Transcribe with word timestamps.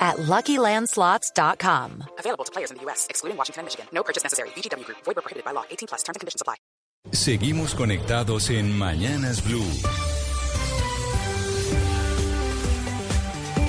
at 0.00 0.16
LuckyLandSlots.com. 0.16 2.04
Available 2.18 2.44
to 2.44 2.52
players 2.52 2.70
in 2.70 2.78
the 2.78 2.82
U.S., 2.84 3.06
excluding 3.10 3.36
Washington 3.36 3.60
and 3.60 3.66
Michigan. 3.66 3.86
No 3.92 4.02
purchase 4.02 4.22
necessary. 4.24 4.48
VGW 4.56 4.84
Group. 4.84 4.98
Void 5.04 5.16
prohibited 5.16 5.44
by 5.44 5.52
law. 5.52 5.64
18 5.70 5.88
plus. 5.88 6.02
Terms 6.02 6.16
and 6.16 6.20
conditions 6.20 6.40
apply. 6.40 6.56
Seguimos 7.12 7.74
conectados 7.74 8.50
en 8.50 8.78
Mañanas 8.78 9.42
Blue. 9.44 9.64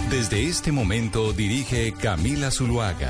Desde 0.09 0.43
este 0.49 0.73
momento 0.73 1.31
dirige 1.31 1.93
Camila 1.93 2.51
Zuluaga. 2.51 3.09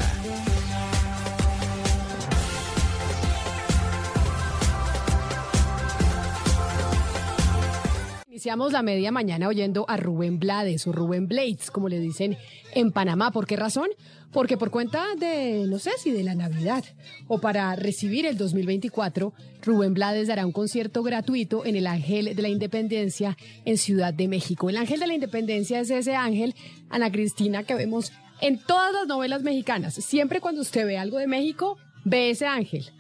Iniciamos 8.42 8.74
la 8.74 8.82
media 8.82 9.12
mañana 9.12 9.48
oyendo 9.48 9.86
a 9.88 9.98
Rubén 9.98 10.40
Blades 10.40 10.88
o 10.88 10.92
Rubén 10.92 11.28
Blades, 11.28 11.70
como 11.70 11.90
le 11.90 12.00
dicen 12.00 12.40
en 12.74 12.92
Panamá. 12.92 13.30
¿Por 13.30 13.46
qué 13.46 13.56
razón? 13.56 13.90
Porque 14.32 14.58
por 14.58 14.72
cuenta 14.72 15.06
de, 15.16 15.66
no 15.68 15.78
sé 15.78 15.92
si 16.00 16.10
de 16.10 16.24
la 16.24 16.34
Navidad 16.34 16.84
o 17.28 17.40
para 17.40 17.76
recibir 17.76 18.26
el 18.26 18.40
2024, 18.40 19.32
Rubén 19.62 19.94
Blades 19.94 20.28
dará 20.28 20.48
un 20.48 20.54
concierto 20.54 21.04
gratuito 21.04 21.68
en 21.68 21.76
el 21.76 21.86
Ángel 21.86 22.36
de 22.36 22.42
la 22.42 22.50
Independencia 22.50 23.38
en 23.64 23.78
Ciudad 23.78 24.12
de 24.12 24.28
México. 24.28 24.72
El 24.72 24.78
Ángel 24.78 25.00
de 25.00 25.06
la 25.06 25.14
Independencia 25.14 25.80
es 25.80 25.92
ese 25.92 26.16
ángel, 26.16 26.56
Ana 26.90 27.12
Cristina, 27.12 27.62
que 27.62 27.76
vemos 27.76 28.12
en 28.42 28.58
todas 28.58 28.92
las 28.92 29.06
novelas 29.06 29.44
mexicanas. 29.44 29.94
Siempre 29.94 30.42
cuando 30.42 30.62
usted 30.62 30.88
ve 30.88 30.98
algo 30.98 31.20
de 31.20 31.28
México, 31.28 31.78
ve 32.06 32.32
ese 32.32 32.48
ángel. 32.48 32.92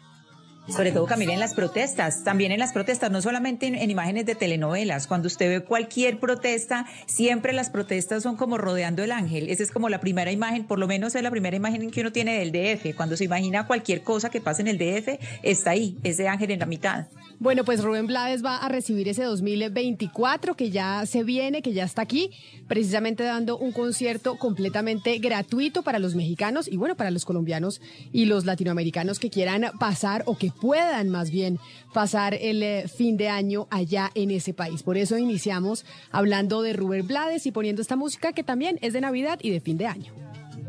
Sobre 0.68 0.92
todo, 0.92 1.06
Camila, 1.06 1.34
en 1.34 1.40
las 1.40 1.56
protestas, 1.56 2.24
también 2.24 2.52
en 2.52 2.60
las 2.60 2.72
protestas, 2.72 3.12
no 3.12 3.22
solamente 3.22 3.66
en, 3.66 3.76
en, 3.76 3.90
imágenes 3.90 4.26
de 4.26 4.36
telenovelas. 4.36 5.08
Cuando 5.08 5.28
usted 5.28 5.50
ve 5.50 5.66
cualquier 5.66 6.20
protesta, 6.20 6.86
siempre 7.08 7.52
las 7.52 7.70
protestas 7.70 8.24
son 8.24 8.38
como 8.38 8.58
rodeando 8.58 9.04
el 9.04 9.12
ángel. 9.12 9.50
Esa 9.50 9.64
es 9.64 9.72
como 9.72 9.90
la 9.90 10.00
primera 10.00 10.32
imagen, 10.32 10.66
por 10.66 10.78
lo 10.80 10.88
menos 10.88 11.16
es 11.16 11.24
la 11.24 11.32
primera 11.32 11.56
imagen 11.58 11.90
que 11.90 12.02
uno 12.02 12.12
tiene 12.12 12.38
del 12.38 12.52
DF. 12.52 12.96
Cuando 12.96 13.18
se 13.18 13.26
imagina 13.26 13.66
cualquier 13.66 14.04
cosa 14.04 14.30
que 14.30 14.40
pase 14.40 14.62
en 14.62 14.68
el 14.68 14.78
DF, 14.78 15.20
está 15.42 15.72
ahí, 15.72 15.98
ese 16.04 16.28
ángel 16.28 16.52
en 16.52 16.60
la 16.60 16.66
mitad. 16.68 17.08
Bueno, 17.42 17.66
pues 17.66 17.84
Rubén 17.84 18.06
Blades 18.06 18.46
va 18.46 18.58
a 18.58 18.70
recibir 18.70 19.08
ese 19.08 19.24
2024 19.24 20.54
que 20.54 20.70
ya 20.70 21.04
se 21.08 21.24
viene, 21.24 21.64
que 21.64 21.74
ya 21.74 21.86
está 21.86 22.04
aquí, 22.04 22.30
precisamente 22.68 23.24
dando 23.24 23.58
un 23.58 23.72
concierto 23.72 24.38
completamente 24.38 25.18
gratuito 25.18 25.82
para 25.82 25.98
los 25.98 26.14
mexicanos 26.14 26.68
y 26.68 26.78
bueno, 26.78 26.96
para 26.96 27.10
los 27.10 27.26
colombianos 27.26 27.82
y 28.14 28.26
los 28.26 28.46
latinoamericanos 28.46 29.18
que 29.18 29.32
quieran 29.32 29.72
pasar 29.80 30.22
o 30.28 30.38
que 30.38 30.52
puedan 30.52 31.10
más 31.10 31.32
bien 31.32 31.58
pasar 31.96 32.36
el 32.36 32.62
eh, 32.62 32.88
fin 32.88 33.18
de 33.18 33.30
año 33.30 33.68
allá 33.72 34.12
en 34.14 34.30
ese 34.30 34.54
país. 34.54 34.84
Por 34.84 34.98
eso 34.98 35.18
iniciamos 35.18 35.84
hablando 36.12 36.62
de 36.62 36.74
Rubén 36.74 37.08
Blades 37.08 37.48
y 37.48 37.52
poniendo 37.52 37.82
esta 37.82 37.96
música 37.96 38.34
que 38.34 38.44
también 38.44 38.78
es 38.84 38.94
de 38.94 39.02
Navidad 39.02 39.40
y 39.42 39.50
de 39.50 39.62
fin 39.62 39.80
de 39.80 39.88
año. 39.88 40.14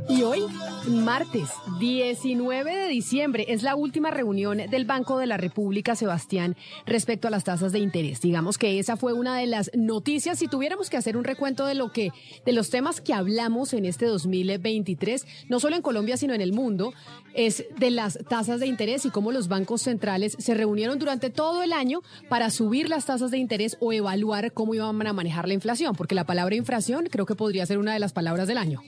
Y 0.09 0.23
hoy, 0.23 0.41
martes 0.89 1.49
19 1.79 2.77
de 2.77 2.89
diciembre, 2.89 3.47
es 3.49 3.63
la 3.63 3.77
última 3.77 4.11
reunión 4.11 4.59
del 4.59 4.85
Banco 4.85 5.19
de 5.19 5.27
la 5.27 5.37
República, 5.37 5.95
Sebastián, 5.95 6.57
respecto 6.87 7.29
a 7.29 7.31
las 7.31 7.45
tasas 7.45 7.73
de 7.73 7.79
interés. 7.79 8.21
Digamos 8.21 8.59
que 8.59 8.79
esa 8.79 8.97
fue 8.97 9.13
una 9.13 9.37
de 9.37 9.47
las 9.47 9.71
noticias. 9.75 10.39
Si 10.39 10.49
tuviéramos 10.49 10.91
que 10.91 10.97
hacer 10.97 11.17
un 11.17 11.25
recuento 11.25 11.67
de 11.67 11.75
lo 11.75 11.93
que, 11.93 12.11
de 12.45 12.53
los 12.53 12.71
temas 12.71 13.01
que 13.01 13.15
hablamos 13.15 13.73
en 13.75 13.85
este 13.85 14.07
2023, 14.07 15.27
no 15.49 15.61
solo 15.61 15.77
en 15.77 15.83
Colombia, 15.83 16.17
sino 16.17 16.35
en 16.35 16.41
el 16.41 16.53
mundo, 16.53 16.93
es 17.35 17.65
de 17.79 17.91
las 17.91 18.19
tasas 18.29 18.61
de 18.61 18.67
interés 18.67 19.07
y 19.07 19.11
cómo 19.11 19.33
los 19.33 19.49
bancos 19.49 19.83
centrales 19.83 20.37
se 20.39 20.55
reunieron 20.55 20.99
durante 20.99 21.31
todo 21.31 21.63
el 21.63 21.73
año 21.73 22.03
para 22.29 22.51
subir 22.51 22.89
las 22.89 23.07
tasas 23.07 23.31
de 23.31 23.39
interés 23.39 23.77
o 23.81 23.93
evaluar 23.93 24.53
cómo 24.53 24.75
iban 24.75 25.07
a 25.07 25.13
manejar 25.13 25.49
la 25.49 25.55
inflación, 25.55 25.95
porque 25.95 26.15
la 26.15 26.25
palabra 26.25 26.57
inflación 26.57 27.07
creo 27.11 27.25
que 27.25 27.35
podría 27.35 27.65
ser 27.67 27.79
una 27.79 27.95
de 27.95 28.01
las 28.01 28.13
palabras 28.13 28.49
del 28.49 28.59
año. 28.59 28.83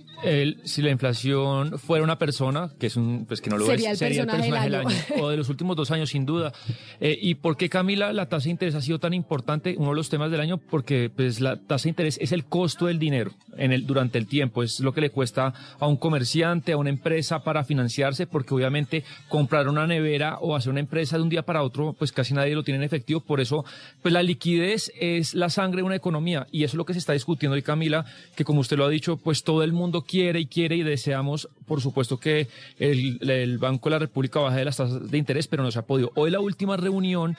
Si 0.65 0.83
la 0.83 0.91
inflación 0.91 1.04
fuera 1.13 2.05
una 2.05 2.19
persona, 2.19 2.71
que 2.79 2.87
es 2.87 2.97
un, 2.97 3.27
pues 3.27 3.41
que 3.41 3.51
no 3.51 3.59
lo 3.59 3.67
sería 3.67 3.93
es, 3.93 4.01
el 4.03 4.09
sería 4.09 4.25
personaje 4.25 4.49
el 4.49 4.55
personaje 4.55 4.71
del 4.71 4.87
año. 4.87 5.15
año, 5.17 5.25
o 5.25 5.29
de 5.29 5.37
los 5.37 5.49
últimos 5.49 5.77
dos 5.77 5.91
años, 5.91 6.11
sin 6.11 6.25
duda. 6.27 6.53
Eh, 7.01 7.19
¿Y 7.21 7.35
por 7.37 7.57
qué, 7.57 7.69
Camila, 7.69 8.13
la 8.13 8.29
tasa 8.29 8.45
de 8.45 8.51
interés 8.51 8.75
ha 8.75 8.81
sido 8.81 8.99
tan 8.99 9.15
importante, 9.15 9.75
uno 9.79 9.91
de 9.91 9.97
los 9.97 10.09
temas 10.09 10.31
del 10.31 10.41
año? 10.41 10.59
Porque 10.59 11.11
pues, 11.15 11.41
la 11.41 11.57
tasa 11.57 11.85
de 11.85 11.91
interés 11.91 12.19
es 12.21 12.33
el 12.33 12.45
costo 12.45 12.87
del 12.87 12.99
dinero 12.99 13.33
en 13.57 13.73
el, 13.73 13.87
durante 13.87 14.19
el 14.19 14.27
tiempo, 14.27 14.63
es 14.63 14.81
lo 14.81 14.93
que 14.93 15.01
le 15.01 15.11
cuesta 15.11 15.53
a 15.79 15.87
un 15.87 15.97
comerciante, 15.97 16.73
a 16.73 16.77
una 16.77 16.91
empresa 16.91 17.43
para 17.45 17.65
financiarse, 17.65 18.27
porque 18.27 18.55
obviamente 18.55 19.05
comprar 19.29 19.69
una 19.69 19.87
nevera 19.87 20.39
o 20.41 20.57
hacer 20.57 20.71
una 20.71 20.81
empresa 20.81 21.17
de 21.17 21.23
un 21.23 21.29
día 21.29 21.43
para 21.43 21.63
otro, 21.63 21.95
pues 21.99 22.13
casi 22.13 22.35
nadie 22.35 22.55
lo 22.55 22.63
tiene 22.63 22.79
en 22.79 22.85
efectivo, 22.85 23.21
por 23.21 23.41
eso, 23.41 23.65
pues 24.03 24.13
la 24.13 24.23
liquidez 24.23 24.93
es 25.01 25.35
la 25.35 25.51
sangre 25.51 25.79
de 25.79 25.85
una 25.85 25.97
economía, 25.97 26.47
y 26.51 26.65
eso 26.65 26.73
es 26.73 26.79
lo 26.79 26.85
que 26.85 26.93
se 26.93 26.99
está 26.99 27.13
discutiendo 27.13 27.55
hoy, 27.55 27.63
Camila, 27.63 28.05
que 28.37 28.45
como 28.45 28.61
usted 28.61 28.77
lo 28.77 28.85
ha 28.85 28.91
dicho, 28.91 29.17
pues 29.17 29.43
todo 29.45 29.63
el 29.63 29.73
mundo 29.73 30.03
quiere 30.03 30.41
y 30.41 30.47
quiere 30.47 30.77
y 30.77 30.83
deseamos, 30.95 31.49
por 31.67 31.81
supuesto, 31.81 32.19
que 32.19 32.49
el, 32.79 33.19
el 33.31 33.59
Banco 33.59 33.89
de 33.89 33.95
la 33.95 33.99
República 33.99 34.41
baje 34.41 34.59
de 34.59 34.65
las 34.65 34.77
tasas 34.77 35.11
de 35.11 35.19
interés, 35.19 35.47
pero 35.49 35.63
no 35.63 35.71
se 35.71 35.79
ha 35.79 35.83
podido. 35.83 36.11
Hoy 36.15 36.31
la 36.31 36.41
última 36.41 36.77
reunión... 36.77 37.37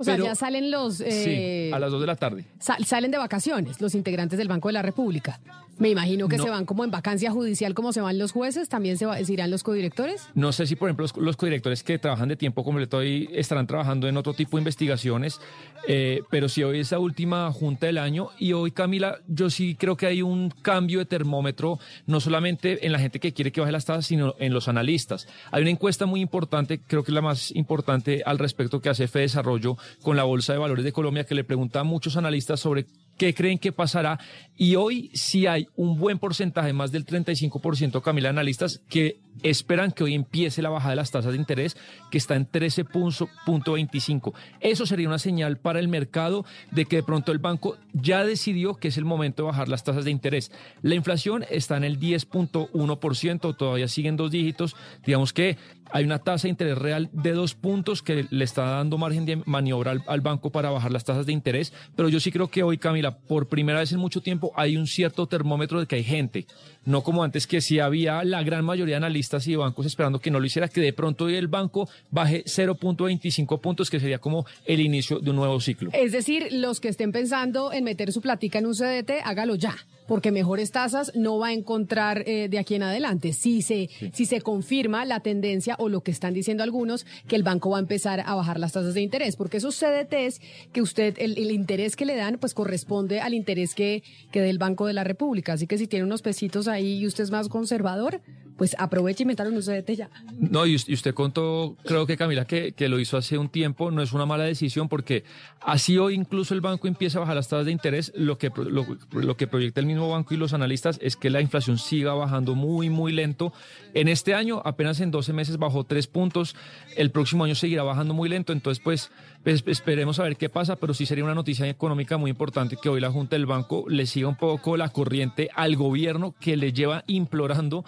O 0.00 0.04
sea, 0.04 0.16
ya 0.16 0.34
salen 0.36 0.70
los... 0.70 1.00
eh, 1.00 1.68
Sí, 1.70 1.74
a 1.74 1.78
las 1.80 1.90
dos 1.90 2.00
de 2.00 2.06
la 2.06 2.14
tarde. 2.14 2.44
sal- 2.60 2.84
salen 2.84 3.10
de 3.10 3.18
vacaciones 3.18 3.80
los 3.80 3.94
integrantes 3.96 4.38
del 4.38 4.46
Banco 4.46 4.68
de 4.68 4.74
la 4.74 4.82
República. 4.82 5.40
Me 5.78 5.88
imagino 5.90 6.28
que 6.28 6.36
No. 6.36 6.42
se 6.44 6.50
van 6.50 6.64
como 6.66 6.84
en 6.84 6.90
vacancia 6.90 7.30
judicial, 7.30 7.72
como 7.74 7.92
se 7.92 8.00
van 8.00 8.18
los 8.18 8.32
jueces, 8.32 8.68
también 8.68 8.96
se, 8.98 9.06
va- 9.06 9.22
se 9.24 9.32
irán 9.32 9.50
los 9.50 9.62
codirectores. 9.64 10.28
No 10.34 10.52
sé 10.52 10.66
si, 10.66 10.76
por 10.76 10.88
ejemplo, 10.88 11.02
los, 11.04 11.16
los 11.16 11.36
codirectores 11.36 11.82
que 11.84 11.98
trabajan 11.98 12.28
de 12.28 12.36
tiempo 12.36 12.62
completo 12.64 12.98
hoy 12.98 13.28
estarán 13.32 13.66
trabajando 13.66 14.08
en 14.08 14.16
otro 14.16 14.34
tipo 14.34 14.56
de 14.56 14.60
investigaciones, 14.62 15.40
eh, 15.88 16.20
pero 16.30 16.48
sí 16.48 16.62
hoy 16.64 16.80
es 16.80 16.90
la 16.92 16.98
última 17.00 17.50
junta 17.52 17.86
del 17.86 17.98
año 17.98 18.28
y 18.38 18.52
hoy, 18.52 18.70
Camila, 18.72 19.18
yo 19.28 19.50
sí 19.50 19.74
creo 19.76 19.96
que 19.96 20.06
hay 20.06 20.20
un 20.22 20.50
cambio 20.62 20.98
de 21.00 21.04
termómetro, 21.06 21.78
no 22.06 22.20
solamente 22.20 22.84
en 22.86 22.92
la 22.92 22.97
gente 22.98 23.20
que 23.20 23.32
quiere 23.32 23.52
que 23.52 23.60
baje 23.60 23.72
las 23.72 23.84
tasas, 23.84 24.06
sino 24.06 24.34
en 24.38 24.52
los 24.52 24.68
analistas. 24.68 25.26
Hay 25.50 25.62
una 25.62 25.70
encuesta 25.70 26.06
muy 26.06 26.20
importante, 26.20 26.80
creo 26.80 27.04
que 27.04 27.10
es 27.10 27.14
la 27.14 27.22
más 27.22 27.50
importante 27.54 28.22
al 28.24 28.38
respecto 28.38 28.80
que 28.80 28.88
hace 28.88 29.08
Fede 29.08 29.22
Desarrollo 29.22 29.76
con 30.02 30.16
la 30.16 30.24
Bolsa 30.24 30.52
de 30.52 30.58
Valores 30.58 30.84
de 30.84 30.92
Colombia, 30.92 31.24
que 31.24 31.34
le 31.34 31.44
pregunta 31.44 31.80
a 31.80 31.84
muchos 31.84 32.16
analistas 32.16 32.60
sobre 32.60 32.86
qué 33.18 33.34
creen 33.34 33.58
que 33.58 33.72
pasará. 33.72 34.18
Y 34.56 34.76
hoy 34.76 35.10
sí 35.12 35.46
hay 35.46 35.68
un 35.76 35.98
buen 35.98 36.18
porcentaje, 36.18 36.72
más 36.72 36.90
del 36.90 37.04
35%, 37.04 38.00
Camila, 38.02 38.30
analistas 38.30 38.80
que 38.88 39.20
esperan 39.42 39.92
que 39.92 40.02
hoy 40.04 40.14
empiece 40.14 40.62
la 40.62 40.68
bajada 40.68 40.90
de 40.90 40.96
las 40.96 41.10
tasas 41.10 41.32
de 41.32 41.38
interés, 41.38 41.76
que 42.10 42.18
está 42.18 42.34
en 42.34 42.50
13.25. 42.50 44.32
Eso 44.60 44.86
sería 44.86 45.08
una 45.08 45.18
señal 45.18 45.58
para 45.58 45.78
el 45.78 45.88
mercado 45.88 46.44
de 46.70 46.86
que 46.86 46.96
de 46.96 47.02
pronto 47.02 47.30
el 47.30 47.38
banco 47.38 47.76
ya 47.92 48.24
decidió 48.24 48.74
que 48.74 48.88
es 48.88 48.96
el 48.96 49.04
momento 49.04 49.42
de 49.42 49.48
bajar 49.48 49.68
las 49.68 49.84
tasas 49.84 50.04
de 50.04 50.10
interés. 50.10 50.50
La 50.82 50.94
inflación 50.94 51.44
está 51.50 51.76
en 51.76 51.84
el 51.84 52.00
10.1%, 52.00 53.56
todavía 53.56 53.88
siguen 53.88 54.16
dos 54.16 54.30
dígitos. 54.30 54.74
Digamos 55.04 55.32
que 55.32 55.56
hay 55.90 56.04
una 56.04 56.18
tasa 56.18 56.44
de 56.44 56.50
interés 56.50 56.78
real 56.78 57.08
de 57.12 57.32
dos 57.32 57.54
puntos 57.54 58.02
que 58.02 58.26
le 58.30 58.44
está 58.44 58.64
dando 58.64 58.98
margen 58.98 59.26
de 59.26 59.36
maniobra 59.44 59.96
al, 60.06 60.20
banco 60.20 60.50
para 60.50 60.70
bajar 60.70 60.92
las 60.92 61.04
tasas 61.04 61.26
de 61.26 61.32
interés. 61.32 61.72
Pero 61.96 62.08
yo 62.08 62.20
sí 62.20 62.32
creo 62.32 62.48
que 62.48 62.62
hoy, 62.62 62.78
Camila, 62.78 63.16
por 63.18 63.48
primera 63.48 63.80
vez 63.80 63.92
en 63.92 63.98
mucho 63.98 64.20
tiempo 64.20 64.52
hay 64.56 64.76
un 64.76 64.86
cierto 64.86 65.26
termómetro 65.26 65.80
de 65.80 65.86
que 65.86 65.96
hay 65.96 66.04
gente, 66.04 66.46
no 66.84 67.02
como 67.02 67.22
antes 67.22 67.46
que 67.46 67.60
sí 67.60 67.78
había 67.78 68.24
la 68.24 68.42
gran 68.42 68.64
mayoría 68.64 68.94
de 68.94 69.06
analistas 69.06 69.46
y 69.46 69.56
bancos 69.56 69.86
esperando 69.86 70.20
que 70.20 70.30
no 70.30 70.40
lo 70.40 70.46
hiciera, 70.46 70.68
que 70.68 70.80
de 70.80 70.92
pronto 70.92 71.24
hoy 71.24 71.34
el 71.34 71.48
banco 71.48 71.88
baje 72.10 72.44
0.25 72.44 73.60
puntos, 73.60 73.90
que 73.90 74.00
sería 74.00 74.18
como 74.18 74.46
el 74.66 74.80
inicio 74.80 75.20
de 75.20 75.30
un 75.30 75.36
nuevo 75.36 75.60
ciclo. 75.60 75.90
Es 75.92 76.12
decir, 76.12 76.48
los 76.52 76.80
que 76.80 76.88
estén 76.88 77.12
pensando 77.12 77.72
en 77.72 77.84
meter 77.84 78.12
su 78.12 78.20
platica 78.20 78.58
en 78.58 78.66
un 78.66 78.74
CDT, 78.74 79.22
hágalo 79.24 79.54
ya, 79.54 79.76
porque 80.08 80.32
mejores 80.32 80.72
tasas 80.72 81.12
no 81.14 81.38
va 81.38 81.48
a 81.48 81.52
encontrar 81.52 82.24
eh, 82.26 82.48
de 82.48 82.58
aquí 82.58 82.74
en 82.74 82.82
adelante. 82.82 83.32
Si 83.32 83.62
se, 83.62 83.88
si 84.12 84.26
se 84.26 84.40
confirma 84.40 85.04
la 85.04 85.20
tendencia 85.20 85.76
o 85.78 85.88
lo 85.88 86.00
que 86.00 86.10
están 86.10 86.34
diciendo 86.34 86.64
algunos, 86.64 87.06
que 87.28 87.36
el 87.36 87.44
banco 87.44 87.70
va 87.70 87.76
a 87.76 87.80
empezar 87.80 88.20
a 88.26 88.34
bajar 88.34 88.58
las 88.58 88.72
tasas 88.72 88.94
de 88.94 89.02
interés, 89.02 89.36
porque 89.36 89.58
esos 89.58 89.76
CDTs 89.78 90.40
que 90.72 90.82
usted, 90.82 91.14
el, 91.18 91.38
el 91.38 91.50
interés 91.52 91.94
que 91.94 92.06
le 92.06 92.16
dan, 92.16 92.38
pues 92.38 92.54
corresponde 92.54 93.20
al 93.20 93.34
interés 93.34 93.74
que, 93.74 94.02
que 94.32 94.40
dé 94.40 94.50
el 94.50 94.58
Banco 94.58 94.86
de 94.86 94.94
la 94.94 95.04
República. 95.04 95.52
Así 95.52 95.66
que 95.66 95.76
si 95.78 95.86
tiene 95.86 96.04
unos 96.06 96.22
pesitos 96.22 96.66
ahí 96.68 96.98
y 97.00 97.06
usted 97.06 97.24
es 97.24 97.30
más 97.30 97.48
conservador, 97.48 98.20
pues 98.56 98.74
aproveche 98.78 99.22
y 99.22 99.26
metan 99.26 99.52
un 99.52 99.60
CDT 99.62 99.90
ya. 99.94 100.10
No, 100.38 100.66
y 100.66 100.74
us- 100.74 100.88
y 100.88 100.94
usted 100.94 101.14
contó, 101.14 101.76
creo 101.84 102.06
que 102.06 102.16
Camila, 102.16 102.44
que, 102.46 102.72
que 102.72 102.88
lo 102.88 102.98
hizo 102.98 103.16
hace 103.16 103.36
un 103.38 103.48
tiempo, 103.50 103.90
no 103.90 104.02
es 104.02 104.12
una 104.12 104.26
mala 104.26 104.44
decisión 104.44 104.88
porque 104.88 105.22
así 105.60 105.96
hoy 105.98 106.14
incluso 106.14 106.54
el 106.54 106.60
banco 106.60 106.88
empieza 106.88 107.18
a 107.18 107.20
bajar 107.20 107.36
las 107.36 107.48
tasas 107.48 107.66
de 107.66 107.72
interés, 107.72 108.10
lo 108.16 108.38
que, 108.38 108.50
lo, 108.56 108.86
lo 109.12 109.36
que 109.36 109.46
proyecta 109.46 109.80
el 109.80 109.86
mismo 109.86 109.97
mismo 109.98 110.10
banco 110.10 110.34
y 110.34 110.36
los 110.36 110.52
analistas 110.52 110.98
es 111.02 111.16
que 111.16 111.30
la 111.30 111.40
inflación 111.40 111.78
siga 111.78 112.14
bajando 112.14 112.54
muy, 112.54 112.88
muy 112.88 113.12
lento. 113.12 113.52
En 113.94 114.08
este 114.08 114.34
año, 114.34 114.62
apenas 114.64 115.00
en 115.00 115.10
12 115.10 115.32
meses 115.32 115.58
bajó 115.58 115.84
3 115.84 116.06
puntos. 116.06 116.54
El 116.96 117.10
próximo 117.10 117.44
año 117.44 117.54
seguirá 117.54 117.82
bajando 117.82 118.14
muy 118.14 118.28
lento. 118.28 118.52
Entonces, 118.52 118.82
pues, 118.82 119.10
pues, 119.42 119.62
esperemos 119.66 120.18
a 120.18 120.24
ver 120.24 120.36
qué 120.36 120.48
pasa, 120.48 120.76
pero 120.76 120.94
sí 120.94 121.06
sería 121.06 121.24
una 121.24 121.34
noticia 121.34 121.68
económica 121.68 122.16
muy 122.16 122.30
importante 122.30 122.76
que 122.76 122.88
hoy 122.88 123.00
la 123.00 123.10
Junta 123.10 123.36
del 123.36 123.46
Banco 123.46 123.84
le 123.88 124.06
siga 124.06 124.28
un 124.28 124.36
poco 124.36 124.76
la 124.76 124.88
corriente 124.90 125.48
al 125.54 125.76
gobierno 125.76 126.34
que 126.40 126.56
le 126.56 126.72
lleva 126.72 127.04
implorando 127.06 127.84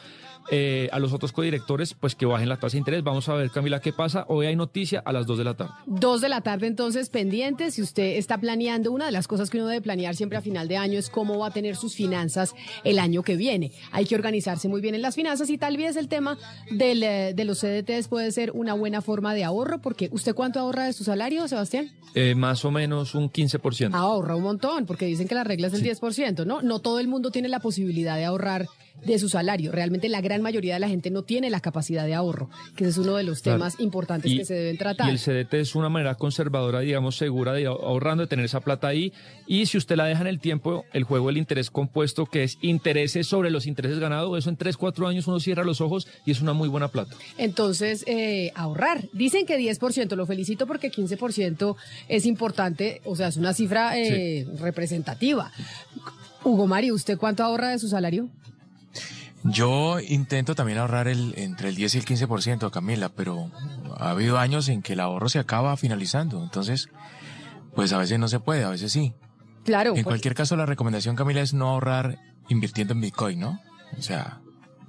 eh, 0.53 0.89
a 0.91 0.99
los 0.99 1.13
otros 1.13 1.33
codirectores 1.33 1.95
pues 1.95 2.17
que 2.17 2.27
bajen 2.27 2.49
la 2.49 2.57
tasa 2.57 2.73
de 2.73 2.79
interés. 2.79 3.05
Vamos 3.05 3.29
a 3.29 3.35
ver, 3.35 3.51
Camila, 3.51 3.81
qué 3.81 3.93
pasa. 3.93 4.25
Hoy 4.29 4.47
hay 4.47 4.57
noticia 4.57 5.01
a 5.05 5.13
las 5.13 5.27
2 5.27 5.39
de 5.39 5.45
la 5.45 5.55
tarde. 5.55 5.73
2 5.87 6.21
de 6.21 6.29
la 6.29 6.41
tarde, 6.41 6.67
entonces, 6.67 7.09
pendiente. 7.09 7.71
Si 7.71 7.83
usted 7.83 8.17
está 8.17 8.39
planeando, 8.39 8.91
una 8.91 9.07
de 9.07 9.13
las 9.13 9.29
cosas 9.29 9.49
que 9.49 9.59
uno 9.59 9.69
debe 9.69 9.81
planear 9.81 10.17
siempre 10.17 10.39
a 10.39 10.41
final 10.41 10.67
de 10.67 10.77
año 10.77 10.99
es 10.99 11.09
cómo 11.09 11.39
va 11.39 11.49
a 11.49 11.51
tener 11.53 11.77
sus 11.77 11.95
finanzas 11.95 12.55
el 12.85 12.99
año 12.99 13.23
que 13.23 13.37
viene. 13.37 13.73
Hay 13.93 14.07
que 14.07 14.15
organizarse 14.15 14.69
muy 14.69 14.81
bien 14.81 14.95
en 14.95 15.03
las 15.03 15.15
finanzas 15.15 15.51
y 15.51 15.59
tal 15.59 15.77
vez 15.77 15.97
el 15.97 16.09
tema 16.09 16.37
del, 16.71 17.03
eh, 17.03 17.33
de 17.35 17.45
los 17.45 17.61
CDTs 17.61 18.09
puede 18.09 18.33
ser 18.33 18.51
una 18.53 18.75
buena 18.75 19.03
forma 19.03 19.35
de 19.35 19.45
ahorro, 19.45 19.81
porque 19.81 20.09
¿usted 20.11 20.35
cuánto 20.35 20.59
ahorra 20.59 20.87
de 20.87 20.93
su 20.93 21.05
salario, 21.05 21.40
Sebastián? 21.49 21.91
Eh, 22.15 22.35
más 22.35 22.65
o 22.65 22.71
menos 22.71 23.15
un 23.15 23.31
15%. 23.31 23.95
Ahorra 23.95 24.37
un 24.37 24.43
montón, 24.43 24.87
porque 24.87 25.07
dicen 25.07 25.29
que 25.29 25.35
la 25.35 25.45
regla 25.45 25.69
es 25.69 25.75
el 25.75 25.83
10%, 25.83 26.45
¿no? 26.45 26.63
No 26.63 26.81
todo 26.81 26.99
el 26.99 27.09
mundo 27.09 27.31
tiene 27.31 27.49
la 27.49 27.61
posibilidad 27.61 28.17
de 28.17 28.25
ahorrar 28.25 28.67
de 29.05 29.19
su 29.19 29.29
salario. 29.29 29.73
Realmente 29.73 30.09
la 30.09 30.21
gran 30.21 30.43
mayoría 30.43 30.75
de 30.75 30.81
la 30.81 30.89
gente 30.89 31.11
no 31.11 31.23
tiene 31.23 31.51
la 31.51 31.61
capacidad 31.61 32.07
de 32.07 32.15
ahorro, 32.15 32.51
que 32.77 32.85
ese 32.85 32.91
es 32.93 32.99
uno 32.99 33.17
de 33.17 33.23
los 33.23 33.43
temas 33.43 33.79
importantes 33.81 34.33
que 34.35 34.45
se 34.45 34.55
deben 34.55 34.79
tratar. 34.79 35.09
Y 35.09 35.13
el 35.13 35.19
CDT 35.19 35.55
es 35.55 35.75
una 35.75 35.89
manera 35.89 36.15
conservadora, 36.15 36.81
digamos, 36.81 37.17
segura 37.17 37.53
de 37.53 37.63
ir 37.63 37.67
ahorrando, 37.67 38.23
de 38.23 38.29
tener 38.29 38.45
esa 38.45 38.61
plata 38.61 38.89
ahí. 38.89 39.13
Y 39.47 39.67
si 39.67 39.79
usted 39.79 39.97
la 39.97 40.05
deja 40.05 40.21
en 40.21 40.27
el 40.27 40.41
tiempo, 40.41 40.85
el 40.93 41.05
juego 41.05 41.29
del 41.29 41.39
interés 41.39 41.71
compuesto, 41.71 42.27
que 42.27 42.45
es 42.45 42.59
intereses 42.61 43.27
sobre 43.27 43.51
los 43.51 43.67
intereses 43.67 43.99
ganados, 43.99 44.39
eso 44.39 44.51
en 44.51 44.57
3, 44.57 44.77
4 44.77 45.09
años 45.09 45.27
uno 45.27 45.41
cierra 45.41 45.65
los 45.65 45.81
ojos 45.81 46.07
y 46.25 46.31
es 46.31 46.41
una 46.41 46.53
muy 46.53 46.69
buena 46.69 46.89
plata. 46.89 47.17
Entonces, 47.39 48.05
eh, 48.07 48.53
ahorrar. 48.55 49.09
Dicen 49.13 49.47
que 49.47 49.59
10%, 49.59 50.17
lo 50.17 50.27
felicito 50.27 50.67
porque 50.67 50.91
15% 50.91 51.77
es 52.09 52.27
importante, 52.27 53.01
o 53.05 53.17
sea, 53.17 53.29
es 53.29 53.37
una 53.37 53.55
cifra 53.55 53.99
eh, 53.99 54.47
representativa. 54.59 55.51
Hugo 56.43 56.67
Mario, 56.67 56.95
¿usted 56.95 57.19
cuánto 57.19 57.43
ahorra 57.43 57.71
de 57.71 57.79
su 57.79 57.89
salario? 57.89 58.29
Yo 59.43 60.01
intento 60.01 60.55
también 60.55 60.79
ahorrar 60.79 61.09
el, 61.09 61.35
entre 61.37 61.71
el 61.71 61.75
10 61.75 61.95
y 61.95 61.99
el 61.99 62.05
15%, 62.05 62.71
Camila, 62.71 63.09
pero 63.09 63.51
ha 63.97 64.11
habido 64.11 64.39
años 64.39 64.69
en 64.69 64.83
que 64.83 64.93
el 64.93 65.01
ahorro 65.01 65.29
se 65.29 65.39
acaba 65.39 65.77
finalizando. 65.77 66.43
Entonces, 66.43 66.89
pues 67.75 67.93
a 67.93 67.99
veces 67.99 68.19
no 68.19 68.29
se 68.29 68.41
puede, 68.41 68.65
a 68.65 68.71
veces 68.71 68.93
sí. 68.93 69.15
Claro. 69.65 69.91
En 69.91 69.95
pues- 69.95 70.05
cualquier 70.05 70.35
caso, 70.35 70.57
la 70.57 70.67
recomendación, 70.67 71.17
Camila, 71.17 71.41
es 71.41 71.55
no 71.55 71.69
ahorrar 71.69 72.19
invirtiendo 72.49 72.93
en 72.93 73.01
Bitcoin, 73.01 73.41
¿no? 73.41 73.61
O 73.99 74.03
sea, 74.03 74.41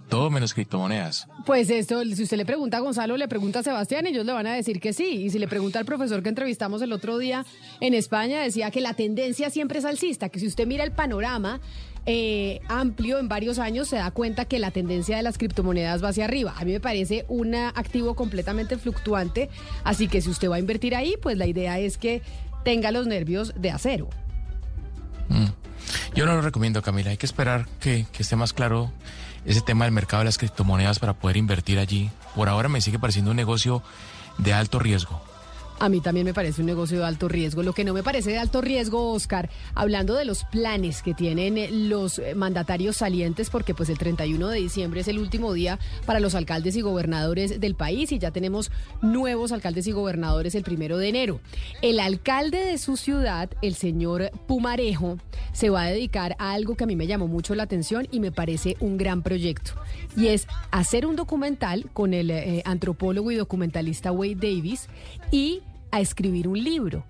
todo 0.09 0.29
menos 0.29 0.53
criptomonedas. 0.53 1.27
Pues 1.45 1.69
esto, 1.69 2.03
si 2.03 2.23
usted 2.23 2.35
le 2.35 2.45
pregunta 2.45 2.77
a 2.77 2.79
Gonzalo, 2.81 3.15
le 3.15 3.29
pregunta 3.29 3.59
a 3.59 3.63
Sebastián, 3.63 4.05
ellos 4.05 4.25
le 4.25 4.33
van 4.33 4.45
a 4.45 4.53
decir 4.53 4.81
que 4.81 4.91
sí. 4.91 5.05
Y 5.05 5.29
si 5.29 5.39
le 5.39 5.47
pregunta 5.47 5.79
al 5.79 5.85
profesor 5.85 6.21
que 6.21 6.27
entrevistamos 6.27 6.81
el 6.81 6.91
otro 6.91 7.17
día 7.17 7.45
en 7.79 7.93
España, 7.93 8.41
decía 8.41 8.71
que 8.71 8.81
la 8.81 8.93
tendencia 8.93 9.49
siempre 9.49 9.79
es 9.79 9.85
alcista, 9.85 10.27
que 10.27 10.39
si 10.39 10.47
usted 10.47 10.67
mira 10.67 10.83
el 10.83 10.91
panorama 10.91 11.61
eh, 12.05 12.61
amplio 12.67 13.19
en 13.19 13.27
varios 13.27 13.59
años, 13.59 13.87
se 13.87 13.97
da 13.97 14.11
cuenta 14.11 14.45
que 14.45 14.59
la 14.59 14.71
tendencia 14.71 15.17
de 15.17 15.23
las 15.23 15.37
criptomonedas 15.37 16.03
va 16.03 16.09
hacia 16.09 16.25
arriba. 16.25 16.53
A 16.57 16.65
mí 16.65 16.71
me 16.71 16.79
parece 16.79 17.25
un 17.27 17.53
activo 17.55 18.15
completamente 18.15 18.77
fluctuante, 18.77 19.49
así 19.83 20.07
que 20.07 20.21
si 20.21 20.29
usted 20.29 20.49
va 20.49 20.55
a 20.55 20.59
invertir 20.59 20.95
ahí, 20.95 21.15
pues 21.21 21.37
la 21.37 21.47
idea 21.47 21.77
es 21.79 21.97
que 21.97 22.21
tenga 22.63 22.91
los 22.91 23.07
nervios 23.07 23.53
de 23.55 23.71
acero. 23.71 24.09
Mm. 25.29 25.47
Yo 26.13 26.25
no 26.25 26.35
lo 26.35 26.41
recomiendo, 26.41 26.81
Camila. 26.81 27.11
Hay 27.11 27.17
que 27.17 27.25
esperar 27.25 27.67
que, 27.79 28.05
que 28.11 28.23
esté 28.23 28.35
más 28.35 28.53
claro 28.53 28.91
ese 29.45 29.61
tema 29.61 29.85
del 29.85 29.93
mercado 29.93 30.21
de 30.21 30.25
las 30.25 30.37
criptomonedas 30.37 30.99
para 30.99 31.13
poder 31.13 31.37
invertir 31.37 31.79
allí. 31.79 32.09
Por 32.35 32.49
ahora 32.49 32.69
me 32.69 32.81
sigue 32.81 32.99
pareciendo 32.99 33.31
un 33.31 33.37
negocio 33.37 33.81
de 34.37 34.53
alto 34.53 34.79
riesgo. 34.79 35.21
A 35.81 35.89
mí 35.89 35.99
también 35.99 36.27
me 36.27 36.33
parece 36.35 36.61
un 36.61 36.67
negocio 36.67 36.99
de 36.99 37.05
alto 37.05 37.27
riesgo. 37.27 37.63
Lo 37.63 37.73
que 37.73 37.83
no 37.83 37.95
me 37.95 38.03
parece 38.03 38.29
de 38.29 38.37
alto 38.37 38.61
riesgo, 38.61 39.13
Oscar, 39.13 39.49
hablando 39.73 40.13
de 40.13 40.25
los 40.25 40.43
planes 40.43 41.01
que 41.01 41.15
tienen 41.15 41.57
eh, 41.57 41.71
los 41.71 42.19
eh, 42.19 42.35
mandatarios 42.35 42.97
salientes, 42.97 43.49
porque 43.49 43.73
pues 43.73 43.89
el 43.89 43.97
31 43.97 44.47
de 44.49 44.59
diciembre 44.59 45.01
es 45.01 45.07
el 45.07 45.17
último 45.17 45.53
día 45.53 45.79
para 46.05 46.19
los 46.19 46.35
alcaldes 46.35 46.75
y 46.75 46.81
gobernadores 46.81 47.59
del 47.59 47.73
país 47.73 48.11
y 48.11 48.19
ya 48.19 48.29
tenemos 48.29 48.69
nuevos 49.01 49.51
alcaldes 49.51 49.87
y 49.87 49.91
gobernadores 49.91 50.53
el 50.53 50.61
primero 50.61 50.99
de 50.99 51.09
enero. 51.09 51.39
El 51.81 51.99
alcalde 51.99 52.59
de 52.59 52.77
su 52.77 52.95
ciudad, 52.95 53.49
el 53.63 53.73
señor 53.73 54.29
Pumarejo, 54.45 55.17
se 55.51 55.71
va 55.71 55.81
a 55.81 55.89
dedicar 55.89 56.35
a 56.37 56.51
algo 56.51 56.75
que 56.75 56.83
a 56.83 56.87
mí 56.87 56.95
me 56.95 57.07
llamó 57.07 57.25
mucho 57.25 57.55
la 57.55 57.63
atención 57.63 58.07
y 58.11 58.19
me 58.19 58.31
parece 58.31 58.77
un 58.81 58.97
gran 58.97 59.23
proyecto. 59.23 59.71
Y 60.15 60.27
es 60.27 60.45
hacer 60.69 61.07
un 61.07 61.15
documental 61.15 61.89
con 61.91 62.13
el 62.13 62.29
eh, 62.29 62.61
antropólogo 62.65 63.31
y 63.31 63.35
documentalista 63.35 64.11
Wade 64.11 64.35
Davis 64.35 64.87
y 65.31 65.63
a 65.91 66.01
escribir 66.01 66.47
un 66.47 66.63
libro, 66.63 67.05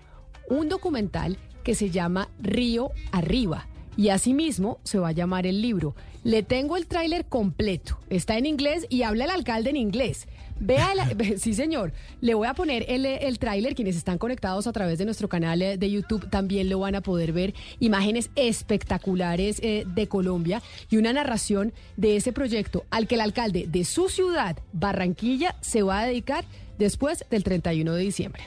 un 0.48 0.68
documental 0.68 1.38
que 1.64 1.74
se 1.74 1.90
llama 1.90 2.28
Río 2.40 2.90
Arriba. 3.10 3.66
Y 3.96 4.08
asimismo 4.08 4.78
se 4.84 4.98
va 4.98 5.08
a 5.08 5.12
llamar 5.12 5.46
el 5.46 5.60
libro. 5.60 5.94
Le 6.24 6.42
tengo 6.42 6.76
el 6.76 6.86
tráiler 6.86 7.26
completo. 7.26 7.98
Está 8.08 8.38
en 8.38 8.46
inglés 8.46 8.86
y 8.88 9.02
habla 9.02 9.24
el 9.24 9.30
alcalde 9.30 9.70
en 9.70 9.76
inglés. 9.76 10.28
Vea, 10.60 10.92
el, 10.92 11.38
sí 11.40 11.54
señor, 11.54 11.92
le 12.20 12.34
voy 12.34 12.46
a 12.46 12.54
poner 12.54 12.86
el, 12.88 13.38
tráiler, 13.38 13.74
quienes 13.74 13.96
están 13.96 14.18
conectados 14.18 14.66
a 14.66 14.72
través 14.72 14.98
de 14.98 15.04
nuestro 15.04 15.28
canal 15.28 15.58
de 15.58 15.90
YouTube 15.90 16.30
también 16.30 16.68
lo 16.68 16.78
van 16.78 16.94
a 16.94 17.00
poder 17.00 17.32
ver, 17.32 17.54
imágenes 17.80 18.30
espectaculares 18.36 19.58
eh, 19.62 19.84
de 19.86 20.06
Colombia 20.06 20.62
y 20.88 20.98
una 20.98 21.12
narración 21.12 21.72
de 21.96 22.16
ese 22.16 22.32
proyecto 22.32 22.84
al 22.90 23.08
que 23.08 23.16
el 23.16 23.22
alcalde 23.22 23.66
de 23.68 23.84
su 23.84 24.08
ciudad, 24.08 24.56
Barranquilla, 24.72 25.56
se 25.60 25.82
va 25.82 26.00
a 26.00 26.06
dedicar 26.06 26.44
después 26.78 27.24
del 27.28 27.42
31 27.42 27.94
de 27.94 28.02
diciembre. 28.02 28.44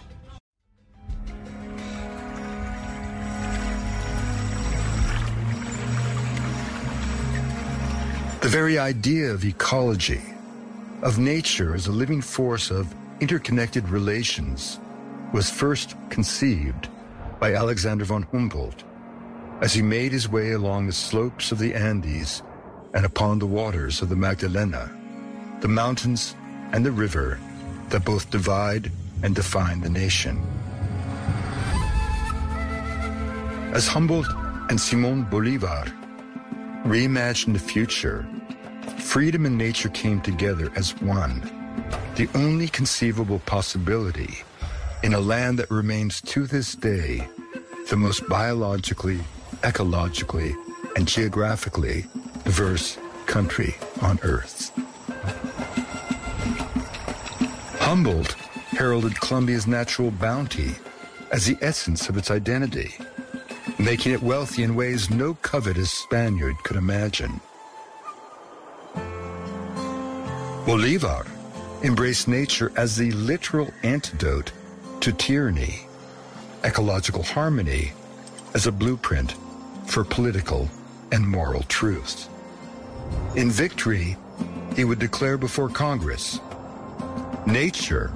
The 8.45 8.51
very 8.51 8.77
idea 8.77 9.31
of 9.31 9.43
ecology, 9.43 10.21
of 11.01 11.17
nature 11.17 11.73
as 11.73 11.87
a 11.87 11.91
living 11.91 12.21
force 12.21 12.69
of 12.69 12.93
interconnected 13.19 13.89
relations, 13.89 14.79
was 15.33 15.49
first 15.49 15.95
conceived 16.11 16.87
by 17.39 17.55
Alexander 17.55 18.05
von 18.05 18.21
Humboldt 18.31 18.83
as 19.61 19.73
he 19.73 19.81
made 19.81 20.11
his 20.11 20.29
way 20.29 20.51
along 20.51 20.85
the 20.85 20.93
slopes 20.93 21.51
of 21.51 21.57
the 21.57 21.73
Andes 21.73 22.43
and 22.93 23.03
upon 23.03 23.39
the 23.39 23.47
waters 23.47 24.03
of 24.03 24.09
the 24.09 24.15
Magdalena, 24.15 24.91
the 25.61 25.67
mountains 25.67 26.35
and 26.71 26.85
the 26.85 26.91
river 26.91 27.39
that 27.89 28.05
both 28.05 28.29
divide 28.29 28.91
and 29.23 29.33
define 29.33 29.81
the 29.81 29.89
nation. 29.89 30.39
As 33.73 33.87
Humboldt 33.87 34.27
and 34.69 34.79
Simon 34.79 35.23
Bolivar 35.23 35.91
reimagined 36.83 37.53
the 37.53 37.59
future, 37.73 38.23
freedom 38.99 39.45
and 39.45 39.57
nature 39.57 39.89
came 39.89 40.21
together 40.21 40.71
as 40.75 40.99
one, 41.01 41.41
the 42.15 42.29
only 42.35 42.67
conceivable 42.67 43.39
possibility 43.39 44.43
in 45.03 45.13
a 45.13 45.19
land 45.19 45.59
that 45.59 45.69
remains 45.69 46.21
to 46.21 46.47
this 46.47 46.75
day 46.75 47.27
the 47.89 47.95
most 47.95 48.27
biologically, 48.27 49.19
ecologically, 49.61 50.55
and 50.95 51.07
geographically 51.07 52.05
diverse 52.43 52.97
country 53.25 53.75
on 54.01 54.19
earth. 54.23 54.71
Humboldt 57.79 58.33
heralded 58.71 59.19
Columbia's 59.19 59.67
natural 59.67 60.11
bounty 60.11 60.71
as 61.31 61.45
the 61.45 61.57
essence 61.61 62.09
of 62.09 62.17
its 62.17 62.31
identity, 62.31 62.93
making 63.77 64.13
it 64.13 64.23
wealthy 64.23 64.63
in 64.63 64.75
ways 64.75 65.09
no 65.09 65.35
covetous 65.35 65.91
Spaniard 65.91 66.55
could 66.63 66.77
imagine. 66.77 67.39
Bolivar 70.65 71.27
embraced 71.83 72.27
nature 72.27 72.71
as 72.75 72.95
the 72.95 73.11
literal 73.11 73.71
antidote 73.83 74.51
to 75.01 75.11
tyranny, 75.11 75.81
ecological 76.63 77.21
harmony 77.21 77.91
as 78.55 78.65
a 78.65 78.71
blueprint 78.71 79.35
for 79.85 80.03
political 80.03 80.67
and 81.11 81.27
moral 81.27 81.61
truth. 81.63 82.27
In 83.35 83.51
victory, 83.51 84.17
he 84.75 84.85
would 84.85 84.97
declare 84.97 85.37
before 85.37 85.69
Congress, 85.69 86.39
nature 87.45 88.11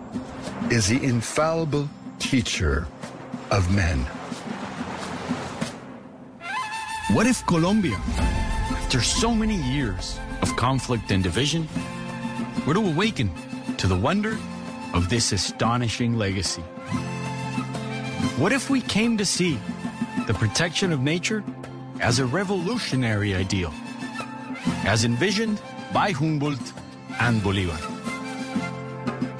is 0.71 0.87
the 0.87 1.03
infallible 1.03 1.87
teacher 2.17 2.87
of 3.51 3.71
men. 3.75 3.99
What 7.13 7.27
if 7.27 7.45
Colombia, 7.45 7.97
after 8.71 9.01
so 9.01 9.35
many 9.35 9.57
years 9.71 10.19
of 10.41 10.55
conflict 10.55 11.11
and 11.11 11.21
division, 11.21 11.67
were 12.65 12.73
to 12.73 12.85
awaken 12.85 13.31
to 13.77 13.87
the 13.87 13.95
wonder 13.95 14.37
of 14.93 15.09
this 15.09 15.31
astonishing 15.31 16.17
legacy? 16.17 16.61
What 18.37 18.51
if 18.51 18.69
we 18.69 18.81
came 18.81 19.17
to 19.17 19.25
see 19.25 19.59
the 20.27 20.33
protection 20.33 20.91
of 20.91 21.01
nature 21.01 21.43
as 21.99 22.19
a 22.19 22.25
revolutionary 22.25 23.35
ideal, 23.35 23.73
as 24.85 25.03
envisioned 25.03 25.61
by 25.93 26.11
Humboldt 26.11 26.73
and 27.19 27.43
Bolivar? 27.43 27.77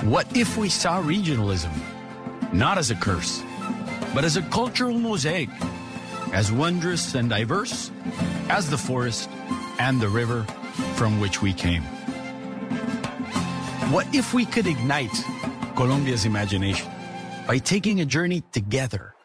What 0.06 0.36
if 0.36 0.58
we 0.58 0.70
saw 0.70 1.02
regionalism 1.02 1.72
not 2.52 2.78
as 2.78 2.90
a 2.90 2.96
curse, 2.96 3.44
but 4.14 4.24
as 4.24 4.38
a 4.38 4.42
cultural 4.44 4.98
mosaic, 4.98 5.50
as 6.34 6.52
wondrous 6.52 7.16
and 7.16 7.30
diverse 7.30 7.92
as 8.50 8.70
the 8.70 8.78
forest 8.78 9.30
and 9.80 10.02
the 10.02 10.10
river 10.10 10.44
from 10.96 11.20
which 11.20 11.42
we 11.42 11.54
came? 11.54 11.84
What 13.92 14.14
if 14.14 14.36
we 14.36 14.46
could 14.46 14.68
ignite 14.68 15.26
Colombia's 15.76 16.26
imagination 16.26 16.92
by 17.48 17.58
taking 17.58 18.02
a 18.02 18.06
journey 18.06 18.44
together 18.52 19.16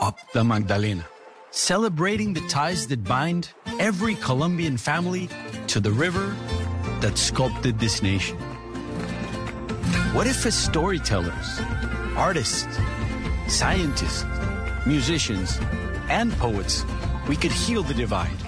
up 0.00 0.16
the 0.32 0.42
Magdalena, 0.42 1.04
celebrating 1.50 2.32
the 2.32 2.40
ties 2.48 2.86
that 2.86 3.04
bind 3.04 3.50
every 3.78 4.14
Colombian 4.14 4.78
family 4.78 5.28
to 5.66 5.80
the 5.80 5.92
river 5.92 6.34
that 7.00 7.18
sculpted 7.18 7.78
this 7.78 8.00
nation? 8.02 8.38
What 10.14 10.26
if 10.26 10.46
as 10.46 10.56
storytellers, 10.56 11.60
artists, 12.16 12.78
scientists, 13.48 14.24
musicians, 14.86 15.58
and 16.08 16.32
poets, 16.38 16.86
we 17.28 17.36
could 17.36 17.52
heal 17.52 17.82
the 17.82 17.92
divide, 17.92 18.40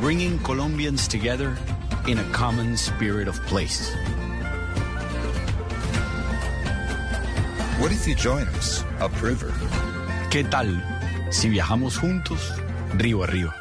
bringing 0.00 0.38
Colombians 0.38 1.06
together 1.06 1.58
in 2.08 2.20
a 2.20 2.24
common 2.30 2.78
spirit 2.78 3.28
of 3.28 3.38
place? 3.42 3.94
What 7.84 7.92
if 7.92 8.08
you 8.08 8.14
join 8.14 8.48
us 8.56 8.82
upriver? 8.98 9.52
¿Qué 10.30 10.42
tal 10.42 10.82
si 11.28 11.50
viajamos 11.50 11.98
juntos 11.98 12.54
río 12.96 13.22
arriba? 13.22 13.54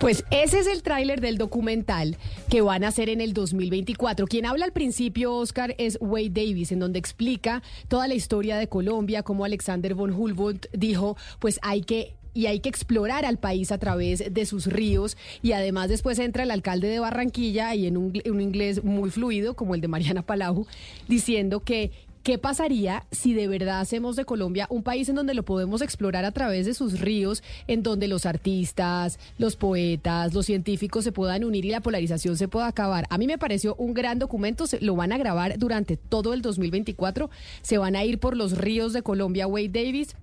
Pues 0.00 0.24
ese 0.32 0.58
es 0.58 0.66
el 0.66 0.82
tráiler 0.82 1.20
del 1.20 1.38
documental 1.38 2.16
que 2.50 2.62
van 2.62 2.82
a 2.82 2.88
hacer 2.88 3.10
en 3.10 3.20
el 3.20 3.32
2024. 3.32 4.26
Quien 4.26 4.44
habla 4.44 4.64
al 4.64 4.72
principio, 4.72 5.34
Oscar, 5.34 5.76
es 5.78 5.98
Wade 6.00 6.30
Davis, 6.30 6.72
en 6.72 6.80
donde 6.80 6.98
explica 6.98 7.62
toda 7.86 8.08
la 8.08 8.14
historia 8.14 8.56
de 8.56 8.66
Colombia, 8.66 9.22
cómo 9.22 9.44
Alexander 9.44 9.94
von 9.94 10.10
Humboldt 10.10 10.66
dijo, 10.72 11.16
pues 11.38 11.60
hay 11.62 11.82
que 11.82 12.16
y 12.36 12.48
hay 12.48 12.60
que 12.60 12.68
explorar 12.68 13.24
al 13.24 13.38
país 13.38 13.72
a 13.72 13.78
través 13.78 14.34
de 14.34 14.44
sus 14.44 14.66
ríos 14.66 15.16
y 15.40 15.52
además 15.52 15.88
después 15.88 16.18
entra 16.18 16.42
el 16.42 16.50
alcalde 16.50 16.86
de 16.86 16.98
Barranquilla 16.98 17.74
y 17.74 17.86
en 17.86 17.96
un, 17.96 18.12
un 18.30 18.40
inglés 18.42 18.84
muy 18.84 19.10
fluido 19.10 19.54
como 19.54 19.74
el 19.74 19.80
de 19.80 19.88
Mariana 19.88 20.20
Palau 20.20 20.66
diciendo 21.08 21.60
que 21.60 21.92
¿Qué 22.26 22.38
pasaría 22.38 23.06
si 23.12 23.34
de 23.34 23.46
verdad 23.46 23.78
hacemos 23.78 24.16
de 24.16 24.24
Colombia 24.24 24.66
un 24.68 24.82
país 24.82 25.08
en 25.08 25.14
donde 25.14 25.32
lo 25.32 25.44
podemos 25.44 25.80
explorar 25.80 26.24
a 26.24 26.32
través 26.32 26.66
de 26.66 26.74
sus 26.74 26.98
ríos, 26.98 27.44
en 27.68 27.84
donde 27.84 28.08
los 28.08 28.26
artistas, 28.26 29.20
los 29.38 29.54
poetas, 29.54 30.34
los 30.34 30.44
científicos 30.44 31.04
se 31.04 31.12
puedan 31.12 31.44
unir 31.44 31.64
y 31.64 31.70
la 31.70 31.80
polarización 31.80 32.36
se 32.36 32.48
pueda 32.48 32.66
acabar? 32.66 33.06
A 33.10 33.18
mí 33.18 33.28
me 33.28 33.38
pareció 33.38 33.76
un 33.76 33.94
gran 33.94 34.18
documento, 34.18 34.66
se, 34.66 34.80
lo 34.80 34.96
van 34.96 35.12
a 35.12 35.18
grabar 35.18 35.56
durante 35.56 35.96
todo 35.96 36.34
el 36.34 36.42
2024, 36.42 37.30
se 37.62 37.78
van 37.78 37.94
a 37.94 38.02
ir 38.02 38.18
por 38.18 38.36
los 38.36 38.58
ríos 38.58 38.92
de 38.92 39.02
Colombia, 39.02 39.46
Wade 39.46 39.68
Davis, 39.68 40.16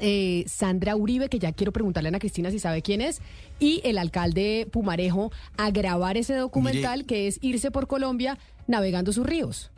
eh, 0.00 0.44
Sandra 0.46 0.96
Uribe, 0.96 1.30
que 1.30 1.38
ya 1.38 1.52
quiero 1.52 1.72
preguntarle 1.72 2.08
a 2.08 2.10
Ana 2.10 2.18
Cristina 2.18 2.50
si 2.50 2.58
sabe 2.58 2.82
quién 2.82 3.00
es, 3.00 3.22
y 3.58 3.80
el 3.84 3.96
alcalde 3.96 4.68
Pumarejo 4.70 5.32
a 5.56 5.70
grabar 5.70 6.18
ese 6.18 6.34
documental 6.34 6.98
Mire. 6.98 7.06
que 7.06 7.26
es 7.26 7.38
irse 7.40 7.70
por 7.70 7.86
Colombia 7.86 8.36
navegando 8.66 9.14
sus 9.14 9.24
ríos. 9.24 9.71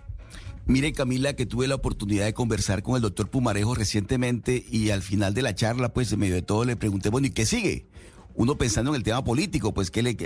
Mire, 0.66 0.94
Camila, 0.94 1.35
que 1.35 1.44
tuve 1.44 1.68
la 1.68 1.75
oportunidad 1.75 2.25
de 2.25 2.33
conversar 2.33 2.83
con 2.83 2.97
el 2.97 3.02
doctor 3.02 3.28
Pumarejo 3.28 3.75
recientemente 3.75 4.64
y 4.71 4.90
al 4.90 5.02
final 5.02 5.35
de 5.35 5.42
la 5.42 5.54
charla, 5.54 5.92
pues 5.92 6.11
en 6.11 6.21
medio 6.21 6.35
de 6.35 6.42
todo 6.42 6.64
le 6.64 6.75
pregunté, 6.75 7.11
bueno, 7.11 7.26
¿y 7.26 7.30
qué 7.33 7.44
sigue? 7.44 7.87
Uno 8.35 8.56
pensando 8.56 8.90
en 8.90 8.97
el 8.97 9.02
tema 9.02 9.23
político, 9.23 9.75
pues, 9.75 9.90
¿qué 9.90 10.02
le? 10.02 10.16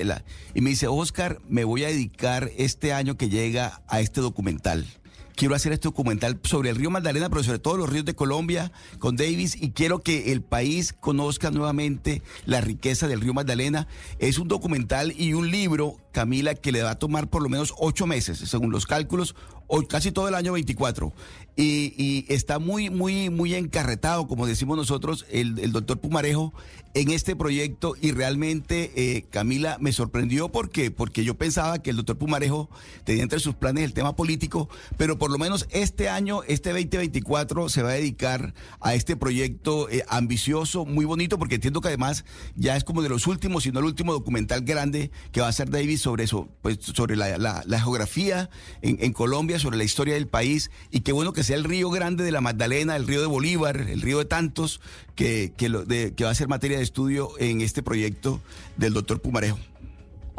Y 0.54 0.60
me 0.60 0.70
dice, 0.70 0.86
Oscar, 0.86 1.40
me 1.48 1.64
voy 1.64 1.82
a 1.82 1.88
dedicar 1.88 2.52
este 2.56 2.92
año 2.92 3.16
que 3.16 3.28
llega 3.28 3.82
a 3.88 4.00
este 4.00 4.20
documental. 4.20 4.86
Quiero 5.34 5.54
hacer 5.54 5.72
este 5.72 5.86
documental 5.86 6.40
sobre 6.42 6.70
el 6.70 6.76
río 6.76 6.90
Magdalena, 6.90 7.28
pero 7.28 7.44
sobre 7.44 7.60
todo 7.60 7.76
los 7.76 7.88
ríos 7.88 8.04
de 8.04 8.14
Colombia 8.14 8.72
con 8.98 9.14
Davis 9.14 9.56
y 9.60 9.70
quiero 9.70 10.00
que 10.00 10.32
el 10.32 10.42
país 10.42 10.92
conozca 10.92 11.52
nuevamente 11.52 12.22
la 12.44 12.60
riqueza 12.60 13.06
del 13.06 13.20
río 13.20 13.34
Magdalena. 13.34 13.86
Es 14.18 14.38
un 14.38 14.48
documental 14.48 15.14
y 15.16 15.34
un 15.34 15.52
libro, 15.52 15.96
Camila, 16.10 16.56
que 16.56 16.72
le 16.72 16.82
va 16.82 16.90
a 16.90 16.98
tomar 16.98 17.28
por 17.28 17.42
lo 17.42 17.48
menos 17.48 17.72
ocho 17.78 18.04
meses, 18.04 18.38
según 18.38 18.72
los 18.72 18.86
cálculos, 18.86 19.36
o 19.68 19.82
casi 19.86 20.10
todo 20.10 20.28
el 20.28 20.34
año 20.34 20.52
24. 20.52 21.12
Y, 21.60 22.24
está 22.28 22.60
muy, 22.60 22.88
muy, 22.88 23.30
muy 23.30 23.56
encarretado, 23.56 24.28
como 24.28 24.46
decimos 24.46 24.76
nosotros, 24.76 25.26
el, 25.28 25.72
doctor 25.72 25.98
Pumarejo 25.98 26.54
en 26.94 27.10
este 27.10 27.34
proyecto. 27.34 27.96
Y 28.00 28.12
realmente, 28.12 28.92
eh, 28.94 29.24
Camila, 29.28 29.76
me 29.80 29.90
sorprendió 29.90 30.50
porque, 30.50 30.92
porque 30.92 31.24
yo 31.24 31.36
pensaba 31.36 31.82
que 31.82 31.90
el 31.90 31.96
doctor 31.96 32.16
Pumarejo 32.16 32.70
tenía 33.02 33.24
entre 33.24 33.40
sus 33.40 33.56
planes 33.56 33.82
el 33.82 33.92
tema 33.92 34.14
político, 34.14 34.68
pero 34.96 35.18
por 35.18 35.32
lo 35.32 35.38
menos 35.38 35.66
este 35.70 36.08
año, 36.08 36.44
este 36.44 36.70
2024, 36.70 37.68
se 37.68 37.82
va 37.82 37.90
a 37.90 37.94
dedicar 37.94 38.54
a 38.80 38.94
este 38.94 39.16
proyecto 39.16 39.90
eh, 39.90 40.04
ambicioso, 40.08 40.84
muy 40.84 41.06
bonito, 41.06 41.40
porque 41.40 41.56
entiendo 41.56 41.80
que 41.80 41.88
además 41.88 42.24
ya 42.54 42.76
es 42.76 42.84
como 42.84 43.02
de 43.02 43.08
los 43.08 43.26
últimos, 43.26 43.64
si 43.64 43.72
no 43.72 43.80
el 43.80 43.86
último 43.86 44.12
documental 44.12 44.60
grande 44.60 45.10
que 45.32 45.40
va 45.40 45.46
a 45.46 45.50
hacer 45.50 45.70
David 45.70 45.98
sobre 45.98 46.22
eso, 46.22 46.48
pues 46.62 46.78
sobre 46.80 47.16
la 47.16 47.80
geografía 47.80 48.48
en, 48.80 48.98
en 49.00 49.12
Colombia, 49.12 49.58
sobre 49.58 49.76
la 49.76 49.84
historia 49.84 50.14
del 50.14 50.28
país, 50.28 50.70
y 50.92 51.00
qué 51.00 51.10
bueno 51.10 51.32
que 51.32 51.47
sea 51.48 51.56
el 51.56 51.64
río 51.64 51.90
grande 51.90 52.22
de 52.24 52.30
la 52.32 52.40
Magdalena, 52.40 52.94
el 52.96 53.06
río 53.06 53.20
de 53.20 53.26
Bolívar, 53.26 53.76
el 53.76 54.00
río 54.00 54.18
de 54.18 54.24
tantos, 54.24 54.80
que, 55.16 55.52
que, 55.56 55.68
lo- 55.68 55.84
de- 55.84 56.14
que 56.14 56.24
va 56.24 56.30
a 56.30 56.34
ser 56.34 56.46
materia 56.48 56.76
de 56.78 56.84
estudio 56.84 57.30
en 57.38 57.60
este 57.60 57.82
proyecto 57.82 58.40
del 58.76 58.94
doctor 58.94 59.20
Pumarejo. 59.20 59.58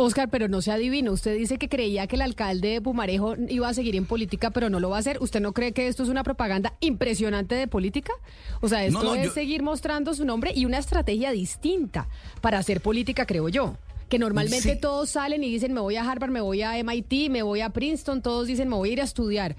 Oscar, 0.01 0.29
pero 0.29 0.47
no 0.47 0.61
se 0.61 0.71
adivina. 0.71 1.11
Usted 1.11 1.35
dice 1.37 1.57
que 1.57 1.67
creía 1.67 2.07
que 2.07 2.15
el 2.15 2.21
alcalde 2.21 2.69
de 2.69 2.81
Pumarejo 2.81 3.35
iba 3.49 3.67
a 3.67 3.73
seguir 3.73 3.97
en 3.97 4.05
política, 4.05 4.49
pero 4.49 4.69
no 4.69 4.79
lo 4.79 4.89
va 4.89 4.95
a 4.95 4.99
hacer. 5.01 5.17
¿Usted 5.21 5.41
no 5.41 5.51
cree 5.51 5.73
que 5.73 5.87
esto 5.89 6.03
es 6.03 6.09
una 6.09 6.23
propaganda 6.23 6.73
impresionante 6.79 7.55
de 7.55 7.67
política? 7.67 8.13
O 8.61 8.69
sea, 8.69 8.85
esto 8.85 8.99
No, 9.03 9.09
no, 9.09 9.15
es 9.15 9.25
yo- 9.27 9.33
seguir 9.33 9.61
mostrando 9.61 10.13
su 10.13 10.23
nombre 10.23 10.53
y 10.55 10.63
una 10.63 10.77
estrategia 10.77 11.31
distinta 11.31 12.07
para 12.39 12.59
hacer 12.59 12.79
política, 12.79 13.25
creo 13.25 13.49
yo. 13.49 13.75
Que 14.07 14.19
normalmente 14.19 14.73
Sí. 14.75 14.79
todos 14.79 15.09
salen 15.09 15.43
y 15.43 15.51
dicen, 15.51 15.73
me 15.73 15.81
voy 15.81 15.97
a 15.97 16.09
Harvard, 16.09 16.31
me 16.31 16.39
voy 16.41 16.61
a 16.61 16.77
MIT, 16.79 17.29
me 17.29 17.43
voy 17.43 17.59
a 17.59 17.69
Princeton, 17.71 18.21
todos 18.21 18.47
dicen, 18.47 18.69
me 18.69 18.75
voy 18.75 18.91
a 18.91 18.93
ir 18.93 19.01
a 19.01 19.03
estudiar. 19.03 19.57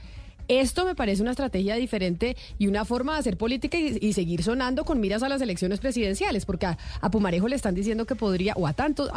Esto 0.50 0.84
me 0.84 0.96
parece 0.96 1.22
una 1.22 1.30
estrategia 1.30 1.76
diferente 1.76 2.36
y 2.58 2.66
una 2.66 2.84
forma 2.84 3.12
de 3.12 3.20
hacer 3.20 3.36
política 3.36 3.78
y, 3.78 4.12
seguir 4.14 4.42
sonando 4.42 4.84
con 4.84 4.98
miras 4.98 5.22
a 5.22 5.28
las 5.28 5.40
elecciones 5.40 5.78
presidenciales, 5.78 6.44
porque 6.44 6.66
a, 6.66 6.76
a 7.00 7.08
Pumarejo 7.08 7.46
le 7.46 7.54
están 7.54 7.76
diciendo 7.76 8.04
que 8.04 8.16
podría, 8.16 8.54
o 8.56 8.66
a 8.66 8.72
tantos, 8.72 9.08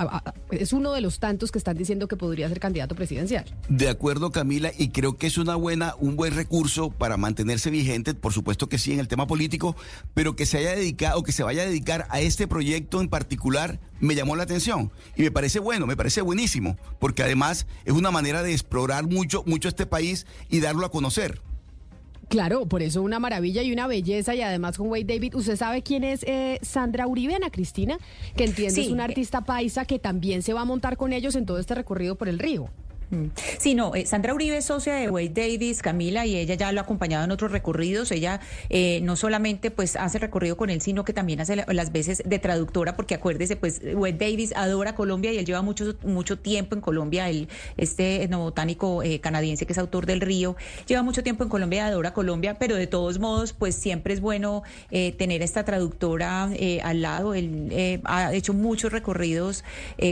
es 0.52 0.74
uno 0.74 0.94
de 0.94 1.02
los 1.02 1.18
tantos 1.18 1.52
que 1.52 1.58
están 1.58 1.76
diciendo 1.76 2.08
que 2.08 2.18
podría 2.18 2.48
ser 2.50 2.60
candidato 2.60 2.94
presidencial. 2.94 3.46
De 3.68 3.90
acuerdo, 3.90 4.32
Camila, 4.32 4.72
y 4.78 4.90
creo 4.90 5.18
que 5.18 5.26
es 5.26 5.40
una 5.40 5.56
buena, 5.56 5.96
un 5.98 6.16
buen 6.16 6.36
recurso 6.36 6.92
para 6.92 7.18
mantenerse 7.18 7.72
vigente, 7.72 8.14
por 8.14 8.32
supuesto 8.32 8.70
que 8.70 8.78
sí, 8.78 8.94
en 8.94 9.00
el 9.00 9.08
tema 9.08 9.26
político, 9.26 9.76
pero 10.14 10.36
que 10.36 10.46
se 10.46 10.60
haya 10.60 10.76
dedicado, 10.76 11.24
que 11.24 11.32
se 11.32 11.42
vaya 11.42 11.64
a 11.64 11.66
dedicar 11.66 12.06
a 12.12 12.22
este 12.22 12.48
proyecto 12.48 13.02
en 13.02 13.10
particular, 13.10 13.80
me 14.00 14.14
llamó 14.14 14.36
la 14.36 14.44
atención. 14.44 14.92
Y 15.16 15.24
me 15.24 15.32
parece 15.32 15.58
bueno, 15.58 15.88
me 15.88 15.98
parece 15.98 16.22
buenísimo, 16.22 16.78
porque 17.00 17.24
además 17.24 17.66
es 17.86 17.94
una 17.94 18.12
manera 18.12 18.44
de 18.44 18.52
explorar 18.52 19.06
mucho, 19.08 19.44
mucho 19.48 19.68
este 19.68 19.88
país 19.88 20.28
y 20.50 20.60
darlo 20.60 20.86
a 20.86 20.92
conocer. 20.92 21.23
Claro, 22.30 22.66
por 22.66 22.82
eso 22.82 23.02
una 23.04 23.20
maravilla 23.20 23.62
y 23.62 23.72
una 23.72 23.86
belleza 23.86 24.34
y 24.34 24.42
además 24.42 24.78
con 24.78 24.88
Wade 24.90 25.04
David, 25.04 25.36
¿usted 25.36 25.56
sabe 25.56 25.84
quién 25.84 26.04
es 26.04 26.24
eh, 26.24 26.58
Sandra 26.64 27.06
Uribe, 27.06 27.36
Ana 27.36 27.52
Cristina? 27.52 27.98
Que 28.36 28.46
entiende 28.46 28.74
Sí. 28.74 28.82
es 28.88 28.92
una 28.92 29.04
artista 29.04 29.42
paisa 29.42 29.86
que 29.86 30.00
también 30.00 30.42
se 30.42 30.54
va 30.54 30.62
a 30.62 30.66
montar 30.66 30.98
con 30.98 31.14
ellos 31.14 31.36
en 31.36 31.46
todo 31.46 31.60
este 31.60 31.76
recorrido 31.76 32.16
por 32.16 32.28
el 32.30 32.40
río. 32.40 32.70
Mm. 33.14 33.30
Sí, 33.60 33.76
no, 33.76 33.94
eh, 33.96 34.06
Sandra 34.06 34.34
Uribe 34.34 34.58
es 34.58 34.66
socia 34.66 34.96
de 34.96 35.10
Wade 35.10 35.30
Davis, 35.30 35.82
Camila, 35.82 36.26
y 36.26 36.36
ella 36.36 36.56
ya 36.56 36.72
lo 36.72 36.80
ha 36.80 36.84
acompañado 36.84 37.24
en 37.24 37.32
otros 37.32 37.52
recorridos. 37.52 38.12
Ella 38.12 38.40
eh, 38.70 39.02
no 39.04 39.16
solamente 39.16 39.70
pues 39.72 39.96
hace 39.96 40.18
recorrido 40.20 40.58
con 40.58 40.70
él, 40.70 40.82
sino 40.82 41.06
que 41.06 41.14
también 41.14 41.40
hace 41.42 41.56
la- 41.58 41.66
las 41.72 41.92
veces 41.92 42.24
de 42.26 42.40
traductora, 42.40 42.96
porque 42.96 43.14
acuérdese, 43.16 43.56
pues 43.56 43.82
Wade 43.94 44.14
Davis 44.14 44.54
adora 44.56 44.96
Colombia 44.96 45.32
y 45.32 45.38
él 45.38 45.46
lleva 45.46 45.62
mucho, 45.62 45.94
mucho 46.04 46.40
tiempo 46.40 46.76
en 46.76 46.82
Colombia, 46.82 47.30
él, 47.30 47.48
este 47.78 48.24
etnobotánico 48.24 49.04
eh, 49.04 49.20
canadiense 49.20 49.66
que 49.66 49.74
es 49.74 49.78
autor 49.78 50.06
del 50.06 50.22
río, 50.22 50.56
lleva 50.88 51.04
mucho 51.04 51.22
tiempo 51.24 51.44
en 51.44 51.50
Colombia 51.50 51.86
adora 51.88 52.14
Colombia, 52.14 52.58
pero 52.58 52.76
de 52.76 52.88
todos 52.88 53.20
modos, 53.20 53.54
pues 53.54 53.76
siempre 53.76 54.14
es 54.14 54.22
bueno 54.22 54.64
eh, 54.92 55.12
tener 55.12 55.42
esta 55.44 55.64
traductora 55.66 56.50
eh, 56.54 56.80
al 56.84 57.02
lado. 57.02 57.34
Él 57.36 58.00
ha 58.06 58.34
hecho 58.34 58.54
muchos 58.54 58.92
recorridos 58.92 59.64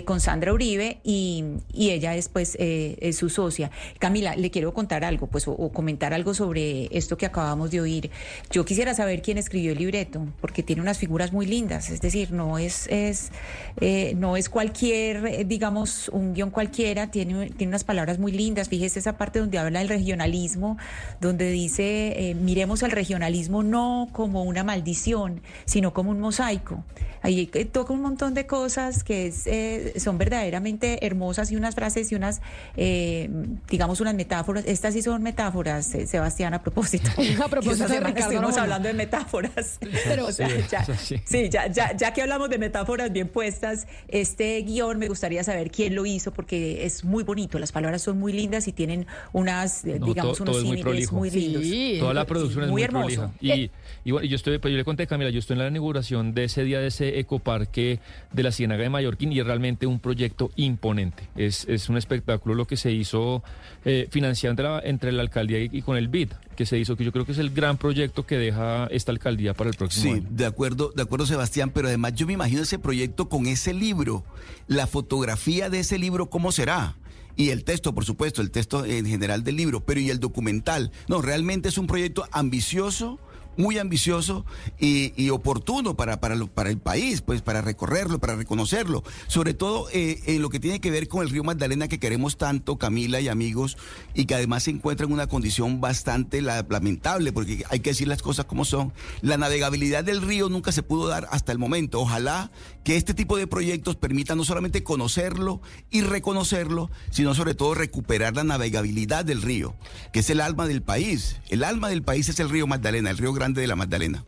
con 0.05 0.20
Sandra 0.20 0.53
Uribe 0.53 1.00
y, 1.03 1.43
y 1.74 1.91
ella 1.91 2.15
es 2.15 2.29
pues 2.29 2.55
eh, 2.60 2.91
eh, 3.00 3.14
su 3.14 3.30
socia. 3.30 3.72
Camila, 4.00 4.36
le 4.36 4.52
quiero 4.52 4.74
contar 4.74 5.04
algo, 5.04 5.28
pues, 5.28 5.48
o, 5.48 5.72
comentar 5.72 6.14
algo 6.14 6.34
sobre 6.34 6.90
esto 6.96 7.18
que 7.18 7.26
acabamos 7.26 7.72
de 7.72 7.82
oír. 7.82 8.12
Yo 8.50 8.66
quisiera 8.66 8.94
saber 8.94 9.22
quién 9.22 9.38
escribió 9.38 9.72
el 9.72 9.78
libreto, 9.78 10.28
porque 10.42 10.64
tiene 10.64 10.82
unas 10.82 10.98
figuras 10.98 11.32
muy 11.32 11.46
lindas, 11.46 11.90
es 11.90 12.02
decir, 12.02 12.32
no 12.32 12.58
es, 12.58 12.88
es 12.88 13.32
eh, 13.80 14.14
no 14.16 14.38
es 14.38 14.50
cualquier, 14.50 15.26
eh, 15.26 15.46
digamos, 15.46 16.10
un 16.10 16.34
guion 16.34 16.50
cualquiera, 16.50 17.12
tiene, 17.12 17.50
tiene 17.52 17.72
unas 17.72 17.84
palabras 17.84 18.20
muy 18.20 18.32
lindas. 18.32 18.70
Fíjese 18.70 19.00
esa 19.00 19.18
parte 19.18 19.40
donde 19.40 19.58
habla 19.58 19.80
del 19.80 19.90
regionalismo, 19.90 20.78
donde 21.20 21.52
dice, 21.52 22.36
miremos 22.40 22.84
al 22.84 22.92
regionalismo 22.92 23.64
no 23.64 24.10
como 24.12 24.44
una 24.44 24.64
maldición, 24.64 25.42
sino 25.66 25.94
como 25.94 26.12
un 26.12 26.20
mosaico. 26.20 26.84
Ahí 27.24 27.46
toca 27.46 27.94
un 27.94 28.02
montón 28.02 28.34
de 28.34 28.48
cosas 28.48 29.04
que 29.04 29.28
es, 29.28 30.02
son 30.02 30.18
verdaderamente 30.18 31.06
hermosas 31.06 31.52
y 31.52 31.56
unas 31.56 31.76
frases 31.76 32.12
y 32.12 32.16
unas, 32.16 32.42
eh, 32.78 33.30
digamos, 33.70 34.01
unas 34.01 34.13
metáforas. 34.16 34.63
Estas 34.66 34.94
sí 34.94 35.01
son 35.01 35.22
metáforas, 35.24 35.94
eh, 35.96 36.08
Sebastián, 36.08 36.54
a 36.54 36.62
propósito. 36.62 37.10
A 37.44 37.48
propósito 37.48 37.88
de 37.88 38.00
Ricardo 38.00 38.20
estuvimos 38.32 38.58
hablando 38.58 38.88
de 38.88 38.94
metáforas. 38.94 39.80
Pero- 40.06 40.28
O 40.28 40.32
sea, 40.32 40.50
Sí, 40.50 40.56
ya, 40.70 40.86
sí. 40.86 41.22
sí, 41.25 41.50
ya, 41.50 41.68
ya, 41.68 41.96
ya 41.96 42.13
que 42.13 42.22
hablamos 42.22 42.50
de 42.50 42.58
metáforas 42.58 43.12
bien 43.12 43.28
puestas, 43.28 43.88
este 44.08 44.62
guion 44.63 45.00
me 45.00 45.08
gustaría 45.08 45.44
saber 45.44 45.72
quién 45.72 45.96
lo 45.96 46.06
hizo 46.06 46.32
porque 46.34 46.86
es 46.86 47.04
muy 47.04 47.24
bonito, 47.24 47.58
las 47.60 47.72
palabras 47.72 48.01
son 48.01 48.20
muy 48.20 48.34
lindas 48.34 48.68
y 48.68 48.74
tienen 48.74 49.08
unas, 49.34 49.86
eh, 49.86 49.98
No, 50.00 50.06
digamos, 50.08 50.38
todo- 50.38 50.44
unos 50.44 50.56
todo 50.58 50.66
muy 50.66 50.78
símiles 50.78 50.84
prolijo. 50.84 51.16
muy 51.16 51.30
lindos. 51.32 51.63
Sí, 51.63 51.98
Toda 52.00 52.13
la 52.13 52.22
eh, 52.22 52.25
producción 52.25 52.60
sí, 52.62 52.66
es 52.66 52.72
muy 52.72 52.82
muy, 52.82 52.88
prolija. 52.90 53.32
Y, 53.42 53.72
y 54.04 54.12
bueno, 54.12 54.28
yo 54.28 54.36
estoy, 54.36 54.58
pues 54.60 54.72
yo 54.72 54.78
le 54.78 54.84
conté 54.86 55.04
a 55.04 55.08
Camila, 55.08 55.30
yo 55.30 55.40
estoy 55.40 55.56
en 55.56 55.60
la 55.60 55.68
inauguración 55.68 56.34
de 56.34 56.44
ese 56.46 56.63
día 56.63 56.80
de 56.80 56.88
ese 56.88 57.20
ecoparque 57.20 58.00
de 58.32 58.44
la 58.44 58.51
Ciénaga 58.51 58.84
de 58.84 58.90
Mallorquín 58.90 59.32
y 59.32 59.40
es 59.40 59.46
realmente 59.46 59.86
un 59.88 60.00
proyecto 60.00 60.51
imponente. 60.56 61.24
Es, 61.36 61.66
es 61.68 61.90
un 61.90 61.98
espectáculo 61.98 62.56
lo 62.62 62.68
que 62.68 62.77
se 62.77 62.91
hizo 62.91 63.44
eh, 63.86 64.08
financiado 64.12 64.51
entre 64.51 64.63
la, 64.65 64.80
entre 64.84 65.12
la 65.12 65.22
alcaldía 65.24 65.60
y, 65.63 65.70
y 65.72 65.82
con 65.82 65.98
el 65.98 66.08
BID, 66.08 66.30
que 66.56 66.65
se 66.68 66.77
hizo, 66.77 66.96
que 66.96 67.03
yo 67.03 67.12
creo 67.12 67.25
que 67.25 67.32
es 67.32 67.39
el 67.39 67.50
gran 67.50 67.77
proyecto 67.77 68.25
que 68.25 68.38
deja 68.38 68.86
esta 68.91 69.12
alcaldía 69.12 69.53
para 69.56 69.70
el 69.72 69.75
próximo 69.75 70.03
Sí, 70.13 70.20
año. 70.20 70.27
de 70.30 70.46
acuerdo, 70.46 70.91
de 70.96 71.01
acuerdo, 71.01 71.25
Sebastián, 71.25 71.72
pero 71.74 71.88
además 71.88 72.13
yo 72.15 72.27
me 72.27 72.34
imagino 72.34 72.62
ese 72.62 72.77
proyecto 72.77 73.27
con 73.30 73.48
ese 73.48 73.74
libro, 73.74 74.24
la 74.68 74.86
fotografía 74.86 75.70
de 75.72 75.80
ese 75.80 75.98
libro, 75.98 76.30
¿cómo 76.30 76.51
será? 76.51 76.96
Y 77.36 77.50
el 77.50 77.63
texto, 77.63 77.96
por 77.96 78.06
supuesto, 78.06 78.41
el 78.41 78.51
texto 78.51 78.86
en 78.86 79.06
general 79.06 79.44
del 79.44 79.56
libro, 79.56 79.80
pero 79.84 80.00
y 80.00 80.10
el 80.10 80.20
documental. 80.20 80.91
No, 81.08 81.22
realmente 81.22 81.70
es 81.70 81.77
un 81.77 81.88
proyecto 81.88 82.27
ambicioso, 82.32 83.20
muy 83.58 83.77
ambicioso 83.77 84.46
y, 84.79 85.29
oportuno 85.29 85.96
para, 85.96 86.20
para, 86.20 86.36
para 86.46 86.70
el 86.70 86.77
país, 86.77 87.22
pues 87.22 87.41
para 87.41 87.62
recorrerlo, 87.62 88.20
para 88.20 88.36
reconocerlo. 88.36 89.03
Sobre 89.27 89.53
todo 89.53 89.88
eh, 89.93 90.20
en 90.25 90.41
lo 90.41 90.50
que 90.50 90.60
tiene 90.60 90.79
que 90.81 90.91
ver 90.91 91.08
con 91.08 91.22
el 91.24 91.29
río 91.29 91.43
Magdalena 91.43 91.88
que 91.88 92.00
queremos 92.00 92.38
tanto, 92.38 92.77
Camila 92.77 93.20
y 93.22 93.27
amigos, 93.27 93.77
y 94.13 94.25
que 94.25 94.36
además 94.36 94.63
se 94.63 94.72
encuentra 94.72 95.05
en 95.05 95.13
una 95.13 95.27
condición 95.27 95.79
bastante 95.81 96.41
la- 96.41 96.65
lamentable, 96.70 97.31
porque 97.34 97.63
hay 97.70 97.79
que 97.79 97.91
decir 97.91 98.08
las 98.08 98.22
cosas 98.22 98.46
como 98.46 98.65
son. 98.65 98.93
La 99.22 99.38
navegabilidad 99.38 100.03
del 100.03 100.22
río 100.22 100.50
nunca 100.50 100.72
se 100.72 100.84
pudo 100.84 101.08
dar 101.08 101.27
hasta 101.31 101.51
el 101.51 101.58
momento. 101.60 102.00
Ojalá 102.00 102.51
que 102.84 102.96
este 102.98 103.13
tipo 103.13 103.38
de 103.38 103.48
proyectos 103.48 103.96
permitan 103.96 104.38
no 104.38 104.43
solamente 104.43 104.84
conocerlo 104.84 105.62
y 105.89 106.01
reconocerlo, 106.01 106.89
sino 107.12 107.34
sobre 107.36 107.53
todo 107.55 107.75
recuperar 107.75 108.36
la 108.36 108.43
navegabilidad 108.43 109.25
del 109.25 109.41
río, 109.41 109.75
que 110.12 110.20
es 110.20 110.29
el 110.29 110.41
alma 110.41 110.67
del 110.67 110.81
país. 110.81 111.38
El 111.50 111.63
alma 111.63 111.89
del 111.89 112.01
país 112.03 112.29
es 112.29 112.39
el 112.39 112.50
río 112.50 112.65
Magdalena, 112.67 113.10
el 113.10 113.17
río 113.17 113.34
grande 113.42 113.62
de 113.62 113.68
la 113.68 113.76
Magdalena. 113.76 114.24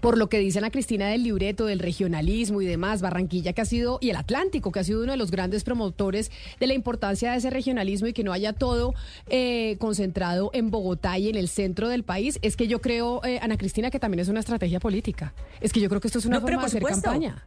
por 0.00 0.18
lo 0.18 0.28
que 0.28 0.38
dicen 0.40 0.64
a 0.64 0.70
Cristina 0.70 1.06
del 1.08 1.22
libreto, 1.22 1.64
del 1.66 1.78
regionalismo 1.78 2.60
y 2.60 2.66
demás, 2.66 3.00
Barranquilla 3.00 3.52
que 3.52 3.60
ha 3.60 3.64
sido, 3.64 3.98
y 4.00 4.10
el 4.10 4.16
Atlántico, 4.16 4.70
que 4.72 4.80
ha 4.80 4.84
sido 4.84 5.02
uno 5.02 5.12
de 5.12 5.16
los 5.18 5.30
grandes 5.30 5.62
promotores 5.64 6.30
de 6.60 6.66
la 6.66 6.74
importancia 6.74 7.30
de 7.32 7.38
ese 7.38 7.50
regionalismo 7.50 8.06
y 8.08 8.12
que 8.12 8.22
no 8.24 8.32
haya 8.32 8.52
todo 8.52 8.94
eh, 9.28 9.76
concentrado 9.78 10.50
en 10.52 10.70
Bogotá 10.70 11.16
y 11.18 11.28
en 11.28 11.36
el 11.36 11.48
centro 11.48 11.88
del 11.88 12.02
país, 12.02 12.38
es 12.42 12.56
que 12.56 12.66
yo 12.68 12.80
creo, 12.80 13.24
eh, 13.24 13.38
Ana 13.40 13.56
Cristina, 13.56 13.90
que 13.90 13.98
también 14.00 14.20
es 14.20 14.28
una 14.28 14.40
estrategia 14.40 14.80
política. 14.80 15.32
Es 15.60 15.72
que 15.72 15.80
yo 15.80 15.88
creo 15.88 16.00
que 16.00 16.08
esto 16.08 16.18
es 16.18 16.26
una 16.26 16.40
No, 16.40 16.44
pero 16.44 16.58
forma 16.58 16.62
de 16.62 16.66
hacer 16.66 16.80
supuesto. 16.82 17.02
campaña. 17.02 17.46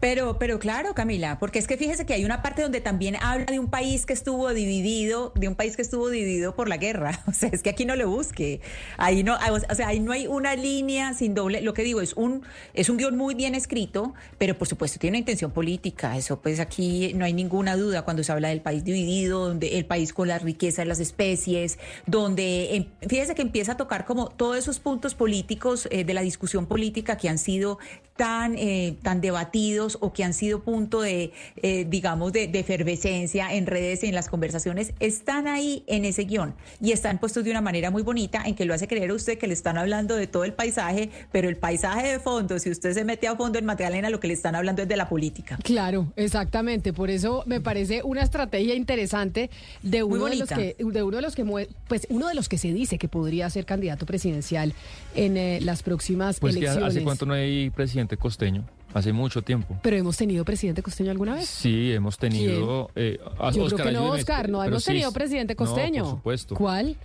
Pero, 0.00 0.38
pero 0.38 0.58
claro, 0.58 0.94
Camila, 0.94 1.38
porque 1.38 1.58
es 1.58 1.66
que 1.66 1.76
fíjese 1.76 2.06
que 2.06 2.14
hay 2.14 2.24
una 2.24 2.40
parte 2.42 2.62
donde 2.62 2.80
también 2.80 3.16
habla 3.20 3.46
de 3.46 3.58
un 3.58 3.68
país 3.68 4.06
que 4.06 4.12
estuvo 4.12 4.52
dividido, 4.54 5.32
de 5.34 5.48
un 5.48 5.56
país 5.56 5.74
que 5.74 5.82
estuvo 5.82 6.08
dividido 6.08 6.54
por 6.54 6.68
la 6.68 6.76
guerra. 6.76 7.20
O 7.28 7.32
sea, 7.32 7.50
es 7.52 7.62
que 7.62 7.70
aquí 7.70 7.84
no 7.84 7.94
le 7.94 8.04
busque. 8.04 8.60
Ahí 8.96 9.22
no, 9.22 9.36
o 9.36 9.74
sea, 9.74 9.88
ahí 9.88 10.00
no 10.00 10.12
hay 10.12 10.26
una 10.26 10.56
línea 10.56 11.14
sin 11.14 11.34
doble. 11.34 11.60
Lo 11.60 11.74
que 11.74 11.82
digo 11.82 12.00
es 12.00 12.14
un, 12.14 12.42
es 12.74 12.88
un 12.88 12.96
guion 12.96 13.16
muy 13.16 13.34
bien 13.34 13.54
escrito, 13.54 14.14
pero 14.38 14.56
por 14.56 14.66
supuesto 14.66 14.98
tiene 14.98 15.12
una 15.12 15.18
intención 15.18 15.50
política. 15.50 16.16
Eso, 16.16 16.40
pues 16.40 16.58
aquí 16.58 17.12
no 17.14 17.24
hay 17.24 17.32
ninguna 17.32 17.76
duda 17.76 18.02
cuando 18.02 18.24
se 18.24 18.32
habla 18.32 18.48
del 18.48 18.60
país 18.60 18.82
dividido, 18.82 19.46
donde 19.46 19.78
el 19.78 19.84
país 19.84 20.12
con 20.12 20.26
la 20.28 20.38
riqueza 20.38 20.82
de 20.82 20.86
las 20.88 21.00
especies, 21.00 21.78
donde 22.06 22.76
em, 22.76 22.86
fíjese 23.06 23.34
que 23.34 23.42
empieza 23.42 23.72
a 23.72 23.76
tocar 23.76 24.04
como 24.04 24.28
todos 24.30 24.56
esos 24.56 24.80
puntos 24.80 25.14
políticos 25.14 25.86
eh, 25.90 26.04
de 26.04 26.14
la 26.14 26.22
discusión 26.22 26.66
política 26.66 27.16
que 27.16 27.28
han 27.28 27.38
sido 27.38 27.78
tan, 28.18 28.56
eh, 28.58 28.96
tan 29.02 29.20
debatidos 29.20 29.96
o 30.00 30.12
que 30.12 30.24
han 30.24 30.34
sido 30.34 30.60
punto 30.60 31.00
de, 31.02 31.32
eh, 31.62 31.86
digamos, 31.88 32.32
de, 32.32 32.48
de 32.48 32.58
efervescencia 32.58 33.54
en 33.54 33.66
redes, 33.66 34.02
en 34.02 34.12
las 34.12 34.28
conversaciones, 34.28 34.92
están 34.98 35.46
ahí 35.46 35.84
en 35.86 36.04
ese 36.04 36.24
guion 36.24 36.54
y 36.82 36.90
están 36.90 37.18
puestos 37.18 37.44
de 37.44 37.52
una 37.52 37.60
manera 37.60 37.92
muy 37.92 38.02
bonita 38.02 38.42
en 38.44 38.56
que 38.56 38.64
lo 38.64 38.74
hace 38.74 38.88
creer 38.88 39.10
a 39.10 39.14
usted 39.14 39.38
que 39.38 39.46
le 39.46 39.54
están 39.54 39.78
hablando 39.78 40.16
de 40.16 40.26
todo 40.26 40.42
el 40.42 40.52
paisaje, 40.52 41.10
pero 41.30 41.48
el 41.48 41.56
paisaje 41.56 42.08
de 42.08 42.18
fondo, 42.18 42.58
si 42.58 42.70
usted 42.70 42.92
se 42.92 43.04
mete 43.04 43.28
a 43.28 43.36
fondo 43.36 43.56
en 43.60 43.64
Magdalena, 43.64 44.10
lo 44.10 44.18
que 44.18 44.26
le 44.26 44.34
están 44.34 44.56
hablando 44.56 44.82
es 44.82 44.88
de 44.88 44.96
la 44.96 45.08
política. 45.08 45.56
Claro, 45.62 46.12
exactamente. 46.16 46.92
Por 46.92 47.10
eso 47.10 47.44
me 47.46 47.60
parece 47.60 48.02
una 48.02 48.22
estrategia 48.22 48.74
interesante 48.74 49.48
de 49.84 50.02
uno 50.02 50.26
de 50.26 50.36
los 50.36 50.48
que, 50.48 50.74
de 50.76 51.02
uno 51.04 51.16
de 51.16 51.22
los 51.22 51.36
que 51.36 51.44
pues 51.86 52.06
uno 52.10 52.26
de 52.26 52.34
los 52.34 52.48
que 52.48 52.58
se 52.58 52.72
dice 52.72 52.98
que 52.98 53.06
podría 53.06 53.48
ser 53.48 53.64
candidato 53.64 54.06
presidencial 54.06 54.74
en 55.14 55.36
eh, 55.36 55.60
las 55.62 55.84
próximas 55.84 56.40
Pues 56.40 56.54
que 56.54 56.60
elecciones. 56.60 56.90
hace 56.90 57.04
cuánto 57.04 57.24
no 57.24 57.34
hay 57.34 57.70
presidente 57.70 58.07
costeño, 58.16 58.64
hace 58.94 59.12
mucho 59.12 59.42
tiempo. 59.42 59.78
Pero 59.82 59.96
hemos 59.96 60.16
tenido 60.16 60.44
presidente 60.44 60.82
costeño 60.82 61.10
alguna 61.10 61.34
vez. 61.34 61.48
Sí, 61.48 61.92
hemos 61.92 62.16
tenido... 62.18 62.90
eh, 62.96 63.18
a- 63.38 63.50
Yo 63.50 63.52
creo 63.52 63.64
Oscar, 63.66 63.86
que 63.86 63.92
no, 63.92 64.10
Oscar, 64.10 64.48
no 64.48 64.64
hemos 64.64 64.82
sí, 64.84 64.92
tenido 64.92 65.12
presidente 65.12 65.54
costeño. 65.56 66.02
No, 66.02 66.08
por 66.10 66.16
supuesto. 66.18 66.54
¿Cuál? 66.54 66.96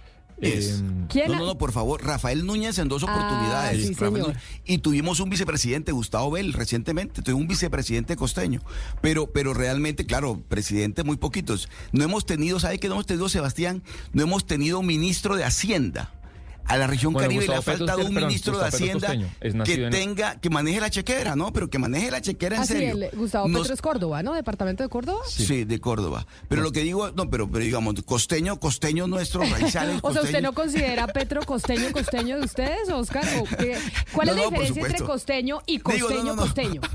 Es- 0.42 0.80
Eh, 0.82 0.84
¿Quién 1.10 1.32
no, 1.32 1.38
no, 1.40 1.46
no, 1.46 1.58
por 1.60 1.72
favor, 1.72 2.04
Rafael 2.04 2.46
Núñez 2.46 2.80
en 2.80 2.88
dos 2.90 3.04
Ah, 3.08 3.14
oportunidades. 3.14 3.86
sí. 3.88 3.96
Núñez. 4.04 4.36
Y 4.66 4.80
tuvimos 4.80 5.20
un 5.20 5.30
vicepresidente, 5.30 5.92
Gustavo 5.92 6.32
Bell, 6.32 6.54
recientemente, 6.54 7.22
tuvimos 7.22 7.42
un 7.44 7.48
vicepresidente 7.48 8.16
costeño. 8.16 8.60
Pero, 9.02 9.28
pero 9.28 9.54
realmente, 9.54 10.06
claro, 10.08 10.42
presidente 10.50 11.04
muy 11.04 11.18
poquitos. 11.18 11.70
No 11.92 12.04
hemos 12.04 12.26
tenido, 12.26 12.60
¿sabe 12.60 12.80
qué 12.80 12.88
no 12.88 12.96
hemos 12.96 13.06
tenido, 13.06 13.30
Sebastián? 13.30 13.84
No 14.12 14.24
hemos 14.24 14.46
tenido 14.46 14.82
ministro 14.82 15.36
de 15.36 15.44
Hacienda. 15.46 16.12
A 16.66 16.78
la 16.78 16.88
región 16.88 17.14
Bueno, 17.14 17.28
Caribe 17.28 17.46
le 17.48 17.54
ha 17.54 17.58
Gustavo 17.58 17.78
Petro, 17.78 17.88
faltado 17.88 18.08
un 18.08 18.14
perdón, 18.14 18.28
ministro 18.30 18.54
de 18.58 18.64
Gustavo 18.64 18.76
Hacienda 18.84 19.08
costeño, 19.08 19.64
que 19.66 19.74
en- 19.74 19.90
tenga, 19.92 20.40
que 20.40 20.50
maneje 20.50 20.80
la 20.80 20.90
chequera, 20.90 21.36
¿no? 21.36 21.52
Pero 21.52 21.70
que 21.70 21.78
maneje 21.78 22.10
la 22.10 22.22
chequera 22.22 22.56
en 22.56 22.62
Ah, 22.62 22.66
sí, 22.66 22.74
serio. 22.74 22.92
el 22.94 23.10
Gustavo 23.18 23.48
Nos- 23.50 23.62
Petro 23.62 23.74
es 23.74 23.82
Córdoba, 23.82 24.24
¿no? 24.24 24.34
Departamento 24.34 24.82
de 24.82 24.90
Córdoba. 24.90 25.20
Sí. 25.28 25.66
de 25.66 25.80
Córdoba. 25.80 26.26
Pero 26.48 26.62
lo 26.62 26.72
que 26.72 26.82
digo, 26.82 27.12
no, 27.12 27.30
pero, 27.30 27.50
pero 27.52 27.64
digamos, 27.66 27.96
costeño, 28.06 28.60
costeño 28.60 29.08
nuestro, 29.08 29.42
raizales. 29.42 30.00
O 30.04 30.14
sea, 30.14 30.22
¿usted 30.24 30.42
no 30.42 30.54
considera 30.54 31.04
a 31.04 31.08
Petro 31.08 31.42
costeño 31.44 31.92
costeño 31.92 32.38
de 32.40 32.46
ustedes, 32.46 32.90
Oscar? 32.90 33.26
¿O 33.40 33.44
qué? 33.58 33.78
¿Cuál 34.14 34.30
es 34.30 34.36
la 34.36 34.42
no, 34.44 34.50
diferencia 34.50 34.82
entre 34.86 35.06
costeño 35.06 35.62
y 35.66 35.78
Digo, 35.78 35.90
no, 35.90 36.36
costeño 36.36 36.36
costeño? 36.36 36.82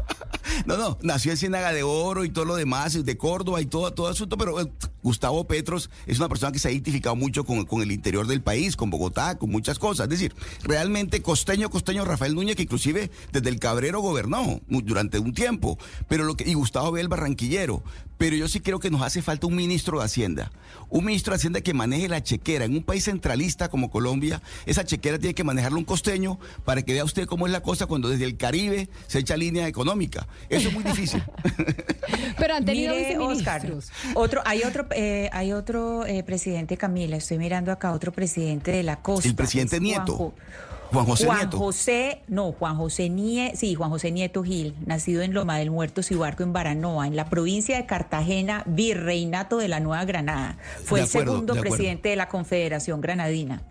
No, 0.65 0.77
no, 0.79 0.99
nació 1.03 1.31
en 1.33 1.37
Ciénaga 1.37 1.73
de 1.75 1.83
Oro 1.83 2.25
y 2.25 2.31
todo 2.31 2.47
lo 2.47 2.57
demás, 2.57 3.05
de 3.05 3.17
Córdoba 3.19 3.61
y 3.61 3.67
todo, 3.67 3.93
todo 3.93 4.09
asunto, 4.09 4.39
pero 4.39 4.59
eh, 4.61 4.73
Gustavo 5.03 5.47
Petros 5.47 5.91
es 6.07 6.19
una 6.19 6.29
persona 6.29 6.53
que 6.53 6.59
se 6.59 6.69
ha 6.69 6.71
identificado 6.71 7.15
mucho 7.17 7.45
con, 7.45 7.65
con 7.67 7.83
el 7.83 7.93
interior 7.93 8.27
del 8.27 8.41
país, 8.43 8.75
con 8.75 8.89
Bogotá, 8.91 9.37
con 9.39 9.51
muchas 9.59 9.79
cosas. 9.79 10.05
Es 10.05 10.11
decir, 10.11 10.35
realmente 10.63 11.23
costeño, 11.23 11.69
costeño 11.71 12.05
Rafael 12.05 12.35
Núñez, 12.35 12.57
que 12.57 12.63
inclusive 12.63 13.11
desde 13.33 13.49
el 13.49 13.59
Cabrero 13.59 14.01
gobernó 14.01 14.61
durante 14.69 15.19
un 15.19 15.35
tiempo, 15.35 15.79
pero 16.09 16.25
lo 16.25 16.37
que, 16.37 16.49
y 16.49 16.55
Gustavo 16.55 16.93
Bel 16.93 17.09
Barranquillero. 17.09 17.83
Pero 18.19 18.35
yo 18.37 18.49
sí 18.49 18.61
creo 18.61 18.81
que 18.81 18.91
nos 18.91 19.03
hace 19.03 19.23
falta 19.23 19.47
un 19.47 19.55
ministro 19.55 19.99
de 20.01 20.05
Hacienda. 20.05 20.51
Un 20.91 21.05
ministro 21.05 21.33
de 21.33 21.37
Hacienda 21.37 21.61
que 21.61 21.73
maneje 21.73 22.09
la 22.09 22.23
chequera. 22.23 22.65
En 22.65 22.73
un 22.75 22.83
país 22.83 23.05
centralista 23.05 23.69
como 23.69 23.91
Colombia, 23.91 24.43
esa 24.67 24.85
chequera 24.85 25.19
tiene 25.19 25.35
que 25.35 25.45
manejarlo 25.45 25.79
un 25.79 25.85
costeño 25.85 26.39
para 26.65 26.83
que 26.83 26.93
vea 26.95 27.05
usted 27.05 27.27
cómo 27.27 27.47
es 27.47 27.53
la 27.53 27.63
cosa 27.63 27.87
cuando 27.87 28.09
desde 28.09 28.25
el 28.25 28.37
Caribe 28.37 28.89
se 29.07 29.21
echa 29.21 29.37
línea 29.37 29.69
económica. 29.69 30.27
Eso 30.49 30.69
es 30.69 30.75
muy 30.75 30.83
difícil. 30.83 31.23
Pero 32.39 32.55
han 32.55 32.65
tenido 32.65 32.95
Mire, 32.95 33.19
Oscar, 33.19 33.73
otro, 34.15 34.43
hay 34.45 34.63
otro, 34.63 34.87
eh, 34.93 35.31
hay 35.33 35.53
otro 35.53 36.05
eh, 36.07 36.23
presidente, 36.25 36.77
Camila, 36.77 37.17
estoy 37.17 37.39
mirando 37.39 37.71
acá, 37.73 37.93
otro 37.93 38.13
presidente 38.13 38.73
de 38.73 38.83
la 38.83 39.01
costa. 39.01 39.29
El 39.29 39.35
presidente 39.37 39.77
es 39.77 39.83
Nieto. 39.83 40.17
Juanjo- 40.17 40.35
Juan 40.91 41.05
José 41.07 41.27
Juan 41.27 41.39
Nieto. 41.39 41.59
José, 41.59 42.23
no, 42.29 42.53
Juan 42.53 42.77
José 42.77 43.09
Nieto, 43.11 43.57
sí, 43.59 43.75
Juan 43.75 43.91
José 43.91 44.11
Nieto 44.11 44.43
Gil, 44.43 44.75
nacido 44.87 45.23
en 45.23 45.35
Loma 45.35 45.59
del 45.59 45.71
Muerto, 45.71 46.03
Cibarco, 46.03 46.43
en 46.43 46.53
Baranoa, 46.53 47.07
en 47.07 47.15
la 47.17 47.29
provincia 47.29 47.77
de 47.77 47.87
Cartagena, 47.87 48.63
virreinato 48.67 49.59
de 49.59 49.69
la 49.69 49.81
Nueva 49.81 50.05
Granada. 50.05 50.57
Fue 50.85 51.01
el 51.01 51.07
segundo 51.07 51.55
de 51.55 51.61
presidente 51.61 52.09
de 52.09 52.17
la 52.17 52.29
Confederación 52.29 53.01
Granadina. 53.01 53.63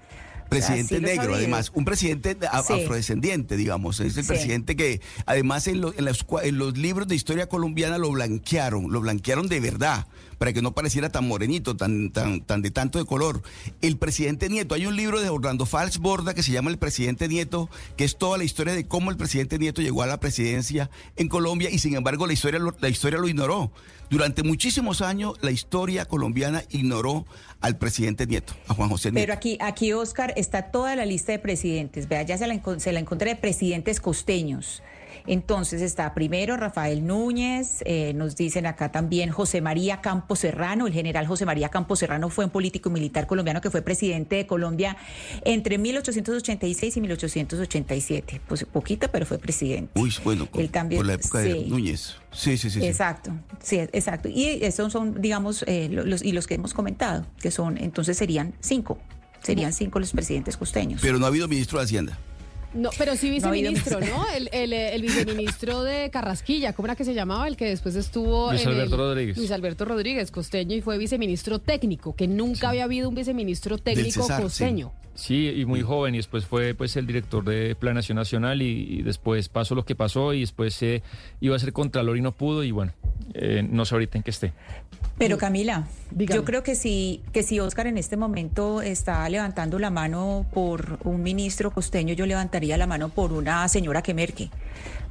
Presidente 0.50 1.02
negro, 1.02 1.36
además, 1.36 1.72
un 1.74 1.84
presidente 1.84 2.38
Sí. 2.40 2.48
afrodescendiente, 2.50 3.58
digamos. 3.58 4.00
Es 4.00 4.16
el 4.16 4.24
Sí. 4.24 4.28
presidente 4.30 4.76
que, 4.78 5.02
además, 5.26 5.68
en, 5.68 5.82
lo- 5.82 5.94
en 5.98 6.08
en 6.08 6.58
los 6.58 6.78
libros 6.78 7.08
de 7.10 7.16
historia 7.16 7.50
colombiana 7.50 7.98
lo 7.98 8.12
blanquearon, 8.12 8.90
lo 8.92 9.02
blanquearon 9.02 9.50
de 9.50 9.60
verdad, 9.60 10.06
para 10.38 10.54
que 10.54 10.62
no 10.62 10.74
pareciera 10.74 11.10
tan 11.10 11.28
morenito, 11.28 11.76
tan, 11.76 12.12
tan, 12.12 12.42
tan 12.42 12.62
de 12.62 12.72
tanto 12.72 13.00
de 13.00 13.06
color. 13.06 13.42
El 13.82 13.98
presidente 13.98 14.50
Nieto, 14.50 14.76
hay 14.76 14.86
un 14.86 14.96
libro 14.96 15.20
de 15.22 15.30
Orlando 15.30 15.66
Fals 15.66 15.98
Borda 15.98 16.34
que 16.34 16.44
se 16.44 16.52
llama 16.52 16.70
El 16.70 16.78
presidente 16.78 17.28
Nieto, 17.28 17.70
que 17.96 18.04
es 18.04 18.18
toda 18.18 18.38
la 18.38 18.44
historia 18.44 18.74
de 18.74 18.88
cómo 18.88 19.12
el 19.12 19.18
presidente 19.18 19.58
Nieto 19.60 19.82
llegó 19.82 20.04
a 20.04 20.08
la 20.08 20.20
presidencia 20.20 20.90
en 21.16 21.28
Colombia 21.28 21.70
y 21.72 21.80
sin 21.80 21.96
embargo 21.96 22.28
la 22.28 22.34
historia 22.34 22.60
lo, 22.60 22.76
la 22.80 22.90
historia 22.90 23.20
lo 23.20 23.28
ignoró. 23.28 23.72
Durante 24.10 24.44
muchísimos 24.44 25.02
años 25.02 25.34
la 25.42 25.52
historia 25.52 26.06
colombiana 26.06 26.64
ignoró 26.70 27.26
al 27.60 27.78
presidente 27.78 28.26
Nieto, 28.26 28.54
a 28.68 28.74
Juan 28.74 28.90
José 28.90 29.12
Nieto. 29.12 29.24
Pero 29.24 29.34
aquí, 29.34 29.58
aquí 29.60 29.92
Oscar, 29.94 30.34
está 30.38 30.72
toda 30.72 30.96
la 30.96 31.06
lista 31.06 31.32
de 31.32 31.40
presidentes. 31.40 32.08
Vea, 32.08 32.24
ya 32.24 32.38
se 32.38 32.48
la, 32.48 32.62
se 32.78 32.92
la 32.94 33.00
encontré 33.00 33.32
de 33.32 33.36
presidentes 33.36 34.00
costeños. 34.00 34.82
Entonces 35.28 35.82
está 35.82 36.14
primero 36.14 36.58
Rafael 36.58 37.06
Núñez, 37.06 37.84
eh, 37.86 38.14
nos 38.16 38.36
dicen 38.36 38.66
acá 38.66 38.92
también 38.92 39.30
José 39.30 39.62
María 39.62 40.02
Campos 40.02 40.40
Serrano, 40.40 40.88
el 40.88 40.94
general 40.94 41.28
José 41.28 41.46
María 41.46 41.70
Campos 41.70 42.00
Serrano 42.00 42.30
fue 42.30 42.46
un 42.46 42.52
político 42.52 42.90
militar 42.90 43.28
colombiano 43.28 43.60
que 43.62 43.70
fue 43.70 43.82
presidente 43.82 44.38
de 44.38 44.48
Colombia 44.48 44.96
entre 45.44 45.78
1886 45.78 46.98
y 46.98 47.02
1887. 47.02 48.42
Pues 48.48 48.64
poquita, 48.66 49.10
pero 49.12 49.26
fue 49.26 49.38
presidente. 49.38 50.00
Uy, 50.00 50.14
bueno, 50.24 50.50
con- 50.50 50.62
Él 50.62 50.70
también, 50.70 51.00
por 51.00 51.06
la 51.06 51.14
época 51.14 51.44
sí. 51.44 51.50
de 51.50 51.66
Núñez. 51.66 52.16
Sí, 52.32 52.58
sí, 52.58 52.70
sí. 52.70 52.86
Exacto, 52.86 53.32
sí, 53.62 53.78
exacto. 53.80 54.30
Y 54.30 54.60
esos 54.64 54.92
son, 54.94 55.22
digamos, 55.22 55.64
eh, 55.68 55.90
lo- 55.92 56.06
los, 56.06 56.24
y 56.24 56.32
los 56.32 56.48
que 56.48 56.56
hemos 56.56 56.74
comentado, 56.74 57.26
que 57.42 57.52
son, 57.52 57.78
entonces 57.78 58.16
serían 58.18 58.54
cinco, 58.60 58.98
serían 59.44 59.74
cinco 59.74 60.00
los 60.00 60.12
presidentes 60.12 60.56
costeños. 60.58 61.02
Pero 61.02 61.20
no 61.20 61.26
ha 61.26 61.30
habido 61.30 61.48
ministro 61.48 61.80
de 61.80 61.86
Hacienda. 61.86 62.18
No, 62.74 62.90
pero 62.98 63.16
sí 63.16 63.30
viceministro, 63.30 64.00
ministro. 64.00 64.18
¿no? 64.18 64.30
El, 64.36 64.50
el, 64.52 64.74
el 64.74 65.02
viceministro 65.02 65.84
de 65.84 66.10
Carrasquilla, 66.12 66.74
¿cómo 66.74 66.88
era 66.88 66.96
que 66.96 67.06
se 67.06 67.14
llamaba? 67.14 67.48
El 67.48 67.56
que 67.58 67.66
después 67.66 67.96
estuvo... 67.96 68.52
Luis 68.52 68.64
en 68.64 68.70
Alberto 68.70 68.96
el- 68.96 69.02
Rodríguez. 69.02 69.38
Luis 69.38 69.52
Alberto 69.52 69.86
Rodríguez, 69.86 70.32
costeño, 70.32 70.76
y 70.76 70.82
fue 70.82 70.98
viceministro 70.98 71.60
técnico, 71.60 72.16
que 72.16 72.28
nunca 72.28 72.70
había 72.70 72.84
habido 72.84 73.10
un 73.10 73.16
viceministro 73.16 73.78
técnico 73.78 74.28
costeño. 74.28 74.92
Sí, 75.16 75.50
y 75.56 75.66
muy 75.66 75.82
joven, 75.82 76.14
y 76.14 76.18
después 76.18 76.46
fue 76.46 76.76
pues 76.76 76.96
el 76.96 77.08
director 77.08 77.44
de 77.44 77.74
Planación 77.74 78.18
Nacional, 78.18 78.62
y, 78.62 79.00
y 79.00 79.02
después 79.02 79.50
pasó 79.50 79.74
lo 79.74 79.84
que 79.84 79.96
pasó, 79.96 80.34
y 80.34 80.42
después 80.42 80.80
eh, 80.84 81.02
iba 81.42 81.56
a 81.56 81.60
ser 81.60 81.74
contralor 81.74 82.18
y 82.18 82.22
no 82.22 82.34
pudo, 82.34 82.64
y 82.64 82.70
bueno, 82.70 82.94
eh, 83.34 83.66
no 83.68 83.86
sé 83.86 83.96
ahorita 83.96 84.18
en 84.20 84.24
qué 84.24 84.30
esté. 84.30 84.54
Pero 85.18 85.38
Camila, 85.38 85.88
Dígame. 86.12 86.36
yo 86.36 86.46
creo 86.46 86.62
que 86.64 86.76
si, 86.76 87.24
que 87.34 87.42
si 87.42 87.60
Oscar 87.60 87.88
en 87.88 87.98
este 87.98 88.18
momento 88.18 88.82
está 88.82 89.28
levantando 89.30 89.80
la 89.80 89.90
mano 89.90 90.46
por 90.54 91.00
un 91.04 91.24
ministro 91.24 91.72
costeño, 91.72 92.14
yo 92.14 92.26
levantaría 92.26 92.78
la 92.78 92.86
mano 92.86 93.10
por 93.10 93.34
una 93.34 93.68
señora 93.68 94.04
que 94.04 94.14
merque 94.14 94.50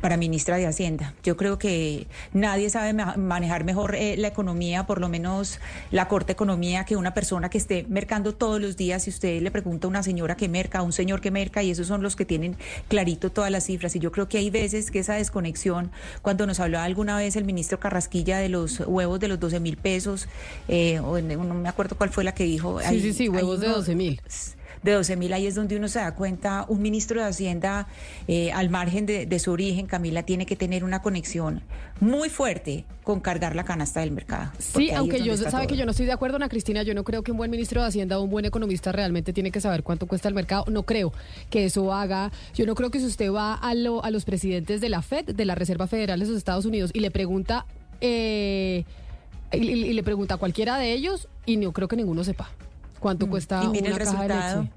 para 0.00 0.16
ministra 0.16 0.56
de 0.56 0.66
Hacienda. 0.66 1.14
Yo 1.24 1.36
creo 1.36 1.58
que 1.58 2.06
nadie 2.32 2.70
sabe 2.70 2.92
ma- 2.92 3.16
manejar 3.16 3.64
mejor 3.64 3.94
eh, 3.94 4.16
la 4.16 4.28
economía, 4.28 4.86
por 4.86 5.00
lo 5.00 5.08
menos 5.08 5.58
la 5.90 6.08
corte 6.08 6.32
economía, 6.32 6.84
que 6.84 6.96
una 6.96 7.14
persona 7.14 7.48
que 7.50 7.58
esté 7.58 7.86
mercando 7.88 8.34
todos 8.34 8.60
los 8.60 8.76
días. 8.76 9.04
Si 9.04 9.10
usted 9.10 9.40
le 9.42 9.50
pregunta 9.50 9.86
a 9.86 9.90
una 9.90 10.02
señora 10.02 10.36
que 10.36 10.48
merca, 10.48 10.78
a 10.78 10.82
un 10.82 10.92
señor 10.92 11.20
que 11.20 11.30
merca, 11.30 11.62
y 11.62 11.70
esos 11.70 11.86
son 11.86 12.02
los 12.02 12.16
que 12.16 12.24
tienen 12.24 12.56
clarito 12.88 13.30
todas 13.30 13.50
las 13.50 13.64
cifras. 13.64 13.96
Y 13.96 13.98
yo 13.98 14.12
creo 14.12 14.28
que 14.28 14.38
hay 14.38 14.50
veces 14.50 14.90
que 14.90 14.98
esa 14.98 15.14
desconexión, 15.14 15.90
cuando 16.22 16.46
nos 16.46 16.60
hablaba 16.60 16.84
alguna 16.84 17.16
vez 17.16 17.36
el 17.36 17.44
ministro 17.44 17.80
Carrasquilla 17.80 18.38
de 18.38 18.48
los 18.48 18.80
huevos 18.80 19.18
de 19.20 19.28
los 19.28 19.40
12 19.40 19.60
mil 19.60 19.76
pesos, 19.76 20.28
eh, 20.68 21.00
o 21.00 21.16
en- 21.18 21.28
no 21.28 21.54
me 21.54 21.68
acuerdo 21.68 21.96
cuál 21.96 22.10
fue 22.10 22.24
la 22.24 22.34
que 22.34 22.44
dijo. 22.44 22.80
Sí, 22.80 23.00
sí, 23.00 23.12
sí, 23.12 23.28
huevos 23.28 23.60
de 23.60 23.66
uno- 23.66 23.76
12 23.76 23.94
mil. 23.94 24.20
De 24.86 24.92
12 24.96 25.16
mil, 25.16 25.32
ahí 25.32 25.46
es 25.46 25.54
donde 25.54 25.76
uno 25.76 25.88
se 25.88 25.98
da 25.98 26.14
cuenta, 26.14 26.64
un 26.68 26.80
ministro 26.82 27.20
de 27.20 27.26
Hacienda, 27.28 27.86
eh, 28.28 28.52
al 28.52 28.70
margen 28.70 29.06
de, 29.06 29.26
de 29.26 29.38
su 29.38 29.50
origen, 29.52 29.86
Camila, 29.86 30.22
tiene 30.24 30.46
que 30.46 30.56
tener 30.56 30.82
una 30.84 31.02
conexión 31.02 31.62
muy 32.00 32.28
fuerte 32.28 32.84
con 33.04 33.20
cargar 33.20 33.54
la 33.56 33.64
canasta 33.64 34.00
del 34.00 34.10
mercado. 34.10 34.50
Sí, 34.58 34.90
aunque 34.90 35.22
yo 35.22 35.36
sabe 35.36 35.50
todo. 35.50 35.66
que 35.68 35.76
yo 35.76 35.84
no 35.84 35.92
estoy 35.92 36.06
de 36.06 36.12
acuerdo, 36.12 36.36
Ana 36.36 36.48
Cristina, 36.48 36.82
yo 36.82 36.94
no 36.94 37.04
creo 37.04 37.22
que 37.22 37.30
un 37.30 37.38
buen 37.38 37.50
ministro 37.50 37.80
de 37.82 37.88
Hacienda 37.88 38.18
o 38.18 38.22
un 38.22 38.30
buen 38.30 38.44
economista 38.44 38.92
realmente 38.92 39.32
tiene 39.32 39.50
que 39.50 39.60
saber 39.60 39.82
cuánto 39.82 40.06
cuesta 40.06 40.28
el 40.28 40.34
mercado. 40.34 40.64
No 40.70 40.82
creo 40.84 41.12
que 41.50 41.64
eso 41.64 41.92
haga. 41.94 42.30
Yo 42.54 42.66
no 42.66 42.74
creo 42.74 42.90
que 42.90 42.98
si 43.00 43.06
usted 43.06 43.32
va 43.32 43.54
a, 43.54 43.74
lo- 43.74 44.04
a 44.04 44.10
los 44.10 44.24
presidentes 44.24 44.80
de 44.80 44.88
la 44.88 45.02
Fed, 45.02 45.26
de 45.34 45.44
la 45.44 45.54
Reserva 45.54 45.86
Federal 45.86 46.20
de 46.20 46.26
los 46.26 46.36
Estados 46.36 46.64
Unidos, 46.66 46.90
y 46.92 47.00
le 47.00 47.10
pregunta, 47.10 47.64
eh, 48.00 48.84
y, 49.52 49.92
le 49.92 50.02
pregunta 50.02 50.34
a 50.34 50.36
cualquiera 50.38 50.76
de 50.78 50.92
ellos, 50.92 51.28
y 51.46 51.56
no 51.56 51.72
creo 51.72 51.88
que 51.88 51.96
ninguno 51.96 52.24
sepa 52.24 52.50
cuánto 53.00 53.28
cuesta 53.28 53.62
Mm. 53.62 53.66
Y 53.66 53.68
mire 53.68 53.86
una 53.88 53.96
el 53.96 53.98
caja 54.04 54.22
de 54.22 54.28
resultado. 54.28 54.62
leche. 54.62 54.72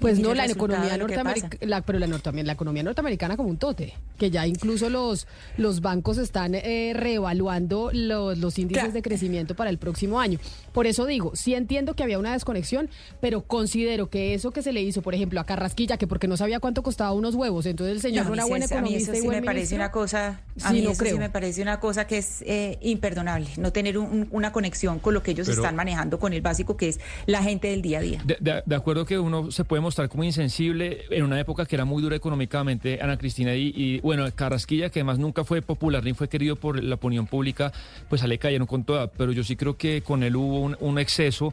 Pues 0.00 0.18
no, 0.18 0.34
la 0.34 0.46
economía 0.46 0.96
norteamericana, 0.96 1.82
pero 1.82 1.98
la, 1.98 2.06
norte- 2.06 2.42
la 2.42 2.52
economía 2.52 2.82
norteamericana 2.82 3.36
como 3.36 3.48
un 3.50 3.58
tote, 3.58 3.92
que 4.18 4.30
ya 4.30 4.46
incluso 4.46 4.88
los, 4.88 5.26
los 5.56 5.80
bancos 5.80 6.18
están 6.18 6.54
eh, 6.54 6.92
reevaluando 6.94 7.90
los, 7.92 8.38
los 8.38 8.58
índices 8.58 8.80
Claro. 8.82 8.92
de 8.94 9.02
crecimiento 9.02 9.54
para 9.54 9.68
el 9.70 9.78
próximo 9.78 10.18
año. 10.20 10.38
Por 10.72 10.86
eso 10.86 11.04
digo, 11.06 11.32
sí 11.34 11.54
entiendo 11.54 11.94
que 11.94 12.02
había 12.02 12.18
una 12.18 12.32
desconexión, 12.32 12.88
pero 13.20 13.42
considero 13.42 14.08
que 14.08 14.34
eso 14.34 14.52
que 14.52 14.62
se 14.62 14.72
le 14.72 14.80
hizo, 14.82 15.02
por 15.02 15.14
ejemplo, 15.14 15.40
a 15.40 15.44
Carrasquilla, 15.44 15.96
que 15.98 16.06
porque 16.06 16.28
no 16.28 16.36
sabía 16.36 16.60
cuánto 16.60 16.82
costaba 16.82 17.12
unos 17.12 17.34
huevos, 17.34 17.66
entonces 17.66 17.96
el 17.96 18.00
señor 18.00 18.24
No, 18.26 18.30
no, 18.30 18.32
a 18.34 18.36
era 18.36 18.44
mí 18.44 18.50
buen 18.50 18.62
sí- 18.62 18.74
a 18.74 18.80
mí 18.80 18.88
economista 18.94 19.16
y 19.16 19.20
buen 19.20 19.40
me 19.40 19.42
parece 19.44 19.60
ministro. 19.60 19.76
una 19.76 19.90
cosa, 19.90 20.40
a 20.62 20.68
Sí, 20.68 20.74
mí 20.76 20.82
no 20.82 20.90
eso 20.92 20.98
creo. 20.98 21.12
sí 21.14 21.18
me 21.18 21.30
parece 21.30 21.62
una 21.62 21.80
cosa 21.80 22.06
que 22.06 22.18
es 22.18 22.42
eh, 22.46 22.78
imperdonable, 22.80 23.48
no 23.58 23.72
tener 23.72 23.98
un- 23.98 24.28
una 24.30 24.52
conexión 24.52 24.98
con 24.98 25.12
lo 25.14 25.22
que 25.22 25.32
ellos 25.32 25.46
Pero- 25.48 25.60
están 25.62 25.76
manejando, 25.76 26.18
con 26.18 26.32
el 26.32 26.40
básico 26.40 26.76
que 26.76 26.88
es 26.88 27.00
la 27.26 27.42
gente 27.42 27.68
del 27.68 27.82
día 27.82 27.98
a 27.98 28.02
día. 28.02 28.22
De, 28.24 28.36
de- 28.40 28.62
de 28.64 28.74
acuerdo 28.76 29.04
que 29.04 29.18
uno 29.18 29.50
se 29.50 29.64
puede 29.64 29.82
mostrar 29.90 30.08
como 30.08 30.22
insensible 30.22 31.02
en 31.10 31.24
una 31.24 31.40
época 31.40 31.66
que 31.66 31.74
era 31.74 31.84
muy 31.84 32.00
dura 32.00 32.14
económicamente, 32.14 33.00
Ana 33.02 33.16
Cristina, 33.16 33.56
y, 33.56 33.72
y, 33.74 33.98
bueno, 34.02 34.24
Carrasquilla, 34.32 34.88
que 34.88 35.00
además 35.00 35.18
nunca 35.18 35.42
fue 35.42 35.62
popular 35.62 36.04
ni 36.04 36.14
fue 36.14 36.28
querido 36.28 36.54
por 36.54 36.80
la 36.80 36.94
opinión 36.94 37.26
pública, 37.26 37.72
pues 38.08 38.22
a 38.22 38.28
le 38.28 38.38
cayeron 38.38 38.68
con 38.68 38.84
toda. 38.84 39.08
Pero 39.08 39.32
yo 39.32 39.42
sí 39.42 39.56
creo 39.56 39.76
que 39.76 40.02
con 40.02 40.22
él 40.22 40.36
hubo 40.36 40.60
un, 40.60 40.76
un 40.78 41.00
exceso. 41.00 41.52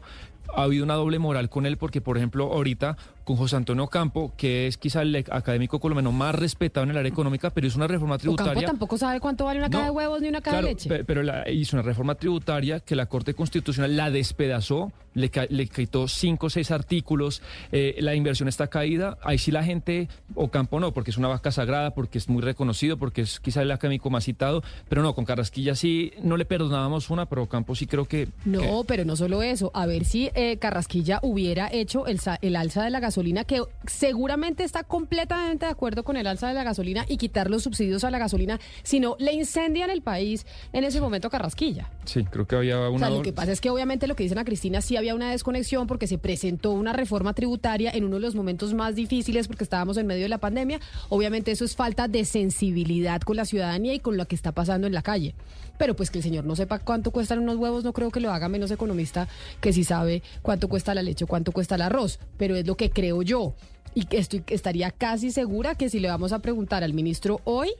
Ha 0.56 0.62
habido 0.62 0.82
una 0.84 0.94
doble 0.94 1.18
moral 1.18 1.50
con 1.50 1.66
él 1.66 1.76
porque, 1.76 2.00
por 2.00 2.16
ejemplo, 2.16 2.50
ahorita 2.52 2.96
con 3.24 3.36
José 3.36 3.56
Antonio 3.56 3.86
Campo, 3.88 4.32
que 4.38 4.66
es 4.66 4.78
quizá 4.78 5.02
el 5.02 5.14
académico 5.30 5.78
colombiano 5.78 6.10
más 6.10 6.34
respetado 6.34 6.84
en 6.84 6.90
el 6.92 6.96
área 6.96 7.10
económica, 7.10 7.50
pero 7.50 7.66
hizo 7.66 7.76
una 7.76 7.86
reforma 7.86 8.16
tributaria. 8.16 8.66
tampoco 8.66 8.96
sabe 8.96 9.20
cuánto 9.20 9.44
vale 9.44 9.58
una 9.58 9.68
caja 9.68 9.80
No, 9.86 9.90
de 9.92 9.96
huevos 9.98 10.22
ni 10.22 10.28
una 10.28 10.40
caja 10.40 10.56
Claro, 10.56 10.68
de 10.68 10.72
leche. 10.72 10.88
pe- 10.88 11.04
pero 11.04 11.22
la- 11.22 11.50
hizo 11.50 11.76
una 11.76 11.82
reforma 11.82 12.14
tributaria 12.14 12.80
que 12.80 12.96
la 12.96 13.04
Corte 13.04 13.34
Constitucional 13.34 13.94
la 13.98 14.10
despedazó, 14.10 14.90
le, 15.18 15.30
le 15.50 15.66
quitó 15.66 16.08
cinco 16.08 16.46
o 16.46 16.50
seis 16.50 16.70
artículos, 16.70 17.42
eh, 17.72 17.96
la 18.00 18.14
inversión 18.14 18.48
está 18.48 18.68
caída. 18.68 19.18
Ahí 19.22 19.38
sí 19.38 19.50
la 19.50 19.62
gente, 19.64 20.08
o 20.34 20.48
Campo 20.48 20.80
no, 20.80 20.92
porque 20.92 21.10
es 21.10 21.16
una 21.18 21.28
vaca 21.28 21.50
sagrada, 21.52 21.92
porque 21.94 22.18
es 22.18 22.28
muy 22.28 22.42
reconocido, 22.42 22.96
porque 22.98 23.22
es 23.22 23.40
quizá 23.40 23.62
el 23.62 23.70
académico 23.70 24.10
más 24.10 24.24
citado, 24.24 24.62
pero 24.88 25.02
no, 25.02 25.14
con 25.14 25.24
Carrasquilla 25.24 25.74
sí 25.74 26.12
no 26.22 26.36
le 26.36 26.44
perdonábamos 26.44 27.10
una, 27.10 27.26
pero 27.26 27.46
Campo 27.46 27.74
sí 27.74 27.86
creo 27.86 28.06
que... 28.06 28.28
No, 28.44 28.60
que- 28.60 28.84
pero 28.86 29.04
no 29.04 29.16
solo 29.16 29.42
eso. 29.42 29.70
A 29.74 29.86
ver 29.86 30.04
si 30.04 30.30
eh, 30.34 30.56
Carrasquilla 30.58 31.18
hubiera 31.22 31.68
hecho 31.72 32.06
el, 32.06 32.18
el 32.42 32.56
alza 32.56 32.84
de 32.84 32.90
la 32.90 33.00
gasolina, 33.00 33.44
que 33.44 33.62
seguramente 33.86 34.62
está 34.64 34.84
completamente 34.84 35.66
de 35.66 35.72
acuerdo 35.72 36.04
con 36.04 36.16
el 36.16 36.26
alza 36.26 36.48
de 36.48 36.54
la 36.54 36.62
gasolina 36.64 37.04
y 37.08 37.16
quitar 37.16 37.50
los 37.50 37.64
subsidios 37.64 38.04
a 38.04 38.10
la 38.10 38.18
gasolina, 38.18 38.60
si 38.82 39.00
no 39.00 39.16
le 39.18 39.32
incendian 39.32 39.90
el 39.90 40.02
país 40.02 40.46
en 40.72 40.84
ese 40.84 41.00
momento 41.00 41.30
Carrasquilla. 41.30 41.90
sí, 42.04 42.24
creo 42.24 42.46
que 42.46 42.56
había 42.56 42.78
O 42.78 42.92
una... 42.92 43.06
sea, 43.08 43.16
lo 43.16 43.22
que 43.22 43.32
pasa 43.32 43.52
es 43.52 43.60
que 43.60 43.70
obviamente 43.70 44.06
lo 44.06 44.14
que 44.14 44.22
dicen 44.22 44.38
a 44.38 44.44
Cristina 44.44 44.80
sí 44.80 44.96
había 44.96 45.07
una 45.14 45.30
desconexión 45.30 45.86
porque 45.86 46.06
se 46.06 46.18
presentó 46.18 46.72
una 46.72 46.92
reforma 46.92 47.34
tributaria 47.34 47.90
en 47.92 48.04
uno 48.04 48.16
de 48.16 48.22
los 48.22 48.34
momentos 48.34 48.74
más 48.74 48.94
difíciles 48.94 49.48
porque 49.48 49.64
estábamos 49.64 49.96
en 49.96 50.06
medio 50.06 50.22
de 50.22 50.28
la 50.28 50.38
pandemia. 50.38 50.80
Obviamente 51.08 51.50
eso 51.50 51.64
es 51.64 51.76
falta 51.76 52.08
de 52.08 52.24
sensibilidad 52.24 53.20
con 53.20 53.36
la 53.36 53.44
ciudadanía 53.44 53.94
y 53.94 54.00
con 54.00 54.16
lo 54.16 54.26
que 54.26 54.34
está 54.34 54.52
pasando 54.52 54.86
en 54.86 54.94
la 54.94 55.02
calle. 55.02 55.34
Pero 55.78 55.94
pues 55.94 56.10
que 56.10 56.18
el 56.18 56.24
señor 56.24 56.44
no 56.44 56.56
sepa 56.56 56.78
cuánto 56.78 57.10
cuestan 57.10 57.38
unos 57.38 57.56
huevos, 57.56 57.84
no 57.84 57.92
creo 57.92 58.10
que 58.10 58.20
lo 58.20 58.32
haga 58.32 58.48
menos 58.48 58.70
economista 58.70 59.28
que 59.60 59.72
si 59.72 59.84
sabe 59.84 60.22
cuánto 60.42 60.68
cuesta 60.68 60.94
la 60.94 61.02
leche 61.02 61.24
o 61.24 61.28
cuánto 61.28 61.52
cuesta 61.52 61.76
el 61.76 61.82
arroz. 61.82 62.18
Pero 62.36 62.56
es 62.56 62.66
lo 62.66 62.76
que 62.76 62.90
creo 62.90 63.22
yo. 63.22 63.54
Y 63.94 64.06
estoy, 64.10 64.42
estaría 64.48 64.90
casi 64.90 65.30
segura 65.30 65.74
que 65.74 65.88
si 65.88 66.00
le 66.00 66.08
vamos 66.08 66.32
a 66.32 66.40
preguntar 66.40 66.84
al 66.84 66.94
ministro 66.94 67.40
hoy, 67.44 67.70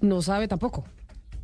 no 0.00 0.22
sabe 0.22 0.48
tampoco. 0.48 0.84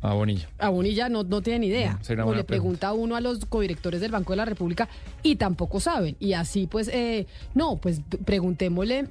Ah, 0.01 0.13
Bonilla. 0.13 0.47
A 0.59 0.69
Bonilla 0.69 1.09
no, 1.09 1.23
no 1.23 1.41
tiene 1.41 1.59
ni 1.59 1.67
idea. 1.67 1.99
Una 2.09 2.25
o 2.25 2.35
le 2.35 2.43
pregunta 2.43 2.89
a 2.89 2.93
uno 2.93 3.15
a 3.15 3.21
los 3.21 3.45
codirectores 3.45 4.01
del 4.01 4.11
Banco 4.11 4.33
de 4.33 4.37
la 4.37 4.45
República 4.45 4.87
y 5.23 5.37
tampoco 5.37 5.79
saben. 5.79 6.15
Y 6.19 6.33
así 6.33 6.67
pues, 6.67 6.87
eh, 6.89 7.27
no, 7.53 7.77
pues 7.77 8.01
preguntémosle 8.23 9.07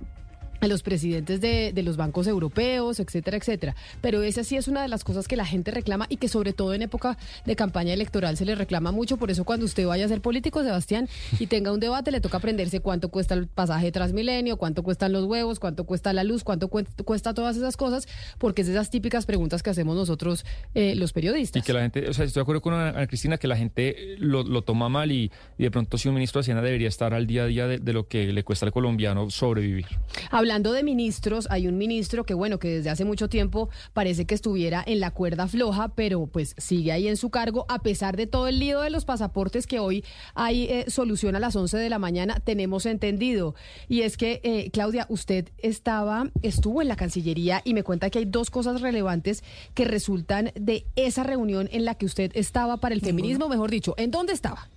a 0.65 0.69
los 0.69 0.83
presidentes 0.83 1.41
de, 1.41 1.73
de 1.73 1.83
los 1.83 1.97
bancos 1.97 2.27
europeos, 2.27 3.01
etcétera, 3.01 3.37
etcétera. 3.37 3.77
Pero 4.01 4.23
esa 4.23 4.45
sí 4.45 4.57
es 4.57 4.69
una 4.69 4.83
de 4.83 4.89
las 4.89 5.05
cosas 5.05 5.29
que 5.29 5.37
la 5.37 5.47
gente 5.47 5.71
reclama 5.71 6.07
y 6.09 6.17
que 6.17 6.29
sobre 6.29 6.53
todo 6.53 6.75
en 6.75 6.83
época 6.83 7.17
de 7.45 7.57
campaña 7.57 7.93
electoral 7.93 8.37
se 8.37 8.45
le 8.45 8.55
reclama 8.55 8.93
mucho. 8.93 9.17
Por 9.17 9.31
eso 9.31 9.45
cuando 9.45 9.67
usted 9.67 9.87
vaya 9.87 10.05
a 10.05 10.09
ser 10.09 10.21
político, 10.21 10.63
Sebastián, 10.63 11.09
y 11.39 11.47
tenga 11.47 11.73
un 11.73 11.81
debate, 11.81 12.11
le 12.11 12.21
toca 12.21 12.39
aprenderse 12.39 12.81
cuánto 12.81 13.09
cuesta 13.11 13.35
el 13.35 13.47
pasaje 13.47 13.93
Transmilenio, 13.93 14.57
cuánto 14.57 14.83
cuestan 14.83 15.13
los 15.13 15.25
huevos, 15.25 15.61
cuánto 15.61 15.85
cuesta 15.85 16.13
la 16.13 16.25
luz, 16.25 16.45
cuánto 16.45 16.69
cuesta 16.69 17.35
todas 17.35 17.57
esas 17.57 17.77
cosas, 17.77 18.09
porque 18.39 18.63
es 18.63 18.69
de 18.69 18.75
esas 18.75 18.91
típicas 18.91 19.27
preguntas 19.27 19.63
que 19.63 19.71
hacemos 19.71 19.97
nosotros 19.97 20.45
eh, 20.75 20.95
los 20.95 21.13
periodistas. 21.13 21.63
Y 21.63 21.67
que 21.67 21.73
la 21.73 21.81
gente, 21.83 22.09
o 22.09 22.13
sea, 22.13 22.25
estoy 22.25 22.41
de 22.41 22.43
acuerdo 22.43 22.63
con 22.63 22.75
Ana, 22.75 22.91
Ana 22.91 23.07
Cristina 23.07 23.39
que 23.39 23.49
la 23.49 23.57
gente 23.57 24.17
lo, 24.19 24.43
lo 24.43 24.63
toma 24.63 24.89
mal 24.89 25.13
y, 25.13 25.31
y 25.59 25.63
de 25.63 25.71
pronto 25.71 25.99
si 25.99 26.09
un 26.09 26.15
ministro 26.15 26.41
de 26.41 26.45
Hacienda 26.45 26.63
debería 26.63 26.89
estar 26.89 27.15
al 27.15 27.27
día 27.27 27.45
a 27.45 27.47
día 27.47 27.67
de, 27.67 27.79
de 27.79 27.93
lo 27.93 28.09
que 28.09 28.33
le 28.33 28.43
cuesta 28.45 28.67
al 28.67 28.73
colombiano 28.73 29.31
sobrevivir. 29.31 29.87
Hablando 30.31 30.54
hablando 30.55 30.73
de 30.73 30.85
ministros, 30.85 31.49
hay 31.51 31.67
un 31.67 31.77
ministro 31.77 32.25
que, 32.25 32.33
bueno, 32.33 32.61
que 32.61 32.69
desde 32.69 32.89
hace 32.89 33.05
mucho 33.05 33.29
tiempo 33.29 33.71
parece 33.93 34.25
que 34.25 34.37
estuviera 34.37 34.85
en 34.87 35.01
la 35.01 35.11
cuerda 35.11 35.49
floja, 35.49 35.89
pero 35.89 36.29
pues 36.29 36.55
sigue 36.59 36.93
ahí 36.93 37.09
en 37.09 37.17
su 37.17 37.31
cargo, 37.31 37.67
a 37.69 37.83
pesar 37.83 38.17
de 38.17 38.29
todo 38.29 38.47
el 38.47 38.61
lío 38.61 38.81
de 38.81 38.91
los 38.91 39.05
pasaportes 39.05 39.67
que 39.67 39.81
hoy 39.81 40.05
hay 40.33 40.67
eh, 40.67 40.85
solución 40.87 41.35
a 41.35 41.41
las 41.41 41.57
11 41.57 41.77
de 41.77 41.91
la 41.91 41.99
mañana, 41.99 42.39
tenemos 42.39 42.87
entendido. 42.87 43.57
Y 43.89 44.03
es 44.03 44.17
que, 44.17 44.41
eh, 44.45 44.71
Claudia, 44.71 45.07
usted 45.09 45.49
estaba, 45.59 46.31
estuvo 46.43 46.81
en 46.83 46.87
la 46.87 46.95
Cancillería 46.95 47.61
y 47.65 47.75
me 47.75 47.83
cuenta 47.83 48.09
que 48.09 48.21
hay 48.21 48.25
dos 48.25 48.51
cosas 48.51 48.81
relevantes 48.81 49.43
que 49.75 49.85
resultan 49.85 50.53
de 50.55 50.87
esa 50.95 51.25
reunión 51.25 51.69
en 51.73 51.85
la 51.85 51.97
que 51.97 52.07
usted 52.07 52.31
estaba 52.37 52.77
para 52.77 52.95
el 52.95 53.01
feminismo, 53.01 53.49
mejor 53.49 53.73
dicho, 53.73 53.97
¿en 53.97 54.13
dónde 54.13 54.35
estaba? 54.35 54.69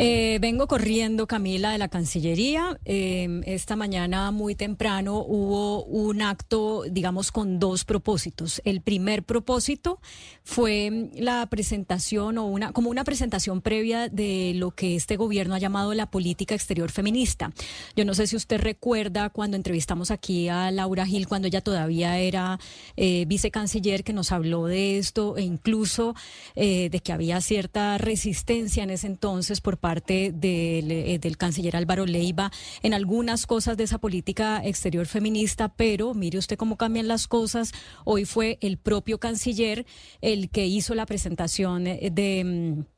Eh, 0.00 0.38
vengo 0.40 0.68
corriendo, 0.68 1.26
Camila, 1.26 1.72
de 1.72 1.78
la 1.78 1.88
Cancillería. 1.88 2.78
Eh, 2.84 3.40
esta 3.46 3.74
mañana 3.74 4.30
muy 4.30 4.54
temprano 4.54 5.24
hubo 5.26 5.82
un 5.86 6.22
acto, 6.22 6.84
digamos, 6.88 7.32
con 7.32 7.58
dos 7.58 7.84
propósitos. 7.84 8.62
El 8.64 8.80
primer 8.80 9.24
propósito 9.24 10.00
fue 10.44 11.10
la 11.14 11.44
presentación 11.46 12.38
o 12.38 12.46
una, 12.46 12.70
como 12.70 12.90
una 12.90 13.02
presentación 13.02 13.60
previa 13.60 14.08
de 14.08 14.52
lo 14.54 14.70
que 14.70 14.94
este 14.94 15.16
gobierno 15.16 15.56
ha 15.56 15.58
llamado 15.58 15.92
la 15.94 16.12
política 16.12 16.54
exterior 16.54 16.92
feminista. 16.92 17.50
Yo 17.96 18.04
no 18.04 18.14
sé 18.14 18.28
si 18.28 18.36
usted 18.36 18.60
recuerda 18.60 19.30
cuando 19.30 19.56
entrevistamos 19.56 20.12
aquí 20.12 20.48
a 20.48 20.70
Laura 20.70 21.06
Gil, 21.06 21.26
cuando 21.26 21.48
ella 21.48 21.60
todavía 21.60 22.20
era 22.20 22.60
eh, 22.96 23.24
vicecanciller, 23.26 24.04
que 24.04 24.12
nos 24.12 24.30
habló 24.30 24.66
de 24.66 24.98
esto 24.98 25.36
e 25.36 25.42
incluso 25.42 26.14
de 26.54 27.00
que 27.02 27.12
había 27.12 27.40
cierta 27.40 27.98
resistencia 27.98 28.82
en 28.82 28.90
ese 28.90 29.06
entonces 29.06 29.60
por 29.60 29.76
parte 29.78 29.87
parte 29.88 30.32
del, 30.34 30.90
eh, 30.90 31.18
del 31.18 31.38
canciller 31.38 31.74
Álvaro 31.74 32.04
Leiva 32.04 32.52
en 32.82 32.92
algunas 32.92 33.46
cosas 33.46 33.78
de 33.78 33.84
esa 33.84 33.96
política 33.96 34.60
exterior 34.62 35.06
feminista, 35.06 35.70
pero 35.70 36.12
mire 36.12 36.36
usted 36.36 36.58
cómo 36.58 36.76
cambian 36.76 37.08
las 37.08 37.26
cosas. 37.26 37.72
Hoy 38.04 38.26
fue 38.26 38.58
el 38.60 38.76
propio 38.76 39.16
canciller 39.18 39.86
el 40.20 40.50
que 40.50 40.66
hizo 40.66 40.94
la 40.94 41.06
presentación 41.06 41.84
de 41.84 42.44
mm, 42.44 42.97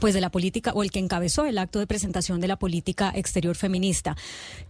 pues 0.00 0.14
de 0.14 0.20
la 0.20 0.30
política 0.30 0.72
o 0.74 0.82
el 0.82 0.90
que 0.90 1.00
encabezó 1.00 1.44
el 1.44 1.58
acto 1.58 1.78
de 1.78 1.86
presentación 1.86 2.40
de 2.40 2.48
la 2.48 2.58
política 2.58 3.12
exterior 3.14 3.56
feminista. 3.56 4.16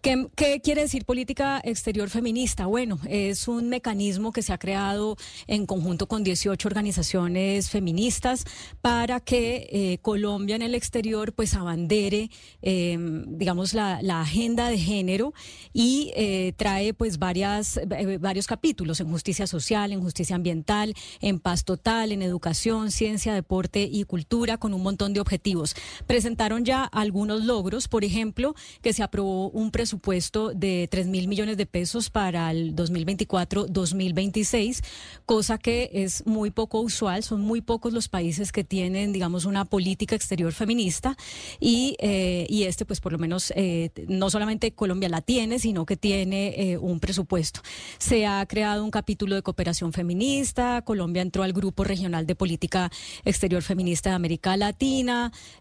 ¿Qué, 0.00 0.60
quiere 0.62 0.82
decir 0.82 1.04
política 1.04 1.60
exterior 1.64 2.08
feminista? 2.08 2.66
Bueno, 2.66 2.98
es 3.08 3.46
un 3.46 3.68
mecanismo 3.68 4.32
que 4.32 4.42
se 4.42 4.52
ha 4.52 4.58
creado 4.58 5.16
en 5.46 5.66
conjunto 5.66 6.06
con 6.08 6.24
18 6.24 6.66
organizaciones 6.66 7.68
feministas 7.68 8.44
para 8.80 9.20
que 9.20 9.68
eh, 9.70 9.98
Colombia 10.02 10.56
en 10.56 10.62
el 10.62 10.74
exterior 10.74 11.32
pues 11.32 11.54
abandere, 11.54 12.30
em, 12.62 13.24
digamos, 13.36 13.74
la, 13.74 13.98
agenda 14.18 14.68
de 14.68 14.78
género 14.78 15.32
y 15.72 16.12
eh, 16.16 16.52
trae 16.56 16.92
pues 16.92 17.18
varias, 17.18 17.76
eh, 17.76 18.18
varios 18.18 18.46
capítulos 18.46 19.00
en 19.00 19.08
justicia 19.10 19.46
social, 19.46 19.92
en 19.92 20.00
justicia 20.00 20.34
ambiental, 20.34 20.94
en 21.20 21.38
paz 21.38 21.64
total, 21.64 22.12
en 22.12 22.22
educación, 22.22 22.90
ciencia, 22.90 23.34
deporte 23.34 23.88
y 23.90 24.04
cultura, 24.04 24.58
con 24.58 24.74
un 24.74 24.82
montón 24.82 25.07
de 25.12 25.20
objetivos. 25.20 25.74
Presentaron 26.06 26.64
ya 26.64 26.84
algunos 26.84 27.44
logros, 27.44 27.88
por 27.88 28.04
ejemplo, 28.04 28.54
que 28.82 28.92
se 28.92 29.02
aprobó 29.02 29.50
un 29.50 29.70
presupuesto 29.70 30.52
de 30.54 30.88
3 30.90 31.06
mil 31.06 31.28
millones 31.28 31.56
de 31.56 31.66
pesos 31.66 32.10
para 32.10 32.50
el 32.50 32.74
2024-2026, 32.74 34.82
cosa 35.26 35.58
que 35.58 35.90
es 35.92 36.26
muy 36.26 36.50
poco 36.50 36.80
usual. 36.80 37.22
Son 37.22 37.40
muy 37.40 37.60
pocos 37.60 37.92
los 37.92 38.08
países 38.08 38.52
que 38.52 38.64
tienen, 38.64 39.12
digamos, 39.12 39.44
una 39.44 39.64
política 39.64 40.14
exterior 40.14 40.52
feminista 40.52 41.16
y, 41.60 41.96
eh, 41.98 42.46
y 42.48 42.64
este, 42.64 42.84
pues 42.84 43.00
por 43.00 43.12
lo 43.12 43.18
menos, 43.18 43.52
eh, 43.56 43.90
no 44.08 44.30
solamente 44.30 44.72
Colombia 44.72 45.08
la 45.08 45.20
tiene, 45.20 45.58
sino 45.58 45.86
que 45.86 45.96
tiene 45.96 46.54
eh, 46.56 46.78
un 46.78 47.00
presupuesto. 47.00 47.60
Se 47.98 48.26
ha 48.26 48.44
creado 48.46 48.84
un 48.84 48.90
capítulo 48.90 49.34
de 49.34 49.42
cooperación 49.42 49.92
feminista, 49.92 50.82
Colombia 50.82 51.22
entró 51.22 51.42
al 51.42 51.52
Grupo 51.52 51.84
Regional 51.84 52.26
de 52.26 52.34
Política 52.34 52.90
Exterior 53.24 53.62
Feminista 53.62 54.10
de 54.10 54.16
América 54.16 54.56
Latina, 54.56 54.97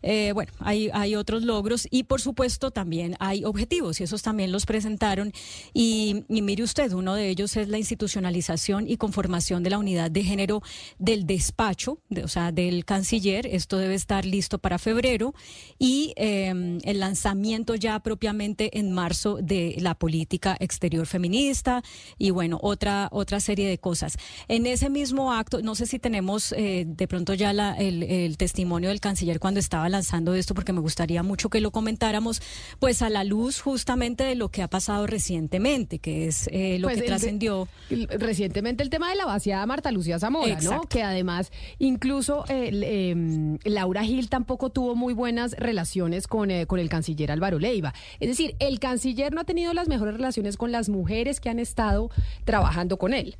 eh, 0.01 0.31
bueno, 0.33 0.51
hay, 0.59 0.89
hay 0.93 1.15
otros 1.15 1.43
logros 1.43 1.87
y 1.91 2.03
por 2.03 2.21
supuesto 2.21 2.71
también 2.71 3.15
hay 3.19 3.43
objetivos 3.43 3.99
y 3.99 4.03
esos 4.03 4.21
también 4.21 4.51
los 4.51 4.65
presentaron. 4.65 5.31
Y, 5.73 6.23
mire 6.29 6.63
usted, 6.63 6.91
uno 6.93 7.15
de 7.15 7.29
ellos 7.29 7.57
es 7.57 7.67
la 7.67 7.77
institucionalización 7.77 8.89
y 8.89 8.97
conformación 8.97 9.63
de 9.63 9.69
la 9.69 9.77
unidad 9.77 10.09
de 10.11 10.23
género 10.23 10.61
del 10.97 11.25
despacho, 11.25 11.99
o 12.23 12.27
sea, 12.27 12.51
del 12.51 12.85
canciller. 12.85 13.47
Esto 13.47 13.77
debe 13.77 13.95
estar 13.95 14.25
listo 14.25 14.59
para 14.59 14.77
febrero 14.77 15.33
y 15.77 16.13
em, 16.15 16.79
el 16.83 16.99
lanzamiento 16.99 17.75
ya 17.75 17.99
propiamente 17.99 18.79
en 18.79 18.91
marzo 18.91 19.37
de 19.41 19.75
la 19.79 19.95
política 19.95 20.55
exterior 20.59 21.05
feminista 21.05 21.83
y 22.17 22.31
bueno, 22.31 22.59
otra, 22.61 23.09
otra 23.11 23.39
serie 23.39 23.67
de 23.67 23.77
cosas. 23.77 24.17
En 24.47 24.65
ese 24.65 24.89
mismo 24.89 25.33
acto, 25.33 25.61
no 25.61 25.75
sé 25.75 25.85
si 25.85 25.99
tenemos 25.99 26.53
eh, 26.53 26.85
de 26.87 27.07
pronto 27.07 27.33
ya 27.33 27.51
el, 27.51 28.03
el 28.03 28.37
testimonio 28.37 28.89
del 28.89 28.99
canciller 28.99 29.26
cuando 29.39 29.59
estaba 29.59 29.87
lanzando 29.89 30.33
esto, 30.33 30.53
porque 30.53 30.73
me 30.73 30.79
gustaría 30.79 31.23
mucho 31.23 31.49
que 31.49 31.61
lo 31.61 31.71
comentáramos, 31.71 32.41
pues 32.79 33.01
a 33.01 33.09
la 33.09 33.23
luz 33.23 33.61
justamente 33.61 34.23
de 34.23 34.35
lo 34.35 34.49
que 34.49 34.61
ha 34.61 34.67
pasado 34.67 35.07
recientemente, 35.07 35.99
que 35.99 36.27
es 36.27 36.47
eh, 36.51 36.79
lo 36.79 36.87
pues 36.87 37.01
que 37.01 37.07
trascendió. 37.07 37.67
Recientemente 37.89 38.83
el 38.83 38.89
tema 38.89 39.09
de 39.09 39.15
la 39.15 39.25
vaciada 39.25 39.65
Marta 39.65 39.91
Lucía 39.91 40.19
Zamora, 40.19 40.59
¿no? 40.61 40.81
Que 40.81 41.03
además 41.03 41.51
incluso 41.79 42.45
eh, 42.49 43.57
Laura 43.63 44.03
Gil 44.03 44.29
tampoco 44.29 44.69
tuvo 44.69 44.95
muy 44.95 45.13
buenas 45.13 45.53
relaciones 45.53 46.27
con, 46.27 46.51
eh, 46.51 46.65
con 46.65 46.79
el 46.79 46.89
canciller 46.89 47.31
Álvaro 47.31 47.59
Leiva. 47.59 47.93
Es 48.19 48.29
decir, 48.29 48.55
el 48.59 48.79
canciller 48.79 49.33
no 49.33 49.41
ha 49.41 49.45
tenido 49.45 49.73
las 49.73 49.87
mejores 49.87 50.15
relaciones 50.15 50.57
con 50.57 50.71
las 50.71 50.89
mujeres 50.89 51.39
que 51.39 51.49
han 51.49 51.59
estado 51.59 52.09
trabajando 52.45 52.97
con 52.97 53.13
él. 53.13 53.37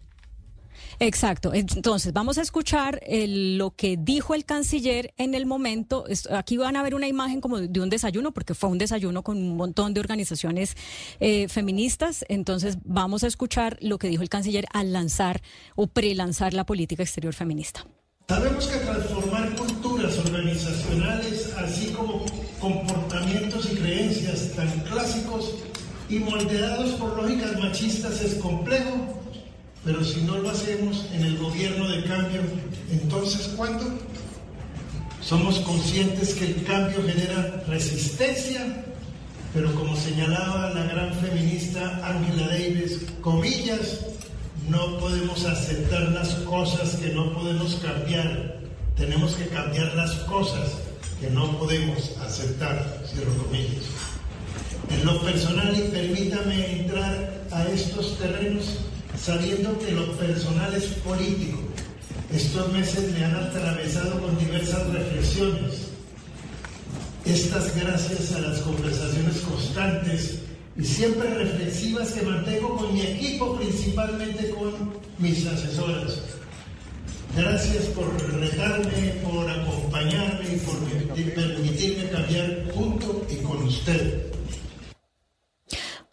Exacto. 0.99 1.53
Entonces, 1.53 2.11
vamos 2.13 2.37
a 2.37 2.41
escuchar 2.41 3.01
lo 3.07 3.71
que 3.71 3.97
dijo 3.97 4.33
el 4.33 4.45
canciller 4.45 5.13
en 5.17 5.35
el 5.35 5.45
momento. 5.45 6.05
Aquí 6.31 6.57
van 6.57 6.75
a 6.75 6.83
ver 6.83 6.95
una 6.95 7.07
imagen 7.07 7.41
como 7.41 7.59
de 7.59 7.79
un 7.79 7.89
desayuno, 7.89 8.31
porque 8.31 8.53
fue 8.53 8.69
un 8.69 8.77
desayuno 8.77 9.23
con 9.23 9.37
un 9.37 9.55
montón 9.57 9.93
de 9.93 9.99
organizaciones 9.99 10.75
eh, 11.19 11.47
feministas. 11.49 12.25
Entonces, 12.29 12.77
vamos 12.83 13.23
a 13.23 13.27
escuchar 13.27 13.77
lo 13.81 13.99
que 13.99 14.07
dijo 14.07 14.23
el 14.23 14.29
canciller 14.29 14.65
al 14.73 14.91
lanzar 14.91 15.41
o 15.75 15.87
prelanzar 15.87 16.53
la 16.53 16.65
política 16.65 17.03
exterior 17.03 17.33
feminista. 17.33 17.85
Sabemos 18.27 18.67
que 18.67 18.77
transformar 18.79 19.55
culturas 19.55 20.17
organizacionales, 20.17 21.53
así 21.57 21.91
como 21.91 22.25
comportamientos 22.59 23.71
y 23.71 23.75
creencias 23.75 24.51
tan 24.53 24.69
clásicos 24.81 25.55
y 26.09 26.19
moldeados 26.19 26.91
por 26.93 27.15
lógicas 27.15 27.57
machistas 27.59 28.21
es 28.21 28.35
complejo 28.35 29.16
pero 29.87 30.03
si 30.03 30.21
no 30.23 30.37
lo 30.37 30.49
hacemos 30.49 31.05
en 31.13 31.23
el 31.23 31.37
gobierno 31.37 31.87
de 31.87 32.03
cambio, 32.03 32.41
entonces 32.91 33.47
¿cuándo? 33.55 33.85
Somos 35.21 35.59
conscientes 35.59 36.33
que 36.33 36.47
el 36.47 36.63
cambio 36.65 37.01
genera 37.07 37.63
resistencia, 37.69 38.83
pero 39.53 39.73
como 39.75 39.95
señalaba 39.95 40.71
la 40.71 40.83
gran 40.83 41.13
feminista 41.13 42.01
Angela 42.03 42.49
Davis, 42.49 42.99
comillas, 43.21 44.01
no 44.69 44.97
podemos 44.99 45.45
aceptar 45.45 46.11
las 46.11 46.33
cosas 46.35 46.97
que 46.97 47.13
no 47.13 47.33
podemos 47.33 47.75
cambiar. 47.75 48.57
Tenemos 48.97 49.35
que 49.35 49.47
cambiar 49.47 49.95
las 49.95 50.11
cosas 50.25 50.69
que 51.21 51.29
no 51.29 51.57
podemos 51.57 52.11
aceptar, 52.25 53.03
cierro 53.09 53.33
comillas. 53.37 53.85
En 54.89 55.05
lo 55.05 55.21
personal, 55.21 55.73
y 55.77 55.89
permítame 55.91 56.81
entrar 56.81 57.45
a 57.51 57.63
estos 57.69 58.17
terrenos, 58.17 58.79
sabiendo 59.21 59.77
que 59.79 59.91
lo 59.91 60.11
personal 60.17 60.73
es 60.73 60.85
político. 61.03 61.59
Estos 62.33 62.71
meses 62.73 63.11
me 63.13 63.23
han 63.23 63.35
atravesado 63.35 64.21
con 64.21 64.37
diversas 64.37 64.87
reflexiones. 64.89 65.87
Estas 67.25 67.75
gracias 67.75 68.33
a 68.33 68.39
las 68.39 68.59
conversaciones 68.59 69.37
constantes 69.41 70.39
y 70.77 70.83
siempre 70.83 71.33
reflexivas 71.33 72.11
que 72.11 72.21
mantengo 72.21 72.77
con 72.77 72.93
mi 72.93 73.01
equipo, 73.01 73.57
principalmente 73.57 74.49
con 74.51 74.93
mis 75.17 75.45
asesoras. 75.45 76.21
Gracias 77.35 77.85
por 77.87 78.07
retarme, 78.39 79.13
por 79.23 79.49
acompañarme 79.49 80.55
y 80.55 80.57
por 80.59 80.77
permitirme 81.33 82.09
cambiar 82.09 82.71
junto 82.73 83.25
y 83.29 83.35
con 83.43 83.63
usted. 83.63 84.36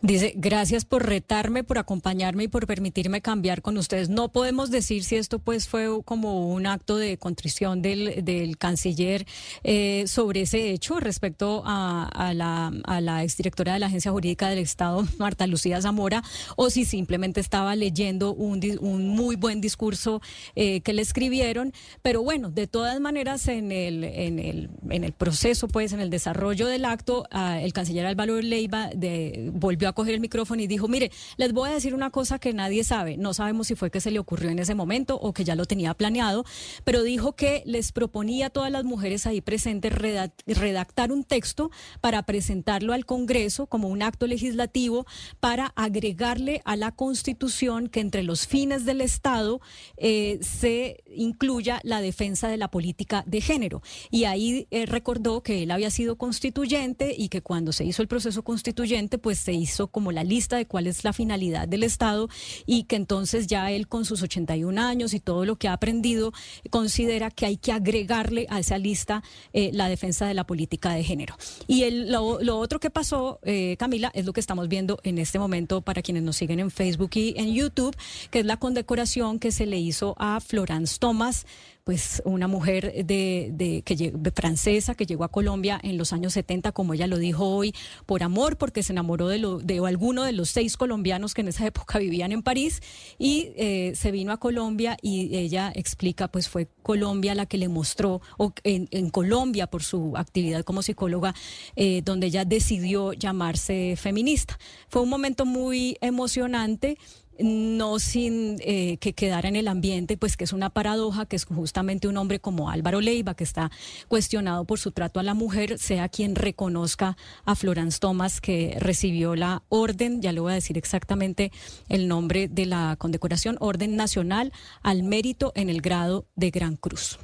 Dice, 0.04 0.34
gracias 0.36 0.84
por 0.84 1.06
retarme, 1.06 1.64
por 1.64 1.78
acompañarme 1.78 2.44
y 2.44 2.48
por 2.48 2.66
permitirme 2.66 3.22
cambiar 3.22 3.62
con 3.62 3.78
ustedes. 3.78 4.10
No 4.10 4.30
podemos 4.30 4.70
decir 4.70 5.02
si 5.02 5.16
esto 5.16 5.38
pues 5.38 5.66
fue 5.66 5.88
como 6.04 6.52
un 6.52 6.66
acto 6.66 6.98
de 6.98 7.16
contrición 7.16 7.80
del, 7.80 8.22
del 8.22 8.58
canciller 8.58 9.24
eh, 9.62 10.04
sobre 10.06 10.42
ese 10.42 10.72
hecho 10.72 11.00
respecto 11.00 11.62
a, 11.64 12.32
la, 12.34 12.70
a 12.84 13.00
la 13.00 13.22
exdirectora 13.22 13.72
de 13.72 13.78
la 13.78 13.86
Agencia 13.86 14.10
Jurídica 14.10 14.50
del 14.50 14.58
Estado, 14.58 15.08
Marta 15.18 15.46
Lucía 15.46 15.80
Zamora, 15.80 16.22
o 16.56 16.68
si 16.68 16.84
simplemente 16.84 17.40
estaba 17.40 17.74
leyendo 17.74 18.34
un, 18.34 18.60
un 18.82 19.08
muy 19.08 19.36
buen 19.36 19.62
discurso 19.62 20.20
eh, 20.54 20.82
que 20.82 20.92
le 20.92 21.00
escribieron. 21.00 21.72
Pero 22.02 22.22
bueno, 22.22 22.50
de 22.50 22.66
todas 22.66 23.00
maneras, 23.00 23.48
en 23.48 23.72
el, 23.72 24.04
en 24.04 24.38
el, 24.38 24.68
en 24.90 25.02
el 25.02 25.12
proceso, 25.14 25.66
pues 25.66 25.94
en 25.94 26.00
el 26.00 26.10
desarrollo 26.10 26.66
del 26.66 26.84
acto, 26.84 27.26
el 27.32 27.72
canciller 27.72 28.04
Álvaro 28.04 28.38
Leiva 28.42 28.90
de, 28.94 29.50
volvió 29.54 29.88
a 29.88 29.93
coger 29.94 30.14
el 30.14 30.20
micrófono 30.20 30.62
y 30.62 30.66
dijo, 30.66 30.88
mire, 30.88 31.10
les 31.36 31.52
voy 31.52 31.70
a 31.70 31.72
decir 31.74 31.94
una 31.94 32.10
cosa 32.10 32.38
que 32.38 32.52
nadie 32.52 32.84
sabe. 32.84 33.16
No 33.16 33.34
sabemos 33.34 33.68
si 33.68 33.74
fue 33.74 33.90
que 33.90 34.00
se 34.00 34.10
le 34.10 34.18
ocurrió 34.18 34.50
en 34.50 34.58
ese 34.58 34.74
momento 34.74 35.18
o 35.20 35.32
que 35.32 35.44
ya 35.44 35.54
lo 35.54 35.64
tenía 35.64 35.94
planeado, 35.94 36.44
pero 36.84 37.02
dijo 37.02 37.34
que 37.34 37.62
les 37.66 37.92
proponía 37.92 38.46
a 38.46 38.50
todas 38.50 38.70
las 38.70 38.84
mujeres 38.84 39.26
ahí 39.26 39.40
presentes 39.40 39.92
redactar 39.92 41.12
un 41.12 41.24
texto 41.24 41.70
para 42.00 42.22
presentarlo 42.24 42.92
al 42.92 43.06
Congreso 43.06 43.66
como 43.66 43.88
un 43.88 44.02
acto 44.02 44.26
legislativo 44.26 45.06
para 45.40 45.66
agregarle 45.76 46.62
a 46.64 46.76
la 46.76 46.92
Constitución 46.92 47.88
que 47.88 48.00
entre 48.00 48.22
los 48.22 48.46
fines 48.46 48.84
del 48.84 49.00
Estado 49.00 49.60
eh, 49.96 50.38
se 50.42 51.02
incluya 51.14 51.80
la 51.82 52.00
defensa 52.00 52.48
de 52.48 52.56
la 52.56 52.68
política 52.68 53.24
de 53.26 53.40
género. 53.40 53.82
Y 54.10 54.24
ahí 54.24 54.66
eh, 54.70 54.86
recordó 54.86 55.42
que 55.42 55.62
él 55.62 55.70
había 55.70 55.90
sido 55.90 56.16
constituyente 56.16 57.14
y 57.16 57.28
que 57.28 57.42
cuando 57.42 57.72
se 57.72 57.84
hizo 57.84 58.02
el 58.02 58.08
proceso 58.08 58.42
constituyente, 58.42 59.18
pues 59.18 59.38
se 59.38 59.52
hizo 59.52 59.83
como 59.88 60.12
la 60.12 60.24
lista 60.24 60.56
de 60.56 60.66
cuál 60.66 60.86
es 60.86 61.04
la 61.04 61.12
finalidad 61.12 61.68
del 61.68 61.82
Estado 61.82 62.28
y 62.66 62.84
que 62.84 62.96
entonces 62.96 63.46
ya 63.46 63.70
él 63.70 63.88
con 63.88 64.04
sus 64.04 64.22
81 64.22 64.80
años 64.80 65.14
y 65.14 65.20
todo 65.20 65.44
lo 65.44 65.56
que 65.56 65.68
ha 65.68 65.72
aprendido 65.72 66.32
considera 66.70 67.30
que 67.30 67.46
hay 67.46 67.56
que 67.56 67.72
agregarle 67.72 68.46
a 68.50 68.60
esa 68.60 68.78
lista 68.78 69.22
eh, 69.52 69.70
la 69.72 69.88
defensa 69.88 70.26
de 70.26 70.34
la 70.34 70.44
política 70.44 70.92
de 70.92 71.04
género. 71.04 71.36
Y 71.66 71.84
el, 71.84 72.10
lo, 72.10 72.58
otro 72.58 72.80
que 72.80 72.90
pasó, 72.90 73.40
eh, 73.42 73.76
Camila, 73.78 74.10
es 74.14 74.24
lo 74.24 74.32
que 74.32 74.40
estamos 74.40 74.68
viendo 74.68 74.98
en 75.02 75.18
este 75.18 75.38
momento 75.38 75.82
para 75.82 76.02
quienes 76.02 76.22
nos 76.22 76.36
siguen 76.36 76.60
en 76.60 76.70
Facebook 76.70 77.10
y 77.14 77.34
en 77.36 77.52
YouTube, 77.52 77.96
que 78.30 78.40
es 78.40 78.46
la 78.46 78.56
condecoración 78.56 79.38
que 79.38 79.52
se 79.52 79.66
le 79.66 79.78
hizo 79.78 80.14
a 80.18 80.40
Florence 80.40 80.98
Thomas 80.98 81.46
pues 81.84 82.22
una 82.24 82.48
mujer 82.48 83.04
de, 83.04 83.50
de, 83.52 83.82
que, 83.82 84.12
francesa 84.34 84.94
que 84.94 85.04
llegó 85.04 85.24
a 85.24 85.28
Colombia 85.28 85.78
en 85.82 85.98
los 85.98 86.14
años 86.14 86.32
70, 86.32 86.72
como 86.72 86.94
ella 86.94 87.06
lo 87.06 87.18
dijo 87.18 87.46
hoy, 87.46 87.74
por 88.06 88.22
amor, 88.22 88.56
porque 88.56 88.82
se 88.82 88.92
enamoró 88.92 89.28
de, 89.28 89.38
lo, 89.38 89.58
de 89.58 89.78
alguno 89.86 90.24
de 90.24 90.32
los 90.32 90.48
seis 90.48 90.78
colombianos 90.78 91.34
que 91.34 91.42
en 91.42 91.48
esa 91.48 91.66
época 91.66 91.98
vivían 91.98 92.32
en 92.32 92.42
París 92.42 92.80
y 93.18 93.50
eh, 93.56 93.92
se 93.94 94.10
vino 94.12 94.32
a 94.32 94.38
Colombia 94.38 94.96
y 95.02 95.36
ella 95.36 95.70
explica, 95.74 96.28
pues 96.28 96.48
fue 96.48 96.68
Colombia 96.82 97.34
la 97.34 97.44
que 97.44 97.58
le 97.58 97.68
mostró, 97.68 98.22
o 98.38 98.54
en, 98.64 98.88
en 98.90 99.10
Colombia 99.10 99.66
por 99.66 99.82
su 99.82 100.16
actividad 100.16 100.64
como 100.64 100.80
psicóloga, 100.80 101.34
eh, 101.76 102.00
donde 102.02 102.28
ella 102.28 102.46
decidió 102.46 103.12
llamarse 103.12 103.96
feminista. 103.98 104.58
Fue 104.88 105.02
un 105.02 105.10
momento 105.10 105.44
muy 105.44 105.98
emocionante 106.00 106.96
no 107.38 107.98
sin 107.98 108.58
eh, 108.60 108.96
que 108.98 109.12
quedara 109.12 109.48
en 109.48 109.56
el 109.56 109.68
ambiente, 109.68 110.16
pues 110.16 110.36
que 110.36 110.44
es 110.44 110.52
una 110.52 110.70
paradoja, 110.70 111.26
que 111.26 111.36
es 111.36 111.44
justamente 111.44 112.08
un 112.08 112.16
hombre 112.16 112.40
como 112.40 112.70
Álvaro 112.70 113.00
Leiva, 113.00 113.34
que 113.34 113.44
está 113.44 113.70
cuestionado 114.08 114.64
por 114.64 114.78
su 114.78 114.92
trato 114.92 115.20
a 115.20 115.22
la 115.22 115.34
mujer, 115.34 115.78
sea 115.78 116.08
quien 116.08 116.34
reconozca 116.34 117.16
a 117.44 117.54
Florence 117.54 117.98
Thomas, 117.98 118.40
que 118.40 118.76
recibió 118.78 119.34
la 119.34 119.62
orden, 119.68 120.22
ya 120.22 120.32
le 120.32 120.40
voy 120.40 120.52
a 120.52 120.56
decir 120.56 120.78
exactamente 120.78 121.52
el 121.88 122.08
nombre 122.08 122.48
de 122.48 122.66
la 122.66 122.96
condecoración, 122.98 123.56
Orden 123.60 123.96
Nacional 123.96 124.52
al 124.82 125.02
Mérito 125.02 125.52
en 125.54 125.68
el 125.68 125.80
grado 125.80 126.26
de 126.36 126.50
Gran 126.50 126.76
Cruz. 126.76 127.18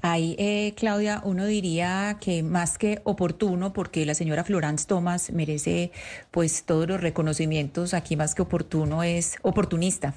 Ahí, 0.00 0.36
eh, 0.38 0.74
Claudia, 0.76 1.22
uno 1.24 1.46
diría 1.46 2.18
que 2.20 2.42
más 2.42 2.78
que 2.78 3.00
oportuno, 3.04 3.72
porque 3.72 4.06
la 4.06 4.14
señora 4.14 4.44
Florence 4.44 4.86
Thomas 4.86 5.30
merece 5.32 5.92
pues 6.30 6.64
todos 6.64 6.88
los 6.88 7.00
reconocimientos, 7.00 7.94
aquí 7.94 8.16
más 8.16 8.34
que 8.34 8.42
oportuno 8.42 9.02
es 9.02 9.36
oportunista. 9.42 10.14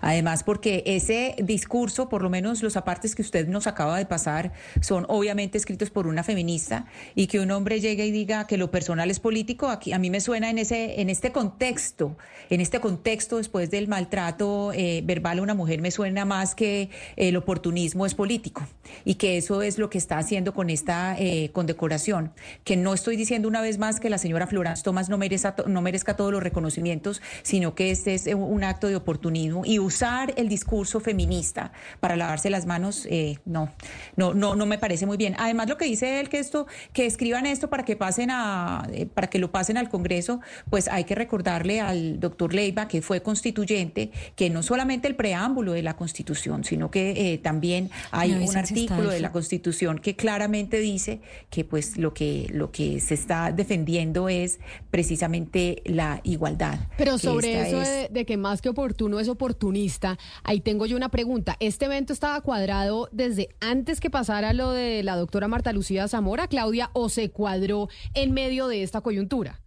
Además, 0.00 0.44
porque 0.44 0.82
ese 0.86 1.36
discurso, 1.42 2.08
por 2.08 2.22
lo 2.22 2.30
menos 2.30 2.62
los 2.62 2.76
apartes 2.76 3.14
que 3.14 3.22
usted 3.22 3.48
nos 3.48 3.66
acaba 3.66 3.98
de 3.98 4.06
pasar, 4.06 4.52
son 4.80 5.06
obviamente 5.08 5.58
escritos 5.58 5.90
por 5.90 6.06
una 6.06 6.22
feminista 6.22 6.86
y 7.14 7.26
que 7.26 7.40
un 7.40 7.50
hombre 7.50 7.80
llegue 7.80 8.06
y 8.06 8.10
diga 8.10 8.46
que 8.46 8.56
lo 8.56 8.70
personal 8.70 9.10
es 9.10 9.20
político, 9.20 9.68
aquí 9.68 9.92
a 9.92 9.98
mí 9.98 10.10
me 10.10 10.20
suena 10.20 10.50
en 10.50 10.58
ese, 10.58 11.00
en 11.00 11.10
este 11.10 11.32
contexto, 11.32 12.16
en 12.48 12.60
este 12.60 12.80
contexto 12.80 13.38
después 13.38 13.70
del 13.70 13.88
maltrato 13.88 14.72
eh, 14.72 15.02
verbal 15.04 15.38
a 15.38 15.42
una 15.42 15.54
mujer 15.54 15.80
me 15.80 15.90
suena 15.90 16.24
más 16.24 16.54
que 16.54 16.90
el 17.16 17.36
oportunismo 17.36 18.06
es 18.06 18.14
político 18.14 18.66
y 19.04 19.14
que 19.14 19.36
eso 19.36 19.62
es 19.62 19.78
lo 19.78 19.90
que 19.90 19.98
está 19.98 20.18
haciendo 20.18 20.54
con 20.54 20.70
esta 20.70 21.16
eh, 21.18 21.50
condecoración. 21.52 22.32
Que 22.64 22.76
no 22.76 22.94
estoy 22.94 23.16
diciendo 23.16 23.48
una 23.48 23.60
vez 23.60 23.78
más 23.78 24.00
que 24.00 24.10
la 24.10 24.18
señora 24.18 24.46
Florence 24.46 24.82
Thomas 24.82 25.08
no 25.08 25.18
merezca, 25.18 25.54
no 25.66 25.82
merezca 25.82 26.16
todos 26.16 26.32
los 26.32 26.42
reconocimientos, 26.42 27.22
sino 27.42 27.74
que 27.74 27.90
este 27.90 28.14
es 28.14 28.26
un 28.26 28.64
acto 28.64 28.88
de 28.88 28.96
oportunismo 28.96 29.59
y 29.64 29.78
usar 29.78 30.32
el 30.36 30.48
discurso 30.48 31.00
feminista 31.00 31.72
para 32.00 32.16
lavarse 32.16 32.50
las 32.50 32.66
manos, 32.66 33.06
eh, 33.10 33.38
no, 33.44 33.70
no, 34.16 34.34
no, 34.34 34.54
no 34.54 34.66
me 34.66 34.78
parece 34.78 35.06
muy 35.06 35.16
bien. 35.16 35.34
Además, 35.38 35.68
lo 35.68 35.76
que 35.76 35.84
dice 35.84 36.20
él 36.20 36.28
que 36.28 36.38
esto, 36.38 36.66
que 36.92 37.06
escriban 37.06 37.46
esto 37.46 37.68
para 37.68 37.84
que 37.84 37.96
pasen 37.96 38.30
a, 38.30 38.86
eh, 38.92 39.06
para 39.06 39.28
que 39.28 39.38
lo 39.38 39.50
pasen 39.50 39.76
al 39.76 39.88
Congreso, 39.88 40.40
pues 40.70 40.88
hay 40.88 41.04
que 41.04 41.14
recordarle 41.14 41.80
al 41.80 42.20
doctor 42.20 42.54
Leiva 42.54 42.88
que 42.88 43.02
fue 43.02 43.22
constituyente, 43.22 44.10
que 44.36 44.50
no 44.50 44.62
solamente 44.62 45.08
el 45.08 45.16
preámbulo 45.16 45.72
de 45.72 45.82
la 45.82 45.96
Constitución, 45.96 46.64
sino 46.64 46.90
que 46.90 47.32
eh, 47.32 47.38
también 47.38 47.90
hay 48.10 48.32
un 48.32 48.56
artículo 48.56 49.10
de 49.10 49.20
la 49.20 49.32
Constitución 49.32 49.98
que 49.98 50.16
claramente 50.16 50.78
dice 50.78 51.20
que 51.50 51.64
pues 51.64 51.96
lo 51.96 52.14
que 52.14 52.48
lo 52.52 52.70
que 52.70 53.00
se 53.00 53.14
está 53.14 53.52
defendiendo 53.52 54.28
es 54.28 54.60
precisamente 54.90 55.82
la 55.84 56.20
igualdad. 56.24 56.78
Pero 56.96 57.18
sobre 57.18 57.68
eso 57.68 57.80
de 58.10 58.24
que 58.24 58.36
más 58.36 58.62
que 58.62 58.68
oportuno 58.68 59.18
es 59.20 59.28
oportuno 59.28 59.39
oportunista. 59.40 60.18
Ahí 60.44 60.60
tengo 60.60 60.84
yo 60.84 60.96
una 60.96 61.08
pregunta. 61.08 61.56
¿Este 61.60 61.86
evento 61.86 62.12
estaba 62.12 62.42
cuadrado 62.42 63.08
desde 63.10 63.48
antes 63.60 63.98
que 63.98 64.10
pasara 64.10 64.52
lo 64.52 64.72
de 64.72 65.02
la 65.02 65.16
doctora 65.16 65.48
Marta 65.48 65.72
Lucía 65.72 66.08
Zamora, 66.08 66.46
Claudia, 66.46 66.90
o 66.92 67.08
se 67.08 67.30
cuadró 67.30 67.88
en 68.12 68.32
medio 68.32 68.68
de 68.68 68.82
esta 68.82 69.00
coyuntura? 69.00 69.62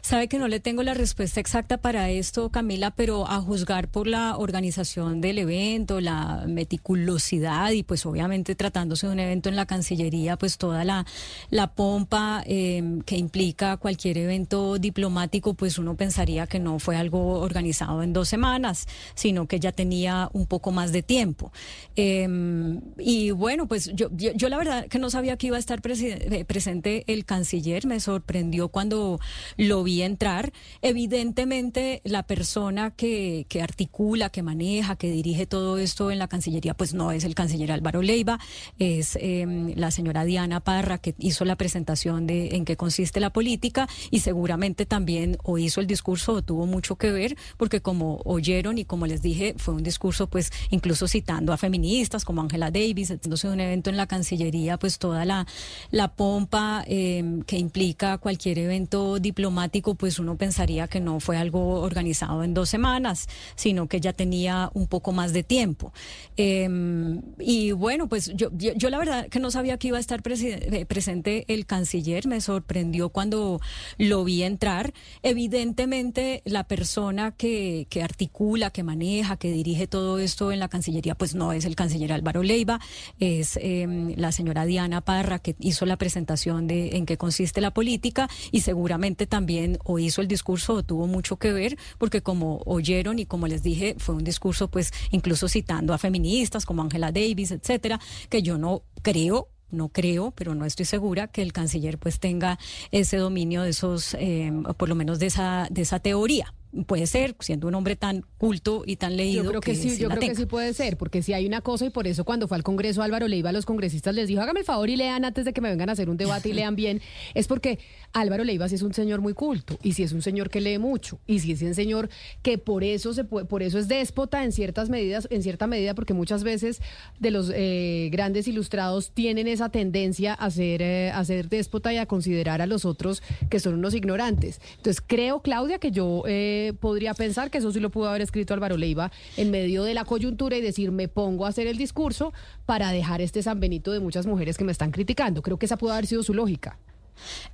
Sabe 0.00 0.28
que 0.28 0.38
no 0.38 0.48
le 0.48 0.60
tengo 0.60 0.82
la 0.82 0.94
respuesta 0.94 1.40
exacta 1.40 1.78
para 1.78 2.10
esto, 2.10 2.50
Camila, 2.50 2.90
pero 2.90 3.28
a 3.28 3.40
juzgar 3.40 3.88
por 3.88 4.06
la 4.06 4.36
organización 4.36 5.20
del 5.20 5.38
evento, 5.38 6.00
la 6.00 6.44
meticulosidad 6.46 7.70
y 7.72 7.82
pues 7.82 8.04
obviamente 8.06 8.54
tratándose 8.54 9.06
de 9.06 9.12
un 9.12 9.20
evento 9.20 9.48
en 9.48 9.56
la 9.56 9.66
Cancillería, 9.66 10.36
pues 10.36 10.58
toda 10.58 10.84
la, 10.84 11.06
la 11.50 11.74
pompa 11.74 12.42
em, 12.46 13.00
que 13.02 13.16
implica 13.16 13.76
cualquier 13.76 14.18
evento 14.18 14.78
diplomático, 14.78 15.54
pues 15.54 15.78
uno 15.78 15.96
pensaría 15.96 16.46
que 16.46 16.58
no 16.58 16.78
fue 16.78 16.96
algo 16.96 17.40
organizado 17.40 18.02
en 18.02 18.12
dos 18.12 18.28
semanas, 18.28 18.86
sino 19.14 19.46
que 19.46 19.60
ya 19.60 19.72
tenía 19.72 20.28
un 20.32 20.46
poco 20.46 20.70
más 20.72 20.92
de 20.92 21.02
tiempo. 21.02 21.52
Em, 21.96 22.80
y 22.98 23.30
bueno, 23.30 23.66
pues 23.66 23.90
yo, 23.94 24.08
yo, 24.12 24.48
la 24.48 24.58
verdad 24.58 24.86
que 24.88 24.98
no 24.98 25.10
sabía 25.10 25.36
que 25.36 25.48
iba 25.48 25.56
a 25.56 25.60
estar 25.60 25.80
eh, 25.84 26.44
presente 26.44 27.04
el 27.06 27.24
canciller, 27.24 27.86
me 27.86 28.00
sorprendió 28.00 28.68
cuando 28.68 29.20
lo 29.56 29.71
vi 29.82 30.02
entrar. 30.02 30.52
Evidentemente, 30.82 32.02
la 32.04 32.24
persona 32.24 32.90
que, 32.90 33.46
que 33.48 33.62
articula, 33.62 34.28
que 34.28 34.42
maneja, 34.42 34.96
que 34.96 35.10
dirige 35.10 35.46
todo 35.46 35.78
esto 35.78 36.10
en 36.10 36.18
la 36.18 36.28
Cancillería, 36.28 36.74
pues 36.74 36.92
no 36.92 37.12
es 37.12 37.24
el 37.24 37.34
canciller 37.34 37.72
Álvaro 37.72 38.02
Leiva, 38.02 38.38
es 38.78 39.16
em, 39.20 39.72
la 39.76 39.90
señora 39.90 40.24
Diana 40.24 40.60
Parra, 40.60 40.98
que 40.98 41.14
hizo 41.18 41.44
la 41.44 41.56
presentación 41.56 42.26
de 42.26 42.56
en 42.56 42.64
qué 42.64 42.76
consiste 42.76 43.20
la 43.20 43.30
política 43.30 43.88
y 44.10 44.20
seguramente 44.20 44.84
también 44.84 45.38
o 45.44 45.58
hizo 45.58 45.80
el 45.80 45.86
discurso 45.86 46.32
o 46.32 46.42
tuvo 46.42 46.66
mucho 46.66 46.96
que 46.96 47.10
ver, 47.12 47.36
porque 47.56 47.80
como 47.80 48.20
oyeron 48.24 48.78
y 48.78 48.84
como 48.84 49.06
les 49.06 49.22
dije, 49.22 49.54
fue 49.56 49.74
un 49.74 49.82
discurso 49.82 50.26
pues 50.28 50.50
incluso 50.70 51.06
citando 51.06 51.52
a 51.52 51.56
feministas 51.56 52.24
como 52.24 52.42
Angela 52.42 52.70
Davis, 52.70 53.10
entonces 53.10 53.50
un 53.50 53.60
evento 53.60 53.90
en 53.90 53.96
la 53.96 54.06
Cancillería, 54.06 54.78
pues 54.78 54.98
toda 54.98 55.24
la, 55.24 55.46
la 55.90 56.08
pompa 56.14 56.84
em, 56.86 57.42
que 57.42 57.56
implica 57.56 58.18
cualquier 58.18 58.58
evento 58.58 59.18
diplomático 59.18 59.51
pues 59.98 60.18
uno 60.18 60.36
pensaría 60.36 60.88
que 60.88 61.00
no 61.00 61.20
fue 61.20 61.36
algo 61.36 61.80
organizado 61.80 62.42
en 62.42 62.54
dos 62.54 62.68
semanas, 62.68 63.28
sino 63.54 63.86
que 63.86 64.00
ya 64.00 64.12
tenía 64.12 64.70
un 64.74 64.86
poco 64.86 65.12
más 65.12 65.32
de 65.32 65.42
tiempo. 65.42 65.92
Em, 66.36 67.22
y 67.38 67.72
bueno, 67.72 68.08
pues 68.08 68.32
yo, 68.34 68.50
yo, 68.52 68.90
la 68.90 68.98
verdad 68.98 69.28
que 69.28 69.40
no 69.40 69.50
sabía 69.50 69.76
que 69.76 69.88
iba 69.88 69.98
a 69.98 70.00
estar 70.00 70.22
eh, 70.24 70.86
presente 70.86 71.44
el 71.48 71.66
canciller, 71.66 72.26
me 72.26 72.40
sorprendió 72.40 73.10
cuando 73.10 73.60
lo 73.98 74.24
vi 74.24 74.42
entrar. 74.42 74.92
Evidentemente, 75.22 76.42
la 76.44 76.64
persona 76.64 77.32
que, 77.32 77.86
que 77.88 78.02
articula, 78.02 78.70
que 78.70 78.82
maneja, 78.82 79.36
que 79.36 79.52
dirige 79.52 79.86
todo 79.86 80.18
esto 80.18 80.52
en 80.52 80.58
la 80.58 80.68
Cancillería, 80.68 81.14
pues 81.14 81.34
no 81.34 81.52
es 81.52 81.64
el 81.64 81.76
canciller 81.76 82.12
Álvaro 82.12 82.42
Leiva, 82.42 82.80
es 83.20 83.58
em, 83.60 84.14
la 84.16 84.32
señora 84.32 84.64
Diana 84.64 85.00
Parra, 85.00 85.38
que 85.38 85.54
hizo 85.60 85.86
la 85.86 85.96
presentación 85.96 86.66
de 86.66 86.96
en 86.96 87.06
qué 87.06 87.16
consiste 87.16 87.60
la 87.60 87.72
política 87.72 88.28
y 88.50 88.60
seguramente 88.60 89.26
también 89.26 89.41
o 89.84 89.98
hizo 89.98 90.20
el 90.20 90.28
discurso 90.28 90.74
o 90.74 90.82
tuvo 90.82 91.06
mucho 91.06 91.36
que 91.36 91.52
ver, 91.52 91.76
porque 91.98 92.22
como 92.22 92.62
oyeron 92.66 93.18
y 93.18 93.26
como 93.26 93.46
les 93.46 93.62
dije, 93.62 93.96
fue 93.98 94.14
un 94.14 94.24
discurso 94.24 94.68
pues 94.68 94.92
incluso 95.10 95.48
citando 95.48 95.92
a 95.94 95.98
feministas 95.98 96.64
como 96.64 96.82
Angela 96.82 97.12
Davis, 97.12 97.50
etcétera, 97.50 98.00
que 98.28 98.42
yo 98.42 98.58
no 98.58 98.82
creo 99.02 99.48
no 99.72 99.88
creo, 99.88 100.30
pero 100.32 100.54
no 100.54 100.64
estoy 100.64 100.84
segura 100.84 101.26
que 101.28 101.42
el 101.42 101.52
canciller 101.52 101.98
pues 101.98 102.20
tenga 102.20 102.58
ese 102.90 103.16
dominio 103.16 103.62
de 103.62 103.70
esos, 103.70 104.14
eh, 104.14 104.52
por 104.76 104.88
lo 104.88 104.94
menos 104.94 105.18
de 105.18 105.26
esa, 105.26 105.66
de 105.70 105.82
esa 105.82 105.98
teoría. 105.98 106.54
puede 106.86 107.06
ser, 107.06 107.36
siendo 107.40 107.68
un 107.68 107.74
hombre 107.74 107.96
tan 107.96 108.24
culto 108.38 108.82
y 108.86 108.96
tan 108.96 109.16
leído. 109.16 109.42
Yo 109.42 109.48
creo 109.50 109.60
que, 109.60 109.74
sí, 109.74 109.98
yo 109.98 110.08
creo 110.08 110.20
que 110.20 110.34
sí 110.34 110.46
puede 110.46 110.72
ser, 110.72 110.96
porque 110.96 111.22
si 111.22 111.32
hay 111.32 111.46
una 111.46 111.60
cosa 111.60 111.84
y 111.86 111.90
por 111.90 112.06
eso 112.06 112.24
cuando 112.24 112.48
fue 112.48 112.56
al 112.56 112.62
Congreso 112.62 113.02
Álvaro 113.02 113.28
Leiva 113.28 113.50
a 113.50 113.52
los 113.52 113.66
congresistas 113.66 114.14
les 114.14 114.28
dijo, 114.28 114.40
hágame 114.40 114.60
el 114.60 114.66
favor 114.66 114.88
y 114.88 114.96
lean 114.96 115.24
antes 115.24 115.44
de 115.44 115.52
que 115.52 115.60
me 115.60 115.68
vengan 115.68 115.88
a 115.88 115.92
hacer 115.92 116.08
un 116.08 116.16
debate 116.16 116.48
y 116.50 116.52
lean 116.52 116.76
bien, 116.76 117.00
es 117.34 117.46
porque 117.46 117.78
Álvaro 118.12 118.44
Leiva 118.44 118.68
sí 118.68 118.74
es 118.74 118.82
un 118.82 118.92
señor 118.92 119.20
muy 119.20 119.32
culto 119.32 119.78
y 119.82 119.94
si 119.94 120.02
es 120.02 120.12
un 120.12 120.22
señor 120.22 120.50
que 120.50 120.60
lee 120.60 120.78
mucho 120.78 121.18
y 121.26 121.38
si 121.40 121.52
es 121.52 121.62
un 121.62 121.74
señor 121.74 122.10
que 122.42 122.58
por 122.58 122.84
eso 122.84 123.14
se 123.14 123.24
puede, 123.24 123.46
por 123.46 123.62
eso 123.62 123.78
es 123.78 123.88
déspota 123.88 124.44
en 124.44 124.52
ciertas 124.52 124.90
medidas, 124.90 125.26
en 125.30 125.42
cierta 125.42 125.66
medida, 125.66 125.94
porque 125.94 126.14
muchas 126.14 126.44
veces 126.44 126.80
de 127.20 127.30
los 127.30 127.50
eh, 127.54 128.10
grandes 128.12 128.46
ilustrados 128.48 129.12
tienen 129.12 129.48
esa 129.48 129.70
tendencia 129.70 130.34
a 130.34 130.50
ser, 130.50 130.82
eh, 130.82 131.10
a 131.10 131.24
ser 131.24 131.48
déspota 131.48 131.92
y 131.92 131.96
a 131.96 132.06
considerar 132.06 132.60
a 132.60 132.66
los 132.66 132.84
otros 132.84 133.22
que 133.48 133.60
son 133.60 133.74
unos 133.74 133.94
ignorantes. 133.94 134.60
Entonces 134.76 135.02
creo, 135.06 135.40
Claudia, 135.40 135.78
que 135.78 135.90
yo 135.90 136.24
eh, 136.26 136.74
podría 136.80 137.14
pensar 137.14 137.50
que 137.50 137.58
eso 137.58 137.72
sí 137.72 137.80
lo 137.80 137.90
pudo 137.90 138.08
haber 138.08 138.22
escrito 138.22 138.52
Álvaro 138.52 138.76
Leiva 138.76 139.10
en 139.36 139.50
medio 139.50 139.84
de 139.84 139.94
la 139.94 140.04
coyuntura 140.04 140.56
y 140.56 140.60
decir 140.60 140.92
me 140.92 141.08
pongo 141.08 141.46
a 141.46 141.48
hacer 141.48 141.66
el 141.66 141.78
discurso 141.78 142.32
para 142.66 142.92
dejar 142.92 143.20
este 143.22 143.42
San 143.42 143.60
Benito 143.60 143.92
de 143.92 144.00
muchas 144.00 144.26
mujeres 144.26 144.58
que 144.58 144.64
me 144.64 144.72
están 144.72 144.90
criticando. 144.90 145.40
Creo 145.40 145.58
que 145.58 145.66
esa 145.66 145.78
pudo 145.78 145.92
haber 145.92 146.06
sido 146.06 146.22
su 146.22 146.34
lógica. 146.34 146.78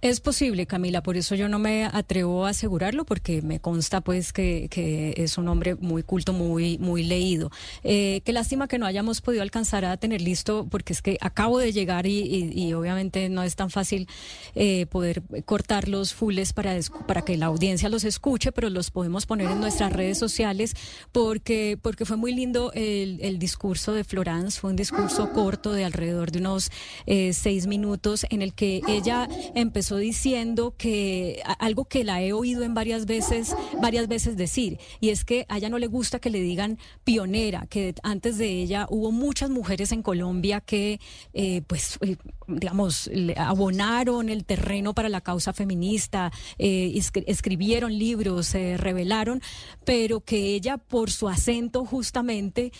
Es 0.00 0.20
posible, 0.20 0.66
Camila, 0.66 1.02
por 1.02 1.16
eso 1.16 1.34
yo 1.34 1.48
no 1.48 1.58
me 1.58 1.84
atrevo 1.84 2.46
a 2.46 2.50
asegurarlo, 2.50 3.04
porque 3.04 3.42
me 3.42 3.60
consta 3.60 4.00
pues 4.00 4.32
que, 4.32 4.68
es 5.16 5.38
un 5.38 5.48
hombre 5.48 5.74
muy 5.74 6.02
culto, 6.02 6.32
muy, 6.32 6.78
muy 6.78 7.02
leído. 7.02 7.50
Eh, 7.82 8.22
qué 8.24 8.32
lástima 8.32 8.68
que 8.68 8.78
no 8.78 8.86
hayamos 8.86 9.20
podido 9.20 9.42
alcanzar 9.42 9.84
a 9.84 9.96
tener 9.96 10.20
listo, 10.20 10.66
porque 10.70 10.92
es 10.92 11.02
que 11.02 11.18
acabo 11.20 11.58
de 11.58 11.72
llegar 11.72 12.06
y, 12.06 12.72
obviamente 12.74 13.28
no 13.28 13.42
es 13.42 13.56
tan 13.56 13.70
fácil 13.70 14.08
eh, 14.54 14.86
poder 14.86 15.22
cortar 15.44 15.88
los 15.88 16.14
fules 16.14 16.52
para, 16.52 16.78
para 17.06 17.22
que 17.22 17.36
la 17.36 17.46
audiencia 17.46 17.88
los 17.88 18.04
escuche, 18.04 18.52
pero 18.52 18.70
los 18.70 18.90
podemos 18.90 19.26
poner 19.26 19.50
en 19.50 19.60
nuestras 19.60 19.92
redes 19.92 20.18
sociales, 20.18 20.74
porque, 21.12 21.78
porque 21.80 22.04
fue 22.04 22.16
muy 22.16 22.32
lindo 22.34 22.72
el, 22.74 23.38
discurso 23.38 23.92
de 23.92 24.04
Florence, 24.04 24.60
fue 24.60 24.70
un 24.70 24.76
discurso 24.76 25.32
corto 25.32 25.72
de 25.72 25.84
alrededor 25.84 26.32
de 26.32 26.40
unos 26.40 26.70
eh, 27.06 27.32
seis 27.32 27.66
minutos 27.66 28.26
en 28.30 28.42
el 28.42 28.52
que 28.52 28.82
ella 28.88 29.28
empezó 29.54 29.96
diciendo 29.96 30.74
que 30.76 31.42
algo 31.58 31.84
que 31.84 32.04
la 32.04 32.22
he 32.22 32.32
oído 32.32 32.62
en 32.62 32.74
varias 32.74 33.06
veces, 33.06 33.54
varias 33.80 34.08
veces 34.08 34.36
decir, 34.36 34.78
y 35.00 35.10
es 35.10 35.24
que 35.24 35.46
a 35.48 35.58
ella 35.58 35.68
no 35.68 35.78
le 35.78 35.86
gusta 35.86 36.18
que 36.18 36.30
le 36.30 36.40
digan 36.40 36.78
pionera, 37.04 37.66
que 37.66 37.94
antes 38.02 38.38
de 38.38 38.48
ella 38.48 38.86
hubo 38.90 39.12
muchas 39.12 39.50
mujeres 39.50 39.92
en 39.92 40.02
Colombia 40.02 40.60
que, 40.60 41.00
eh, 41.32 41.62
pues, 41.66 41.98
eh, 42.00 42.16
digamos, 42.48 43.10
abonaron 43.36 44.28
el 44.28 44.44
terreno 44.44 44.94
para 44.94 45.08
la 45.08 45.20
causa 45.20 45.52
feminista, 45.52 46.32
eh, 46.58 47.00
escribieron 47.26 47.96
libros, 47.96 48.46
se 48.46 48.76
revelaron, 48.76 49.40
pero 49.84 50.20
que 50.20 50.54
ella, 50.54 50.78
por 50.78 51.10
su 51.10 51.28
acento 51.28 51.84
justamente, 51.84 52.72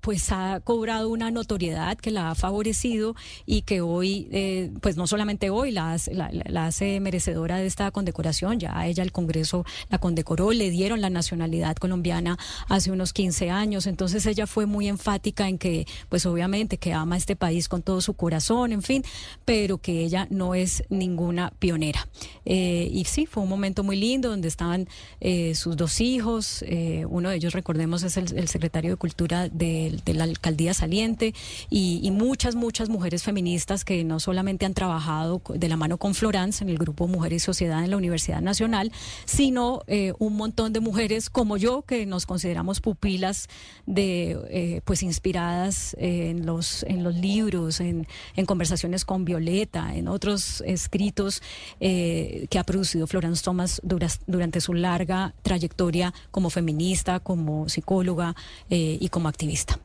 pues 0.00 0.30
ha 0.30 0.60
cobrado 0.60 1.08
una 1.08 1.30
notoriedad 1.30 1.96
que 1.96 2.10
la 2.10 2.30
ha 2.30 2.34
favorecido 2.34 3.14
y 3.46 3.62
que 3.62 3.80
hoy, 3.80 4.70
pues 4.82 4.96
no 4.96 5.06
solamente 5.06 5.50
hoy, 5.50 5.72
la 5.72 5.86
la, 6.12 6.66
hace 6.66 7.00
merecedora 7.00 7.58
de 7.58 7.66
esta 7.66 7.90
condecoración. 7.90 8.58
Ya 8.58 8.76
a 8.76 8.86
ella 8.86 9.02
el 9.02 9.12
Congreso 9.12 9.64
la 9.88 9.98
condecoró, 9.98 10.52
le 10.52 10.70
dieron 10.70 11.00
la 11.00 11.10
nacionalidad 11.10 11.76
colombiana 11.76 12.38
hace 12.68 12.90
unos 12.90 13.12
15 13.12 13.50
años. 13.50 13.86
Entonces 13.86 14.26
ella 14.26 14.46
fue 14.46 14.66
muy 14.66 14.88
enfática 14.88 15.48
en 15.48 15.58
que, 15.58 15.86
pues 16.08 16.26
obviamente, 16.26 16.78
que 16.78 16.92
ama 16.92 17.16
este 17.16 17.36
país 17.36 17.68
con 17.68 17.82
todo 17.82 18.00
su 18.00 18.14
corazón, 18.14 18.72
en 18.72 18.82
fin, 18.82 18.95
pero 19.44 19.78
que 19.78 20.04
ella 20.04 20.26
no 20.30 20.54
es 20.54 20.84
ninguna 20.88 21.52
pionera. 21.58 22.08
Eh, 22.44 22.88
y 22.92 23.04
sí, 23.04 23.26
fue 23.26 23.42
un 23.42 23.48
momento 23.48 23.82
muy 23.82 23.96
lindo 23.96 24.30
donde 24.30 24.48
estaban 24.48 24.88
eh, 25.20 25.54
sus 25.54 25.76
dos 25.76 26.00
hijos. 26.00 26.64
Eh, 26.66 27.04
uno 27.08 27.30
de 27.30 27.36
ellos, 27.36 27.52
recordemos, 27.52 28.02
es 28.02 28.16
el, 28.16 28.48
secretario 28.48 28.90
de 28.92 28.96
Cultura 28.96 29.48
de, 29.48 30.00
la 30.06 30.24
alcaldía 30.24 30.72
saliente 30.72 31.34
y, 31.68 32.10
muchas, 32.12 32.54
muchas 32.54 32.88
mujeres 32.88 33.22
feministas 33.22 33.84
que 33.84 34.04
no 34.04 34.20
solamente 34.20 34.64
han 34.64 34.74
trabajado 34.74 35.42
de 35.52 35.68
la 35.68 35.76
mano 35.76 35.98
con 35.98 36.14
Florence 36.14 36.62
en 36.62 36.70
el 36.70 36.78
grupo 36.78 37.08
Mujeres 37.08 37.42
y 37.42 37.44
Sociedad 37.44 37.84
en 37.84 37.90
la 37.90 37.96
Universidad 37.96 38.40
Nacional, 38.40 38.92
sino 39.24 39.82
un 40.18 40.36
montón 40.36 40.72
de 40.72 40.80
mujeres 40.80 41.28
como 41.28 41.56
yo 41.56 41.82
que 41.82 42.06
nos 42.06 42.26
consideramos 42.26 42.80
pupilas 42.80 43.48
de 43.86 44.80
pues 44.84 45.02
inspiradas 45.02 45.96
en 45.98 46.46
los 46.46 46.84
en 46.84 47.02
los 47.02 47.14
libros, 47.14 47.80
en, 47.80 48.06
en 48.36 48.46
conversaciones 48.46 48.85
con 49.04 49.24
Violeta, 49.24 49.94
en 49.94 50.08
otros 50.08 50.62
escritos 50.66 51.42
eh, 51.80 52.46
que 52.50 52.58
ha 52.58 52.64
producido 52.64 53.06
Florence 53.06 53.42
Thomas 53.44 53.80
durante 53.82 54.60
su 54.60 54.74
larga 54.74 55.34
trayectoria 55.42 56.12
como 56.30 56.50
feminista, 56.50 57.20
como 57.20 57.68
psicóloga 57.68 58.34
y 58.68 59.08
como 59.08 59.28
activista. 59.28 59.78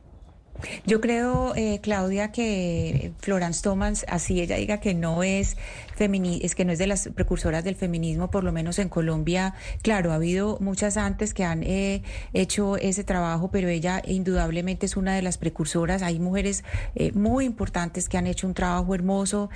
Yo 0.86 1.00
creo, 1.00 1.54
eh, 1.56 1.80
Claudia, 1.82 2.32
que 2.32 3.12
Florence 3.20 3.62
Thomas, 3.62 4.04
así 4.08 4.40
ella 4.40 4.56
diga 4.56 4.80
que 4.80 4.94
no 4.94 5.22
es 5.22 5.56
es 6.42 6.54
que 6.54 6.64
no 6.64 6.72
es 6.72 6.78
de 6.78 6.86
las 6.86 7.08
precursoras 7.08 7.64
del 7.64 7.76
feminismo, 7.76 8.30
por 8.30 8.44
lo 8.44 8.52
menos 8.52 8.78
en 8.78 8.88
Colombia, 8.88 9.54
claro, 9.82 10.12
ha 10.12 10.16
habido 10.16 10.58
muchas 10.60 10.96
antes 10.96 11.34
que 11.34 11.44
han 11.44 11.62
eh, 11.62 12.02
hecho 12.32 12.76
ese 12.76 13.04
trabajo, 13.04 13.50
pero 13.50 13.68
ella 13.68 14.02
indudablemente 14.06 14.86
es 14.86 14.96
una 14.96 15.14
de 15.14 15.22
las 15.22 15.38
precursoras. 15.38 16.02
Hay 16.02 16.18
mujeres 16.18 16.64
eh, 16.94 17.12
muy 17.12 17.44
importantes 17.44 18.08
que 18.08 18.18
han 18.18 18.26
hecho 18.26 18.46
un 18.46 18.54
trabajo 18.54 18.94
hermoso, 18.94 19.50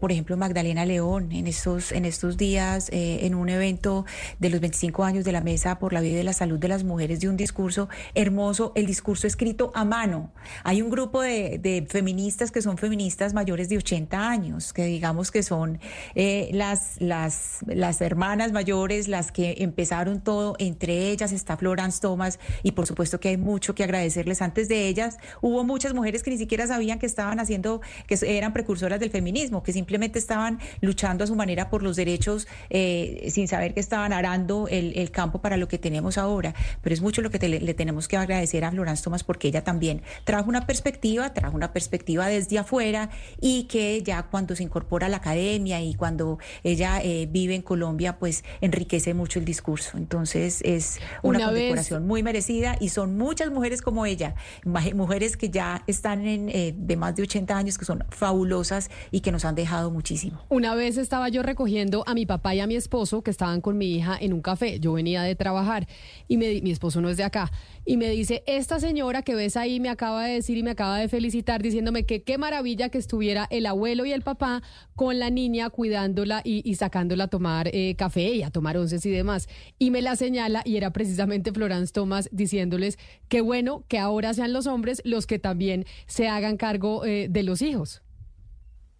por 0.00 0.12
ejemplo, 0.12 0.36
Magdalena 0.36 0.84
León, 0.84 1.32
en 1.32 1.46
estos, 1.46 1.92
en 1.92 2.04
estos 2.04 2.36
días, 2.36 2.88
en 2.92 3.34
un 3.34 3.48
evento 3.48 4.04
de 4.38 4.50
los 4.50 4.60
25 4.60 5.04
años 5.04 5.24
de 5.24 5.32
la 5.32 5.40
Mesa 5.40 5.78
por 5.78 5.92
la 5.92 6.00
Vida 6.00 6.20
y 6.20 6.22
la 6.22 6.32
Salud 6.32 6.58
de 6.58 6.68
las 6.68 6.84
Mujeres, 6.84 7.20
de 7.20 7.28
un 7.28 7.36
discurso 7.36 7.88
hermoso, 8.14 8.72
el 8.74 8.86
discurso 8.86 9.26
escrito 9.26 9.72
a 9.74 9.84
mano 9.84 10.32
hay 10.64 10.82
un 10.82 10.90
grupo 10.90 11.22
de, 11.22 11.86
feministas 11.88 12.50
que 12.50 12.62
son 12.62 12.78
feministas 12.78 13.34
mayores 13.34 13.68
de 13.68 13.76
80 13.76 14.28
años, 14.28 14.72
que 14.72 14.84
digamos 14.84 15.30
que 15.30 15.42
son 15.42 15.78
eh, 16.14 16.50
las, 16.52 17.00
las, 17.00 17.60
las 17.66 18.00
hermanas 18.00 18.52
mayores, 18.52 19.08
las 19.08 19.32
que 19.32 19.56
empezaron 19.58 20.20
todo, 20.20 20.56
entre 20.58 21.10
ellas 21.10 21.32
está 21.32 21.56
Florence 21.56 22.00
Thomas, 22.00 22.38
y 22.62 22.72
por 22.72 22.86
supuesto 22.86 23.20
que 23.20 23.28
hay 23.28 23.36
mucho 23.36 23.74
que 23.74 23.84
agradecerles. 23.84 24.42
Antes 24.42 24.68
de 24.68 24.88
ellas 24.88 25.18
hubo 25.40 25.64
muchas 25.64 25.94
mujeres 25.94 26.22
que 26.22 26.30
ni 26.30 26.38
siquiera 26.38 26.66
sabían 26.66 26.98
que 26.98 27.06
estaban 27.06 27.40
haciendo, 27.40 27.80
que 28.06 28.18
eran 28.26 28.52
precursoras 28.52 29.00
del 29.00 29.10
feminismo, 29.10 29.62
que 29.62 29.72
simplemente 29.72 30.18
estaban 30.18 30.58
luchando 30.80 31.24
a 31.24 31.26
su 31.26 31.34
manera 31.34 31.70
por 31.70 31.82
los 31.82 31.96
derechos 31.96 32.46
eh, 32.70 33.28
sin 33.30 33.48
saber 33.48 33.74
que 33.74 33.80
estaban 33.80 34.12
arando 34.12 34.68
el, 34.68 35.10
campo 35.12 35.40
para 35.42 35.56
lo 35.56 35.68
que 35.68 35.78
tenemos 35.78 36.16
ahora. 36.16 36.54
Pero 36.80 36.94
es 36.94 37.02
mucho 37.02 37.20
lo 37.22 37.30
que 37.30 37.38
le 37.48 37.74
tenemos 37.74 38.08
que 38.08 38.16
agradecer 38.16 38.64
a 38.64 38.70
Florence 38.70 39.02
Thomas 39.02 39.24
porque 39.24 39.48
ella 39.48 39.62
también 39.62 40.02
trajo 40.24 40.48
una 40.48 40.66
perspectiva, 40.66 41.34
trajo 41.34 41.56
una 41.56 41.72
perspectiva 41.72 42.28
desde 42.28 42.58
afuera 42.58 43.10
y 43.40 43.64
que 43.64 44.02
ya 44.02 44.24
cuando 44.24 44.56
se 44.56 44.62
incorpora 44.62 45.06
a 45.06 45.10
la 45.10 45.18
academia 45.18 45.71
y 45.80 45.94
cuando 45.94 46.38
ella 46.62 47.00
eh, 47.02 47.28
vive 47.30 47.54
en 47.54 47.62
Colombia, 47.62 48.18
pues 48.18 48.44
enriquece 48.60 49.14
mucho 49.14 49.38
el 49.38 49.44
discurso. 49.44 49.96
Entonces 49.96 50.60
es 50.64 50.98
una, 51.22 51.46
condecoración 51.46 52.06
muy 52.06 52.22
merecida 52.22 52.76
y 52.80 52.88
son 52.90 53.16
muchas 53.16 53.50
mujeres 53.50 53.82
como 53.82 54.06
ella, 54.06 54.34
mujeres 54.64 55.36
que 55.36 55.50
ya 55.50 55.82
están 55.86 56.26
en, 56.26 56.48
eh, 56.48 56.74
de 56.76 56.96
más 56.96 57.16
de 57.16 57.22
80 57.22 57.56
años, 57.56 57.78
que 57.78 57.84
son 57.84 58.04
fabulosas 58.10 58.90
y 59.10 59.20
que 59.20 59.32
nos 59.32 59.44
han 59.44 59.54
dejado 59.54 59.90
muchísimo. 59.90 60.44
Una 60.48 60.74
vez 60.74 60.96
estaba 60.96 61.28
yo 61.28 61.42
recogiendo 61.42 62.04
a 62.06 62.14
mi 62.14 62.26
papá 62.26 62.54
y 62.54 62.60
a 62.60 62.66
mi 62.66 62.76
esposo 62.76 63.22
que 63.22 63.30
estaban 63.30 63.60
con 63.60 63.78
mi 63.78 63.96
hija 63.96 64.16
en 64.20 64.32
un 64.32 64.42
café. 64.42 64.80
Yo 64.80 64.92
venía 64.92 65.22
de 65.22 65.34
trabajar 65.34 65.86
y 66.28 66.36
mi 66.36 66.70
esposo 66.70 67.00
no 67.00 67.08
es 67.08 67.16
de 67.16 67.24
acá 67.24 67.50
y 67.84 67.96
me 67.96 68.08
dice, 68.10 68.44
esta 68.46 68.78
señora 68.78 69.22
que 69.22 69.34
ves 69.34 69.56
ahí 69.56 69.80
me 69.80 69.88
acaba 69.88 70.24
de 70.24 70.34
decir 70.34 70.56
y 70.56 70.62
me 70.62 70.70
acaba 70.70 70.98
de 70.98 71.08
felicitar 71.08 71.62
diciéndome 71.62 72.04
que 72.04 72.22
qué 72.22 72.38
maravilla 72.38 72.90
que 72.90 72.98
estuviera 72.98 73.48
el 73.50 73.66
abuelo 73.66 74.04
y 74.06 74.12
el 74.12 74.22
papá 74.22 74.62
con 74.94 75.18
la 75.18 75.30
niña 75.30 75.68
cuidándola 75.68 76.42
y, 76.44 76.74
sacándola 76.76 77.24
a 77.24 77.28
tomar 77.28 77.68
eh, 77.72 77.96
café 77.96 78.34
y 78.34 78.42
a 78.44 78.50
tomar 78.50 78.76
onces 78.76 79.04
y 79.04 79.10
demás. 79.10 79.48
Y 79.78 79.90
me 79.90 80.00
la 80.00 80.14
señala 80.14 80.62
y 80.64 80.76
era 80.76 80.92
precisamente 80.92 81.52
Florence 81.52 81.92
Thomas 81.92 82.28
diciéndoles 82.30 82.98
qué 83.28 83.40
bueno 83.40 83.84
que 83.88 83.98
ahora 83.98 84.32
sean 84.32 84.52
los 84.52 84.66
hombres 84.66 85.02
los 85.04 85.26
que 85.26 85.40
también 85.40 85.84
se 86.06 86.28
hagan 86.28 86.56
cargo 86.56 87.04
eh, 87.04 87.26
de 87.28 87.42
los 87.42 87.62
hijos. 87.62 88.02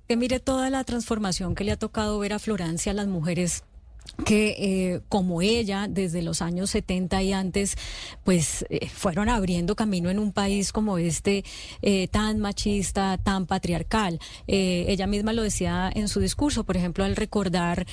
Que 0.09 0.17
mire 0.17 0.41
toda 0.41 0.71
la 0.71 0.83
transformación 0.83 1.55
que 1.55 1.63
le 1.63 1.73
ha 1.73 1.79
tocado 1.79 2.19
ver 2.19 2.33
a 2.33 2.41
Florencia 2.41 2.91
a 2.91 2.95
las 2.97 3.07
mujeres 3.07 3.63
que 4.25 4.55
eh, 4.59 5.01
como 5.09 5.43
ella 5.43 5.89
desde 5.89 6.23
los 6.23 6.43
años 6.43 6.71
70 6.71 7.23
y 7.23 7.33
antes 7.33 7.77
pues 8.25 8.65
eh, 8.69 8.89
fueron 8.89 9.29
abriendo 9.29 9.75
camino 9.75 10.11
en 10.11 10.19
un 10.19 10.33
país 10.33 10.73
como 10.73 10.99
este 10.99 11.45
eh, 11.81 12.09
tan 12.09 12.39
machista 12.39 13.19
tan 13.19 13.47
patriarcal. 13.47 14.21
Ella 14.47 15.07
misma 15.07 15.33
lo 15.33 15.43
decía 15.43 15.91
en 15.95 16.09
su 16.09 16.21
discurso 16.21 16.65
por 16.65 16.77
ejemplo 16.77 17.05
al 17.05 17.17
recordar 17.17 17.87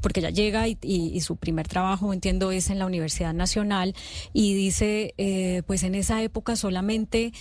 porque 0.00 0.20
ella 0.20 0.30
llega 0.30 0.66
y, 0.68 1.20
su 1.20 1.36
primer 1.36 1.68
trabajo 1.68 2.12
entiendo 2.12 2.50
es 2.50 2.70
en 2.70 2.78
la 2.78 2.86
Universidad 2.86 3.34
Nacional 3.34 3.94
y 4.32 4.54
dice 4.54 5.14
pues 5.66 5.82
en 5.82 5.94
esa 5.94 6.22
época 6.22 6.56
solamente 6.56 7.32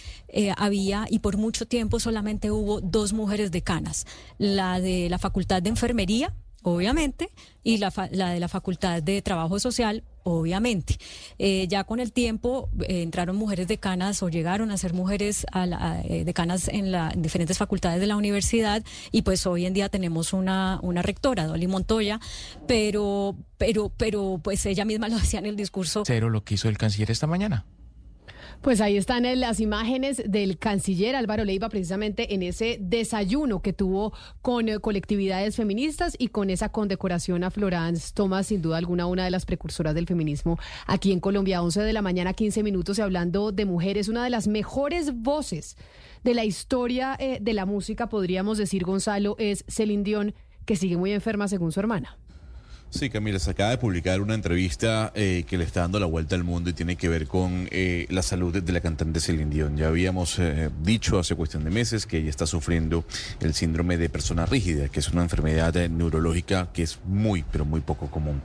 había 0.58 1.06
y 1.10 1.20
por 1.20 1.38
mucho 1.38 1.66
tiempo 1.66 2.00
solamente 2.00 2.52
hubo 2.52 2.82
dos 2.82 3.14
mujeres 3.14 3.52
decanas 3.52 4.06
la 4.38 4.80
de 4.80 5.10
la 5.10 5.18
Facultad 5.18 5.62
de 5.62 5.70
Enfermería 5.70 6.34
obviamente, 6.64 7.30
y 7.64 7.78
la, 7.78 7.92
la, 8.12 8.32
de 8.32 8.40
la 8.40 8.48
Facultad 8.48 9.02
de 9.02 9.22
Trabajo 9.22 9.60
Social, 9.60 10.04
obviamente. 10.24 10.98
Eh, 11.38 11.68
ya 11.68 11.84
con 11.84 12.00
el 12.00 12.12
tiempo 12.12 12.70
eh, 12.82 13.02
entraron 13.02 13.36
mujeres 13.36 13.68
decanas 13.68 14.22
o 14.24 14.30
llegaron 14.30 14.72
a 14.72 14.78
ser 14.78 14.94
mujeres 14.94 15.46
a 15.52 15.66
la, 15.66 16.02
eh, 16.04 16.24
decanas 16.24 16.68
en, 16.68 16.92
la, 16.92 17.12
en 17.12 17.22
diferentes 17.22 17.58
facultades 17.58 18.00
de 18.00 18.08
la 18.08 18.16
universidad 18.16 18.84
y 19.12 19.22
pues 19.24 19.46
hoy 19.48 19.66
en 19.66 19.74
día 19.74 19.90
tenemos 19.90 20.34
una, 20.34 20.80
rectora, 21.02 21.48
Dolly 21.48 21.68
Montoya, 21.68 22.20
pero, 22.68 23.36
pero, 23.58 23.92
pero 23.96 24.40
pues 24.44 24.66
ella 24.66 24.86
misma 24.86 25.10
lo 25.10 25.16
decía 25.20 25.40
en 25.40 25.46
el 25.46 25.56
discurso. 25.56 26.04
Cero 26.06 26.30
lo 26.30 26.44
que 26.44 26.56
hizo 26.56 26.70
el 26.70 26.78
canciller 26.78 27.12
esta 27.12 27.28
mañana. 27.28 27.66
Pues 28.62 28.82
ahí 28.82 28.98
están 28.98 29.24
eh, 29.24 29.38
las 29.38 29.62
imágenes 29.62 30.22
del 30.26 30.58
canciller 30.58 31.16
Álvaro 31.16 31.46
Leiva 31.46 31.70
precisamente 31.70 32.34
en 32.34 32.44
ese 32.44 32.78
desayuno 32.82 33.62
que 33.62 33.72
tuvo 33.72 34.12
con 34.42 34.68
eh, 34.68 34.80
colectividades 34.80 35.56
feministas 35.56 36.16
y 36.20 36.28
con 36.28 36.50
esa 36.50 36.68
condecoración 36.68 37.46
a 37.46 37.52
Florence 37.52 38.12
Thomas, 38.14 38.48
sin 38.48 38.62
duda 38.62 38.78
alguna 38.78 39.06
una 39.06 39.24
de 39.24 39.32
las 39.32 39.46
precursoras 39.46 39.96
del 39.96 40.08
feminismo 40.08 40.60
aquí 40.88 41.14
en 41.14 41.22
Colombia. 41.22 41.64
11 41.64 41.84
de 41.84 41.94
la 41.94 42.02
mañana, 42.02 42.34
15 42.34 42.62
minutos 42.64 43.00
y 43.00 43.02
hablando 43.02 43.54
de 43.54 43.64
mujeres, 43.64 44.10
una 44.10 44.26
de 44.26 44.30
las 44.30 44.50
mejores 44.50 45.14
voces 45.14 45.78
de 46.26 46.34
la 46.34 46.44
historia 46.44 47.16
eh, 47.18 47.38
de 47.40 47.54
la 47.54 47.66
música, 47.66 48.10
podríamos 48.10 48.58
decir, 48.58 48.84
Gonzalo, 48.84 49.38
es 49.40 49.64
Celine 49.70 50.04
Dion, 50.04 50.36
que 50.66 50.76
sigue 50.76 50.98
muy 50.98 51.14
enferma 51.14 51.48
según 51.48 51.72
su 51.72 51.80
hermana. 51.80 52.18
Sí, 52.92 53.12
Camila, 53.12 53.38
se 53.38 53.52
acaba 53.52 53.70
de 53.70 53.78
publicar 53.78 54.20
una 54.20 54.34
entrevista 54.34 55.12
eh, 55.14 55.46
que 55.48 55.60
le 55.60 55.64
está 55.64 55.82
dando 55.82 56.00
la 56.00 56.08
vuelta 56.08 56.36
al 56.36 56.44
mundo 56.44 56.72
y 56.72 56.74
tiene 56.74 56.96
que 56.96 57.08
ver 57.08 57.28
con 57.28 57.68
eh, 57.70 58.08
la 58.10 58.24
salud 58.24 58.64
de 58.64 58.74
la 58.74 58.82
cantante 58.82 59.20
Celine 59.20 59.52
Dion. 59.52 59.78
Ya 59.78 59.90
habíamos 59.90 60.40
eh, 60.40 60.72
dicho 60.82 61.20
hace 61.20 61.36
cuestión 61.36 61.64
de 61.64 61.70
meses 61.70 62.08
que 62.08 62.18
ella 62.18 62.32
está 62.32 62.48
sufriendo 62.48 63.06
el 63.42 63.54
síndrome 63.54 63.98
de 63.98 64.10
persona 64.10 64.48
rígida, 64.48 64.90
que 64.90 65.02
es 65.02 65.10
una 65.10 65.22
enfermedad 65.22 65.76
neurológica 65.88 66.72
que 66.74 66.82
es 66.82 66.98
muy, 67.06 67.46
pero 67.52 67.64
muy 67.64 67.82
poco 67.82 68.10
común. 68.10 68.42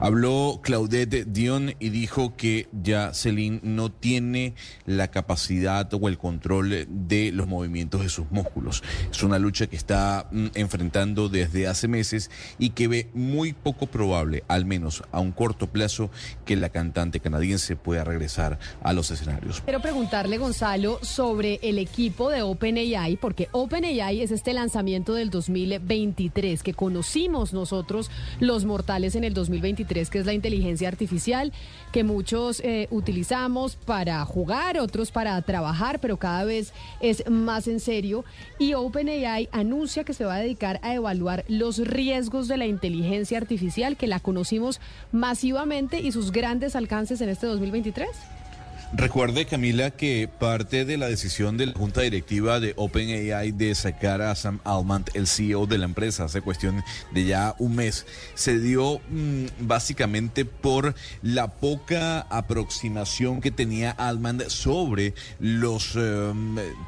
Habló 0.00 0.58
Claudette 0.60 1.26
Dion 1.26 1.76
y 1.78 1.90
dijo 1.90 2.34
que 2.36 2.66
ya 2.72 3.14
Celine 3.14 3.60
no 3.62 3.92
tiene 3.92 4.54
la 4.86 5.06
capacidad 5.12 5.88
o 5.94 6.08
el 6.08 6.18
control 6.18 6.88
de 6.88 7.30
los 7.32 7.46
movimientos 7.46 8.02
de 8.02 8.08
sus 8.08 8.28
músculos. 8.32 8.82
Es 9.12 9.22
una 9.22 9.38
lucha 9.38 9.68
que 9.68 9.76
está 9.76 10.26
mm, 10.32 10.46
enfrentando 10.54 11.28
desde 11.28 11.68
hace 11.68 11.86
meses 11.86 12.28
y 12.58 12.70
que 12.70 12.88
ve 12.88 13.10
muy 13.14 13.52
poco 13.52 13.83
probable, 13.86 14.44
al 14.48 14.64
menos 14.64 15.02
a 15.12 15.20
un 15.20 15.32
corto 15.32 15.66
plazo, 15.66 16.10
que 16.44 16.56
la 16.56 16.68
cantante 16.68 17.20
canadiense 17.20 17.76
pueda 17.76 18.04
regresar 18.04 18.58
a 18.82 18.92
los 18.92 19.10
escenarios. 19.10 19.60
Quiero 19.62 19.80
preguntarle, 19.80 20.38
Gonzalo, 20.38 20.98
sobre 21.02 21.58
el 21.62 21.78
equipo 21.78 22.30
de 22.30 22.42
OpenAI, 22.42 23.16
porque 23.16 23.48
OpenAI 23.52 24.20
es 24.20 24.30
este 24.30 24.52
lanzamiento 24.52 25.14
del 25.14 25.30
2023 25.30 26.62
que 26.62 26.74
conocimos 26.74 27.52
nosotros 27.52 28.10
los 28.40 28.64
mortales 28.64 29.14
en 29.14 29.24
el 29.24 29.34
2023, 29.34 30.10
que 30.10 30.18
es 30.18 30.26
la 30.26 30.32
inteligencia 30.32 30.88
artificial, 30.88 31.52
que 31.92 32.04
muchos 32.04 32.60
eh, 32.60 32.88
utilizamos 32.90 33.76
para 33.76 34.24
jugar, 34.24 34.78
otros 34.78 35.10
para 35.10 35.40
trabajar, 35.42 36.00
pero 36.00 36.16
cada 36.16 36.44
vez 36.44 36.72
es 37.00 37.28
más 37.30 37.68
en 37.68 37.80
serio. 37.80 38.24
Y 38.58 38.74
OpenAI 38.74 39.48
anuncia 39.52 40.04
que 40.04 40.14
se 40.14 40.24
va 40.24 40.36
a 40.36 40.40
dedicar 40.40 40.80
a 40.82 40.94
evaluar 40.94 41.44
los 41.48 41.78
riesgos 41.78 42.48
de 42.48 42.56
la 42.56 42.66
inteligencia 42.66 43.38
artificial 43.38 43.73
que 43.96 44.06
la 44.06 44.20
conocimos 44.20 44.80
masivamente 45.12 46.00
y 46.00 46.12
sus 46.12 46.30
grandes 46.30 46.76
alcances 46.76 47.20
en 47.20 47.28
este 47.28 47.46
2023? 47.46 48.08
Recuerde, 48.96 49.44
Camila, 49.44 49.90
que 49.90 50.28
parte 50.38 50.84
de 50.84 50.96
la 50.96 51.08
decisión 51.08 51.56
de 51.56 51.66
la 51.66 51.72
Junta 51.72 52.02
Directiva 52.02 52.60
de 52.60 52.74
OpenAI 52.76 53.50
de 53.50 53.74
sacar 53.74 54.22
a 54.22 54.36
Sam 54.36 54.60
Altman, 54.62 55.04
el 55.14 55.26
CEO 55.26 55.66
de 55.66 55.78
la 55.78 55.86
empresa, 55.86 56.24
hace 56.24 56.42
cuestión 56.42 56.80
de 57.12 57.24
ya 57.24 57.56
un 57.58 57.74
mes, 57.74 58.06
se 58.36 58.60
dio 58.60 59.00
mmm, 59.10 59.46
básicamente 59.58 60.44
por 60.44 60.94
la 61.22 61.48
poca 61.48 62.20
aproximación 62.20 63.40
que 63.40 63.50
tenía 63.50 63.90
Altman 63.90 64.44
sobre 64.46 65.14
los, 65.40 65.94
eh, 65.96 66.32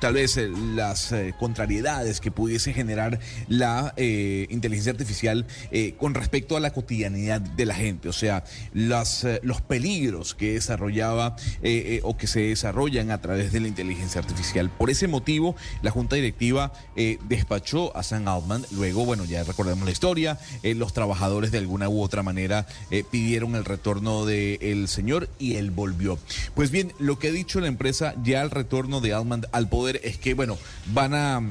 tal 0.00 0.14
vez, 0.14 0.36
eh, 0.36 0.48
las 0.76 1.10
eh, 1.10 1.34
contrariedades 1.36 2.20
que 2.20 2.30
pudiese 2.30 2.72
generar 2.72 3.18
la 3.48 3.92
inteligencia 3.96 4.92
artificial 4.92 5.46
con 5.98 6.14
respecto 6.14 6.56
a 6.56 6.60
la 6.60 6.72
cotidianidad 6.72 7.40
de 7.40 7.66
la 7.66 7.74
gente, 7.74 8.08
o 8.08 8.12
sea, 8.12 8.44
las, 8.72 9.26
los 9.42 9.60
peligros 9.60 10.34
que 10.34 10.52
desarrollaba 10.52 11.36
eh, 11.62 11.95
o 12.02 12.16
que 12.16 12.26
se 12.26 12.40
desarrollan 12.40 13.10
a 13.10 13.20
través 13.20 13.52
de 13.52 13.60
la 13.60 13.68
inteligencia 13.68 14.20
artificial. 14.20 14.70
Por 14.70 14.90
ese 14.90 15.08
motivo, 15.08 15.56
la 15.82 15.90
Junta 15.90 16.16
Directiva 16.16 16.72
eh, 16.96 17.18
despachó 17.28 17.96
a 17.96 18.02
Sam 18.02 18.28
Altman. 18.28 18.64
Luego, 18.72 19.04
bueno, 19.04 19.24
ya 19.24 19.44
recordemos 19.44 19.84
la 19.84 19.90
historia. 19.90 20.38
Eh, 20.62 20.74
los 20.74 20.92
trabajadores 20.92 21.50
de 21.50 21.58
alguna 21.58 21.88
u 21.88 22.02
otra 22.02 22.22
manera 22.22 22.66
pidieron 23.10 23.54
el 23.54 23.64
retorno 23.64 24.26
del 24.26 24.88
señor 24.88 25.28
y 25.38 25.56
él 25.56 25.70
volvió. 25.70 26.18
Pues 26.54 26.70
bien, 26.70 26.92
lo 26.98 27.18
que 27.18 27.28
ha 27.28 27.32
dicho 27.32 27.60
la 27.60 27.68
empresa 27.68 28.14
ya 28.22 28.40
al 28.40 28.50
retorno 28.50 29.00
de 29.00 29.12
Altman 29.12 29.46
al 29.52 29.68
poder 29.68 30.00
es 30.04 30.18
que, 30.18 30.34
bueno, 30.34 30.58
van 30.92 31.14
a... 31.14 31.42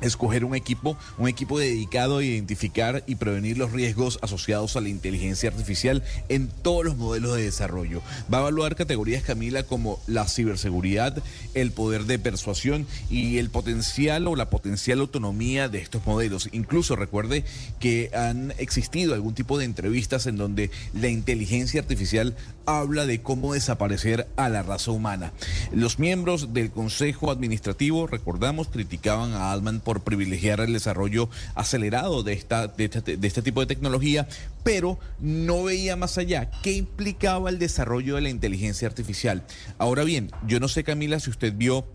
Escoger 0.00 0.44
un 0.44 0.54
equipo, 0.54 0.96
un 1.18 1.28
equipo 1.28 1.58
dedicado 1.58 2.18
a 2.18 2.24
identificar 2.24 3.02
y 3.06 3.16
prevenir 3.16 3.58
los 3.58 3.72
riesgos 3.72 4.18
asociados 4.22 4.76
a 4.76 4.80
la 4.80 4.88
inteligencia 4.88 5.50
artificial 5.50 6.02
en 6.28 6.48
todos 6.48 6.84
los 6.84 6.96
modelos 6.96 7.36
de 7.36 7.42
desarrollo. 7.42 8.02
Va 8.32 8.38
a 8.38 8.40
evaluar 8.42 8.76
categorías, 8.76 9.22
Camila, 9.22 9.62
como 9.62 10.00
la 10.06 10.28
ciberseguridad, 10.28 11.22
el 11.54 11.72
poder 11.72 12.04
de 12.04 12.18
persuasión 12.18 12.86
y 13.10 13.38
el 13.38 13.50
potencial 13.50 14.26
o 14.26 14.36
la 14.36 14.50
potencial 14.50 15.00
autonomía 15.00 15.68
de 15.68 15.78
estos 15.78 16.06
modelos. 16.06 16.48
Incluso 16.52 16.96
recuerde 16.96 17.44
que 17.80 18.10
han 18.14 18.52
existido 18.58 19.14
algún 19.14 19.34
tipo 19.34 19.58
de 19.58 19.64
entrevistas 19.64 20.26
en 20.26 20.36
donde 20.36 20.70
la 20.92 21.08
inteligencia 21.08 21.80
artificial 21.80 22.36
habla 22.66 23.06
de 23.06 23.22
cómo 23.22 23.54
desaparecer 23.54 24.28
a 24.36 24.48
la 24.48 24.62
raza 24.62 24.90
humana. 24.90 25.32
Los 25.72 25.98
miembros 25.98 26.52
del 26.52 26.70
Consejo 26.70 27.30
Administrativo, 27.30 28.06
recordamos, 28.06 28.68
criticaban 28.68 29.32
a 29.32 29.52
Altman 29.52 29.80
por 29.88 30.02
privilegiar 30.02 30.60
el 30.60 30.74
desarrollo 30.74 31.30
acelerado 31.54 32.22
de, 32.22 32.34
esta, 32.34 32.68
de, 32.68 32.88
de 32.90 33.26
este 33.26 33.40
tipo 33.40 33.60
de 33.60 33.66
tecnología, 33.66 34.28
pero 34.62 34.98
no 35.18 35.64
veía 35.64 35.96
más 35.96 36.18
allá. 36.18 36.50
¿Qué 36.62 36.72
implicaba 36.72 37.48
el 37.48 37.58
desarrollo 37.58 38.16
de 38.16 38.20
la 38.20 38.28
inteligencia 38.28 38.86
artificial? 38.86 39.46
Ahora 39.78 40.04
bien, 40.04 40.30
yo 40.46 40.60
no 40.60 40.68
sé, 40.68 40.84
Camila, 40.84 41.20
si 41.20 41.30
usted 41.30 41.54
vio 41.56 41.86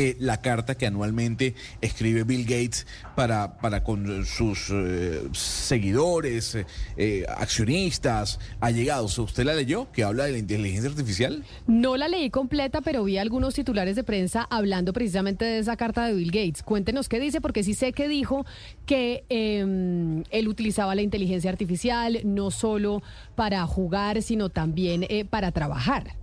eh, 0.00 0.16
la 0.20 0.40
carta 0.40 0.76
que 0.76 0.86
anualmente 0.86 1.56
escribe 1.80 2.22
Bill 2.22 2.44
Gates 2.44 2.86
para, 3.16 3.58
para 3.58 3.82
con 3.82 4.24
sus 4.26 4.70
eh, 4.70 5.22
seguidores, 5.32 6.56
eh, 6.96 7.24
accionistas, 7.28 8.38
allegados. 8.60 9.18
¿Usted 9.18 9.42
la 9.42 9.54
leyó 9.54 9.90
que 9.90 10.04
habla 10.04 10.26
de 10.26 10.32
la 10.32 10.38
inteligencia 10.38 10.88
artificial? 10.88 11.42
No 11.66 11.96
la 11.96 12.06
leí 12.06 12.30
completa, 12.30 12.80
pero 12.80 13.02
vi 13.02 13.18
algunos 13.18 13.54
titulares 13.54 13.96
de 13.96 14.04
prensa 14.04 14.46
hablando 14.48 14.92
precisamente 14.92 15.44
de 15.44 15.58
esa 15.58 15.76
carta 15.76 16.06
de 16.06 16.14
Bill 16.14 16.30
Gates. 16.30 16.62
Cuéntenos 16.62 17.08
qué 17.08 17.18
dice, 17.18 17.40
porque 17.40 17.64
sí 17.64 17.74
sé 17.74 17.92
que 17.92 18.06
dijo 18.06 18.46
que 18.86 19.24
eh, 19.30 20.22
él 20.30 20.46
utilizaba 20.46 20.94
la 20.94 21.02
inteligencia 21.02 21.50
artificial 21.50 22.20
no 22.22 22.52
solo 22.52 23.02
para 23.34 23.66
jugar, 23.66 24.22
sino 24.22 24.48
también 24.48 25.08
para 25.28 25.50
trabajar. 25.50 26.14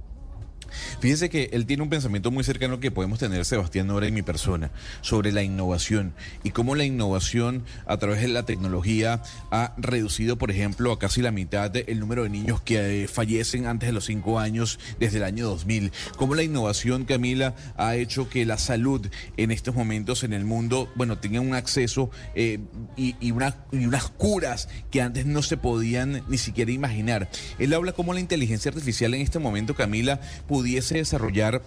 Fíjense 0.99 1.29
que 1.29 1.49
él 1.53 1.65
tiene 1.65 1.83
un 1.83 1.89
pensamiento 1.89 2.31
muy 2.31 2.43
cercano 2.43 2.79
que 2.79 2.91
podemos 2.91 3.19
tener 3.19 3.45
Sebastián 3.45 3.87
Nora 3.87 4.07
y 4.07 4.11
mi 4.11 4.21
persona 4.21 4.71
sobre 5.01 5.31
la 5.31 5.43
innovación 5.43 6.13
y 6.43 6.51
cómo 6.51 6.75
la 6.75 6.85
innovación 6.85 7.63
a 7.85 7.97
través 7.97 8.21
de 8.21 8.27
la 8.27 8.43
tecnología 8.43 9.21
ha 9.51 9.73
reducido, 9.77 10.37
por 10.37 10.51
ejemplo, 10.51 10.91
a 10.91 10.99
casi 10.99 11.21
la 11.21 11.31
mitad 11.31 11.75
el 11.75 11.99
número 11.99 12.23
de 12.23 12.29
niños 12.29 12.61
que 12.61 13.03
eh, 13.03 13.07
fallecen 13.07 13.65
antes 13.65 13.87
de 13.87 13.93
los 13.93 14.05
cinco 14.05 14.39
años 14.39 14.79
desde 14.99 15.17
el 15.17 15.23
año 15.23 15.47
2000. 15.47 15.91
Cómo 16.17 16.35
la 16.35 16.43
innovación, 16.43 17.05
Camila, 17.05 17.55
ha 17.77 17.95
hecho 17.95 18.29
que 18.29 18.45
la 18.45 18.57
salud 18.57 19.07
en 19.37 19.51
estos 19.51 19.75
momentos 19.75 20.23
en 20.23 20.33
el 20.33 20.45
mundo, 20.45 20.91
bueno, 20.95 21.17
tenga 21.17 21.39
un 21.41 21.53
acceso 21.53 22.11
eh, 22.35 22.59
y, 22.95 23.15
y, 23.19 23.31
una, 23.31 23.55
y 23.71 23.85
unas 23.85 24.09
curas 24.09 24.69
que 24.91 25.01
antes 25.01 25.25
no 25.25 25.41
se 25.41 25.57
podían 25.57 26.23
ni 26.27 26.37
siquiera 26.37 26.71
imaginar. 26.71 27.29
Él 27.59 27.73
habla 27.73 27.91
cómo 27.91 28.13
la 28.13 28.19
inteligencia 28.19 28.69
artificial 28.69 29.13
en 29.13 29.21
este 29.21 29.39
momento, 29.39 29.75
Camila, 29.75 30.19
pudiese 30.55 30.95
desarrollar 30.95 31.61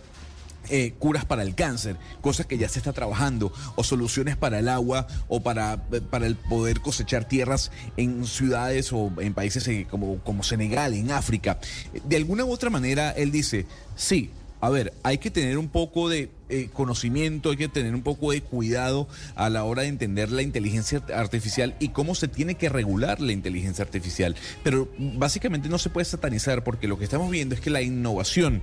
eh, 0.71 0.95
curas 0.99 1.27
para 1.27 1.43
el 1.43 1.55
cáncer, 1.55 1.99
cosas 2.23 2.47
que 2.47 2.57
ya 2.57 2.71
se 2.71 2.79
está 2.79 2.95
trabajando, 2.95 3.53
o 3.77 3.85
soluciones 3.85 4.39
para 4.39 4.61
el 4.61 4.69
agua 4.71 5.07
o 5.29 5.43
para, 5.43 5.77
para 6.11 6.27
el 6.27 6.37
poder 6.37 6.81
cosechar 6.81 7.29
tierras 7.29 7.71
en 7.99 8.25
ciudades 8.25 8.91
o 8.95 9.13
en 9.21 9.35
países 9.35 9.69
eh, 9.69 9.87
como, 9.91 10.21
como 10.21 10.43
Senegal, 10.43 10.95
en 10.95 11.11
África. 11.11 11.59
De 12.03 12.17
alguna 12.17 12.47
u 12.47 12.51
otra 12.51 12.71
manera, 12.71 13.11
él 13.11 13.31
dice, 13.31 13.67
sí, 13.95 14.31
a 14.61 14.71
ver, 14.71 14.93
hay 15.03 15.19
que 15.19 15.31
tener 15.31 15.57
un 15.59 15.69
poco 15.69 16.09
de 16.09 16.31
eh, 16.49 16.69
conocimiento, 16.73 17.51
hay 17.51 17.57
que 17.57 17.69
tener 17.69 17.95
un 17.95 18.03
poco 18.03 18.33
de 18.33 18.41
cuidado 18.41 19.07
a 19.37 19.51
la 19.51 19.65
hora 19.65 19.83
de 19.83 19.89
entender 19.89 20.33
la 20.33 20.43
inteligencia 20.43 21.03
artificial 21.15 21.77
y 21.79 21.91
cómo 21.91 22.15
se 22.15 22.27
tiene 22.27 22.57
que 22.57 22.69
regular 22.69 23.21
la 23.21 23.33
inteligencia 23.33 23.85
artificial. 23.85 24.35
Pero 24.65 24.89
básicamente 24.99 25.69
no 25.69 25.79
se 25.79 25.91
puede 25.91 26.07
satanizar 26.07 26.65
porque 26.65 26.89
lo 26.89 26.99
que 26.99 27.05
estamos 27.05 27.31
viendo 27.31 27.55
es 27.55 27.61
que 27.61 27.71
la 27.71 27.83
innovación 27.83 28.63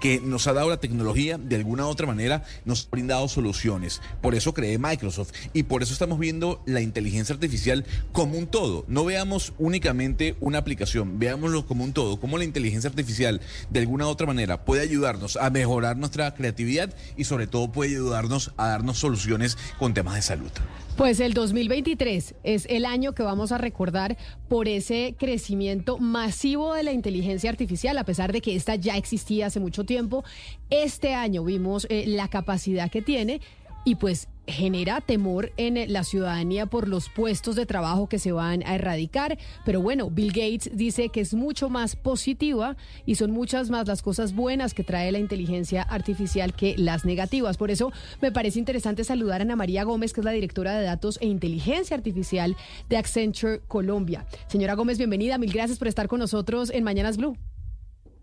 que 0.00 0.20
nos 0.20 0.46
ha 0.46 0.52
dado 0.52 0.68
la 0.68 0.80
tecnología, 0.80 1.38
de 1.38 1.56
alguna 1.56 1.86
u 1.86 1.88
otra 1.88 2.06
manera 2.06 2.44
nos 2.64 2.86
ha 2.86 2.90
brindado 2.90 3.28
soluciones. 3.28 4.00
Por 4.20 4.34
eso 4.34 4.54
creé 4.54 4.78
Microsoft 4.78 5.32
y 5.52 5.64
por 5.64 5.82
eso 5.82 5.92
estamos 5.92 6.18
viendo 6.18 6.62
la 6.66 6.80
inteligencia 6.80 7.34
artificial 7.34 7.84
como 8.12 8.38
un 8.38 8.46
todo. 8.46 8.84
No 8.88 9.04
veamos 9.04 9.52
únicamente 9.58 10.36
una 10.40 10.58
aplicación, 10.58 11.18
veámoslo 11.18 11.66
como 11.66 11.84
un 11.84 11.92
todo, 11.92 12.20
como 12.20 12.38
la 12.38 12.44
inteligencia 12.44 12.90
artificial 12.90 13.40
de 13.70 13.80
alguna 13.80 14.06
u 14.06 14.10
otra 14.10 14.26
manera 14.26 14.64
puede 14.64 14.82
ayudarnos 14.82 15.36
a 15.36 15.50
mejorar 15.50 15.96
nuestra 15.96 16.34
creatividad 16.34 16.94
y 17.16 17.24
sobre 17.24 17.46
todo 17.46 17.70
puede 17.70 17.90
ayudarnos 17.92 18.52
a 18.56 18.68
darnos 18.68 18.98
soluciones 18.98 19.56
con 19.78 19.94
temas 19.94 20.14
de 20.14 20.22
salud. 20.22 20.50
Pues 20.98 21.20
el 21.20 21.32
2023 21.32 22.34
es 22.42 22.66
el 22.68 22.84
año 22.84 23.14
que 23.14 23.22
vamos 23.22 23.52
a 23.52 23.58
recordar 23.58 24.16
por 24.48 24.66
ese 24.66 25.14
crecimiento 25.16 25.98
masivo 25.98 26.74
de 26.74 26.82
la 26.82 26.90
inteligencia 26.90 27.50
artificial, 27.50 27.96
a 27.98 28.04
pesar 28.04 28.32
de 28.32 28.40
que 28.40 28.56
esta 28.56 28.74
ya 28.74 28.96
existía 28.96 29.46
hace 29.46 29.60
mucho 29.60 29.77
tiempo. 29.84 30.24
Este 30.70 31.14
año 31.14 31.44
vimos 31.44 31.86
eh, 31.90 32.04
la 32.06 32.28
capacidad 32.28 32.90
que 32.90 33.02
tiene 33.02 33.40
y 33.84 33.94
pues 33.94 34.28
genera 34.48 35.00
temor 35.00 35.52
en 35.56 35.92
la 35.92 36.04
ciudadanía 36.04 36.66
por 36.66 36.88
los 36.88 37.08
puestos 37.10 37.54
de 37.54 37.66
trabajo 37.66 38.08
que 38.08 38.18
se 38.18 38.32
van 38.32 38.62
a 38.66 38.74
erradicar. 38.74 39.38
Pero 39.64 39.80
bueno, 39.82 40.10
Bill 40.10 40.32
Gates 40.32 40.70
dice 40.74 41.10
que 41.10 41.20
es 41.20 41.34
mucho 41.34 41.68
más 41.68 41.96
positiva 41.96 42.76
y 43.06 43.16
son 43.16 43.30
muchas 43.30 43.70
más 43.70 43.86
las 43.86 44.02
cosas 44.02 44.34
buenas 44.34 44.74
que 44.74 44.84
trae 44.84 45.12
la 45.12 45.18
inteligencia 45.18 45.82
artificial 45.82 46.54
que 46.54 46.74
las 46.78 47.04
negativas. 47.04 47.56
Por 47.56 47.70
eso 47.70 47.92
me 48.20 48.32
parece 48.32 48.58
interesante 48.58 49.04
saludar 49.04 49.40
a 49.40 49.44
Ana 49.44 49.56
María 49.56 49.84
Gómez, 49.84 50.12
que 50.12 50.22
es 50.22 50.24
la 50.24 50.32
directora 50.32 50.78
de 50.78 50.84
datos 50.84 51.18
e 51.20 51.26
inteligencia 51.26 51.96
artificial 51.96 52.56
de 52.88 52.96
Accenture 52.96 53.60
Colombia. 53.68 54.26
Señora 54.48 54.74
Gómez, 54.74 54.98
bienvenida. 54.98 55.38
Mil 55.38 55.52
gracias 55.52 55.78
por 55.78 55.88
estar 55.88 56.08
con 56.08 56.20
nosotros 56.20 56.70
en 56.70 56.84
Mañanas 56.84 57.18
Blue. 57.18 57.36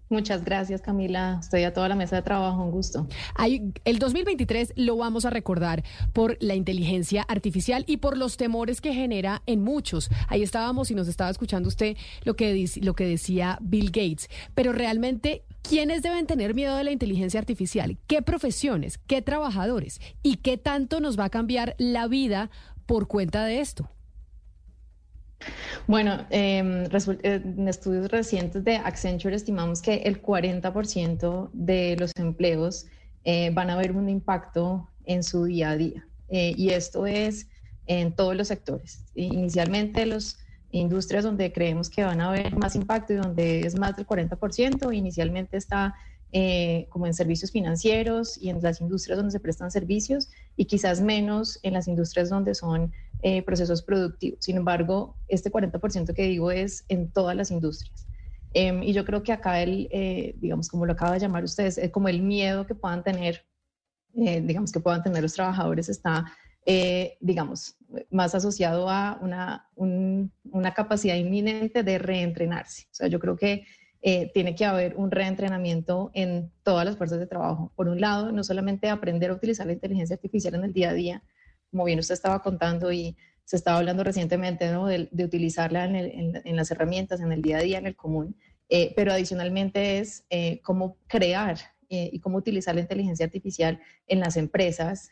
Muchas 0.09 0.43
gracias, 0.43 0.81
Camila. 0.81 1.39
Estoy 1.41 1.63
a 1.63 1.73
toda 1.73 1.89
la 1.89 1.95
mesa 1.95 2.15
de 2.15 2.21
trabajo, 2.21 2.63
un 2.63 2.69
gusto. 2.69 3.07
el 3.85 3.99
2023 3.99 4.73
lo 4.75 4.97
vamos 4.97 5.25
a 5.25 5.31
recordar 5.31 5.83
por 6.13 6.37
la 6.41 6.53
inteligencia 6.53 7.23
artificial 7.23 7.83
y 7.87 7.97
por 7.97 8.15
los 8.15 8.37
temores 8.37 8.81
que 8.81 8.93
genera 8.93 9.41
en 9.47 9.63
muchos. 9.63 10.09
Ahí 10.27 10.43
estábamos 10.43 10.91
y 10.91 10.95
nos 10.95 11.07
estaba 11.07 11.31
escuchando 11.31 11.69
usted 11.69 11.97
lo 12.23 12.35
que, 12.35 12.69
lo 12.81 12.93
que 12.93 13.07
decía 13.07 13.57
Bill 13.61 13.87
Gates. 13.87 14.29
Pero 14.53 14.73
realmente, 14.73 15.43
¿quiénes 15.63 16.03
deben 16.03 16.27
tener 16.27 16.53
miedo 16.53 16.75
de 16.75 16.83
la 16.83 16.91
inteligencia 16.91 17.39
artificial? 17.39 17.97
¿Qué 18.05 18.21
profesiones? 18.21 18.99
¿Qué 18.99 19.23
trabajadores? 19.23 19.99
¿Y 20.21 20.37
qué 20.37 20.57
tanto 20.57 20.99
nos 20.99 21.17
va 21.17 21.25
a 21.25 21.29
cambiar 21.29 21.75
la 21.79 22.07
vida 22.07 22.51
por 22.85 23.07
cuenta 23.07 23.43
de 23.45 23.59
esto? 23.59 23.89
Bueno, 25.87 26.25
em, 26.29 26.85
en 27.23 27.67
estudios 27.67 28.09
recientes 28.09 28.63
de 28.63 28.77
Accenture 28.77 29.35
estimamos 29.35 29.81
que 29.81 29.95
el 29.95 30.21
40% 30.21 31.49
de 31.53 31.95
los 31.99 32.11
empleos 32.17 32.87
eh, 33.23 33.51
van 33.51 33.69
a 33.69 33.75
ver 33.75 33.91
un 33.91 34.09
impacto 34.09 34.89
en 35.05 35.23
su 35.23 35.45
día 35.45 35.71
a 35.71 35.77
día. 35.77 36.07
Eh, 36.29 36.53
y 36.57 36.69
esto 36.69 37.05
es 37.05 37.47
en 37.87 38.13
todos 38.15 38.35
los 38.35 38.47
sectores. 38.47 39.03
Inicialmente 39.13 40.05
los 40.05 40.37
industrias 40.71 41.23
donde 41.23 41.51
creemos 41.53 41.89
que 41.89 42.03
van 42.03 42.21
a 42.21 42.29
haber 42.29 42.55
más 42.57 42.75
impacto 42.75 43.13
y 43.13 43.17
donde 43.17 43.61
es 43.61 43.77
más 43.77 43.95
del 43.95 44.05
40%, 44.05 44.93
inicialmente 44.93 45.57
está 45.57 45.95
eh, 46.31 46.87
como 46.89 47.07
en 47.07 47.13
servicios 47.13 47.51
financieros 47.51 48.37
y 48.41 48.49
en 48.49 48.61
las 48.61 48.81
industrias 48.81 49.17
donde 49.17 49.31
se 49.31 49.39
prestan 49.39 49.71
servicios 49.71 50.29
y 50.57 50.65
quizás 50.65 50.99
menos 50.99 51.59
en 51.63 51.73
las 51.73 51.87
industrias 51.87 52.29
donde 52.29 52.55
son 52.55 52.91
eh, 53.21 53.41
procesos 53.43 53.81
productivos. 53.81 54.39
Sin 54.43 54.57
embargo, 54.57 55.17
este 55.27 55.51
40% 55.51 56.13
que 56.13 56.23
digo 56.23 56.51
es 56.51 56.85
en 56.89 57.11
todas 57.11 57.35
las 57.35 57.51
industrias. 57.51 58.07
Em, 58.53 58.83
y 58.83 58.93
yo 58.93 59.03
creo 59.05 59.23
que 59.23 59.33
acá 59.33 59.61
el, 59.61 59.87
eh, 59.91 60.35
digamos, 60.37 60.69
como 60.69 60.85
lo 60.85 60.93
acaba 60.93 61.13
de 61.13 61.19
llamar 61.19 61.43
ustedes, 61.43 61.77
es 61.77 61.91
como 61.91 62.07
el 62.07 62.21
miedo 62.21 62.65
que 62.65 62.75
puedan 62.75 63.03
tener, 63.03 63.45
digamos, 64.13 64.71
que 64.71 64.79
puedan 64.79 65.03
tener 65.03 65.21
los 65.21 65.33
trabajadores 65.33 65.89
está, 65.89 66.25
digamos, 67.19 67.75
más 68.09 68.33
asociado 68.33 68.89
a 68.89 69.19
una, 69.21 69.69
una 69.75 70.73
capacidad 70.73 71.15
inminente 71.15 71.83
de 71.83 71.97
reentrenarse. 71.97 72.83
O 72.91 72.95
sea, 72.95 73.07
yo 73.07 73.19
creo 73.19 73.35
que 73.35 73.65
eh, 74.07 74.29
tiene 74.35 74.53
que 74.53 74.65
haber 74.65 74.95
un 74.97 75.09
reentrenamiento 75.09 76.11
en 76.13 76.51
todas 76.61 76.85
las 76.85 76.95
fuerzas 76.95 77.17
de 77.17 77.25
trabajo. 77.25 77.71
Por 77.75 77.87
un 77.87 77.99
lado, 77.99 78.31
no 78.31 78.43
solamente 78.43 78.87
aprender 78.87 79.31
a 79.31 79.33
utilizar 79.33 79.65
la 79.65 79.73
inteligencia 79.73 80.13
artificial 80.13 80.53
en 80.53 80.63
el 80.63 80.73
día 80.73 80.91
a 80.91 80.93
día, 80.93 81.23
como 81.75 81.83
bien 81.83 81.99
usted 81.99 82.13
estaba 82.13 82.41
contando 82.41 82.89
y 82.93 83.17
se 83.43 83.57
estaba 83.57 83.79
hablando 83.79 84.05
recientemente 84.05 84.71
¿no? 84.71 84.87
de, 84.87 85.09
utilizarla 85.23 85.83
en, 85.83 86.55
las 86.55 86.71
herramientas, 86.71 87.19
en 87.19 87.33
el 87.33 87.41
día 87.41 87.57
a 87.57 87.61
día, 87.61 87.79
en 87.79 87.85
el 87.85 87.97
común, 87.97 88.37
eh, 88.69 88.93
pero 88.95 89.11
adicionalmente 89.11 89.99
es 89.99 90.23
eh, 90.29 90.61
cómo 90.63 90.97
crear 91.07 91.57
y 91.87 92.19
cómo 92.19 92.37
utilizar 92.37 92.75
la 92.75 92.81
inteligencia 92.81 93.25
artificial 93.25 93.79
en 94.07 94.19
las 94.19 94.37
empresas 94.37 95.11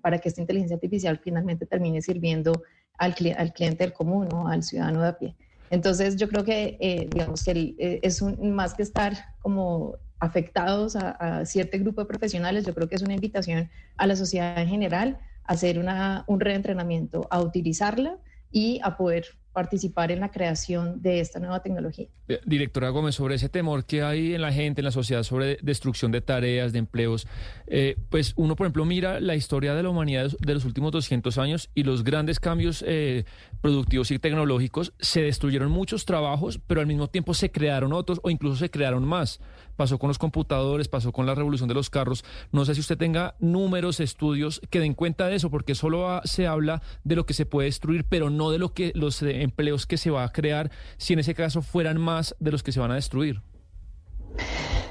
para 0.00 0.18
que 0.18 0.28
esta 0.28 0.40
inteligencia 0.40 0.74
artificial 0.76 1.20
finalmente 1.22 1.66
termine 1.66 2.00
sirviendo 2.00 2.62
al, 2.96 3.14
al 3.36 3.52
cliente 3.52 3.84
del 3.84 3.92
común 3.92 4.28
o 4.32 4.48
al 4.48 4.62
ciudadano 4.62 5.02
de 5.02 5.08
a 5.08 5.18
pie. 5.18 5.36
Entonces 5.70 6.16
yo 6.16 6.28
creo 6.28 6.44
que, 6.44 6.76
eh, 6.80 7.08
digamos 7.12 7.44
que 7.44 7.74
eh, 7.78 8.00
es 8.02 8.22
más 8.22 8.74
que 8.74 8.82
estar 8.82 9.34
como 9.40 9.96
afectados 10.20 10.96
a, 10.96 11.44
cierto 11.44 11.78
grupo 11.78 12.00
de 12.00 12.06
profesionales, 12.06 12.64
yo 12.64 12.74
creo 12.74 12.88
que 12.88 12.94
es 12.94 13.02
una 13.02 13.14
invitación 13.14 13.70
a 13.96 14.06
la 14.06 14.16
sociedad 14.16 14.58
en 14.58 14.68
general 14.68 15.18
a 15.33 15.33
hacer 15.44 15.78
una, 15.78 16.24
un 16.26 16.40
reentrenamiento, 16.40 17.26
a 17.30 17.40
utilizarla 17.40 18.18
y 18.50 18.80
a 18.82 18.96
poder 18.96 19.26
participar 19.54 20.10
en 20.10 20.20
la 20.20 20.30
creación 20.30 21.00
de 21.00 21.20
esta 21.20 21.38
nueva 21.38 21.62
tecnología. 21.62 22.08
Eh, 22.28 22.40
directora 22.44 22.88
Gómez, 22.90 23.14
sobre 23.14 23.36
ese 23.36 23.48
temor 23.48 23.86
que 23.86 24.02
hay 24.02 24.34
en 24.34 24.42
la 24.42 24.52
gente, 24.52 24.80
en 24.80 24.84
la 24.84 24.90
sociedad, 24.90 25.22
sobre 25.22 25.58
destrucción 25.62 26.10
de 26.10 26.20
tareas, 26.20 26.72
de 26.72 26.80
empleos, 26.80 27.26
eh, 27.68 27.96
pues 28.10 28.32
uno, 28.36 28.56
por 28.56 28.66
ejemplo, 28.66 28.84
mira 28.84 29.20
la 29.20 29.36
historia 29.36 29.74
de 29.74 29.82
la 29.84 29.90
humanidad 29.90 30.30
de 30.40 30.54
los 30.54 30.64
últimos 30.64 30.90
200 30.90 31.38
años 31.38 31.70
y 31.74 31.84
los 31.84 32.02
grandes 32.02 32.40
cambios 32.40 32.84
eh, 32.86 33.24
productivos 33.60 34.10
y 34.10 34.18
tecnológicos, 34.18 34.92
se 34.98 35.22
destruyeron 35.22 35.70
muchos 35.70 36.04
trabajos, 36.04 36.60
pero 36.66 36.80
al 36.80 36.88
mismo 36.88 37.08
tiempo 37.08 37.32
se 37.32 37.50
crearon 37.50 37.92
otros 37.92 38.20
o 38.24 38.30
incluso 38.30 38.56
se 38.56 38.70
crearon 38.70 39.04
más. 39.04 39.40
Pasó 39.76 39.98
con 39.98 40.08
los 40.08 40.18
computadores, 40.18 40.88
pasó 40.88 41.12
con 41.12 41.26
la 41.26 41.34
revolución 41.34 41.68
de 41.68 41.74
los 41.74 41.90
carros. 41.90 42.24
No 42.52 42.64
sé 42.64 42.74
si 42.74 42.80
usted 42.80 42.98
tenga 42.98 43.34
números, 43.38 44.00
estudios 44.00 44.60
que 44.70 44.80
den 44.80 44.94
cuenta 44.94 45.26
de 45.26 45.36
eso, 45.36 45.50
porque 45.50 45.74
solo 45.74 46.20
se 46.24 46.46
habla 46.46 46.82
de 47.04 47.16
lo 47.16 47.26
que 47.26 47.34
se 47.34 47.46
puede 47.46 47.66
destruir, 47.66 48.04
pero 48.04 48.30
no 48.30 48.50
de 48.50 48.58
lo 48.58 48.72
que 48.72 48.92
los 48.94 49.22
empleos 49.22 49.86
que 49.86 49.96
se 49.96 50.10
va 50.10 50.24
a 50.24 50.32
crear, 50.32 50.70
si 50.96 51.12
en 51.12 51.20
ese 51.20 51.34
caso 51.34 51.62
fueran 51.62 52.00
más 52.00 52.34
de 52.40 52.50
los 52.52 52.62
que 52.62 52.72
se 52.72 52.80
van 52.80 52.90
a 52.90 52.94
destruir. 52.94 53.42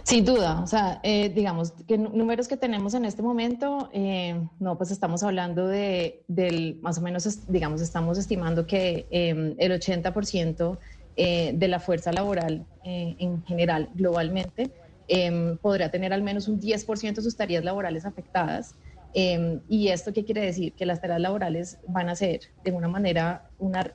Sin 0.04 0.26
duda, 0.26 0.60
o 0.62 0.68
sea, 0.68 1.00
eh, 1.02 1.30
digamos, 1.30 1.72
que 1.88 1.98
números 1.98 2.50
que 2.50 2.58
tenemos 2.58 2.94
en 2.94 3.06
este 3.06 3.22
momento, 3.22 3.90
eh, 3.94 4.50
no, 4.60 4.78
pues 4.78 4.92
estamos 4.92 5.24
hablando 5.24 5.68
de, 5.68 6.24
del, 6.28 6.78
más 6.82 6.98
o 6.98 7.02
menos, 7.02 7.48
digamos, 7.48 7.80
estamos 7.80 8.18
estimando 8.18 8.68
que 8.68 9.08
em, 9.12 9.56
el 9.58 9.72
80% 9.72 10.78
eh, 11.16 11.52
de 11.54 11.68
la 11.68 11.80
fuerza 11.80 12.12
laboral 12.12 12.66
en 12.86 13.44
general, 13.46 13.90
globalmente, 13.94 14.70
em, 15.08 15.58
podrá 15.58 15.90
tener 15.90 16.12
al 16.12 16.22
menos 16.22 16.48
un 16.50 16.60
10% 16.60 17.22
de 17.22 17.22
sus 17.22 17.38
tareas 17.38 17.64
laborales 17.64 18.06
afectadas. 18.06 18.76
Em, 19.14 19.62
¿Y 19.70 19.90
esto 19.90 20.12
qué 20.12 20.26
quiere 20.26 20.42
decir? 20.42 20.74
Que 20.74 20.86
las 20.86 21.00
tareas 21.00 21.22
laborales 21.22 21.78
van 21.88 22.10
a 22.10 22.16
ser 22.16 22.42
de 22.64 22.72
alguna 22.72 22.88
manera 22.88 23.48
una, 23.60 23.94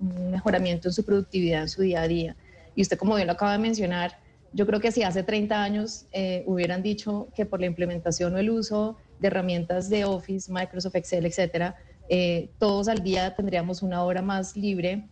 un 0.00 0.30
mejoramiento 0.30 0.88
en 0.88 0.94
su 0.94 1.04
productividad 1.04 1.62
en 1.62 1.68
su 1.68 1.82
día 1.82 2.02
a 2.02 2.08
día. 2.08 2.36
Y 2.74 2.82
usted, 2.82 2.96
como 2.96 3.16
bien 3.16 3.26
lo 3.26 3.32
acaba 3.32 3.52
de 3.52 3.58
mencionar, 3.58 4.18
yo 4.52 4.66
creo 4.66 4.80
que 4.80 4.92
si 4.92 5.02
hace 5.02 5.22
30 5.22 5.62
años 5.62 6.06
eh, 6.12 6.44
hubieran 6.46 6.82
dicho 6.82 7.28
que 7.34 7.44
por 7.44 7.60
la 7.60 7.66
implementación 7.66 8.34
o 8.34 8.38
el 8.38 8.50
uso 8.50 8.96
de 9.18 9.28
herramientas 9.28 9.90
de 9.90 10.04
Office, 10.04 10.50
Microsoft 10.52 10.94
Excel, 10.94 11.26
etcétera, 11.26 11.76
eh, 12.08 12.50
todos 12.58 12.88
al 12.88 13.02
día 13.02 13.34
tendríamos 13.34 13.82
una 13.82 14.04
hora 14.04 14.22
más 14.22 14.56
libre 14.56 15.08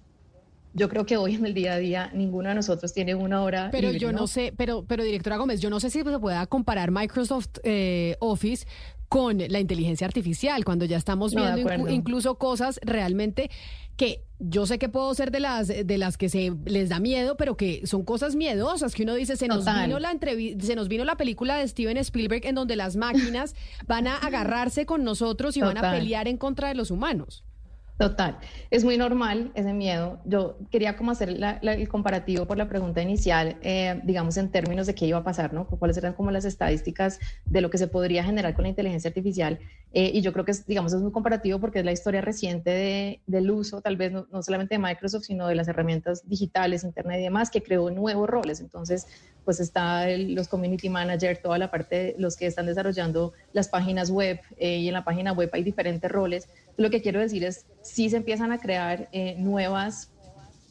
yo 0.75 0.89
creo 0.89 1.07
que 1.07 1.17
hoy 1.17 1.37
en 1.37 1.47
el 1.47 1.55
día 1.55 1.75
a 1.75 1.79
día 1.79 2.11
ninguno 2.13 2.49
de 2.49 2.57
nosotros 2.57 2.93
tiene 2.93 3.15
una 3.15 3.43
hora. 3.43 3.71
Pero 3.71 3.93
yo 3.93 4.13
no, 4.13 4.27
sé, 4.27 4.53
pero, 4.57 4.85
pero 4.85 5.05
directora 5.05 5.37
Gómez, 5.37 5.61
yo 5.61 5.71
no 5.71 5.81
sé 5.81 5.89
si 5.89 6.03
se 6.03 6.19
pueda 6.19 6.47
comparar 6.47 6.91
Microsoft 6.91 7.59
eh, 7.63 8.17
Office 8.19 8.67
con 9.09 9.39
la 9.39 9.61
inteligencia 9.61 10.07
artificial, 10.07 10.65
cuando 10.65 10.85
ya 10.85 10.97
estamos 10.97 11.35
viendo 11.35 11.89
incluso 11.89 12.37
cosas 12.37 12.81
realmente 12.83 13.51
que 13.97 14.25
yo 14.41 14.67
sé 14.67 14.81
que 14.81 14.89
puedo 14.89 15.15
ser 15.15 15.31
de 15.31 15.39
las 15.39 15.69
de 15.69 15.99
las 15.99 16.19
que 16.19 16.29
se 16.29 16.53
les 16.65 16.89
da 16.89 16.99
miedo, 16.99 17.37
pero 17.37 17.57
que 17.57 17.87
son 17.87 18.05
cosas 18.05 18.35
miedosas 18.35 18.93
que 18.93 19.05
uno 19.05 19.15
dice, 19.15 19.37
se 19.37 19.47
nos 19.47 19.65
vino 19.65 20.01
la 20.01 20.19
se 20.61 20.75
nos 20.75 20.89
vino 20.89 21.05
la 21.05 21.17
película 21.17 21.57
de 21.57 21.69
Steven 21.69 21.97
Spielberg 21.99 22.45
en 22.47 22.57
donde 22.57 22.75
las 22.75 22.97
máquinas 22.97 23.55
van 23.87 24.09
a 24.09 24.17
agarrarse 24.17 24.85
con 24.85 25.05
nosotros 25.05 25.57
y 25.57 25.61
van 25.61 25.79
a 25.79 25.93
pelear 25.93 26.27
en 26.27 26.37
contra 26.37 26.69
de 26.69 26.75
los 26.75 26.91
humanos. 26.91 27.45
Total, 27.97 28.39
es 28.71 28.83
muy 28.83 28.97
normal 28.97 29.53
ese 29.55 29.73
miedo. 29.73 30.19
Yo 30.25 30.59
quería 30.73 30.97
como 30.97 31.13
hacer 31.13 31.29
el 31.63 31.89
comparativo 31.89 32.45
por 32.45 32.59
la 32.59 32.69
pregunta 32.69 33.01
inicial, 33.01 33.57
eh, 33.63 34.01
digamos 34.03 34.37
en 34.37 34.51
términos 34.51 34.89
de 34.89 34.97
qué 34.97 35.07
iba 35.07 35.19
a 35.19 35.23
pasar, 35.23 35.53
¿no? 35.53 35.69
Cuáles 35.69 35.97
eran 35.97 36.13
como 36.13 36.33
las 36.33 36.45
estadísticas 36.45 37.21
de 37.45 37.61
lo 37.61 37.71
que 37.71 37.79
se 37.79 37.87
podría 37.87 38.25
generar 38.25 38.55
con 38.55 38.65
la 38.65 38.71
inteligencia 38.71 39.09
artificial. 39.09 39.61
Eh, 39.93 40.11
y 40.13 40.23
yo 40.23 40.33
creo 40.33 40.45
que, 40.45 40.51
es, 40.51 40.67
digamos, 40.67 40.93
es 40.93 41.01
muy 41.01 41.13
comparativo 41.13 41.61
porque 41.61 41.79
es 41.79 41.85
la 41.85 41.93
historia 41.93 42.21
reciente 42.21 42.71
de, 42.71 43.21
del 43.29 43.49
uso, 43.49 43.81
tal 43.81 43.97
vez 43.97 44.11
no, 44.11 44.27
solamente 44.43 44.75
de 44.75 44.81
Microsoft, 44.81 45.23
sino 45.23 45.47
de 45.47 45.55
las 45.55 45.69
herramientas 45.69 46.29
digitales, 46.29 46.83
Internet 46.83 47.21
y 47.21 47.23
demás, 47.23 47.49
que 47.49 47.63
creó 47.63 47.89
nuevos 47.91 48.29
roles. 48.29 48.59
Entonces, 48.59 49.07
pues 49.45 49.61
está 49.61 50.09
los 50.09 50.49
community 50.49 50.89
manager, 50.89 51.39
toda 51.41 51.59
la 51.59 51.71
parte 51.71 51.95
de 51.97 52.15
los 52.19 52.37
que 52.37 52.47
están 52.47 52.67
desarrollando 52.67 53.35
las 53.53 53.69
páginas 53.69 54.11
web 54.11 54.41
eh, 54.57 54.79
y 54.79 54.89
en 54.89 54.95
la 54.95 55.05
página 55.05 55.33
web 55.33 55.49
hay 55.53 55.63
diferentes 55.63 56.11
roles. 56.11 56.49
Lo 56.77 56.91
que 56.91 57.03
quiero 57.03 57.21
decir 57.21 57.45
es, 57.45 57.67
sí 57.83 58.11
se 58.11 58.17
empiezan 58.17 58.53
a 58.53 58.59
crear 58.59 59.09
eh, 59.13 59.37
nuevas, 59.39 60.11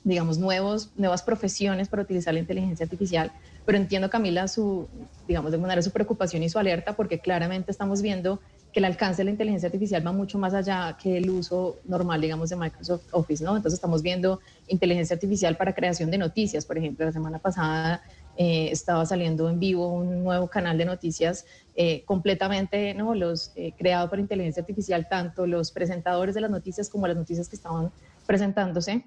digamos, 0.03 0.37
nuevos, 0.37 0.91
nuevas 0.97 1.23
profesiones 1.23 1.87
para 1.87 2.03
utilizar 2.03 2.33
la 2.33 2.41
inteligencia 2.41 2.83
artificial, 2.83 3.31
pero 3.65 3.77
entiendo, 3.77 4.09
Camila, 4.09 4.47
su, 4.47 4.87
digamos, 5.27 5.51
de 5.51 5.57
manera 5.57 5.81
su 5.81 5.91
preocupación 5.91 6.43
y 6.43 6.49
su 6.49 6.59
alerta, 6.59 6.93
porque 6.93 7.19
claramente 7.19 7.71
estamos 7.71 8.01
viendo 8.01 8.41
que 8.73 8.79
el 8.79 8.85
alcance 8.85 9.17
de 9.17 9.25
la 9.25 9.31
inteligencia 9.31 9.67
artificial 9.67 10.05
va 10.05 10.11
mucho 10.11 10.39
más 10.39 10.53
allá 10.53 10.97
que 11.01 11.17
el 11.17 11.29
uso 11.29 11.77
normal, 11.85 12.19
digamos, 12.19 12.49
de 12.49 12.55
Microsoft 12.55 13.03
Office, 13.11 13.43
¿no? 13.43 13.55
Entonces 13.55 13.75
estamos 13.75 14.01
viendo 14.01 14.39
inteligencia 14.67 15.13
artificial 15.13 15.55
para 15.55 15.73
creación 15.73 16.09
de 16.09 16.17
noticias, 16.17 16.65
por 16.65 16.77
ejemplo, 16.77 17.05
la 17.05 17.11
semana 17.11 17.39
pasada 17.39 18.01
eh, 18.35 18.69
estaba 18.71 19.05
saliendo 19.05 19.47
en 19.47 19.59
vivo 19.59 19.93
un 19.93 20.23
nuevo 20.23 20.47
canal 20.47 20.75
de 20.75 20.85
noticias 20.85 21.45
eh, 21.75 22.03
completamente 22.05 22.95
¿no? 22.95 23.13
los, 23.13 23.51
eh, 23.55 23.73
creado 23.77 24.09
por 24.09 24.19
inteligencia 24.19 24.61
artificial, 24.61 25.07
tanto 25.07 25.45
los 25.45 25.71
presentadores 25.71 26.33
de 26.33 26.41
las 26.41 26.49
noticias 26.49 26.89
como 26.89 27.05
las 27.05 27.15
noticias 27.15 27.47
que 27.47 27.55
estaban 27.55 27.91
presentándose, 28.25 29.05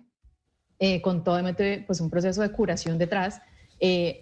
con 1.03 1.25
todo 1.25 1.41
pues, 1.87 2.01
un 2.03 2.11
proceso 2.11 2.43
de 2.43 2.51
curación 2.51 2.99
detrás. 2.99 3.41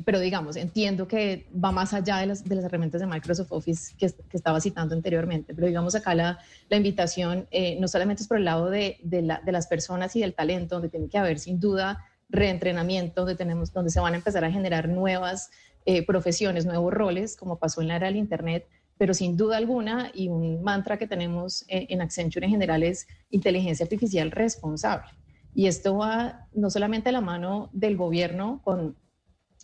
pero 0.05 0.21
digamos, 0.21 0.57
entiendo 0.57 1.07
que 1.09 1.49
va 1.53 1.73
más 1.73 1.93
allá 1.93 2.19
de 2.19 2.27
las, 2.27 2.45
de 2.45 2.55
las 2.55 2.65
herramientas 2.65 3.01
de 3.01 3.09
Microsoft 3.09 3.51
Office 3.51 3.95
que, 3.99 4.07
estaba 4.33 4.61
citando 4.61 4.95
anteriormente, 4.95 5.53
pero 5.53 5.67
digamos 5.67 5.97
acá 5.97 6.15
la, 6.15 6.39
la 6.71 6.77
invitación 6.77 7.49
no 7.81 7.89
solamente 7.89 8.23
es 8.23 8.29
por 8.29 8.39
el 8.39 8.45
lado 8.45 8.71
de, 8.71 8.99
de 9.03 9.53
las 9.53 9.67
personas 9.67 10.15
y 10.15 10.21
del 10.21 10.35
talento, 10.35 10.77
donde 10.77 10.89
tiene 10.89 11.09
que 11.09 11.19
haber 11.19 11.41
sin 11.41 11.59
duda 11.59 12.05
reentrenamiento, 12.35 13.23
donde, 13.23 13.37
tenemos, 13.37 13.73
donde 13.73 13.91
se 13.91 14.01
van 14.01 14.15
a 14.15 14.17
empezar 14.17 14.45
a 14.45 14.51
generar 14.51 14.89
nuevas 14.89 15.51
eh, 15.87 16.05
profesiones, 16.05 16.67
nuevos 16.67 16.93
roles, 16.93 17.37
como 17.37 17.59
pasó 17.59 17.83
en 17.83 17.89
la 17.89 17.97
era 17.97 18.07
del 18.07 18.17
Internet, 18.17 18.67
pero 18.97 19.13
sin 19.13 19.37
duda 19.37 19.57
alguna, 19.57 20.11
y 20.15 20.29
un 20.29 20.63
mantra 20.63 20.99
que 20.99 21.07
tenemos 21.07 21.65
en, 21.69 21.87
en 21.89 22.01
Accenture 22.01 22.47
en 22.47 22.53
general 22.53 22.83
es 22.83 23.07
inteligencia 23.31 23.85
artificial 23.85 24.31
responsable. 24.31 25.09
Y 25.55 25.67
esto 25.67 25.97
va 25.97 26.49
no 26.53 26.71
solamente 26.71 27.11
a 27.11 27.13
la 27.13 27.21
mano 27.21 27.71
del 27.73 27.97
gobierno 27.97 28.61
con, 28.65 28.97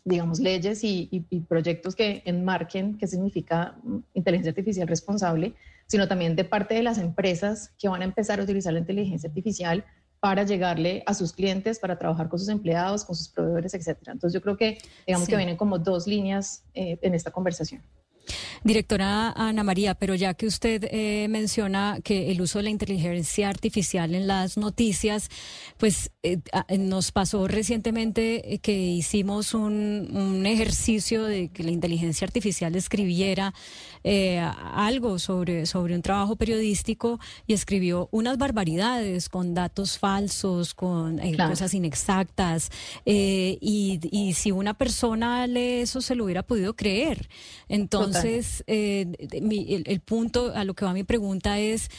digamos, 0.04 0.40
leyes 0.40 0.84
y, 0.84 1.08
y, 1.10 1.40
proyectos 1.40 1.94
que 1.94 2.22
enmarquen 2.24 2.96
qué 2.96 3.06
significa 3.06 3.76
mm, 3.82 3.98
inteligencia 4.14 4.50
artificial 4.50 4.88
responsable, 4.88 5.54
sino 5.86 6.06
también 6.06 6.36
de 6.36 6.44
parte 6.44 6.74
de 6.74 6.82
las 6.82 6.98
empresas 6.98 7.74
que 7.78 7.88
van 7.88 8.02
a 8.02 8.04
empezar 8.04 8.40
a 8.40 8.44
utilizar 8.44 8.72
la 8.72 8.78
inteligencia 8.78 9.28
artificial 9.28 9.84
para 10.20 10.44
llegarle 10.44 11.02
a 11.06 11.14
sus 11.14 11.32
clientes, 11.32 11.78
para 11.78 11.98
trabajar 11.98 12.28
con 12.28 12.38
sus 12.38 12.48
empleados, 12.48 13.04
con 13.04 13.16
sus 13.16 13.28
proveedores, 13.28 13.74
etcétera. 13.74 14.12
Entonces 14.12 14.34
yo 14.34 14.42
creo 14.42 14.56
que 14.56 14.78
digamos 15.06 15.26
que 15.26 15.36
vienen 15.36 15.56
como 15.56 15.78
dos 15.78 16.06
líneas 16.06 16.64
eh, 16.74 16.98
en 17.02 17.14
esta 17.14 17.30
conversación. 17.30 17.82
Directora 18.62 19.32
Ana 19.32 19.64
María, 19.64 19.94
pero 19.94 20.14
ya 20.14 20.34
que 20.34 20.46
usted 20.46 20.86
eh, 20.90 21.26
menciona 21.28 21.98
que 22.04 22.30
el 22.30 22.42
uso 22.42 22.58
de 22.58 22.64
la 22.64 22.70
inteligencia 22.70 23.48
artificial 23.48 24.14
en 24.14 24.26
las 24.26 24.58
noticias, 24.58 25.30
pues 25.78 26.10
eh, 26.22 26.38
nos 26.78 27.10
pasó 27.10 27.48
recientemente 27.48 28.60
que 28.62 28.72
hicimos 28.72 29.54
un, 29.54 30.10
un, 30.14 30.44
ejercicio 30.44 31.24
de 31.24 31.48
que 31.48 31.64
la 31.64 31.70
inteligencia 31.70 32.26
artificial 32.26 32.76
escribiera 32.76 33.54
eh, 34.04 34.38
algo 34.38 35.18
sobre, 35.18 35.66
sobre 35.66 35.94
un 35.94 36.02
trabajo 36.02 36.36
periodístico 36.36 37.20
y 37.46 37.52
escribió 37.52 38.08
unas 38.12 38.38
barbaridades 38.38 39.28
con 39.28 39.54
datos 39.54 39.98
falsos, 39.98 40.74
con 40.74 41.18
eh, 41.20 41.36
cosas 41.36 41.74
inexactas. 41.74 42.70
Eh, 43.04 43.58
y, 43.60 44.00
y, 44.10 44.34
si 44.34 44.52
una 44.52 44.74
persona 44.74 45.46
lee 45.46 45.80
eso, 45.80 46.00
se 46.00 46.14
lo 46.14 46.24
hubiera 46.24 46.42
podido 46.42 46.74
creer. 46.74 47.28
Entonces, 47.68 48.64
el, 48.66 49.16
el 49.86 50.00
punto 50.00 50.52
a 50.54 50.64
lo 50.64 50.74
que 50.74 50.84
va 50.84 50.92
mi 50.92 51.04
pregunta 51.04 51.58
es... 51.58 51.90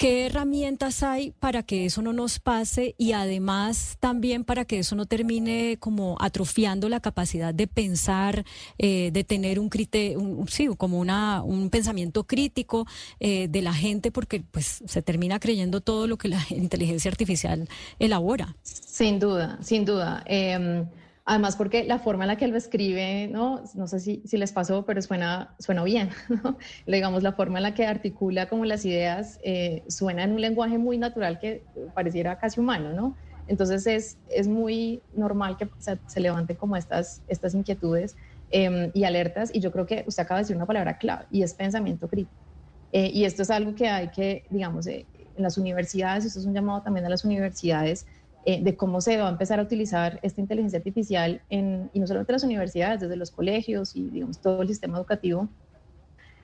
¿Qué 0.00 0.24
herramientas 0.24 1.02
hay 1.02 1.32
para 1.32 1.62
que 1.62 1.84
eso 1.84 2.00
no 2.00 2.14
nos 2.14 2.38
pase 2.38 2.94
y 2.96 3.12
además 3.12 3.98
también 4.00 4.44
para 4.44 4.64
que 4.64 4.78
eso 4.78 4.96
no 4.96 5.04
termine 5.04 5.76
como 5.78 6.16
atrofiando 6.20 6.88
la 6.88 7.00
capacidad 7.00 7.52
de 7.52 7.66
pensar, 7.66 8.46
eh, 8.78 9.10
de 9.12 9.24
tener 9.24 9.60
un 9.60 9.68
criterio, 9.68 10.18
sí, 10.48 10.68
como 10.78 10.98
una, 10.98 11.42
un 11.42 11.68
pensamiento 11.68 12.24
crítico 12.24 12.86
eh, 13.18 13.48
de 13.48 13.60
la 13.60 13.74
gente 13.74 14.10
porque 14.10 14.42
pues 14.50 14.82
se 14.86 15.02
termina 15.02 15.38
creyendo 15.38 15.82
todo 15.82 16.06
lo 16.06 16.16
que 16.16 16.28
la 16.28 16.40
inteligencia 16.48 17.10
artificial 17.10 17.68
elabora? 17.98 18.56
Sin 18.62 19.18
duda, 19.18 19.58
sin 19.60 19.84
duda. 19.84 20.22
Em, 20.24 20.86
Además, 21.30 21.54
porque 21.54 21.84
la 21.84 22.00
forma 22.00 22.24
en 22.24 22.28
la 22.28 22.36
que 22.36 22.44
él 22.44 22.50
lo 22.50 22.56
escribe, 22.56 23.28
no, 23.28 23.62
no 23.74 23.86
sé 23.86 24.00
si, 24.00 24.20
si 24.24 24.36
les 24.36 24.50
pasó, 24.50 24.84
pero 24.84 25.00
suena, 25.00 25.54
suena 25.60 25.84
bien. 25.84 26.10
¿no? 26.42 26.58
Digamos, 26.88 27.22
la 27.22 27.30
forma 27.30 27.60
en 27.60 27.62
la 27.62 27.72
que 27.72 27.86
articula 27.86 28.48
como 28.48 28.64
las 28.64 28.84
ideas 28.84 29.38
eh, 29.44 29.84
suena 29.86 30.24
en 30.24 30.32
un 30.32 30.40
lenguaje 30.40 30.76
muy 30.76 30.98
natural 30.98 31.38
que 31.38 31.62
pareciera 31.94 32.36
casi 32.40 32.58
humano, 32.58 32.92
¿no? 32.92 33.16
Entonces 33.46 33.86
es, 33.86 34.18
es 34.28 34.48
muy 34.48 35.04
normal 35.12 35.56
que 35.56 35.70
se, 35.78 36.00
se 36.04 36.18
levanten 36.18 36.56
como 36.56 36.74
estas, 36.74 37.22
estas 37.28 37.54
inquietudes 37.54 38.16
em, 38.50 38.90
y 38.92 39.04
alertas. 39.04 39.54
Y 39.54 39.60
yo 39.60 39.70
creo 39.70 39.86
que 39.86 40.02
usted 40.08 40.24
acaba 40.24 40.38
de 40.38 40.42
decir 40.42 40.56
una 40.56 40.66
palabra 40.66 40.98
clave 40.98 41.26
y 41.30 41.44
es 41.44 41.54
pensamiento 41.54 42.08
crítico. 42.08 42.42
Eh, 42.90 43.08
y 43.14 43.24
esto 43.24 43.42
es 43.42 43.50
algo 43.50 43.76
que 43.76 43.88
hay 43.88 44.08
que, 44.08 44.46
digamos, 44.50 44.88
eh, 44.88 45.06
en 45.36 45.44
las 45.44 45.56
universidades, 45.58 46.24
esto 46.24 46.40
es 46.40 46.46
un 46.46 46.54
llamado 46.54 46.82
también 46.82 47.06
a 47.06 47.08
las 47.08 47.24
universidades, 47.24 48.04
eh, 48.46 48.62
de 48.62 48.74
cómo 48.74 49.02
se 49.02 49.18
va 49.18 49.26
a 49.26 49.30
empezar 49.30 49.60
a 49.60 49.62
utilizar 49.62 50.18
esta 50.22 50.40
inteligencia 50.40 50.78
artificial 50.78 51.42
en, 51.50 51.90
y 51.92 52.00
no 52.00 52.06
solamente 52.06 52.32
las 52.32 52.42
universidades, 52.42 53.00
desde 53.00 53.16
los 53.16 53.30
colegios 53.30 53.94
y 53.94 54.08
digamos 54.08 54.40
todo 54.40 54.62
el 54.62 54.68
sistema 54.68 54.96
educativo, 54.96 55.48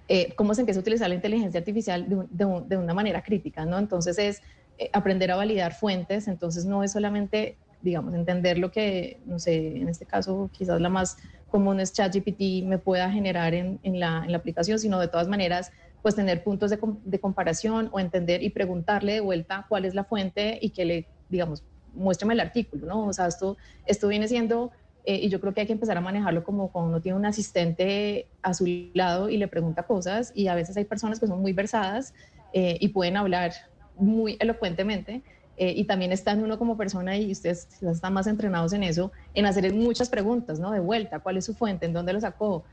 eh, 0.08 0.34
cómo 0.36 0.54
se 0.54 0.60
empieza 0.60 0.78
a 0.78 0.82
utilizar 0.82 1.08
la 1.08 1.14
inteligencia 1.14 1.58
artificial 1.58 2.06
de, 2.06 2.64
de, 2.68 2.76
una 2.76 2.92
manera 2.92 3.22
crítica, 3.22 3.64
¿no? 3.64 3.78
Entonces 3.78 4.18
es 4.18 4.42
eh, 4.78 4.90
aprender 4.92 5.30
a 5.30 5.36
validar 5.36 5.72
fuentes, 5.72 6.28
entonces 6.28 6.66
no 6.66 6.84
es 6.84 6.92
solamente, 6.92 7.56
digamos, 7.80 8.14
entender 8.14 8.58
lo 8.58 8.70
que, 8.70 9.18
no 9.24 9.38
sé, 9.38 9.78
en 9.78 9.88
este 9.88 10.04
caso 10.04 10.50
quizás 10.52 10.80
la 10.80 10.90
más 10.90 11.16
común 11.50 11.80
es 11.80 11.94
ChatGPT 11.94 12.64
me 12.66 12.76
pueda 12.76 13.10
generar 13.10 13.54
en, 13.54 13.80
en, 13.82 13.98
la, 13.98 14.22
en 14.22 14.32
la 14.32 14.38
aplicación, 14.38 14.78
sino 14.78 15.00
de 15.00 15.08
todas 15.08 15.28
maneras 15.28 15.72
pues 16.02 16.14
tener 16.14 16.44
puntos 16.44 16.70
de, 16.70 16.78
de, 17.04 17.18
comparación 17.18 17.88
o 17.90 17.98
entender 17.98 18.42
y 18.42 18.50
preguntarle 18.50 19.14
de 19.14 19.20
vuelta 19.20 19.64
cuál 19.68 19.86
es 19.86 19.94
la 19.94 20.04
fuente 20.04 20.58
y 20.60 20.70
que 20.70 20.84
le, 20.84 21.08
digamos, 21.30 21.64
muéstrame 21.96 22.34
el 22.34 22.40
artículo, 22.40 22.86
¿no? 22.86 23.06
O 23.06 23.12
sea, 23.12 23.26
esto, 23.26 23.56
esto 23.86 24.08
viene 24.08 24.28
siendo, 24.28 24.70
eh, 25.04 25.20
y 25.22 25.28
yo 25.28 25.40
creo 25.40 25.54
que 25.54 25.62
hay 25.62 25.66
que 25.66 25.72
empezar 25.72 25.96
a 25.96 26.00
manejarlo 26.00 26.44
como 26.44 26.70
cuando 26.70 26.90
uno 26.90 27.00
tiene 27.00 27.18
un 27.18 27.26
asistente 27.26 28.28
a 28.42 28.54
su 28.54 28.66
lado 28.94 29.28
y 29.28 29.36
le 29.36 29.48
pregunta 29.48 29.84
cosas, 29.84 30.32
y 30.34 30.48
a 30.48 30.54
veces 30.54 30.76
hay 30.76 30.84
personas 30.84 31.20
que 31.20 31.26
son 31.26 31.40
muy 31.40 31.52
versadas 31.52 32.14
eh, 32.52 32.76
y 32.80 32.88
pueden 32.88 33.16
hablar 33.16 33.52
muy 33.96 34.36
elocuentemente, 34.40 35.22
eh, 35.58 35.72
y 35.74 35.84
también 35.84 36.12
están 36.12 36.42
uno 36.42 36.58
como 36.58 36.76
persona 36.76 37.16
y 37.16 37.32
ustedes 37.32 37.82
están 37.82 38.12
más 38.12 38.26
entrenados 38.26 38.74
en 38.74 38.82
eso, 38.82 39.10
en 39.32 39.46
hacer 39.46 39.72
muchas 39.72 40.10
preguntas, 40.10 40.60
¿no? 40.60 40.70
De 40.70 40.80
vuelta, 40.80 41.20
¿cuál 41.20 41.38
es 41.38 41.46
su 41.46 41.54
fuente? 41.54 41.86
¿En 41.86 41.92
dónde 41.92 42.12
lo 42.12 42.20
sacó? 42.20 42.64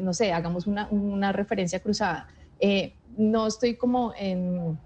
no 0.00 0.12
sé, 0.12 0.32
hagamos 0.32 0.68
una, 0.68 0.86
una 0.92 1.32
referencia 1.32 1.80
cruzada. 1.80 2.28
no 3.16 3.48
estoy 3.48 3.74
como 3.74 4.12
en 4.16 4.78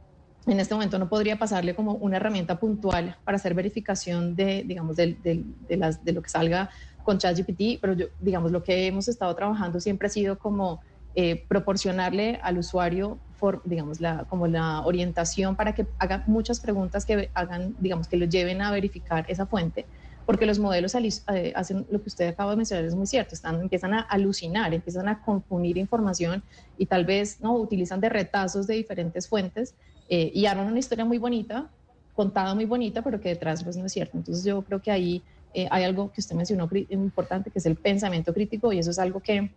en 0.46 0.60
este 0.60 0.74
momento 0.74 0.98
no 0.98 1.08
podría 1.08 1.38
pasarle 1.38 1.74
como 1.74 1.94
una 1.94 2.16
herramienta 2.16 2.58
puntual 2.58 3.16
para 3.24 3.36
hacer 3.36 3.54
verificación 3.54 4.36
de, 4.36 4.62
digamos, 4.64 4.96
de, 4.96 5.16
de, 5.22 5.76
las, 5.76 6.04
de 6.04 6.12
lo 6.12 6.22
que 6.22 6.28
salga 6.28 6.70
con 7.02 7.18
ChatGPT, 7.18 7.80
pero 7.80 7.94
yo, 7.94 8.06
digamos, 8.20 8.50
lo 8.50 8.62
que 8.62 8.86
hemos 8.86 9.08
estado 9.08 9.34
trabajando 9.34 9.80
siempre 9.80 10.06
ha 10.06 10.10
sido 10.10 10.38
como 10.38 10.80
eh, 11.14 11.44
proporcionarle 11.48 12.40
al 12.42 12.58
usuario, 12.58 13.18
digamos, 13.64 14.00
la, 14.00 14.24
como 14.24 14.46
la 14.46 14.80
orientación 14.86 15.54
para 15.54 15.74
que 15.74 15.86
haga 15.98 16.24
muchas 16.26 16.60
preguntas 16.60 17.04
que 17.04 17.30
hagan, 17.34 17.76
digamos, 17.78 18.08
que 18.08 18.16
lo 18.16 18.24
lleven 18.24 18.62
a 18.62 18.70
verificar 18.70 19.26
esa 19.28 19.44
fuente, 19.46 19.84
porque 20.24 20.46
los 20.46 20.58
modelos 20.58 20.94
eh, 20.94 21.52
hacen 21.54 21.86
lo 21.90 22.02
que 22.02 22.08
usted 22.08 22.28
acaba 22.28 22.52
de 22.52 22.56
mencionar, 22.56 22.86
es 22.86 22.94
muy 22.94 23.06
cierto, 23.06 23.34
están, 23.34 23.60
empiezan 23.60 23.92
a 23.92 24.00
alucinar, 24.00 24.72
empiezan 24.72 25.08
a 25.08 25.20
confundir 25.22 25.76
información 25.76 26.42
y 26.78 26.86
tal 26.86 27.04
vez 27.04 27.40
no 27.42 27.54
utilizan 27.54 28.00
de 28.00 28.08
retazos 28.08 28.66
de 28.66 28.74
diferentes 28.74 29.28
fuentes 29.28 29.74
eh, 30.08 30.30
y 30.34 30.46
arman 30.46 30.66
una 30.66 30.78
historia 30.78 31.04
muy 31.04 31.18
bonita, 31.18 31.70
contada 32.14 32.54
muy 32.54 32.64
bonita, 32.64 33.02
pero 33.02 33.20
que 33.20 33.30
detrás 33.30 33.64
pues 33.64 33.76
no 33.76 33.86
es 33.86 33.92
cierto. 33.92 34.16
Entonces 34.16 34.44
yo 34.44 34.62
creo 34.62 34.80
que 34.80 34.90
ahí 34.90 35.22
eh, 35.52 35.68
hay 35.70 35.84
algo 35.84 36.12
que 36.12 36.20
usted 36.20 36.34
mencionó 36.34 36.68
importante, 36.90 37.50
que 37.50 37.58
es 37.58 37.66
el 37.66 37.76
pensamiento 37.76 38.32
crítico, 38.32 38.72
y 38.72 38.78
eso 38.78 38.90
es 38.90 38.98
algo 38.98 39.20
que 39.20 39.50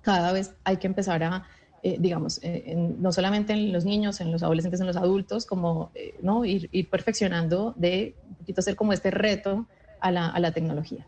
cada 0.00 0.32
vez 0.32 0.54
hay 0.64 0.78
que 0.78 0.86
empezar 0.86 1.22
a 1.22 1.46
eh, 1.84 1.96
digamos, 1.98 2.38
eh, 2.44 2.76
no 2.76 3.10
solamente 3.10 3.52
en 3.54 3.72
los 3.72 3.84
niños, 3.84 4.20
en 4.20 4.30
los 4.30 4.44
adolescentes, 4.44 4.80
en 4.80 4.86
los 4.86 4.96
adultos, 4.96 5.46
como 5.46 5.90
eh, 5.96 6.14
¿no? 6.22 6.44
Ir, 6.44 6.68
ir, 6.70 6.88
perfeccionando 6.88 7.74
de 7.76 8.14
un 8.28 8.36
poquito 8.36 8.60
hacer 8.60 8.76
como 8.76 8.92
este 8.92 9.10
reto 9.10 9.66
a 9.98 10.12
la, 10.12 10.28
a 10.28 10.38
la 10.38 10.52
tecnología. 10.52 11.04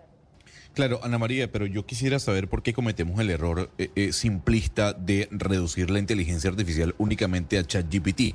Claro, 0.74 0.98
Ana 1.04 1.18
María, 1.18 1.52
pero 1.52 1.66
yo 1.66 1.86
quisiera 1.86 2.18
saber 2.18 2.48
por 2.48 2.64
qué 2.64 2.72
cometemos 2.72 3.20
el 3.20 3.30
error 3.30 3.70
eh, 3.78 3.90
eh, 3.94 4.12
simplista 4.12 4.92
de 4.92 5.28
reducir 5.30 5.88
la 5.88 6.00
inteligencia 6.00 6.50
artificial 6.50 6.96
únicamente 6.98 7.58
a 7.58 7.64
ChatGPT. 7.64 8.34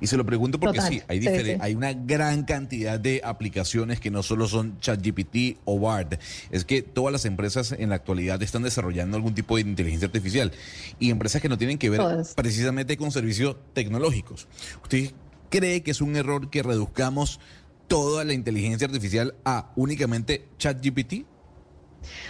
Y 0.00 0.06
se 0.06 0.16
lo 0.16 0.24
pregunto 0.24 0.60
porque 0.60 0.78
Total, 0.78 0.92
sí, 0.92 1.02
hay, 1.08 1.20
sí, 1.20 1.56
hay 1.60 1.74
una 1.74 1.92
gran 1.92 2.44
cantidad 2.44 3.00
de 3.00 3.20
aplicaciones 3.24 3.98
que 3.98 4.12
no 4.12 4.22
solo 4.22 4.46
son 4.46 4.78
ChatGPT 4.78 5.58
o 5.64 5.80
BARD, 5.80 6.20
es 6.52 6.64
que 6.64 6.82
todas 6.82 7.12
las 7.12 7.24
empresas 7.24 7.72
en 7.72 7.88
la 7.88 7.96
actualidad 7.96 8.40
están 8.40 8.62
desarrollando 8.62 9.16
algún 9.16 9.34
tipo 9.34 9.56
de 9.56 9.62
inteligencia 9.62 10.06
artificial 10.06 10.52
y 11.00 11.10
empresas 11.10 11.42
que 11.42 11.48
no 11.48 11.58
tienen 11.58 11.76
que 11.76 11.90
ver 11.90 11.98
Todas. 11.98 12.34
precisamente 12.34 12.96
con 12.96 13.10
servicios 13.10 13.56
tecnológicos. 13.72 14.46
¿Usted 14.84 15.10
cree 15.48 15.82
que 15.82 15.90
es 15.90 16.00
un 16.00 16.14
error 16.14 16.50
que 16.50 16.62
reduzcamos 16.62 17.40
toda 17.88 18.24
la 18.24 18.32
inteligencia 18.32 18.86
artificial 18.86 19.34
a 19.44 19.72
únicamente 19.74 20.46
ChatGPT? 20.56 21.24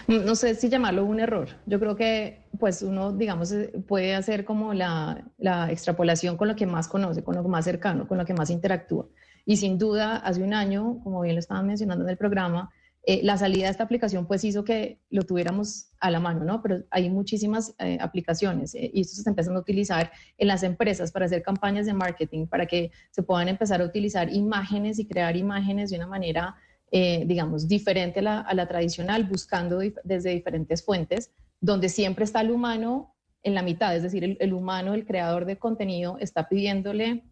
No 0.09 0.35
sé 0.35 0.55
si 0.55 0.68
llamarlo 0.68 1.05
un 1.05 1.21
error. 1.21 1.49
Yo 1.66 1.79
creo 1.79 1.97
que 1.97 2.45
pues 2.59 2.83
uno, 2.83 3.12
digamos, 3.12 3.53
eh, 3.53 3.73
puede 3.87 4.14
hacer 4.14 4.45
como 4.45 4.75
la, 4.75 5.25
la 5.39 5.71
extrapolación 5.71 6.37
con 6.37 6.49
lo 6.49 6.57
que 6.57 6.66
más 6.66 6.89
conoce, 6.89 7.25
con 7.25 7.37
lo 7.37 7.43
más 7.45 7.64
cercano, 7.64 8.07
con 8.07 8.18
lo 8.18 8.25
que 8.25 8.35
más 8.35 8.51
interactúa. 8.51 9.07
Y 9.47 9.57
sin 9.57 9.79
duda, 9.79 10.16
hace 10.16 10.43
un 10.43 10.55
año, 10.55 11.01
como 11.03 11.23
bien 11.23 11.35
lo 11.35 11.41
estaban 11.41 11.66
mencionando 11.66 12.05
en 12.05 12.11
el 12.11 12.16
programa, 12.16 12.71
eh, 13.03 13.21
la 13.23 13.39
salida 13.39 13.64
de 13.64 13.71
esta 13.71 13.85
aplicación 13.85 14.27
pues 14.27 14.45
hizo 14.45 14.62
que 14.62 15.01
lo 15.09 15.23
tuviéramos 15.23 15.89
a 16.01 16.11
la 16.11 16.21
mano, 16.21 16.45
¿no? 16.45 16.61
Pero 16.61 16.85
hay 16.91 17.09
muchísimas 17.09 17.75
eh, 17.79 17.97
aplicaciones 17.99 18.75
y 18.75 19.01
esto 19.01 19.14
se 19.14 19.21
está 19.23 19.31
empezando 19.31 19.59
a 19.59 19.62
utilizar 19.62 20.12
en 20.37 20.49
las 20.49 20.62
empresas 20.62 21.11
para 21.11 21.25
hacer 21.25 21.43
campañas 21.43 21.87
de 21.87 21.95
marketing, 21.95 22.47
para 22.47 22.66
que 22.66 22.91
se 23.11 23.23
puedan 23.23 23.49
empezar 23.49 23.81
a 23.81 23.85
utilizar 23.87 24.31
imágenes 24.31 24.99
y 24.99 25.09
crear 25.09 25.35
imágenes 25.35 25.91
de 25.91 25.97
una 25.97 26.09
manera 26.09 26.57
eh, 26.93 27.22
digamos, 27.24 27.68
diferente 27.68 28.18
a 28.20 28.53
la, 28.53 28.66
tradicional, 28.66 29.24
buscando 29.24 29.78
desde 30.03 30.30
diferentes 30.30 30.82
fuentes, 30.84 31.30
donde 31.61 31.88
siempre 31.88 32.24
está 32.24 32.41
el 32.41 32.51
humano 32.51 33.14
en 33.43 33.55
la 33.55 33.62
mitad, 33.62 33.95
es 33.95 34.03
decir, 34.03 34.36
el, 34.38 34.53
humano, 34.53 34.95
el 34.95 35.07
creador 35.07 35.45
de 35.45 35.57
contenido, 35.57 36.18
está 36.18 36.49
pidiéndole 36.49 37.22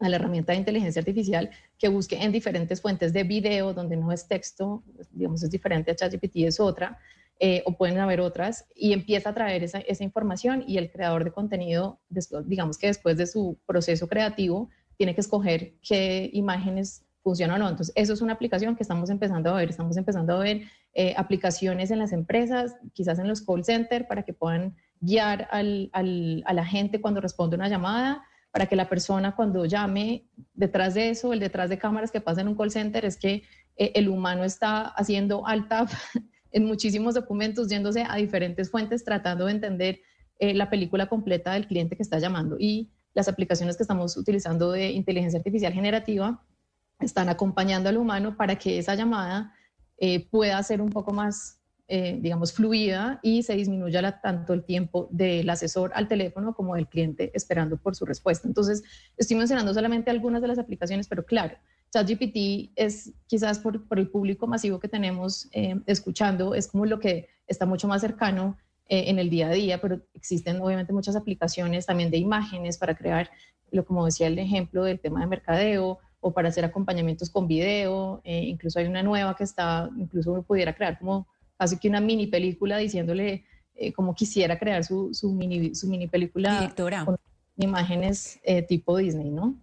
a 0.00 0.08
la 0.08 0.16
herramienta 0.16 0.52
de 0.52 0.58
inteligencia 0.58 1.00
artificial 1.00 1.50
que 1.78 1.88
busque 1.88 2.20
en 2.20 2.32
diferentes 2.32 2.82
fuentes 2.82 3.12
de 3.12 3.22
video, 3.22 3.72
donde 3.72 3.96
no 3.96 4.10
es 4.10 4.26
texto, 4.26 4.82
digamos, 5.12 5.42
es 5.42 5.50
diferente 5.50 5.92
a 5.92 5.94
ChatGPT, 5.94 6.38
es 6.38 6.58
otra, 6.58 6.98
eh, 7.38 7.62
o 7.64 7.76
pueden 7.76 7.98
haber 7.98 8.20
otras, 8.20 8.66
y 8.74 8.92
empieza 8.92 9.30
a 9.30 9.34
traer 9.34 9.62
esa, 9.62 9.78
esa 9.78 10.02
información 10.02 10.64
y 10.66 10.78
el 10.78 10.90
creador 10.90 11.22
de 11.22 11.30
contenido, 11.30 12.00
digamos 12.44 12.76
que 12.76 12.88
después 12.88 13.16
de 13.16 13.28
su 13.28 13.56
proceso 13.66 14.08
creativo, 14.08 14.68
tiene 14.96 15.14
que 15.14 15.20
escoger 15.20 15.74
qué 15.86 16.28
imágenes 16.32 17.05
funcionan 17.26 17.60
o 17.60 17.64
no. 17.64 17.70
Entonces, 17.70 17.92
eso 17.96 18.12
es 18.12 18.20
una 18.20 18.34
aplicación 18.34 18.76
que 18.76 18.84
estamos 18.84 19.10
empezando 19.10 19.50
a 19.50 19.54
ver. 19.60 19.68
Estamos 19.68 19.96
empezando 19.96 20.34
a 20.34 20.38
ver 20.38 20.62
eh, 20.94 21.12
aplicaciones 21.16 21.90
en 21.90 21.98
las 21.98 22.12
empresas, 22.12 22.76
quizás 22.92 23.18
en 23.18 23.26
los 23.26 23.40
call 23.42 23.64
centers, 23.64 24.06
para 24.06 24.22
que 24.22 24.32
puedan 24.32 24.76
guiar 25.00 25.48
al- 25.50 25.90
al- 25.92 26.42
a 26.46 26.52
la 26.54 26.64
gente 26.64 27.00
cuando 27.00 27.20
responde 27.20 27.56
una 27.56 27.68
llamada, 27.68 28.22
para 28.52 28.66
que 28.66 28.76
la 28.76 28.88
persona 28.88 29.34
cuando 29.34 29.64
llame, 29.66 30.24
detrás 30.54 30.94
de 30.94 31.10
eso, 31.10 31.32
el 31.32 31.40
detrás 31.40 31.68
de 31.68 31.78
cámaras 31.78 32.10
que 32.12 32.20
pasa 32.20 32.40
en 32.42 32.48
un 32.48 32.54
call 32.56 32.70
center, 32.70 33.04
es 33.04 33.16
que 33.16 33.42
eh, 33.76 33.92
el 33.96 34.08
humano 34.08 34.44
está 34.44 34.82
haciendo 35.00 35.46
alt 35.46 35.68
tab 35.68 35.88
en 36.52 36.64
muchísimos 36.64 37.14
documentos, 37.14 37.68
yéndose 37.68 38.04
a 38.08 38.14
diferentes 38.16 38.70
fuentes, 38.70 39.04
tratando 39.04 39.46
de 39.46 39.52
entender 39.52 39.98
eh, 40.38 40.54
la 40.54 40.70
película 40.70 41.06
completa 41.06 41.52
del 41.54 41.66
cliente 41.66 41.96
que 41.96 42.02
está 42.04 42.18
llamando. 42.20 42.56
Y 42.58 42.92
las 43.14 43.28
aplicaciones 43.28 43.76
que 43.76 43.82
estamos 43.82 44.16
utilizando 44.16 44.70
de 44.72 44.90
inteligencia 44.92 45.38
artificial 45.38 45.72
generativa 45.72 46.42
están 47.00 47.28
acompañando 47.28 47.88
al 47.88 47.96
humano 47.96 48.36
para 48.36 48.56
que 48.56 48.78
esa 48.78 48.94
llamada 48.94 49.52
eh, 49.98 50.28
pueda 50.28 50.62
ser 50.62 50.80
un 50.82 50.90
poco 50.90 51.12
más, 51.12 51.60
eh, 51.88 52.18
digamos, 52.20 52.52
fluida 52.52 53.18
y 53.22 53.42
se 53.42 53.54
disminuya 53.54 54.02
la- 54.02 54.20
tanto 54.20 54.52
el 54.52 54.64
tiempo 54.64 55.08
del 55.10 55.48
asesor 55.48 55.92
al 55.94 56.08
teléfono 56.08 56.54
como 56.54 56.74
del 56.74 56.88
cliente 56.88 57.30
esperando 57.34 57.76
por 57.78 57.94
su 57.96 58.04
respuesta. 58.04 58.46
Entonces, 58.48 58.82
estoy 59.16 59.36
mencionando 59.36 59.72
solamente 59.72 60.10
algunas 60.10 60.42
de 60.42 60.48
las 60.48 60.58
aplicaciones, 60.58 61.08
pero 61.08 61.24
claro, 61.24 61.56
ChatGPT 61.92 62.72
es 62.76 63.12
quizás 63.26 63.58
por, 63.58 63.86
por 63.88 63.98
el 63.98 64.08
público 64.08 64.46
masivo 64.46 64.80
que 64.80 64.88
tenemos 64.88 65.48
eh, 65.52 65.80
escuchando, 65.86 66.54
es 66.54 66.66
como 66.68 66.84
lo 66.84 66.98
que 66.98 67.28
está 67.46 67.64
mucho 67.64 67.88
más 67.88 68.00
cercano 68.00 68.58
en 68.88 69.18
el 69.18 69.30
día 69.30 69.48
a 69.48 69.50
día, 69.50 69.80
pero 69.80 70.00
existen 70.14 70.60
obviamente 70.60 70.92
muchas 70.92 71.16
aplicaciones 71.16 71.86
también 71.86 72.08
de 72.08 72.18
imágenes 72.18 72.78
para 72.78 72.94
crear, 72.94 73.28
lo 73.72 73.84
como 73.84 74.04
decía 74.04 74.28
el 74.28 74.38
ejemplo 74.38 74.84
del 74.84 75.00
tema 75.00 75.18
de 75.20 75.26
mercadeo 75.26 75.98
o 76.26 76.32
para 76.32 76.48
hacer 76.48 76.64
acompañamientos 76.64 77.30
con 77.30 77.46
video, 77.46 78.20
eh, 78.24 78.42
incluso 78.42 78.80
hay 78.80 78.86
una 78.86 79.00
nueva 79.00 79.36
que 79.36 79.44
está, 79.44 79.88
incluso 79.96 80.32
uno 80.32 80.42
pudiera 80.42 80.74
crear 80.74 80.98
como 80.98 81.28
casi 81.56 81.78
que 81.78 81.88
una 81.88 82.00
mini 82.00 82.26
película 82.26 82.78
diciéndole 82.78 83.44
eh, 83.76 83.92
cómo 83.92 84.12
quisiera 84.12 84.58
crear 84.58 84.82
su, 84.82 85.14
su, 85.14 85.32
mini, 85.32 85.76
su 85.76 85.86
mini 85.86 86.08
película 86.08 86.58
Directora. 86.58 87.04
con 87.04 87.16
imágenes 87.58 88.40
eh, 88.42 88.62
tipo 88.62 88.96
Disney, 88.96 89.30
¿no? 89.30 89.54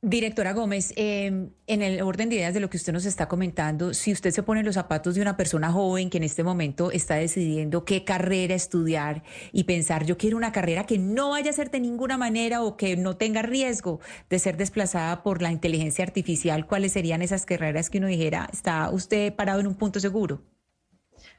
Directora 0.00 0.52
Gómez, 0.52 0.92
eh, 0.96 1.50
en 1.66 1.82
el 1.82 2.02
orden 2.02 2.28
de 2.28 2.36
ideas 2.36 2.52
de 2.52 2.60
lo 2.60 2.68
que 2.68 2.76
usted 2.76 2.92
nos 2.92 3.06
está 3.06 3.28
comentando, 3.28 3.94
si 3.94 4.12
usted 4.12 4.30
se 4.30 4.42
pone 4.42 4.60
en 4.60 4.66
los 4.66 4.74
zapatos 4.74 5.14
de 5.14 5.22
una 5.22 5.36
persona 5.36 5.70
joven 5.70 6.10
que 6.10 6.18
en 6.18 6.24
este 6.24 6.42
momento 6.42 6.90
está 6.90 7.14
decidiendo 7.14 7.84
qué 7.84 8.04
carrera 8.04 8.54
estudiar 8.54 9.22
y 9.52 9.64
pensar, 9.64 10.04
yo 10.04 10.18
quiero 10.18 10.36
una 10.36 10.50
carrera 10.50 10.84
que 10.84 10.98
no 10.98 11.30
vaya 11.30 11.50
a 11.50 11.54
ser 11.54 11.70
de 11.70 11.78
ninguna 11.78 12.18
manera 12.18 12.62
o 12.62 12.76
que 12.76 12.96
no 12.96 13.16
tenga 13.16 13.42
riesgo 13.42 14.00
de 14.28 14.38
ser 14.40 14.56
desplazada 14.56 15.22
por 15.22 15.42
la 15.42 15.52
inteligencia 15.52 16.04
artificial, 16.04 16.66
¿cuáles 16.66 16.92
serían 16.92 17.22
esas 17.22 17.46
carreras 17.46 17.88
que 17.88 17.98
uno 17.98 18.08
dijera, 18.08 18.48
está 18.52 18.90
usted 18.90 19.34
parado 19.34 19.60
en 19.60 19.68
un 19.68 19.76
punto 19.76 20.00
seguro? 20.00 20.42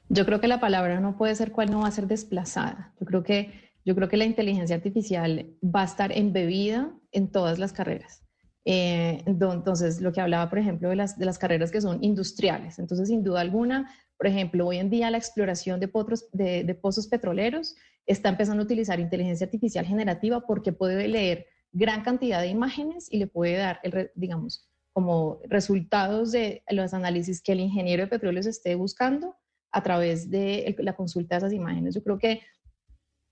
Yo 0.08 0.26
creo 0.26 0.40
que 0.40 0.48
la 0.48 0.62
palabra 0.62 1.00
no 1.02 1.18
puede 1.18 1.36
ser 1.36 1.52
cuál 1.52 1.72
no 1.72 1.82
va 1.82 1.88
a 1.88 1.92
ser 1.92 2.08
desplazada. 2.08 2.94
Yo 3.00 3.06
creo 3.06 3.24
que, 3.24 3.74
yo 3.84 3.96
creo 3.96 4.08
que 4.08 4.18
la 4.18 4.26
inteligencia 4.26 4.76
artificial 4.76 5.48
va 5.64 5.82
a 5.82 5.86
estar 5.86 6.12
embebida 6.12 6.94
en 7.14 7.32
todas 7.32 7.60
las 7.60 7.72
carreras. 7.74 8.24
Eh, 8.66 9.22
ento- 9.26 9.54
entonces, 9.54 10.02
lo 10.02 10.12
que 10.12 10.22
hablaba, 10.22 10.50
por 10.50 10.60
ejemplo, 10.60 10.90
de 10.90 10.96
las, 10.96 11.18
de 11.18 11.26
las 11.26 11.38
carreras 11.38 11.72
que 11.72 11.82
son 11.82 12.04
industriales. 12.04 12.80
Entonces, 12.80 13.10
sin 13.10 13.24
duda 13.24 13.42
alguna, 13.42 13.90
por 14.18 14.28
ejemplo, 14.28 14.68
hoy 14.68 14.78
en 14.78 14.90
día 14.90 15.12
la 15.12 15.18
exploración 15.18 15.80
de, 15.80 15.88
pozos 15.88 17.08
petroleros 17.08 17.76
está 18.06 18.30
empezando 18.30 18.62
a 18.62 18.66
utilizar 18.66 19.00
inteligencia 19.00 19.46
artificial 19.46 19.86
generativa 19.86 20.46
porque 20.46 20.72
puede 20.72 21.08
leer 21.08 21.46
gran 21.72 22.04
cantidad 22.04 22.42
de 22.42 22.48
imágenes 22.48 23.12
y 23.12 23.18
le 23.18 23.28
puede 23.28 23.58
dar, 23.58 23.82
digamos, 24.16 24.70
como 24.94 25.40
resultados 25.50 26.32
de 26.32 26.64
los 26.70 26.94
análisis 26.94 27.42
que 27.42 27.54
el 27.54 27.60
ingeniero 27.60 28.04
de 28.04 28.10
petróleos 28.10 28.46
esté 28.46 28.76
buscando 28.76 29.36
a 29.72 29.82
través 29.82 30.30
de 30.30 30.76
la 30.80 30.96
consulta 30.96 31.36
de 31.36 31.40
esas 31.40 31.54
imágenes. 31.54 31.96
Yo 31.96 32.04
creo 32.04 32.20
que 32.20 32.42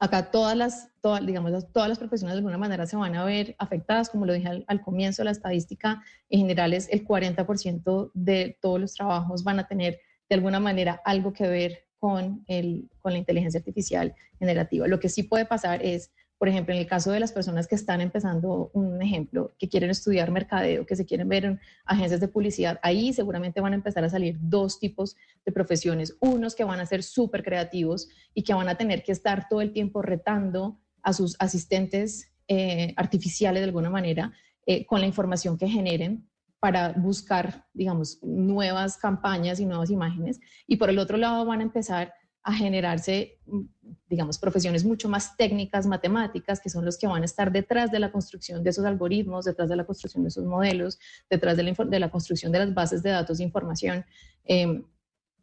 acá 0.02 0.32
todas 0.32 0.58
las, 0.58 0.90
todas, 1.00 1.24
digamos, 1.24 1.72
todas 1.72 1.88
las 1.88 2.00
profesiones 2.00 2.34
de 2.34 2.40
alguna 2.40 2.58
manera 2.58 2.88
se 2.88 2.98
van 2.98 3.16
a 3.16 3.24
ver 3.24 3.56
afectadas, 3.60 4.10
como 4.10 4.26
lo 4.26 4.34
dije 4.34 4.48
al, 4.48 4.66
al 4.68 4.82
comienzo, 4.82 5.24
la 5.24 5.30
estadística 5.30 6.02
en 6.30 6.40
general 6.40 6.74
es 6.74 6.90
el 6.92 7.06
40% 7.06 8.10
de 8.16 8.58
todos 8.60 8.82
los 8.82 8.96
trabajos 8.96 9.44
van 9.44 9.60
a 9.60 9.68
tener 9.68 10.00
de 10.28 10.36
alguna 10.36 10.60
manera 10.60 11.00
algo 11.06 11.32
que 11.34 11.48
ver 11.48 11.86
con, 12.00 12.44
el, 12.48 12.90
con 12.98 13.14
la 13.14 13.20
inteligencia 13.20 13.60
artificial 13.60 14.16
generativa. 14.40 14.88
Lo 14.88 15.00
que 15.00 15.08
sí 15.08 15.22
puede 15.22 15.46
pasar 15.46 15.86
es, 15.86 16.12
por 16.42 16.50
ejemplo, 16.50 16.74
en 16.74 16.80
el 16.80 16.88
caso 16.88 17.12
de 17.12 17.20
las 17.20 17.32
personas 17.32 17.68
que 17.68 17.76
están 17.76 18.02
empezando, 18.02 18.72
un 18.74 19.00
ejemplo, 19.00 19.52
que 19.60 19.70
quieren 19.70 19.92
estudiar 19.92 20.32
mercadeo, 20.32 20.88
que 20.88 20.96
se 20.96 21.06
quieren 21.06 21.30
ver 21.30 21.46
en 21.46 21.60
agencias 21.86 22.20
de 22.20 22.28
publicidad, 22.28 22.80
ahí 22.82 23.14
seguramente 23.14 23.62
van 23.62 23.74
a 23.74 23.76
empezar 23.76 24.04
a 24.04 24.10
salir 24.10 24.38
dos 24.42 24.80
tipos 24.80 25.16
de 25.46 25.52
profesiones. 25.52 26.18
Unos 26.20 26.56
que 26.56 26.64
van 26.64 26.80
a 26.80 26.88
ser 26.88 27.04
súper 27.04 27.44
creativos 27.44 28.10
y 28.34 28.42
que 28.42 28.56
van 28.56 28.70
a 28.70 28.74
tener 28.74 29.04
que 29.04 29.12
estar 29.12 29.48
todo 29.50 29.62
el 29.62 29.72
tiempo 29.72 30.02
retando 30.02 30.80
a 31.04 31.14
sus 31.14 31.36
asistentes 31.38 32.34
eh, 32.48 32.96
artificiales 32.98 33.62
de 33.62 33.66
alguna 33.66 33.92
manera 33.92 34.34
eh, 34.66 34.88
con 34.88 35.00
la 35.00 35.06
información 35.06 35.60
que 35.60 35.68
generen 35.68 36.28
para 36.60 36.94
buscar, 36.94 37.68
digamos, 37.72 38.18
nuevas 38.24 38.98
campañas 38.98 39.60
y 39.60 39.68
nuevas 39.68 39.92
imágenes. 39.92 40.40
Y 40.66 40.78
por 40.78 40.90
el 40.90 40.98
otro 40.98 41.18
lado 41.18 41.46
van 41.46 41.60
a 41.60 41.64
empezar 41.64 42.16
a 42.44 42.54
generarse, 42.54 43.40
mm, 43.46 43.62
digamos, 44.10 44.38
profesiones 44.38 44.84
mucho 44.84 45.08
más 45.08 45.38
técnicas, 45.38 45.86
matemáticas, 45.86 46.60
que 46.60 46.70
son 46.70 46.86
los 46.86 46.98
que 46.98 47.08
van 47.08 47.22
a 47.22 47.26
estar 47.26 47.52
detrás 47.52 47.92
de 47.92 48.00
la 48.00 48.12
construcción 48.12 48.64
de 48.64 48.72
esos 48.72 48.86
algoritmos, 48.86 49.46
detrás 49.46 49.70
de 49.70 49.76
la 49.76 49.86
construcción 49.86 50.24
de 50.24 50.30
esos 50.30 50.46
modelos, 50.46 51.00
detrás 51.30 51.58
de 51.58 51.64
la, 51.64 51.72
de 51.72 52.00
la 52.00 52.10
construcción 52.10 52.52
de 52.52 52.60
las 52.60 52.74
bases 52.74 53.04
de 53.04 53.12
datos 53.12 53.38
de 53.38 53.44
información, 53.44 54.06
eh, 54.46 54.84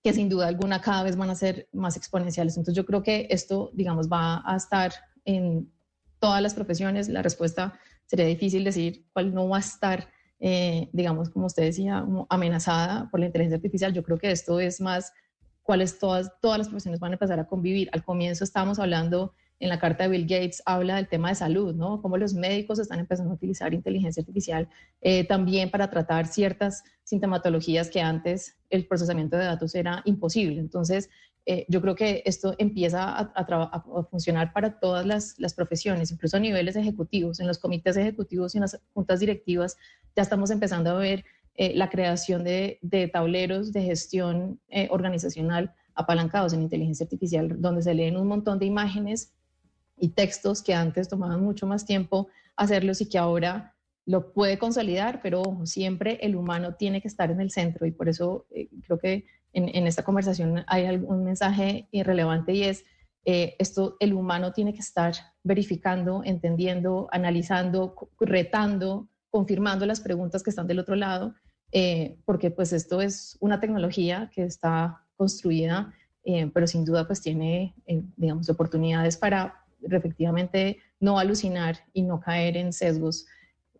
que 0.02 0.12
sin 0.12 0.28
duda 0.28 0.48
alguna 0.48 0.80
cada 0.80 1.02
vez 1.02 1.16
van 1.16 1.30
a 1.30 1.34
ser 1.34 1.68
más 1.72 1.96
exponenciales. 1.96 2.56
Entonces 2.56 2.76
yo 2.76 2.86
creo 2.86 3.02
que 3.02 3.26
esto, 3.30 3.70
digamos, 3.74 4.08
va 4.08 4.42
a 4.44 4.56
estar 4.56 4.92
en 5.24 5.72
todas 6.18 6.42
las 6.42 6.54
profesiones. 6.54 7.08
La 7.08 7.22
respuesta 7.22 7.78
sería 8.06 8.26
difícil 8.26 8.64
decir 8.64 9.06
cuál 9.12 9.34
no 9.34 9.48
va 9.48 9.58
a 9.58 9.60
estar 9.60 10.08
eh, 10.40 10.88
digamos, 10.92 11.30
como 11.30 11.46
usted 11.46 11.64
decía, 11.64 12.04
amenazada 12.28 13.10
por 13.10 13.20
la 13.20 13.26
inteligencia 13.26 13.56
artificial. 13.56 13.92
Yo 13.92 14.02
creo 14.02 14.18
que 14.18 14.30
esto 14.30 14.60
es 14.60 14.80
más 14.80 15.12
cuáles 15.68 15.98
todas, 15.98 16.32
todas 16.40 16.56
las 16.56 16.68
profesiones 16.68 16.98
van 16.98 17.12
a 17.12 17.16
empezar 17.16 17.38
a 17.38 17.46
convivir. 17.46 17.90
Al 17.92 18.02
comienzo 18.02 18.42
estábamos 18.42 18.78
hablando 18.78 19.34
en 19.60 19.68
la 19.68 19.78
carta 19.78 20.04
de 20.04 20.08
Bill 20.08 20.22
Gates 20.22 20.62
habla 20.64 20.96
del 20.96 21.08
tema 21.08 21.28
de 21.28 21.34
salud, 21.34 21.74
¿no? 21.74 22.00
Cómo 22.00 22.16
los 22.16 22.32
médicos 22.32 22.78
están 22.78 23.00
empezando 23.00 23.32
a 23.32 23.34
utilizar 23.34 23.74
inteligencia 23.74 24.22
artificial 24.22 24.66
eh, 25.02 25.24
también 25.24 25.70
para 25.70 25.90
tratar 25.90 26.26
ciertas 26.26 26.84
sintomatologías 27.04 27.90
que 27.90 28.00
antes 28.00 28.56
el 28.70 28.86
procesamiento 28.86 29.36
de 29.36 29.44
datos 29.44 29.74
era 29.74 30.00
imposible. 30.06 30.58
Entonces, 30.58 31.10
eh, 31.44 31.66
yo 31.68 31.82
creo 31.82 31.94
que 31.94 32.22
esto 32.24 32.54
empieza 32.56 33.18
a, 33.18 34.04
funcionar 34.10 34.54
para 34.54 34.78
todas 34.80 35.04
las, 35.06 35.54
profesiones, 35.54 36.10
incluso 36.10 36.38
a 36.38 36.40
niveles 36.40 36.76
ejecutivos. 36.76 37.40
En 37.40 37.46
los 37.46 37.58
comités 37.58 37.96
ejecutivos 37.98 38.54
y 38.54 38.58
en 38.58 38.62
las 38.62 38.80
juntas 38.94 39.20
directivas 39.20 39.76
ya 40.16 40.22
estamos 40.22 40.50
empezando 40.50 40.90
a 40.90 40.98
ver 40.98 41.26
eh, 41.58 41.74
la 41.74 41.90
creación 41.90 42.42
de, 42.44 42.78
tableros 43.12 43.72
de 43.72 43.82
gestión 43.82 44.60
organizacional 44.88 45.74
apalancados 45.94 46.54
en 46.54 46.62
inteligencia 46.62 47.04
artificial, 47.04 47.60
donde 47.60 47.82
se 47.82 47.92
leen 47.92 48.16
un 48.16 48.28
montón 48.28 48.58
de 48.58 48.64
imágenes 48.64 49.34
y 49.98 50.10
textos 50.10 50.62
que 50.62 50.72
antes 50.72 51.08
tomaban 51.08 51.42
mucho 51.42 51.66
más 51.66 51.84
tiempo 51.84 52.28
hacerlos 52.56 53.00
y 53.00 53.08
que 53.08 53.18
ahora 53.18 53.74
lo 54.08 54.32
puede 54.32 54.58
consolidar, 54.58 55.20
pero 55.22 55.42
siempre 55.64 56.18
el 56.22 56.34
humano 56.34 56.74
tiene 56.74 57.02
que 57.02 57.08
estar 57.08 57.30
en 57.30 57.40
el 57.40 57.50
centro 57.50 57.86
y 57.86 57.90
por 57.90 58.08
eso 58.08 58.46
eh, 58.50 58.68
creo 58.86 58.98
que 58.98 59.26
en, 59.52 59.86
esta 59.86 60.02
conversación 60.02 60.64
hay 60.66 60.86
algún 60.86 61.24
mensaje 61.24 61.88
irrelevante 61.90 62.52
y 62.52 62.62
es 62.62 62.84
eh, 63.24 63.56
esto, 63.58 63.96
el 64.00 64.14
humano 64.14 64.52
tiene 64.52 64.72
que 64.72 64.80
estar 64.80 65.14
verificando, 65.42 66.22
entendiendo, 66.24 67.08
analizando, 67.10 67.94
retando, 68.20 69.08
confirmando 69.30 69.84
las 69.84 70.00
preguntas 70.00 70.42
que 70.42 70.50
están 70.50 70.66
del 70.66 70.78
otro 70.78 70.94
lado, 70.96 71.34
eh, 71.72 72.16
porque 72.24 72.50
pues 72.50 72.72
esto 72.72 73.00
es 73.00 73.36
una 73.40 73.60
tecnología 73.60 74.30
que 74.34 74.44
está 74.44 75.04
construida, 75.16 75.92
pero 76.52 76.66
sin 76.66 76.84
duda 76.84 77.06
pues 77.06 77.22
tiene, 77.22 77.74
digamos, 78.16 78.50
oportunidades 78.50 79.16
para 79.16 79.64
efectivamente 79.82 80.78
no 81.00 81.18
alucinar 81.18 81.78
y 81.92 82.02
no 82.02 82.20
caer 82.20 82.56
en 82.56 82.72
sesgos, 82.72 83.26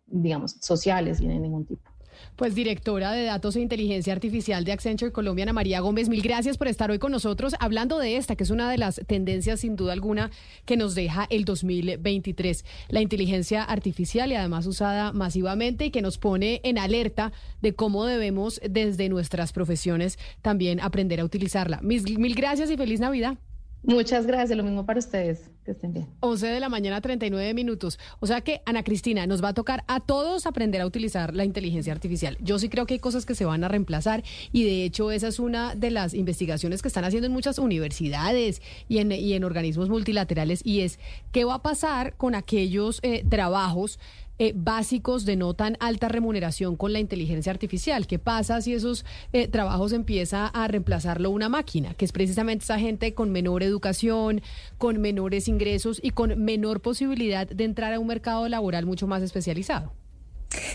digamos, 0.07 0.57
sociales 0.59 1.21
y 1.21 1.27
de 1.27 1.39
ningún 1.39 1.65
tipo. 1.65 1.88
Pues 2.35 2.55
directora 2.55 3.11
de 3.11 3.23
Datos 3.23 3.55
e 3.55 3.61
Inteligencia 3.61 4.13
Artificial 4.13 4.63
de 4.63 4.71
Accenture 4.71 5.11
Colombia, 5.11 5.43
Ana 5.43 5.53
María 5.53 5.79
Gómez, 5.79 6.09
mil 6.09 6.21
gracias 6.21 6.57
por 6.57 6.67
estar 6.67 6.91
hoy 6.91 6.99
con 6.99 7.11
nosotros 7.11 7.55
hablando 7.59 7.99
de 7.99 8.17
esta, 8.17 8.35
que 8.35 8.43
es 8.43 8.49
una 8.49 8.69
de 8.69 8.77
las 8.77 9.01
tendencias 9.07 9.61
sin 9.61 9.75
duda 9.75 9.93
alguna 9.93 10.31
que 10.65 10.77
nos 10.77 10.95
deja 10.95 11.27
el 11.29 11.45
2023. 11.45 12.65
La 12.89 13.01
inteligencia 13.01 13.63
artificial 13.63 14.31
y 14.31 14.35
además 14.35 14.67
usada 14.67 15.11
masivamente 15.11 15.85
y 15.85 15.91
que 15.91 16.01
nos 16.01 16.17
pone 16.17 16.61
en 16.63 16.77
alerta 16.77 17.31
de 17.61 17.73
cómo 17.73 18.05
debemos 18.05 18.61
desde 18.67 19.09
nuestras 19.09 19.53
profesiones 19.53 20.17
también 20.41 20.79
aprender 20.79 21.19
a 21.19 21.25
utilizarla. 21.25 21.79
mil 21.81 22.35
gracias 22.35 22.71
y 22.71 22.77
feliz 22.77 22.99
Navidad. 22.99 23.37
Muchas 23.83 24.25
gracias, 24.25 24.57
lo 24.57 24.63
mismo 24.63 24.85
para 24.85 24.99
ustedes. 24.99 25.49
Que 25.63 25.71
estén 25.71 25.93
bien. 25.93 26.07
11 26.19 26.47
de 26.47 26.59
la 26.59 26.67
mañana, 26.67 26.99
39 26.99 27.53
minutos. 27.53 27.97
O 28.19 28.27
sea 28.27 28.41
que, 28.41 28.61
Ana 28.65 28.83
Cristina, 28.83 29.25
nos 29.25 29.43
va 29.43 29.49
a 29.49 29.53
tocar 29.53 29.83
a 29.87 29.99
todos 29.99 30.45
aprender 30.45 30.81
a 30.81 30.85
utilizar 30.85 31.33
la 31.33 31.45
inteligencia 31.45 31.93
artificial. 31.93 32.37
Yo 32.41 32.59
sí 32.59 32.69
creo 32.69 32.85
que 32.85 32.95
hay 32.95 32.99
cosas 32.99 33.25
que 33.25 33.35
se 33.35 33.45
van 33.45 33.63
a 33.63 33.67
reemplazar 33.67 34.23
y 34.51 34.63
de 34.63 34.83
hecho 34.83 35.11
esa 35.11 35.27
es 35.27 35.39
una 35.39 35.75
de 35.75 35.91
las 35.91 36.13
investigaciones 36.13 36.81
que 36.81 36.87
están 36.87 37.05
haciendo 37.05 37.27
en 37.27 37.33
muchas 37.33 37.57
universidades 37.57 38.61
y 38.87 38.97
en, 38.97 39.11
y 39.11 39.33
en 39.33 39.43
organismos 39.43 39.89
multilaterales 39.89 40.61
y 40.65 40.81
es 40.81 40.99
qué 41.31 41.45
va 41.45 41.55
a 41.55 41.61
pasar 41.61 42.15
con 42.15 42.35
aquellos 42.35 42.99
eh, 43.01 43.23
trabajos 43.29 43.99
eh, 44.39 44.53
básicos 44.55 45.25
de 45.25 45.35
no 45.35 45.53
tan 45.53 45.77
alta 45.79 46.07
remuneración 46.07 46.75
con 46.75 46.93
la 46.93 46.99
inteligencia 46.99 47.51
artificial. 47.51 48.07
¿Qué 48.07 48.19
pasa 48.19 48.61
si 48.61 48.73
esos 48.73 49.05
eh, 49.33 49.47
trabajos 49.47 49.93
empieza 49.93 50.47
a 50.47 50.67
reemplazarlo 50.67 51.29
una 51.29 51.49
máquina? 51.49 51.93
Que 51.93 52.05
es 52.05 52.11
precisamente 52.11 52.63
esa 52.63 52.79
gente 52.79 53.13
con 53.13 53.31
menor 53.31 53.63
educación, 53.63 54.41
con 54.77 54.99
menores 55.01 55.47
ingresos 55.47 55.99
y 56.01 56.11
con 56.11 56.43
menor 56.43 56.81
posibilidad 56.81 57.47
de 57.47 57.63
entrar 57.63 57.93
a 57.93 57.99
un 57.99 58.07
mercado 58.07 58.47
laboral 58.49 58.85
mucho 58.85 59.07
más 59.07 59.21
especializado. 59.21 59.91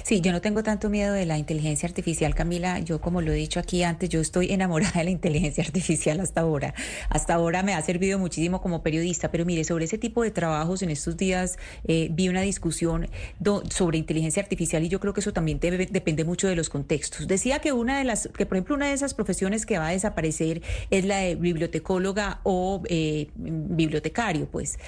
Sí, 0.04 0.20
yo 0.20 0.30
no 0.30 0.40
tengo 0.40 0.62
tanto 0.62 0.88
miedo 0.88 1.12
de 1.12 1.26
la 1.26 1.36
inteligencia 1.36 1.88
artificial, 1.88 2.34
Camila. 2.34 2.78
Yo, 2.78 3.00
como 3.00 3.20
lo 3.20 3.32
he 3.32 3.34
dicho 3.34 3.58
aquí 3.58 3.82
antes, 3.82 4.08
yo 4.08 4.20
estoy 4.20 4.52
enamorada 4.52 5.00
de 5.00 5.04
la 5.04 5.10
inteligencia 5.10 5.64
artificial 5.64 6.20
hasta 6.20 6.42
ahora. 6.42 6.74
Hasta 7.08 7.34
ahora 7.34 7.62
me 7.62 7.74
ha 7.74 7.82
servido 7.82 8.18
muchísimo 8.18 8.60
como 8.60 8.82
periodista, 8.82 9.30
pero 9.32 9.44
mire, 9.44 9.64
sobre 9.64 9.86
ese 9.86 9.98
tipo 9.98 10.22
de 10.22 10.30
trabajos, 10.30 10.82
en 10.82 10.90
estos 10.90 11.16
días 11.16 11.58
eh, 11.88 12.08
vi 12.12 12.28
una 12.28 12.42
discusión 12.42 13.08
sobre 13.70 13.98
inteligencia 13.98 14.42
artificial 14.42 14.84
y 14.84 14.88
yo 14.88 15.00
creo 15.00 15.12
que 15.12 15.20
eso 15.20 15.32
también 15.32 15.58
depende 15.58 16.24
mucho 16.24 16.46
de 16.46 16.54
los 16.54 16.68
contextos. 16.68 17.26
Decía 17.26 17.58
que 17.58 17.72
una 17.72 17.98
de 17.98 18.04
las, 18.04 18.28
que 18.36 18.46
por 18.46 18.56
ejemplo, 18.56 18.76
una 18.76 18.86
de 18.86 18.92
esas 18.92 19.14
profesiones 19.14 19.66
que 19.66 19.78
va 19.78 19.88
a 19.88 19.90
desaparecer 19.90 20.62
es 20.90 21.04
la 21.04 21.18
de 21.18 21.34
bibliotecóloga 21.34 22.40
o 22.44 22.82
eh, 22.88 23.28
bibliotecario, 23.34 24.46
pues, 24.46 24.78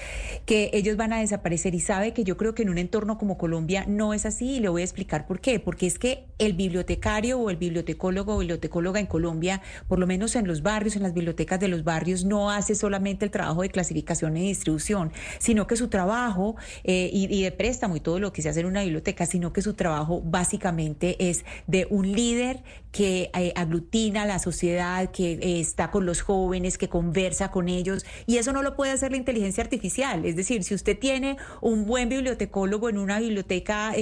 que 0.45 0.69
ellos 0.73 0.95
van 0.95 1.11
a 1.11 1.19
desaparecer 1.19 1.75
y 1.75 1.81
sabe 1.81 2.13
que 2.13 2.23
yo 2.23 2.37
creo 2.37 2.55
que 2.55 2.63
en 2.63 2.69
un 2.69 2.77
entorno 2.77 3.17
como 3.17 3.37
Colombia 3.37 3.85
no 3.87 4.13
es 4.13 4.25
así 4.25 4.55
y 4.57 4.59
voy 4.76 4.76
a 4.81 4.85
explicar 4.85 5.25
por 5.27 5.39
qué. 5.39 5.59
Porque 5.59 5.87
es 5.87 5.99
que 5.99 6.27
el 6.39 6.53
bibliotecario 6.53 7.39
o 7.39 7.49
el 7.49 7.57
bibliotecólogo 7.57 8.35
o 8.35 8.39
bibliotecóloga 8.39 8.99
en 8.99 9.07
Colombia, 9.07 9.61
por 9.87 9.99
lo 9.99 10.07
menos 10.07 10.35
en 10.35 10.47
los 10.47 10.61
barrios, 10.61 10.95
en 10.95 11.03
las 11.03 11.13
bibliotecas 11.13 11.59
de 11.59 11.67
los 11.67 11.83
barrios, 11.83 12.25
no 12.25 12.51
hace 12.51 12.75
solamente 12.75 13.25
el 13.25 13.31
trabajo 13.31 13.61
de 13.61 13.69
clasificación 13.69 14.37
y 14.37 14.47
distribución, 14.47 15.11
sino 15.39 15.67
que 15.67 15.75
su 15.75 15.87
trabajo 15.87 16.55
eh, 16.83 17.09
y, 17.11 17.41
de 17.41 17.51
préstamo 17.51 17.95
y 17.95 17.99
todo 17.99 18.19
lo 18.19 18.33
que 18.33 18.41
se 18.41 18.49
hace 18.49 18.59
en 18.59 18.67
una 18.67 18.83
biblioteca, 18.83 19.25
sino 19.25 19.53
que 19.53 19.61
su 19.61 19.73
trabajo 19.73 20.21
básicamente 20.23 21.29
es 21.29 21.45
de 21.65 21.87
un 21.89 22.11
líder 22.11 22.63
que 22.91 23.29
eh, 23.33 23.53
aglutina 23.55 24.23
a 24.23 24.25
la 24.25 24.39
sociedad, 24.39 25.11
que 25.11 25.33
eh, 25.33 25.59
está 25.59 25.91
con 25.91 26.05
los 26.05 26.21
jóvenes, 26.21 26.77
que 26.77 26.89
conversa 26.89 27.51
con 27.51 27.69
ellos. 27.69 28.05
Y 28.25 28.37
eso 28.37 28.53
no 28.53 28.63
lo 28.63 28.75
puede 28.75 28.91
hacer 28.91 29.11
la 29.11 29.17
inteligencia 29.17 29.63
artificial. 29.63 30.25
Es 30.25 30.35
decir, 30.35 30.63
si 30.63 30.73
usted 30.73 30.97
tiene 30.97 31.37
un 31.61 31.85
buen 31.85 32.09
bibliotecólogo 32.09 32.89
en 32.89 32.97
una 32.97 33.19
biblioteca 33.19 33.93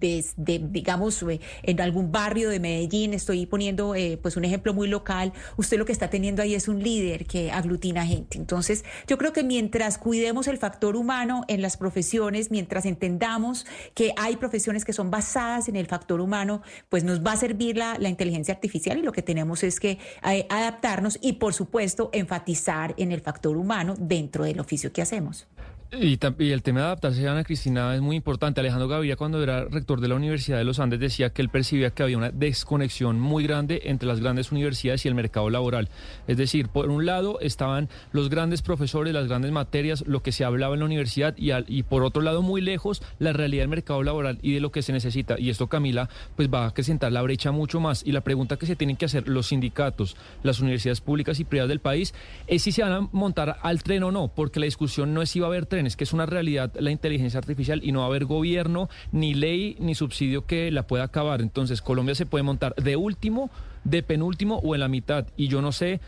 de, 0.00 0.24
digamos, 0.70 1.22
eh, 1.22 1.40
en 1.62 1.80
algún 1.80 2.12
barrio 2.12 2.50
de 2.50 2.60
Medellín, 2.60 3.14
estoy 3.14 3.46
poniendo 3.46 3.94
eh, 3.94 4.18
pues 4.20 4.36
un 4.36 4.44
ejemplo 4.44 4.74
muy 4.74 4.88
local, 4.88 5.32
usted 5.56 5.78
lo 5.78 5.84
que 5.84 5.92
está 5.92 6.10
teniendo 6.10 6.42
ahí 6.42 6.54
es 6.54 6.68
un 6.68 6.82
líder 6.82 7.26
que 7.26 7.50
aglutina 7.50 8.06
gente. 8.06 8.38
Entonces, 8.38 8.84
yo 9.06 9.18
creo 9.18 9.32
que 9.32 9.42
mientras 9.42 9.98
cuidemos 9.98 10.48
el 10.48 10.58
factor 10.58 10.96
humano 10.96 11.44
en 11.48 11.62
las 11.62 11.76
profesiones, 11.76 12.50
mientras 12.50 12.84
entendamos 12.86 13.66
que 13.94 14.12
hay 14.16 14.36
profesiones 14.36 14.84
que 14.84 14.92
son 14.92 15.10
basadas 15.10 15.68
en 15.68 15.76
el 15.76 15.86
factor 15.86 16.20
humano, 16.20 16.62
pues 16.88 17.04
nos 17.04 17.24
va 17.24 17.32
a 17.32 17.36
servir 17.36 17.76
la, 17.76 17.98
la 17.98 18.08
inteligencia 18.08 18.54
artificial 18.54 18.98
y 18.98 19.02
lo 19.02 19.12
que 19.12 19.22
tenemos 19.22 19.62
es 19.62 19.80
que 19.80 19.98
eh, 20.24 20.46
adaptarnos 20.48 21.18
y, 21.20 21.34
por 21.34 21.54
supuesto, 21.54 22.10
enfatizar 22.12 22.94
en 22.96 23.12
el 23.12 23.20
factor 23.20 23.56
humano 23.56 23.94
dentro 23.98 24.44
del 24.44 24.60
oficio 24.60 24.92
que 24.92 25.02
hacemos. 25.02 25.46
Y, 25.90 26.18
el 26.52 26.62
tema 26.62 26.80
de 26.80 26.86
adaptarse, 26.86 27.26
Ana 27.26 27.44
Cristina, 27.44 27.94
es 27.94 28.02
muy 28.02 28.14
importante. 28.14 28.60
Alejandro 28.60 28.88
Gaviria, 28.88 29.16
cuando 29.16 29.42
era 29.42 29.64
rector 29.64 30.02
de 30.02 30.08
la 30.08 30.16
Universidad 30.16 30.58
de 30.58 30.64
los 30.64 30.80
Andes, 30.80 31.00
decía 31.00 31.30
que 31.30 31.40
él 31.40 31.48
percibía 31.48 31.88
que 31.88 32.02
había 32.02 32.18
una 32.18 32.30
desconexión 32.30 33.18
muy 33.18 33.44
grande 33.44 33.80
entre 33.84 34.06
las 34.06 34.20
grandes 34.20 34.52
universidades 34.52 35.06
y 35.06 35.08
el 35.08 35.14
mercado 35.14 35.48
laboral. 35.48 35.88
Es 36.26 36.36
decir, 36.36 36.68
por 36.68 36.90
un 36.90 37.06
lado 37.06 37.40
estaban 37.40 37.88
los 38.12 38.28
grandes 38.28 38.60
profesores, 38.60 39.14
las 39.14 39.28
grandes 39.28 39.50
materias, 39.50 40.04
lo 40.06 40.22
que 40.22 40.30
se 40.30 40.44
hablaba 40.44 40.74
en 40.74 40.80
la 40.80 40.86
universidad, 40.86 41.34
y, 41.38 41.52
y 41.68 41.82
por 41.84 42.04
otro 42.04 42.20
lado, 42.20 42.42
muy 42.42 42.60
lejos, 42.60 43.02
la 43.18 43.32
realidad 43.32 43.62
del 43.62 43.70
mercado 43.70 44.02
laboral 44.02 44.38
y 44.42 44.52
de 44.52 44.60
lo 44.60 44.70
que 44.70 44.82
se 44.82 44.92
necesita. 44.92 45.40
Y 45.40 45.48
esto, 45.48 45.68
Camila, 45.68 46.10
pues 46.36 46.52
va 46.52 46.64
a 46.64 46.68
acrecentar 46.68 47.12
la 47.12 47.22
brecha 47.22 47.50
mucho 47.50 47.80
más. 47.80 48.02
Y 48.04 48.12
la 48.12 48.20
pregunta 48.20 48.58
que 48.58 48.66
se 48.66 48.76
tienen 48.76 48.96
que 48.96 49.06
hacer 49.06 49.26
los 49.26 49.46
sindicatos, 49.46 50.18
las 50.42 50.60
universidades 50.60 51.00
públicas 51.00 51.40
y 51.40 51.44
privadas 51.44 51.70
del 51.70 51.80
país, 51.80 52.12
es 52.46 52.60
si 52.60 52.72
se 52.72 52.82
van 52.82 52.92
a 52.92 53.08
montar 53.12 53.56
al 53.62 53.82
tren 53.82 54.02
o 54.02 54.12
no, 54.12 54.28
porque 54.28 54.60
la 54.60 54.66
discusión 54.66 55.14
no 55.14 55.22
es 55.22 55.30
si 55.30 55.40
va 55.40 55.46
a 55.46 55.48
haber 55.48 55.64
tren 55.64 55.77
es 55.86 55.96
que 55.96 56.04
es 56.04 56.12
una 56.12 56.26
realidad 56.26 56.72
la 56.78 56.90
inteligencia 56.90 57.38
artificial 57.38 57.80
y 57.82 57.92
no 57.92 58.00
va 58.00 58.06
a 58.06 58.08
haber 58.08 58.24
gobierno, 58.24 58.88
ni 59.12 59.34
ley, 59.34 59.76
ni 59.78 59.94
subsidio 59.94 60.46
que 60.46 60.70
la 60.70 60.86
pueda 60.86 61.04
acabar. 61.04 61.40
Entonces 61.40 61.82
Colombia 61.82 62.14
se 62.14 62.26
puede 62.26 62.42
montar 62.42 62.74
de 62.76 62.96
último, 62.96 63.50
de 63.84 64.02
penúltimo 64.02 64.60
o 64.62 64.74
en 64.74 64.80
la 64.80 64.88
mitad. 64.88 65.26
Y 65.36 65.48
yo 65.48 65.62
no 65.62 65.72
sé 65.72 66.00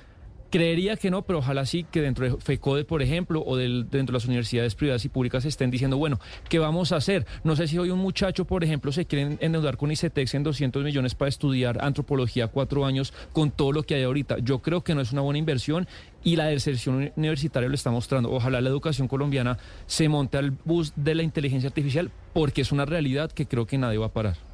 Creería 0.51 0.96
que 0.96 1.11
no, 1.11 1.22
pero 1.22 1.38
ojalá 1.38 1.64
sí 1.64 1.84
que 1.88 2.01
dentro 2.01 2.24
de 2.24 2.36
FECODE, 2.36 2.84
por 2.84 3.03
ejemplo, 3.03 3.42
o 3.46 3.57
dentro 3.57 4.07
de 4.07 4.12
las 4.12 4.24
universidades 4.24 4.74
privadas 4.74 5.05
y 5.05 5.09
públicas 5.09 5.44
estén 5.44 5.70
diciendo, 5.70 5.96
bueno, 5.96 6.18
¿qué 6.48 6.59
vamos 6.59 6.90
a 6.90 6.96
hacer? 6.96 7.24
No 7.44 7.55
sé 7.55 7.68
si 7.68 7.78
hoy 7.78 7.90
un 7.90 8.01
muchacho, 8.01 8.44
por 8.44 8.64
ejemplo, 8.64 8.90
se 8.90 9.05
quiere 9.07 9.36
endeudar 9.40 9.76
con 9.76 9.92
ICETEX 9.92 10.34
en 10.34 10.42
200 10.42 10.82
millones 10.82 11.14
para 11.14 11.28
estudiar 11.28 11.84
antropología 11.84 12.48
cuatro 12.48 12.84
años 12.84 13.12
con 13.32 13.53
todo 13.53 13.70
lo 13.70 13.84
que 13.84 13.94
hay 13.94 14.03
ahorita. 14.03 14.38
Yo 14.38 14.59
creo 14.59 14.82
que 14.82 14.94
no 14.94 15.01
es 15.01 15.12
una 15.12 15.22
buena 15.22 15.38
inversión 15.38 15.86
y 16.24 16.34
la 16.34 16.46
deserción 16.46 17.12
universitaria 17.14 17.68
lo 17.68 17.74
está 17.74 17.90
mostrando. 17.90 18.32
Ojalá 18.32 18.61
la 18.61 18.68
educación 18.70 19.07
colombiana 19.07 19.59
se 19.86 20.09
monte 20.09 20.36
al 20.36 20.51
bus 20.51 20.92
de 20.96 21.14
la 21.14 21.22
inteligencia 21.22 21.68
artificial 21.68 22.11
porque 22.32 22.62
es 22.62 22.72
una 22.72 22.86
realidad 22.86 23.30
que 23.30 23.46
creo 23.46 23.66
que 23.66 23.78
nadie 23.78 23.98
va 23.98 24.07
a 24.07 24.12
parar. 24.12 24.49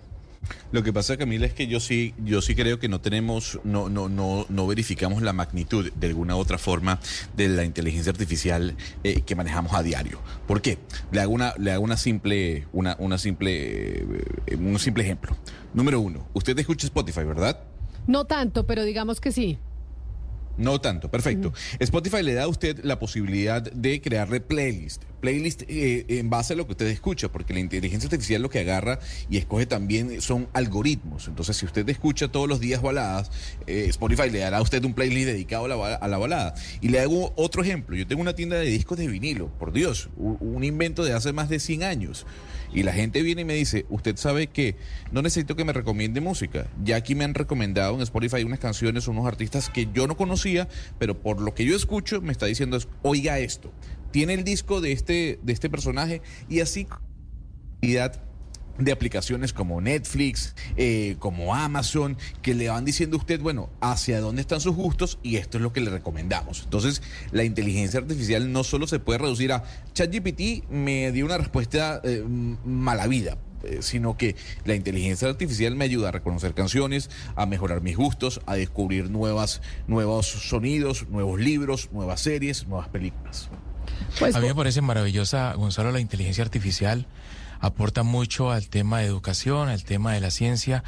Lo 0.73 0.83
que 0.83 0.93
pasa, 0.93 1.17
Camila, 1.17 1.47
es 1.47 1.55
que 1.55 1.67
yo 1.67 1.81
sí, 1.81 2.15
yo 2.25 2.43
sí 2.43 2.55
creo 2.55 2.79
que 2.79 2.89
no 2.89 3.01
tenemos, 3.01 3.59
no, 3.65 3.89
no, 3.89 4.09
no, 4.09 4.47
no 4.49 4.67
verificamos 4.67 5.23
la 5.23 5.33
magnitud 5.33 5.93
de 5.93 6.07
alguna 6.07 6.37
otra 6.37 6.59
forma 6.59 6.99
de 7.37 7.49
la 7.49 7.65
inteligencia 7.65 8.11
artificial 8.11 8.77
eh, 9.05 9.23
que 9.23 9.35
manejamos 9.35 9.73
a 9.75 9.83
diario. 9.83 10.21
¿Por 10.47 10.63
qué? 10.63 10.79
Le 11.13 11.21
hago 11.21 11.33
una, 11.33 11.55
le 11.59 11.73
hago 11.73 11.85
una 11.85 11.97
simple, 11.97 12.67
una, 12.73 12.97
una 12.99 13.19
simple, 13.19 14.03
eh, 14.47 14.57
un 14.57 14.79
simple 14.79 15.05
ejemplo. 15.05 15.37
Número 15.75 16.01
uno, 16.01 16.27
usted 16.35 16.59
escucha 16.59 16.87
Spotify, 16.87 17.25
¿verdad? 17.25 17.61
No 18.07 18.25
tanto, 18.25 18.67
pero 18.67 18.85
digamos 18.85 19.21
que 19.21 19.33
sí. 19.33 19.59
No 20.59 20.81
tanto, 20.81 21.11
perfecto. 21.11 21.53
Spotify 21.79 22.23
le 22.23 22.35
da 22.35 22.45
a 22.45 22.49
usted 22.49 22.83
la 22.83 22.99
posibilidad 22.99 23.63
de 23.63 24.01
crearle 24.01 24.41
playlist. 24.41 25.03
Playlist 25.21 25.63
eh, 25.69 26.05
en 26.09 26.31
base 26.31 26.55
a 26.55 26.57
lo 26.57 26.67
que 26.67 26.73
usted 26.73 26.87
escucha, 26.87 27.29
porque 27.29 27.53
la 27.53 27.61
inteligencia 27.61 28.07
artificial 28.07 28.43
lo 28.43 28.49
que 28.49 28.61
agarra 28.61 28.99
y 29.29 29.37
escoge 29.37 29.67
también 29.67 30.21
son 30.21 30.49
algoritmos. 30.53 31.29
Entonces, 31.29 31.57
si 31.57 31.67
usted 31.67 31.89
escucha 31.89 32.29
todos 32.29 32.49
los 32.49 32.61
días 32.61 32.81
baladas, 32.81 33.31
eh, 33.67 33.87
Spotify 33.89 34.31
le 34.31 34.39
dará 34.39 34.59
a 34.59 34.63
usted 34.63 34.83
un 34.85 34.95
playlist 34.95 35.27
dedicado 35.27 35.67
a 35.67 35.69
la, 35.69 35.95
a 35.95 36.09
la, 36.09 36.19
balada. 36.19 36.55
Y 36.81 36.89
le 36.89 37.01
hago 37.01 37.33
otro 37.37 37.63
ejemplo. 37.63 37.97
Yo 37.97 38.07
tengo 38.07 38.23
una 38.23 38.35
tienda 38.35 38.57
de 38.57 38.67
discos 38.67 38.97
de 38.99 39.09
vinilo, 39.09 39.49
por 39.59 39.73
Dios, 39.73 40.09
un, 40.17 40.39
un 40.41 40.65
invento 40.65 41.05
de 41.05 41.13
hace 41.13 41.33
más 41.33 41.49
de 41.49 41.59
100 41.59 41.83
años. 41.83 42.27
Y 42.77 42.83
la 42.83 42.93
gente 42.93 43.23
viene 43.23 43.41
y 43.41 43.45
me 43.47 43.55
dice, 43.55 43.87
usted 43.89 44.19
sabe 44.19 44.49
que 44.49 44.77
no 45.11 45.23
necesito 45.23 45.57
que 45.57 45.65
me 45.65 45.73
recomiende 45.73 46.21
música. 46.21 46.67
Ya 46.85 46.97
aquí 46.97 47.15
me 47.15 47.25
han 47.25 47.33
recomendado 47.33 47.95
en 47.95 48.03
Spotify 48.03 48.45
unas 48.45 48.59
canciones, 48.59 49.09
unos 49.09 49.27
artistas 49.27 49.71
que 49.71 49.89
yo 49.95 50.07
no 50.07 50.15
conocía, 50.15 50.69
pero 50.99 51.19
por 51.19 51.41
lo 51.41 51.55
que 51.55 51.65
yo 51.65 51.75
escucho 51.75 52.21
me 52.21 52.33
está 52.33 52.45
diciendo, 52.45 52.79
oiga 53.01 53.39
esto, 53.39 53.73
tiene 54.11 54.35
el 54.35 54.45
disco 54.45 54.83
de 54.83 54.93
este, 54.93 55.41
de 55.43 55.53
este 55.55 55.71
personaje 55.71 56.21
y 56.51 56.61
así 56.61 56.87
de 58.79 58.93
aplicaciones 58.93 59.53
como 59.53 59.81
Netflix, 59.81 60.55
eh, 60.77 61.17
como 61.19 61.55
Amazon, 61.55 62.17
que 62.43 62.55
le 62.55 62.69
van 62.69 62.85
diciendo 62.85 63.17
a 63.17 63.21
usted, 63.21 63.41
bueno, 63.41 63.71
hacia 63.81 64.21
dónde 64.21 64.43
están 64.43 64.61
sus 64.61 64.75
gustos 64.75 65.19
y 65.23 65.37
esto 65.37 65.59
es 65.59 65.63
lo 65.63 65.73
que 65.73 65.81
le 65.81 65.91
recomendamos. 65.91 66.63
Entonces, 66.65 67.03
la 67.33 67.45
inteligencia 67.45 68.01
artificial 68.01 68.53
no 68.53 68.65
solo 68.65 68.87
se 68.87 68.99
puede 68.99 69.19
reducir 69.19 69.53
a 69.53 69.65
ChatGPT 69.95 70.69
me 70.71 71.13
dio 71.13 71.25
una 71.25 71.39
respuesta 71.39 72.01
eh, 72.05 72.23
mala 72.65 73.07
vida 73.07 73.39
eh, 73.65 73.79
sino 73.81 74.17
que 74.17 74.37
la 74.65 74.75
inteligencia 74.75 75.29
artificial 75.29 75.75
me 75.75 75.85
ayuda 75.85 76.09
a 76.11 76.13
reconocer 76.13 76.55
canciones, 76.55 77.11
a 77.35 77.47
mejorar 77.47 77.81
mis 77.81 77.97
gustos, 77.97 78.41
a 78.47 78.55
descubrir 78.55 79.11
nuevas, 79.11 79.61
nuevos 79.87 80.27
sonidos, 80.27 81.09
nuevos 81.09 81.41
libros, 81.41 81.91
nuevas 81.93 82.21
series, 82.21 82.67
nuevas 82.69 82.89
películas. 82.89 83.49
Pues, 84.19 84.35
a 84.35 84.41
mí 84.41 84.47
me 84.47 84.55
parece 84.55 84.83
maravillosa, 84.83 85.55
Gonzalo, 85.55 85.91
la 85.91 86.01
inteligencia 86.01 86.45
artificial 86.45 87.07
aporta 87.61 88.03
mucho 88.03 88.51
al 88.51 88.69
tema 88.69 89.01
de 89.01 89.07
educación, 89.07 89.69
al 89.69 89.85
tema 89.85 90.13
de 90.13 90.21
la 90.21 90.31
ciencia, 90.31 90.85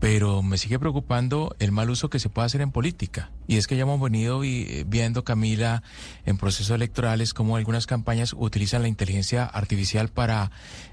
pero 0.00 0.42
me 0.42 0.58
sigue 0.58 0.78
preocupando 0.78 1.56
el 1.58 1.72
mal 1.72 1.90
uso 1.90 2.10
que 2.10 2.18
se 2.18 2.28
puede 2.28 2.46
hacer 2.46 2.60
en 2.60 2.70
política. 2.70 3.30
Y 3.46 3.56
es 3.56 3.66
que 3.66 3.76
ya 3.76 3.82
hemos 3.82 4.00
venido 4.00 4.40
viendo, 4.40 5.24
Camila, 5.24 5.82
en 6.24 6.36
procesos 6.38 6.70
electorales, 6.70 7.34
como 7.34 7.56
algunas 7.56 7.86
campañas 7.86 8.34
utilizan 8.36 8.82
la 8.82 8.88
inteligencia 8.88 9.44
artificial 9.44 10.08
para 10.08 10.50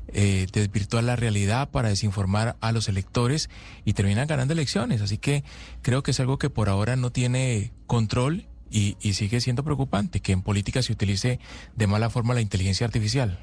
eh, 0.08 0.48
desvirtuar 0.52 1.04
la 1.04 1.16
realidad, 1.16 1.70
para 1.70 1.90
desinformar 1.90 2.56
a 2.62 2.72
los 2.72 2.88
electores 2.88 3.50
y 3.84 3.94
terminan 3.94 4.28
ganando 4.28 4.54
elecciones. 4.54 5.02
Así 5.02 5.18
que 5.18 5.44
creo 5.82 6.02
que 6.02 6.12
es 6.12 6.20
algo 6.20 6.40
que 6.40 6.50
por 6.50 6.70
ahora 6.70 6.96
no 6.96 7.12
tiene 7.12 7.74
control 7.88 8.48
y, 8.72 8.98
y 9.02 9.14
sigue 9.14 9.42
siendo 9.42 9.64
preocupante 9.64 10.20
que 10.20 10.32
en 10.32 10.42
política 10.42 10.82
se 10.82 10.94
utilice 10.94 11.40
de 11.76 11.88
mala 11.88 12.10
forma 12.10 12.34
la 12.34 12.42
inteligencia 12.42 12.88
artificial. 12.88 13.40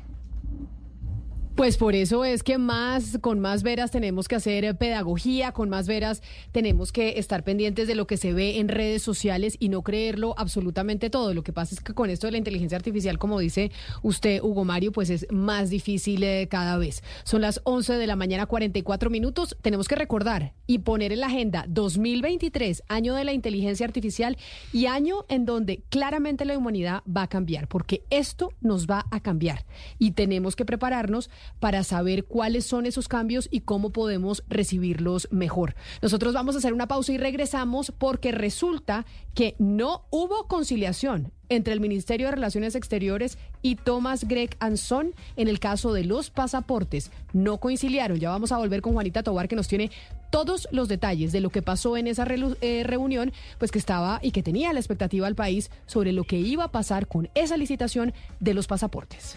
Pues 1.54 1.76
por 1.76 1.94
eso 1.94 2.24
es 2.24 2.42
que 2.42 2.56
más, 2.56 3.18
con 3.20 3.38
más 3.38 3.62
veras 3.62 3.90
tenemos 3.90 4.26
que 4.26 4.36
hacer 4.36 4.64
eh, 4.64 4.72
pedagogía, 4.72 5.52
con 5.52 5.68
más 5.68 5.86
veras 5.86 6.22
tenemos 6.50 6.92
que 6.92 7.18
estar 7.18 7.44
pendientes 7.44 7.86
de 7.86 7.94
lo 7.94 8.06
que 8.06 8.16
se 8.16 8.32
ve 8.32 8.58
en 8.58 8.68
redes 8.68 9.02
sociales 9.02 9.58
y 9.60 9.68
no 9.68 9.82
creerlo 9.82 10.34
absolutamente 10.38 11.10
todo. 11.10 11.34
Lo 11.34 11.42
que 11.42 11.52
pasa 11.52 11.74
es 11.74 11.82
que 11.82 11.92
con 11.92 12.08
esto 12.08 12.26
de 12.26 12.32
la 12.32 12.38
inteligencia 12.38 12.76
artificial, 12.76 13.18
como 13.18 13.38
dice 13.38 13.70
usted, 14.02 14.40
Hugo 14.42 14.64
Mario, 14.64 14.92
pues 14.92 15.10
es 15.10 15.26
más 15.30 15.68
difícil 15.68 16.22
eh, 16.22 16.48
cada 16.50 16.78
vez. 16.78 17.02
Son 17.22 17.42
las 17.42 17.60
11 17.64 17.94
de 17.94 18.06
la 18.06 18.16
mañana, 18.16 18.46
44 18.46 19.10
minutos. 19.10 19.54
Tenemos 19.60 19.88
que 19.88 19.96
recordar 19.96 20.54
y 20.66 20.78
poner 20.78 21.12
en 21.12 21.20
la 21.20 21.26
agenda 21.26 21.66
2023, 21.68 22.82
año 22.88 23.14
de 23.14 23.24
la 23.24 23.34
inteligencia 23.34 23.84
artificial 23.84 24.38
y 24.72 24.86
año 24.86 25.26
en 25.28 25.44
donde 25.44 25.82
claramente 25.90 26.46
la 26.46 26.56
humanidad 26.56 27.02
va 27.04 27.24
a 27.24 27.28
cambiar, 27.28 27.68
porque 27.68 28.04
esto 28.08 28.54
nos 28.62 28.86
va 28.86 29.04
a 29.10 29.20
cambiar 29.20 29.66
y 29.98 30.12
tenemos 30.12 30.56
que 30.56 30.64
prepararnos 30.64 31.28
para 31.60 31.84
saber 31.84 32.24
cuáles 32.24 32.66
son 32.66 32.86
esos 32.86 33.08
cambios 33.08 33.48
y 33.50 33.60
cómo 33.60 33.90
podemos 33.90 34.44
recibirlos 34.48 35.28
mejor. 35.30 35.74
Nosotros 36.00 36.34
vamos 36.34 36.54
a 36.54 36.58
hacer 36.58 36.72
una 36.72 36.88
pausa 36.88 37.12
y 37.12 37.18
regresamos 37.18 37.92
porque 37.96 38.32
resulta 38.32 39.06
que 39.34 39.54
no 39.58 40.04
hubo 40.10 40.46
conciliación 40.48 41.32
entre 41.48 41.74
el 41.74 41.80
Ministerio 41.80 42.26
de 42.26 42.32
Relaciones 42.32 42.74
Exteriores 42.74 43.38
y 43.60 43.76
Thomas 43.76 44.26
Greg 44.26 44.56
Anson 44.58 45.14
en 45.36 45.48
el 45.48 45.60
caso 45.60 45.92
de 45.92 46.04
los 46.04 46.30
pasaportes. 46.30 47.10
No 47.32 47.58
coincidiaron. 47.58 48.18
Ya 48.18 48.30
vamos 48.30 48.52
a 48.52 48.58
volver 48.58 48.80
con 48.80 48.94
Juanita 48.94 49.22
Tobar 49.22 49.48
que 49.48 49.56
nos 49.56 49.68
tiene 49.68 49.90
todos 50.30 50.66
los 50.72 50.88
detalles 50.88 51.30
de 51.30 51.40
lo 51.40 51.50
que 51.50 51.62
pasó 51.62 51.96
en 51.96 52.06
esa 52.06 52.26
eh, 52.26 52.84
reunión, 52.84 53.32
pues 53.58 53.70
que 53.70 53.78
estaba 53.78 54.18
y 54.22 54.30
que 54.30 54.42
tenía 54.42 54.72
la 54.72 54.80
expectativa 54.80 55.26
al 55.26 55.34
país 55.34 55.70
sobre 55.86 56.12
lo 56.12 56.24
que 56.24 56.38
iba 56.38 56.64
a 56.64 56.72
pasar 56.72 57.06
con 57.06 57.28
esa 57.34 57.56
licitación 57.56 58.14
de 58.40 58.54
los 58.54 58.66
pasaportes. 58.66 59.36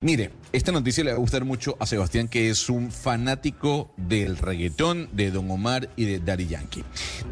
Mire, 0.00 0.30
esta 0.52 0.70
noticia 0.70 1.02
le 1.02 1.10
va 1.10 1.16
a 1.16 1.18
gustar 1.18 1.44
mucho 1.44 1.76
a 1.80 1.84
Sebastián, 1.84 2.28
que 2.28 2.50
es 2.50 2.70
un 2.70 2.92
fanático 2.92 3.92
del 3.96 4.36
reggaetón 4.36 5.08
de 5.10 5.32
Don 5.32 5.50
Omar 5.50 5.90
y 5.96 6.04
de 6.04 6.20
Daddy 6.20 6.46
Yankee. 6.46 6.84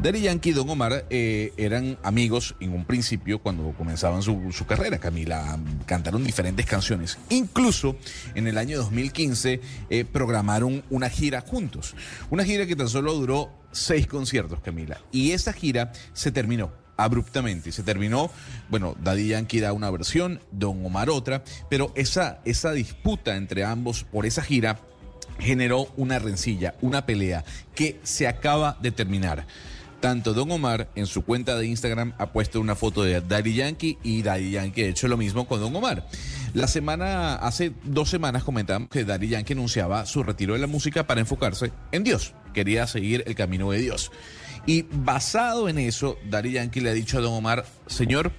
Daddy 0.03 0.19
Yankee 0.19 0.49
y 0.49 0.51
Don 0.51 0.69
Omar 0.69 1.05
eh, 1.09 1.53
eran 1.55 1.97
amigos 2.03 2.55
en 2.59 2.73
un 2.73 2.83
principio 2.83 3.39
cuando 3.39 3.71
comenzaban 3.71 4.21
su, 4.21 4.65
carrera. 4.67 4.97
Camila 4.97 5.57
cantaron 5.85 6.25
diferentes 6.25 6.65
canciones. 6.65 7.17
Incluso 7.29 7.95
en 8.35 8.47
el 8.47 8.57
año 8.57 8.79
2015 8.79 9.61
eh, 9.89 10.03
programaron 10.03 10.83
una 10.89 11.09
gira 11.09 11.39
juntos. 11.39 11.95
Una 12.31 12.43
gira 12.43 12.65
que 12.65 12.75
tan 12.75 12.89
solo 12.89 13.13
duró 13.13 13.49
seis 13.71 14.07
conciertos, 14.07 14.59
Camila. 14.59 14.99
Y 15.13 15.31
esa 15.31 15.53
gira 15.53 15.93
se 16.11 16.33
terminó 16.33 16.73
abruptamente. 16.97 17.71
Se 17.71 17.83
terminó, 17.83 18.29
bueno, 18.69 18.95
Daddy 19.01 19.29
Yankee 19.29 19.59
da 19.59 19.73
una 19.73 19.89
versión, 19.91 20.41
Don 20.51 20.85
Omar 20.85 21.09
otra, 21.09 21.43
pero 21.69 21.91
esa, 21.95 22.41
esa 22.43 22.71
disputa 22.73 23.35
entre 23.35 23.63
ambos 23.63 24.03
por 24.03 24.25
esa 24.25 24.41
gira 24.41 24.79
generó 25.39 25.87
una 25.97 26.19
rencilla, 26.19 26.75
una 26.81 27.05
pelea 27.05 27.45
que 27.75 27.99
se 28.03 28.27
acaba 28.27 28.77
de 28.81 28.91
terminar. 28.91 29.45
Tanto 29.99 30.33
Don 30.35 30.51
Omar 30.51 30.89
en 30.95 31.07
su 31.07 31.23
cuenta 31.23 31.57
de 31.57 31.65
Instagram 31.65 32.13
ha 32.19 32.31
puesto 32.31 32.61
una 32.61 32.75
foto 32.75 33.01
de 33.01 33.19
Daddy 33.19 33.55
Yankee 33.55 33.97
y 34.03 34.21
Daddy 34.21 34.51
Yankee 34.51 34.83
ha 34.83 34.87
hecho 34.87 35.07
lo 35.07 35.17
mismo 35.17 35.47
con 35.47 35.59
Don 35.59 35.75
Omar. 35.75 36.07
La 36.53 36.67
semana, 36.67 37.35
hace 37.35 37.73
dos 37.83 38.09
semanas 38.09 38.43
comentamos 38.43 38.89
que 38.89 39.05
Daddy 39.05 39.29
Yankee 39.29 39.53
anunciaba 39.53 40.05
su 40.05 40.21
retiro 40.21 40.53
de 40.53 40.59
la 40.59 40.67
música 40.67 41.07
para 41.07 41.21
enfocarse 41.21 41.71
en 41.91 42.03
Dios. 42.03 42.33
Quería 42.53 42.85
seguir 42.85 43.23
el 43.25 43.33
camino 43.33 43.71
de 43.71 43.79
Dios. 43.79 44.11
Y 44.67 44.81
basado 44.91 45.69
en 45.69 45.79
eso, 45.79 46.19
Dari 46.29 46.51
Yankee 46.51 46.81
le 46.81 46.89
ha 46.89 46.93
dicho 46.93 47.17
a 47.17 47.21
Don 47.21 47.33
Omar, 47.33 47.65
señor, 47.87 48.33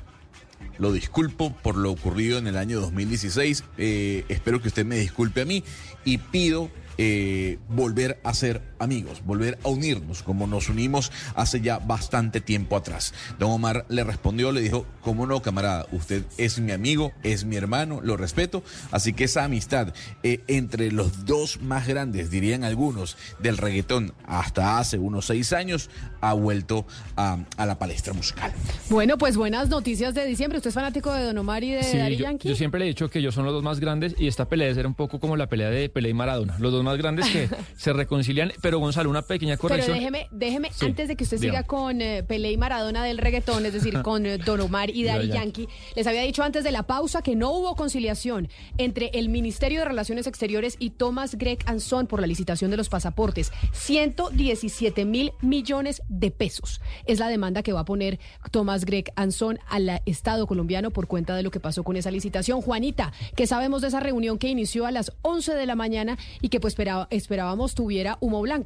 lo 0.78 0.92
disculpo 0.92 1.56
por 1.56 1.74
lo 1.74 1.90
ocurrido 1.90 2.36
en 2.38 2.46
el 2.46 2.58
año 2.58 2.80
2016, 2.80 3.64
eh, 3.78 4.26
espero 4.28 4.60
que 4.60 4.68
usted 4.68 4.84
me 4.84 4.98
disculpe 4.98 5.40
a 5.40 5.44
mí 5.46 5.64
y 6.04 6.18
pido 6.18 6.70
eh, 6.98 7.58
volver 7.70 8.20
a 8.24 8.34
ser 8.34 8.60
amigos, 8.78 9.22
volver 9.24 9.58
a 9.64 9.68
unirnos 9.68 10.22
como 10.22 10.46
nos 10.46 10.68
unimos 10.68 11.12
hace 11.34 11.60
ya 11.60 11.78
bastante 11.78 12.40
tiempo 12.40 12.76
atrás. 12.76 13.14
Don 13.38 13.50
Omar 13.50 13.84
le 13.88 14.04
respondió, 14.04 14.52
le 14.52 14.60
dijo, 14.60 14.86
¿cómo 15.02 15.26
no, 15.26 15.42
camarada? 15.42 15.86
Usted 15.92 16.24
es 16.36 16.58
mi 16.60 16.72
amigo, 16.72 17.12
es 17.22 17.44
mi 17.44 17.56
hermano, 17.56 18.00
lo 18.02 18.16
respeto. 18.16 18.62
Así 18.90 19.12
que 19.12 19.24
esa 19.24 19.44
amistad 19.44 19.92
eh, 20.22 20.40
entre 20.46 20.92
los 20.92 21.24
dos 21.24 21.60
más 21.60 21.86
grandes, 21.86 22.30
dirían 22.30 22.64
algunos, 22.64 23.16
del 23.38 23.56
reggaetón 23.56 24.14
hasta 24.26 24.78
hace 24.78 24.98
unos 24.98 25.26
seis 25.26 25.52
años, 25.52 25.90
ha 26.20 26.32
vuelto 26.32 26.86
a, 27.16 27.38
la 27.58 27.78
palestra 27.78 28.12
musical. 28.12 28.52
Bueno, 28.88 29.18
pues 29.18 29.36
buenas 29.36 29.68
noticias 29.68 30.14
de 30.14 30.24
diciembre. 30.24 30.58
¿Usted 30.58 30.68
es 30.68 30.74
fanático 30.74 31.12
de 31.12 31.24
Don 31.24 31.38
Omar 31.38 31.64
y 31.64 31.72
de 31.72 31.80
Daddy 31.80 32.16
Yankee? 32.16 32.48
Yo 32.48 32.54
siempre 32.54 32.78
le 32.78 32.86
he 32.86 32.88
dicho 32.88 33.08
que 33.08 33.18
ellos 33.18 33.34
son 33.34 33.44
los 33.44 33.52
dos 33.52 33.62
más 33.62 33.80
grandes 33.80 34.14
y 34.18 34.26
esta 34.26 34.46
pelea 34.46 34.68
era 34.68 34.88
un 34.88 34.94
poco 34.94 35.20
como 35.20 35.36
la 35.36 35.48
pelea 35.48 35.70
de 35.70 35.88
Pelé 35.88 36.10
y 36.10 36.14
Maradona. 36.14 36.56
Los 36.58 36.72
dos 36.72 36.84
más 36.84 36.98
grandes 36.98 37.28
que 37.28 37.48
se 37.76 37.92
reconcilian. 37.92 38.52
Pero 38.60 38.67
Gonzalo, 38.76 39.10
una 39.10 39.22
pequeña 39.22 39.56
corrección. 39.56 39.98
Pero 39.98 39.98
déjeme, 39.98 40.28
déjeme 40.30 40.70
antes 40.80 41.08
de 41.08 41.16
que 41.16 41.24
usted 41.24 41.38
siga 41.38 41.62
con 41.62 42.00
eh, 42.02 42.22
Pelé 42.22 42.52
y 42.52 42.56
Maradona 42.56 43.02
del 43.04 43.18
reggaetón, 43.18 43.64
es 43.66 43.72
decir, 43.72 44.02
con 44.02 44.26
eh, 44.26 44.38
Don 44.38 44.60
Omar 44.60 44.90
y 44.90 45.04
Daddy 45.04 45.28
Yankee, 45.28 45.68
les 45.96 46.06
había 46.06 46.22
dicho 46.22 46.42
antes 46.42 46.64
de 46.64 46.72
la 46.72 46.82
pausa 46.82 47.22
que 47.22 47.36
no 47.36 47.50
hubo 47.52 47.74
conciliación 47.74 48.48
entre 48.76 49.10
el 49.14 49.28
Ministerio 49.28 49.80
de 49.80 49.86
Relaciones 49.86 50.26
Exteriores 50.26 50.76
y 50.78 50.90
Thomas 50.90 51.36
Greg 51.36 51.58
Anson 51.66 52.06
por 52.06 52.20
la 52.20 52.26
licitación 52.26 52.70
de 52.70 52.76
los 52.76 52.88
pasaportes. 52.88 53.52
117 53.72 55.04
mil 55.04 55.32
millones 55.40 56.02
de 56.08 56.30
pesos. 56.30 56.80
Es 57.06 57.18
la 57.18 57.28
demanda 57.28 57.62
que 57.62 57.72
va 57.72 57.80
a 57.80 57.84
poner 57.84 58.18
Thomas 58.50 58.84
Greg 58.84 59.12
Anson 59.16 59.58
al 59.68 60.02
Estado 60.06 60.46
colombiano 60.46 60.90
por 60.90 61.06
cuenta 61.06 61.34
de 61.34 61.42
lo 61.42 61.50
que 61.50 61.60
pasó 61.60 61.84
con 61.84 61.96
esa 61.96 62.10
licitación. 62.10 62.60
Juanita, 62.60 63.12
¿qué 63.34 63.46
sabemos 63.46 63.82
de 63.82 63.88
esa 63.88 64.00
reunión 64.00 64.38
que 64.38 64.48
inició 64.48 64.86
a 64.86 64.90
las 64.90 65.12
11 65.22 65.54
de 65.54 65.66
la 65.66 65.74
mañana 65.74 66.18
y 66.40 66.48
que 66.48 66.60
pues 66.60 66.72
esperaba, 66.72 67.08
esperábamos 67.10 67.74
tuviera 67.74 68.18
humo 68.20 68.40
blanco. 68.40 68.57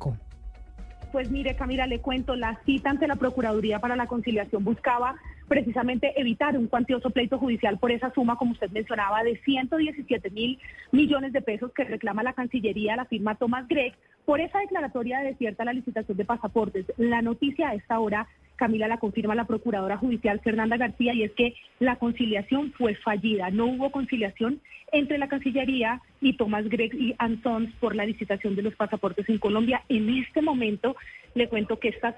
Pues 1.12 1.30
mire, 1.30 1.54
Camila, 1.56 1.86
le 1.86 2.00
cuento, 2.00 2.36
la 2.36 2.58
cita 2.64 2.88
ante 2.88 3.06
la 3.06 3.16
Procuraduría 3.16 3.80
para 3.80 3.96
la 3.96 4.06
Conciliación 4.06 4.64
buscaba 4.64 5.16
precisamente 5.46 6.18
evitar 6.18 6.56
un 6.56 6.68
cuantioso 6.68 7.10
pleito 7.10 7.38
judicial 7.38 7.78
por 7.78 7.92
esa 7.92 8.10
suma, 8.14 8.36
como 8.36 8.52
usted 8.52 8.70
mencionaba, 8.70 9.22
de 9.22 9.36
117 9.44 10.30
mil 10.30 10.58
millones 10.90 11.34
de 11.34 11.42
pesos 11.42 11.70
que 11.74 11.84
reclama 11.84 12.22
la 12.22 12.32
Cancillería, 12.32 12.96
la 12.96 13.04
firma 13.04 13.34
Thomas 13.34 13.68
Gregg, 13.68 13.92
por 14.24 14.40
esa 14.40 14.60
declaratoria 14.60 15.18
de 15.18 15.32
desierta 15.32 15.66
la 15.66 15.74
licitación 15.74 16.16
de 16.16 16.24
pasaportes. 16.24 16.86
La 16.96 17.20
noticia 17.20 17.68
a 17.68 17.74
esta 17.74 18.00
hora 18.00 18.26
Camila 18.56 18.88
la 18.88 18.98
confirma 18.98 19.34
la 19.34 19.46
procuradora 19.46 19.96
judicial 19.96 20.40
Fernanda 20.40 20.76
García 20.76 21.14
y 21.14 21.22
es 21.22 21.32
que 21.32 21.54
la 21.78 21.96
conciliación 21.96 22.72
fue 22.72 22.94
fallida. 22.94 23.50
No 23.50 23.66
hubo 23.66 23.90
conciliación 23.90 24.60
entre 24.92 25.18
la 25.18 25.28
Cancillería 25.28 26.00
y 26.20 26.36
Tomás 26.36 26.68
Gregg 26.68 26.94
y 26.94 27.14
Antons 27.18 27.72
por 27.80 27.96
la 27.96 28.04
licitación 28.04 28.54
de 28.54 28.62
los 28.62 28.74
pasaportes 28.74 29.28
en 29.28 29.38
Colombia. 29.38 29.82
En 29.88 30.08
este 30.10 30.42
momento 30.42 30.96
le 31.34 31.48
cuento 31.48 31.78
que 31.78 31.88
está 31.88 32.14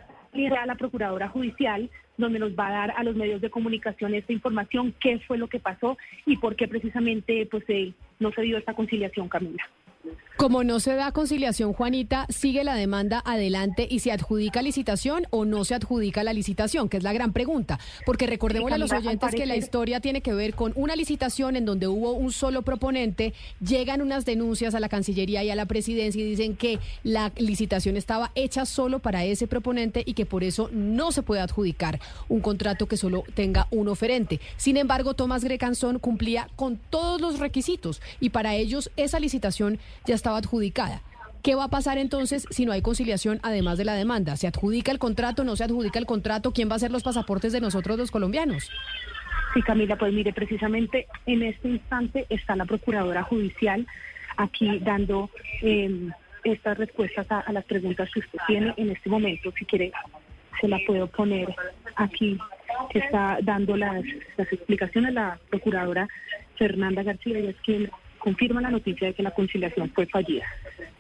a 0.61 0.66
la 0.66 0.74
procuradora 0.74 1.28
judicial 1.28 1.89
donde 2.16 2.39
nos 2.39 2.52
va 2.59 2.69
a 2.69 2.73
dar 2.73 2.94
a 2.97 3.05
los 3.05 3.15
medios 3.15 3.40
de 3.40 3.51
comunicación 3.51 4.15
esta 4.15 4.32
información, 4.32 4.94
qué 5.01 5.19
fue 5.20 5.39
lo 5.39 5.48
que 5.48 5.61
pasó 5.61 5.97
y 6.27 6.36
por 6.36 6.56
qué 6.56 6.69
precisamente 6.69 7.47
pues 7.51 7.65
eh, 7.69 7.93
no 8.19 8.32
se 8.32 8.43
dio 8.43 8.59
esta 8.59 8.74
conciliación, 8.74 9.28
Camila. 9.28 9.65
Como 10.36 10.64
no 10.64 10.81
se 10.81 10.94
da 10.94 11.12
conciliación, 11.12 11.72
Juanita, 11.72 12.26
¿sigue 12.28 12.64
la 12.64 12.74
demanda 12.74 13.22
adelante 13.24 13.86
y 13.89 14.01
se 14.01 14.10
adjudica 14.10 14.62
licitación 14.62 15.26
o 15.31 15.44
no 15.44 15.64
se 15.64 15.76
adjudica 15.76 16.24
la 16.24 16.32
licitación? 16.32 16.89
Que 16.89 16.97
es 16.97 17.05
la 17.05 17.12
gran 17.12 17.32
pregunta. 17.32 17.78
Porque 18.05 18.26
recordemos 18.26 18.72
a 18.72 18.78
los 18.78 18.93
oyentes 18.93 19.31
que 19.32 19.47
la 19.47 19.56
historia 19.56 20.01
tiene 20.01 20.22
que 20.22 20.35
ver 20.35 20.55
con 20.55 20.72
una 20.74 20.97
licitación 20.97 21.55
en 21.55 21.64
donde 21.64 21.86
hubo 21.86 22.12
un 22.12 22.32
solo 22.32 22.62
proponente, 22.62 23.32
llegan 23.60 24.02
unas 24.02 24.24
denuncias 24.24 24.74
a 24.74 24.81
la 24.81 24.89
Cancillería 24.89 25.44
y 25.44 25.51
a 25.51 25.55
la 25.55 25.66
Presidencia 25.66 26.20
y 26.20 26.28
dicen 26.28 26.56
que 26.56 26.81
la 27.05 27.31
licitación 27.36 27.97
estaba 27.97 28.32
hecha 28.35 28.66
solo 28.66 28.98
para 28.98 29.24
ese 29.24 29.47
proponente 29.47 30.02
y 30.05 30.14
que 30.14 30.26
por 30.26 30.43
eso 30.43 30.68
no 30.72 31.12
se 31.12 31.22
puede 31.22 31.43
adjudicar 31.43 32.01
un 32.28 32.40
contrato 32.40 32.86
que 32.86 32.97
solo 32.97 33.22
tenga 33.35 33.68
un 33.70 33.86
oferente. 33.86 34.40
Sin 34.56 34.76
embargo, 34.78 35.14
Tomás 35.14 35.44
Grecanzón 35.44 36.01
cumplía 36.01 36.48
con 36.56 36.76
todos 36.90 37.20
los 37.20 37.39
requisitos 37.39 38.02
y 38.18 38.31
para 38.31 38.56
ellos 38.56 38.90
esa 38.97 39.20
licitación 39.20 39.78
ya 40.07 40.15
estaba 40.15 40.39
adjudicada. 40.39 41.03
¿Qué 41.43 41.55
va 41.55 41.65
a 41.65 41.69
pasar 41.69 41.99
entonces 41.99 42.47
si 42.49 42.65
no 42.65 42.73
hay 42.73 42.81
conciliación 42.81 43.39
además 43.43 43.77
de 43.77 43.85
la 43.85 43.95
demanda? 43.95 44.35
¿Se 44.37 44.47
adjudica 44.47 44.91
el 44.91 44.99
contrato? 44.99 45.45
¿No 45.45 45.57
se 45.57 45.65
adjudica 45.65 45.99
el 45.99 46.07
contrato? 46.07 46.53
¿Quién 46.53 46.71
va 46.71 46.73
a 46.73 46.77
hacer 46.77 46.91
los 46.91 47.03
pasaportes 47.03 47.53
de 47.53 47.61
nosotros 47.61 47.99
los 47.99 48.11
colombianos? 48.11 48.71
Sí, 49.53 49.61
Camila, 49.61 49.97
pues 49.97 50.12
mire, 50.12 50.33
precisamente 50.33 51.07
en 51.27 51.43
este 51.43 51.69
instante 51.69 52.27
está 52.31 52.57
la 52.57 52.65
Procuradora 52.65 53.23
Judicial 53.23 53.87
aquí 54.39 54.79
dando 54.81 55.29
em, 55.61 56.11
estas 56.45 56.79
respuestas 56.79 57.27
a, 57.31 57.53
las 57.53 57.65
preguntas 57.66 58.09
que 58.12 58.21
usted 58.21 58.39
tiene 58.47 58.73
en 58.79 58.91
este 58.91 59.11
momento. 59.11 59.53
Si 59.53 59.66
quiere, 59.66 59.93
se 60.61 60.66
la 60.66 60.79
puedo 60.87 61.07
poner 61.09 61.55
aquí, 61.97 62.39
que 62.91 63.01
está 63.01 63.39
dando 63.43 63.77
las, 63.77 64.03
las 64.39 64.53
explicaciones 64.53 65.12
la 65.12 65.39
Procuradora 65.51 66.09
Fernanda 66.57 67.03
García, 67.03 67.39
y 67.39 67.47
es 67.49 67.57
quien 67.65 67.91
confirma 68.24 68.62
la 68.62 68.70
noticia 68.70 69.09
de 69.09 69.12
que 69.12 69.22
la 69.22 69.32
conciliación 69.32 69.90
fue 69.90 70.06
fallida. 70.06 70.46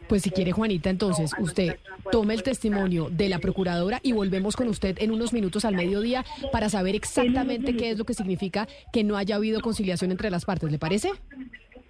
Pues 0.08 0.20
si 0.20 0.30
quiere, 0.30 0.52
Juanita, 0.52 0.90
entonces 0.90 1.30
usted 1.38 1.78
tome 2.12 2.34
el 2.34 2.42
testimonio 2.42 3.08
de 3.10 3.30
la 3.30 3.38
procuradora 3.38 3.98
y 4.02 4.12
volvemos 4.12 4.56
con 4.56 4.68
usted 4.68 4.98
en 5.00 5.10
unos 5.10 5.32
minutos 5.32 5.64
al 5.64 5.74
mediodía 5.74 6.22
para 6.52 6.68
saber 6.68 6.94
exactamente 6.94 7.74
qué 7.74 7.90
es 7.90 7.98
lo 7.98 8.04
que 8.04 8.12
significa 8.12 8.68
que 8.92 9.04
no 9.04 9.16
haya 9.16 9.36
habido 9.36 9.62
conciliación 9.62 10.10
entre 10.10 10.30
las 10.30 10.44
partes. 10.44 10.70
¿Le 10.70 10.78
parece? 10.78 11.12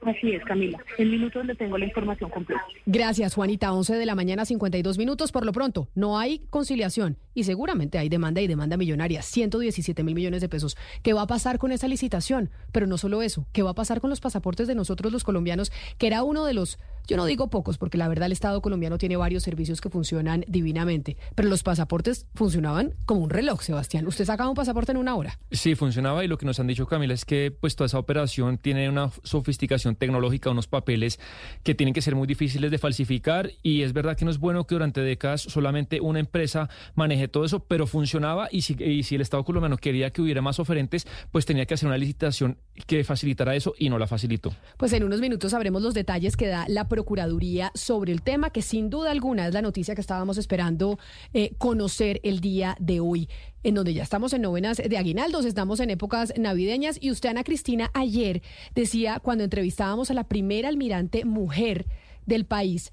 Así 0.05 0.33
es, 0.33 0.45
Camila. 0.45 0.79
En 0.99 1.11
minutos 1.11 1.45
le 1.47 1.55
tengo 1.55 1.79
la 1.79 1.87
información 1.87 2.29
completa. 2.31 2.63
Gracias, 2.85 3.35
Juanita. 3.35 3.73
11 3.73 3.95
de 3.95 4.07
la 4.07 4.15
mañana, 4.15 4.45
52 4.45 4.99
minutos. 4.99 5.33
Por 5.33 5.47
lo 5.47 5.53
pronto, 5.53 5.89
no 5.95 6.19
hay 6.19 6.41
conciliación 6.51 7.17
y 7.35 7.45
seguramente 7.45 7.99
hay 7.99 8.09
demanda 8.09 8.41
y 8.41 8.47
demanda 8.47 8.77
millonaria, 8.77 9.23
117 9.23 10.03
mil 10.05 10.15
millones 10.15 10.41
de 10.41 10.49
pesos. 10.49 10.77
¿Qué 11.03 11.13
va 11.13 11.23
a 11.23 11.27
pasar 11.27 11.59
con 11.59 11.73
esa 11.73 11.89
licitación? 11.89 12.51
Pero 12.71 12.87
no 12.87 12.99
solo 12.99 13.23
eso, 13.23 13.47
¿qué 13.53 13.63
va 13.63 13.71
a 13.71 13.75
pasar 13.75 14.01
con 14.01 14.11
los 14.11 14.21
pasaportes 14.21 14.69
de 14.69 14.75
nosotros 14.75 15.13
los 15.13 15.25
colombianos? 15.25 15.73
Que 15.99 16.07
era 16.07 16.23
uno 16.23 16.45
de 16.45 16.55
los, 16.55 16.79
yo 17.07 17.17
no 17.17 17.27
digo 17.27 17.51
pocos, 17.51 17.79
porque 17.79 17.99
la 17.99 18.09
verdad 18.09 18.27
el 18.27 18.33
Estado 18.33 18.63
colombiano 18.63 18.99
tiene 18.99 19.17
varios 19.17 19.43
servicios 19.43 19.81
que 19.81 19.91
funcionan 19.91 20.45
divinamente, 20.49 21.17
pero 21.35 21.49
los 21.49 21.63
pasaportes 21.63 22.27
funcionaban 22.35 22.95
como 23.07 23.21
un 23.21 23.31
reloj, 23.31 23.63
Sebastián. 23.63 24.07
¿Usted 24.07 24.25
sacaba 24.25 24.49
un 24.49 24.57
pasaporte 24.57 24.93
en 24.93 24.99
una 24.99 25.15
hora? 25.15 25.39
Sí, 25.51 25.75
funcionaba 25.75 26.25
y 26.25 26.29
lo 26.29 26.39
que 26.39 26.47
nos 26.47 26.61
han 26.61 26.67
dicho, 26.67 26.87
Camila, 26.87 27.15
es 27.15 27.25
que 27.25 27.51
pues 27.51 27.77
toda 27.77 27.87
esa 27.87 27.99
operación 27.99 28.59
tiene 28.59 28.89
una 28.89 29.11
sofisticación 29.23 29.97
tecnológica, 29.97 30.51
unos 30.51 30.67
papeles 30.67 31.21
que 31.63 31.75
tienen 31.75 31.95
que 31.95 32.03
ser 32.03 32.15
muy 32.15 32.27
difíciles 32.27 32.71
de 32.71 32.79
falsificar 32.79 33.51
y 33.63 33.83
es 33.83 33.93
verdad 33.93 34.17
que 34.17 34.25
no 34.25 34.31
es 34.31 34.39
bueno 34.39 34.67
que 34.67 34.75
durante 34.75 35.01
décadas 35.01 35.43
solamente 35.43 36.01
una 36.01 36.21
empresa 36.21 36.69
maneje 36.95 37.29
todo 37.29 37.45
eso, 37.45 37.61
pero 37.61 37.87
funcionaba 37.87 38.49
y 38.51 38.63
si, 38.63 38.77
y 38.83 39.03
si 39.03 39.15
el 39.15 39.21
Estado 39.21 39.45
colombiano 39.45 39.77
quería 39.77 40.11
que 40.11 40.23
hubiera 40.23 40.43
más 40.43 40.59
oferentes, 40.59 41.07
pues 41.31 41.47
tenía 41.47 41.67
que 41.67 41.75
hacer 41.75 41.87
una 41.87 41.99
licitación 41.99 42.59
que 42.87 43.05
facilitara 43.05 43.55
eso 43.55 43.75
y 43.79 43.89
no 43.89 43.99
la 43.99 44.07
facilitó. 44.07 44.53
Pues 44.77 44.93
en 44.93 45.05
unos 45.05 45.21
minutos 45.21 45.53
sabremos 45.53 45.83
los 45.83 45.95
detalles 45.95 46.37
que 46.37 46.49
da 46.49 46.67
la 46.69 46.89
Procuraduría 46.95 47.73
sobre 47.75 48.13
el 48.13 48.23
tema, 48.23 48.51
que 48.51 48.63
sin 48.63 48.89
duda 48.89 49.11
alguna 49.11 49.49
es 49.49 49.53
la 49.53 49.63
noticia 49.63 49.97
que 49.97 50.01
estábamos 50.01 50.39
esperando 50.39 50.97
eh, 51.33 51.53
conocer 51.59 52.21
el 52.23 52.39
día 52.39 52.77
de 52.79 53.01
hoy 53.01 53.29
en 53.65 53.75
donde 53.75 53.95
ya 53.95 54.05
estamos 54.05 54.33
en 54.33 54.43
novenas 54.43 54.77
de 54.77 54.97
aguinaldos, 54.97 55.45
estamos 55.45 55.81
en 55.81 55.91
épocas 55.91 56.33
navideñas 56.39 56.99
y 57.01 57.11
usted, 57.11 57.31
Ana 57.31 57.43
Cristina, 57.43 57.91
ayer 57.95 58.43
decía 58.77 59.19
cuando 59.19 59.43
entrevistábamos 59.43 60.13
a 60.13 60.15
la 60.15 60.23
primera 60.23 60.69
almirante 60.69 61.25
mujer 61.25 61.87
del 62.27 62.45
país 62.45 62.93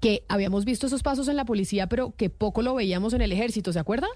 que 0.00 0.24
habíamos 0.26 0.64
visto 0.64 0.88
esos 0.88 1.04
pasos 1.04 1.28
en 1.28 1.36
la 1.36 1.44
policía, 1.44 1.88
pero 1.88 2.12
que 2.16 2.28
poco 2.28 2.60
lo 2.60 2.74
veíamos 2.74 3.12
en 3.12 3.20
el 3.20 3.30
ejército, 3.30 3.72
¿se 3.72 3.78
acuerda? 3.78 4.08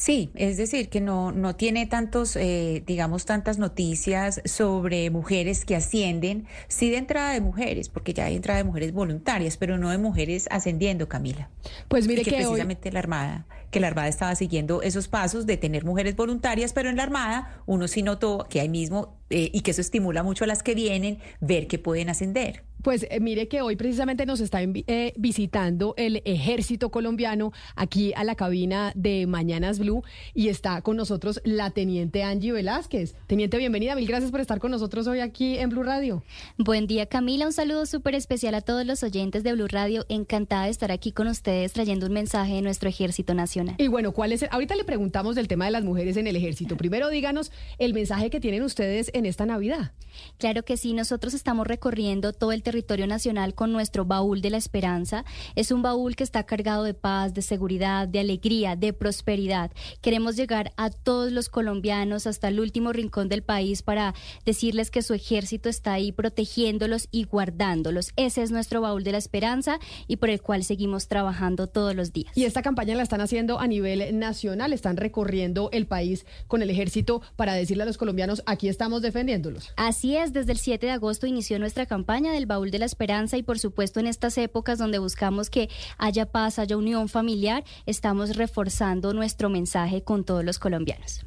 Sí, 0.00 0.30
es 0.34 0.56
decir, 0.56 0.88
que 0.88 1.02
no, 1.02 1.30
no 1.30 1.56
tiene 1.56 1.84
tantos, 1.84 2.34
eh, 2.36 2.82
digamos, 2.86 3.26
tantas 3.26 3.58
noticias 3.58 4.40
sobre 4.46 5.10
mujeres 5.10 5.66
que 5.66 5.76
ascienden, 5.76 6.46
sí 6.68 6.88
de 6.88 6.96
entrada 6.96 7.34
de 7.34 7.42
mujeres, 7.42 7.90
porque 7.90 8.14
ya 8.14 8.24
hay 8.24 8.34
entrada 8.34 8.56
de 8.56 8.64
mujeres 8.64 8.92
voluntarias, 8.92 9.58
pero 9.58 9.76
no 9.76 9.90
de 9.90 9.98
mujeres 9.98 10.48
ascendiendo, 10.50 11.06
Camila. 11.06 11.50
Pues 11.88 12.08
mire 12.08 12.22
que, 12.22 12.30
precisamente 12.30 12.90
la 12.90 13.00
Armada, 13.00 13.46
que 13.70 13.80
la 13.80 13.88
Armada 13.88 14.08
estaba 14.08 14.34
siguiendo 14.34 14.82
esos 14.82 15.08
pasos 15.08 15.46
de 15.46 15.56
tener 15.56 15.84
mujeres 15.84 16.16
voluntarias, 16.16 16.72
pero 16.72 16.90
en 16.90 16.96
la 16.96 17.04
Armada 17.04 17.62
uno 17.66 17.88
sí 17.88 18.02
notó 18.02 18.46
que 18.48 18.60
hay 18.60 18.68
mismo, 18.68 19.20
eh, 19.32 19.48
y 19.52 19.60
que 19.60 19.70
eso 19.70 19.80
estimula 19.80 20.24
mucho 20.24 20.42
a 20.42 20.48
las 20.48 20.64
que 20.64 20.74
vienen, 20.74 21.18
ver 21.40 21.68
que 21.68 21.78
pueden 21.78 22.10
ascender. 22.10 22.64
Pues 22.82 23.06
eh, 23.10 23.20
mire 23.20 23.46
que 23.46 23.60
hoy 23.60 23.76
precisamente 23.76 24.24
nos 24.26 24.40
está 24.40 24.60
eh, 24.62 25.12
visitando 25.16 25.94
el 25.98 26.22
ejército 26.24 26.90
colombiano 26.90 27.52
aquí 27.76 28.12
a 28.16 28.24
la 28.24 28.34
cabina 28.34 28.90
de 28.96 29.26
Mañanas 29.26 29.78
Blue 29.78 30.02
y 30.34 30.48
está 30.48 30.80
con 30.80 30.96
nosotros 30.96 31.40
la 31.44 31.70
teniente 31.70 32.24
Angie 32.24 32.52
Velázquez. 32.52 33.14
Teniente, 33.26 33.58
bienvenida, 33.58 33.94
mil 33.94 34.08
gracias 34.08 34.30
por 34.30 34.40
estar 34.40 34.58
con 34.58 34.70
nosotros 34.70 35.06
hoy 35.06 35.20
aquí 35.20 35.58
en 35.58 35.68
Blue 35.68 35.82
Radio. 35.82 36.24
Buen 36.56 36.86
día 36.86 37.04
Camila, 37.04 37.46
un 37.46 37.52
saludo 37.52 37.84
súper 37.84 38.14
especial 38.14 38.54
a 38.54 38.62
todos 38.62 38.86
los 38.86 39.02
oyentes 39.02 39.44
de 39.44 39.52
Blue 39.52 39.68
Radio. 39.68 40.06
Encantada 40.08 40.64
de 40.64 40.70
estar 40.70 40.90
aquí 40.90 41.12
con 41.12 41.28
ustedes 41.28 41.74
trayendo 41.74 42.06
un 42.06 42.14
mensaje 42.14 42.54
de 42.54 42.62
nuestro 42.62 42.88
ejército 42.88 43.34
nacional. 43.34 43.59
Y 43.78 43.88
bueno, 43.88 44.12
¿cuál 44.12 44.32
es? 44.32 44.40
ahorita 44.50 44.74
le 44.74 44.84
preguntamos 44.84 45.36
del 45.36 45.48
tema 45.48 45.64
de 45.66 45.70
las 45.70 45.84
mujeres 45.84 46.16
en 46.16 46.26
el 46.26 46.36
ejército. 46.36 46.76
Primero 46.76 47.08
díganos 47.08 47.52
el 47.78 47.94
mensaje 47.94 48.30
que 48.30 48.40
tienen 48.40 48.62
ustedes 48.62 49.10
en 49.14 49.26
esta 49.26 49.46
Navidad. 49.46 49.92
Claro 50.38 50.64
que 50.64 50.76
sí, 50.76 50.92
nosotros 50.92 51.34
estamos 51.34 51.66
recorriendo 51.66 52.32
todo 52.32 52.52
el 52.52 52.62
territorio 52.62 53.06
nacional 53.06 53.54
con 53.54 53.72
nuestro 53.72 54.04
baúl 54.04 54.40
de 54.40 54.50
la 54.50 54.56
esperanza. 54.56 55.24
Es 55.54 55.70
un 55.70 55.82
baúl 55.82 56.16
que 56.16 56.24
está 56.24 56.44
cargado 56.44 56.84
de 56.84 56.94
paz, 56.94 57.34
de 57.34 57.42
seguridad, 57.42 58.08
de 58.08 58.20
alegría, 58.20 58.76
de 58.76 58.92
prosperidad. 58.92 59.70
Queremos 60.00 60.36
llegar 60.36 60.72
a 60.76 60.90
todos 60.90 61.32
los 61.32 61.48
colombianos 61.48 62.26
hasta 62.26 62.48
el 62.48 62.60
último 62.60 62.92
rincón 62.92 63.28
del 63.28 63.42
país 63.42 63.82
para 63.82 64.14
decirles 64.44 64.90
que 64.90 65.02
su 65.02 65.14
ejército 65.14 65.68
está 65.68 65.92
ahí 65.92 66.12
protegiéndolos 66.12 67.08
y 67.10 67.24
guardándolos. 67.24 68.12
Ese 68.16 68.42
es 68.42 68.50
nuestro 68.50 68.80
baúl 68.80 69.04
de 69.04 69.12
la 69.12 69.18
esperanza 69.18 69.78
y 70.06 70.16
por 70.16 70.30
el 70.30 70.40
cual 70.40 70.64
seguimos 70.64 71.08
trabajando 71.08 71.66
todos 71.66 71.94
los 71.94 72.12
días. 72.12 72.36
Y 72.36 72.44
esta 72.44 72.62
campaña 72.62 72.94
la 72.94 73.02
están 73.02 73.20
haciendo 73.20 73.49
a 73.58 73.66
nivel 73.66 74.18
nacional, 74.18 74.72
están 74.72 74.96
recorriendo 74.96 75.70
el 75.72 75.86
país 75.86 76.26
con 76.46 76.62
el 76.62 76.70
ejército 76.70 77.22
para 77.36 77.54
decirle 77.54 77.82
a 77.82 77.86
los 77.86 77.98
colombianos, 77.98 78.42
aquí 78.46 78.68
estamos 78.68 79.02
defendiéndolos. 79.02 79.72
Así 79.76 80.16
es, 80.16 80.32
desde 80.32 80.52
el 80.52 80.58
7 80.58 80.86
de 80.86 80.92
agosto 80.92 81.26
inició 81.26 81.58
nuestra 81.58 81.86
campaña 81.86 82.32
del 82.32 82.46
baúl 82.46 82.70
de 82.70 82.78
la 82.78 82.86
esperanza 82.86 83.36
y 83.36 83.42
por 83.42 83.58
supuesto 83.58 83.98
en 83.98 84.06
estas 84.06 84.38
épocas 84.38 84.78
donde 84.78 84.98
buscamos 84.98 85.50
que 85.50 85.68
haya 85.98 86.26
paz, 86.26 86.58
haya 86.58 86.76
unión 86.76 87.08
familiar, 87.08 87.64
estamos 87.86 88.36
reforzando 88.36 89.12
nuestro 89.14 89.48
mensaje 89.48 90.02
con 90.02 90.24
todos 90.24 90.44
los 90.44 90.58
colombianos. 90.58 91.24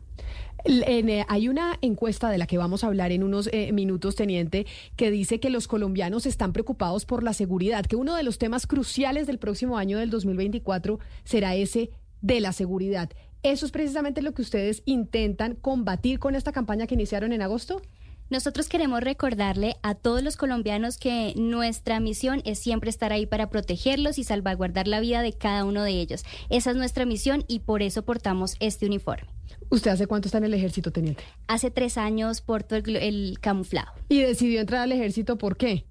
Eh, 0.66 1.26
hay 1.28 1.50
una 1.50 1.78
encuesta 1.82 2.30
de 2.30 2.38
la 2.38 2.48
que 2.48 2.58
vamos 2.58 2.84
a 2.84 2.88
hablar 2.88 3.12
en 3.12 3.24
unos 3.24 3.50
eh, 3.52 3.72
minutos, 3.74 4.16
teniente, 4.16 4.66
que 4.96 5.12
dice 5.12 5.40
que 5.40 5.50
los 5.50 5.68
colombianos 5.68 6.26
están 6.26 6.54
preocupados 6.54 7.06
por 7.06 7.24
la 7.24 7.34
seguridad, 7.34 7.86
que 7.86 7.98
uno 7.98 8.16
de 8.16 8.24
los 8.24 8.38
temas 8.38 8.66
cruciales 8.66 9.28
del 9.28 9.40
próximo 9.40 9.78
año 9.78 9.98
del 9.98 10.10
2024 10.10 11.00
será 11.26 11.56
ese 11.56 11.92
de 12.24 12.40
la 12.40 12.54
seguridad. 12.54 13.12
¿Eso 13.44 13.66
es 13.66 13.72
precisamente 13.72 14.24
lo 14.24 14.34
que 14.34 14.42
ustedes 14.42 14.82
intentan 14.86 15.56
combatir 15.56 16.18
con 16.18 16.34
esta 16.34 16.54
campaña 16.54 16.88
que 16.88 16.96
iniciaron 16.96 17.34
en 17.34 17.42
agosto? 17.44 17.82
Nosotros 18.30 18.70
queremos 18.70 19.02
recordarle 19.02 19.76
a 19.84 19.96
todos 19.96 20.24
los 20.24 20.38
colombianos 20.38 20.98
que 20.98 21.34
nuestra 21.36 22.00
misión 22.00 22.42
es 22.46 22.58
siempre 22.58 22.90
estar 22.90 23.12
ahí 23.12 23.26
para 23.26 23.50
protegerlos 23.50 24.18
y 24.18 24.24
salvaguardar 24.24 24.88
la 24.88 25.02
vida 25.02 25.22
de 25.22 25.34
cada 25.34 25.66
uno 25.66 25.84
de 25.84 25.92
ellos. 25.92 26.24
Esa 26.50 26.72
es 26.72 26.78
nuestra 26.78 27.06
misión 27.06 27.44
y 27.48 27.60
por 27.60 27.84
eso 27.84 28.04
portamos 28.04 28.56
este 28.60 28.86
uniforme. 28.86 29.28
¿Usted 29.70 29.92
hace 29.92 30.08
cuánto 30.08 30.30
está 30.30 30.38
en 30.38 30.46
el 30.46 30.54
ejército, 30.54 30.92
teniente? 30.92 31.24
Hace 31.48 31.70
tres 31.70 31.98
años 31.98 32.42
porto 32.42 32.76
el, 32.78 32.96
el 32.96 33.38
camuflado. 33.42 33.92
¿Y 34.08 34.22
decidió 34.22 34.62
entrar 34.62 34.82
al 34.84 34.94
ejército 34.94 35.38
por 35.38 35.58
qué? 35.58 35.86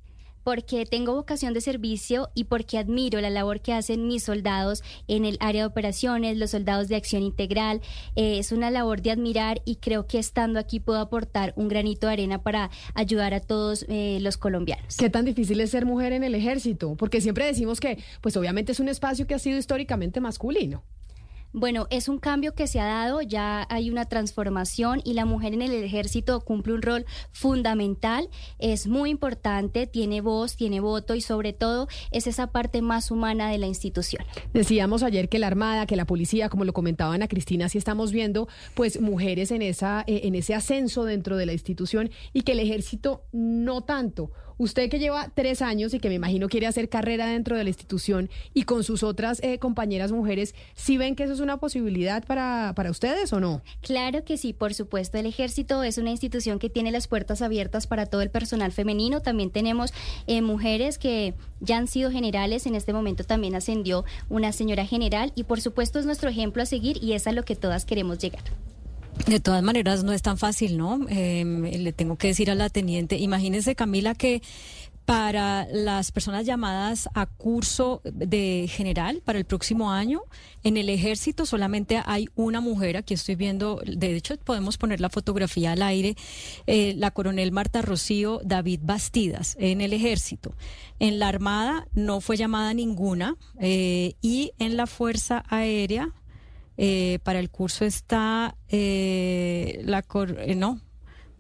Porque 0.45 0.87
tengo 0.87 1.15
vocación 1.15 1.55
de 1.55 1.61
servicio 1.61 2.31
y 2.35 2.45
porque 2.45 2.79
admiro 2.79 3.21
la 3.21 3.31
labor 3.31 3.61
que 3.61 3.73
hacen 3.73 4.07
mis 4.07 4.25
soldados 4.25 4.83
en 5.09 5.25
el 5.25 5.37
área 5.41 5.63
de 5.63 5.67
operaciones, 5.67 6.37
los 6.37 6.51
soldados 6.51 6.89
de 6.89 6.97
acción 6.97 7.23
integral. 7.23 7.81
Eh, 8.17 8.39
es 8.39 8.53
una 8.53 8.71
labor 8.71 9.03
de 9.03 9.11
admirar 9.11 9.63
y 9.65 9.77
creo 9.77 10.07
que 10.07 10.19
estando 10.19 10.59
aquí 10.59 10.81
puedo 10.81 11.01
aportar 11.01 11.53
un 11.57 11.69
granito 11.69 12.07
de 12.07 12.15
arena 12.15 12.43
para 12.43 12.71
ayudar 12.95 13.35
a 13.35 13.41
todos 13.41 13.85
eh, 13.89 14.19
los 14.21 14.37
colombianos. 14.37 14.97
¿Qué 14.97 15.11
tan 15.11 15.25
difícil 15.25 15.61
es 15.61 15.71
ser 15.71 15.87
mujer 15.87 16.13
en 16.13 16.25
el 16.25 16.35
ejército? 16.35 16.95
Porque 16.97 17.21
siempre 17.21 17.47
decimos 17.47 17.81
que, 17.81 17.99
pues 18.21 18.37
obviamente 18.37 18.73
es 18.73 18.81
un 18.81 18.89
espacio 18.89 19.27
que 19.27 19.35
ha 19.35 19.39
sido 19.39 19.59
históricamente 19.59 20.21
masculino. 20.21 20.85
Bueno, 21.55 21.87
es 21.91 22.09
un 22.09 22.19
cambio 22.19 22.55
que 22.55 22.67
se 22.67 22.81
ha 22.81 22.87
dado, 22.87 23.21
ya 23.21 23.67
hay 23.69 23.91
una 23.91 24.07
transformación 24.07 25.03
y 25.05 25.13
la 25.13 25.27
mujer 25.27 25.53
en 25.53 25.61
el 25.61 25.73
ejército 25.73 26.41
cumple 26.41 26.73
un 26.73 26.81
rol 26.81 27.05
fundamental, 27.31 28.31
es 28.59 28.87
muy 28.87 29.11
importante, 29.11 29.87
tiene 29.87 30.23
voz, 30.23 30.57
tiene 30.57 30.81
voto 30.81 31.15
y 31.15 31.21
sobre 31.21 31.53
todo 31.53 31.89
es 32.11 32.27
esa 32.27 32.53
parte 32.53 32.81
más 32.81 33.11
humana 33.11 33.51
de 33.51 33.59
la 33.59 33.67
institución. 33.67 34.25
Decíamos 34.55 35.03
ayer 35.03 35.29
que 35.29 35.39
la 35.39 35.49
Armada, 35.49 35.85
que 35.87 35.97
la 35.97 36.07
policía, 36.07 36.49
como 36.49 36.65
lo 36.65 36.73
comentaba 36.73 37.13
Ana 37.13 37.29
Cristina, 37.29 37.69
sí 37.69 37.77
estamos 37.77 38.13
viendo 38.13 38.49
pues 38.73 38.99
mujeres 38.99 39.51
en, 39.51 39.61
esa, 39.61 40.05
eh, 40.07 40.23
en 40.25 40.35
ese 40.35 40.55
ascenso 40.55 41.05
dentro 41.05 41.37
de 41.37 41.45
la 41.45 41.53
institución 41.53 42.11
y 42.33 42.43
que 42.43 42.53
el 42.53 42.61
ejército 42.61 43.25
no 43.33 43.83
tanto. 43.83 44.31
Usted 44.59 44.91
que 44.91 44.99
lleva 44.99 45.31
tres 45.35 45.63
años 45.63 45.95
y 45.95 46.01
que 46.01 46.09
me 46.09 46.15
imagino 46.15 46.49
quiere 46.49 46.67
hacer 46.67 46.89
carrera 46.89 47.27
dentro 47.27 47.57
de 47.57 47.65
la 47.65 47.71
institución 47.71 48.31
y 48.55 48.63
con 48.65 48.85
sus 48.85 49.03
otras 49.03 49.43
eh, 49.43 49.59
compañeras 49.59 50.13
mujeres, 50.13 50.55
¿sí 50.75 50.99
ven 50.99 51.17
que 51.17 51.25
eso 51.25 51.33
es 51.33 51.41
una 51.41 51.59
posibilidad 51.59 52.25
para, 52.25 52.73
para 52.75 52.91
ustedes 52.91 53.33
o 53.33 53.41
no? 53.41 53.63
Claro 53.81 54.25
que 54.25 54.37
sí, 54.37 54.53
por 54.53 54.75
supuesto. 54.75 55.19
El 55.19 55.27
ejército 55.27 55.83
es 55.83 55.99
una 55.99 56.11
institución 56.11 56.59
que 56.59 56.71
tiene 56.71 56.93
las 56.93 57.09
puertas 57.09 57.43
abiertas 57.43 57.87
para 57.87 58.07
todo 58.07 58.23
el 58.23 58.31
personal 58.31 58.73
femenino. 58.73 59.21
También 59.21 59.51
tenemos 59.51 59.93
eh, 60.27 60.43
mujeres 60.43 60.99
que 60.99 61.35
ya 61.61 61.79
han 61.79 61.89
sido 61.89 62.11
generales. 62.11 62.67
En 62.67 62.75
este 62.75 62.93
momento 62.93 63.25
también 63.25 63.55
ascendió 63.55 64.05
una 64.29 64.53
señora 64.53 64.87
general 64.87 65.33
y 65.35 65.45
por 65.45 65.61
supuesto 65.61 65.99
es 65.99 66.07
nuestro 66.07 66.31
ejemplo 66.31 66.63
a 66.63 66.67
seguir 66.67 67.03
y 67.03 67.13
es 67.13 67.27
a 67.27 67.33
lo 67.33 67.45
que 67.45 67.57
todas 67.57 67.85
queremos 67.85 68.19
llegar. 68.19 68.43
De 69.27 69.41
todas 69.41 69.63
maneras, 69.63 70.05
no 70.05 70.13
es 70.13 70.23
tan 70.23 70.37
fácil, 70.37 70.77
¿no? 70.77 71.07
Em, 71.09 71.63
le 71.63 71.93
tengo 71.93 72.17
que 72.17 72.29
decir 72.29 72.51
a 72.51 72.55
la 72.55 72.71
teniente, 72.71 73.19
imagínese 73.19 73.75
Camila 73.75 74.15
que 74.15 74.43
para 75.05 75.67
las 75.71 76.13
personas 76.13 76.47
llamadas 76.47 77.09
a 77.15 77.27
curso 77.27 78.01
de 78.05 78.69
general 78.69 79.21
para 79.25 79.39
el 79.39 79.45
próximo 79.45 79.91
año. 79.91 80.23
En 80.63 80.77
el 80.77 80.89
ejército 80.89 81.45
solamente 81.45 82.01
hay 82.05 82.29
una 82.37 82.61
mujer, 82.61 82.97
aquí 82.97 83.15
estoy 83.15 83.35
viendo, 83.35 83.83
de 83.85 84.17
hecho 84.17 84.37
podemos 84.39 84.79
poner 84.79 85.01
la 85.01 85.11
fotografía 85.11 85.73
al 85.73 85.83
aire, 85.83 86.17
eh, 86.67 86.95
la 86.97 87.11
coronel 87.11 87.53
Marta 87.53 87.83
Rocío 87.83 88.41
David 88.45 88.81
Bastidas 88.83 89.57
en 89.59 89.81
el 89.81 89.93
ejército. 89.93 90.55
En 91.01 91.19
la 91.19 91.29
Armada 91.29 91.89
no 91.95 92.21
fue 92.21 92.37
llamada 92.37 92.73
ninguna 92.75 93.37
eh, 93.59 94.15
y 94.23 94.53
en 94.59 94.77
la 94.77 94.87
Fuerza 94.87 95.43
Aérea 95.49 96.13
eh, 96.77 97.19
para 97.23 97.39
el 97.39 97.51
curso 97.51 97.85
está 97.85 98.57
eh, 98.69 99.81
la 99.85 100.05
eh, 100.39 100.55
no 100.55 100.81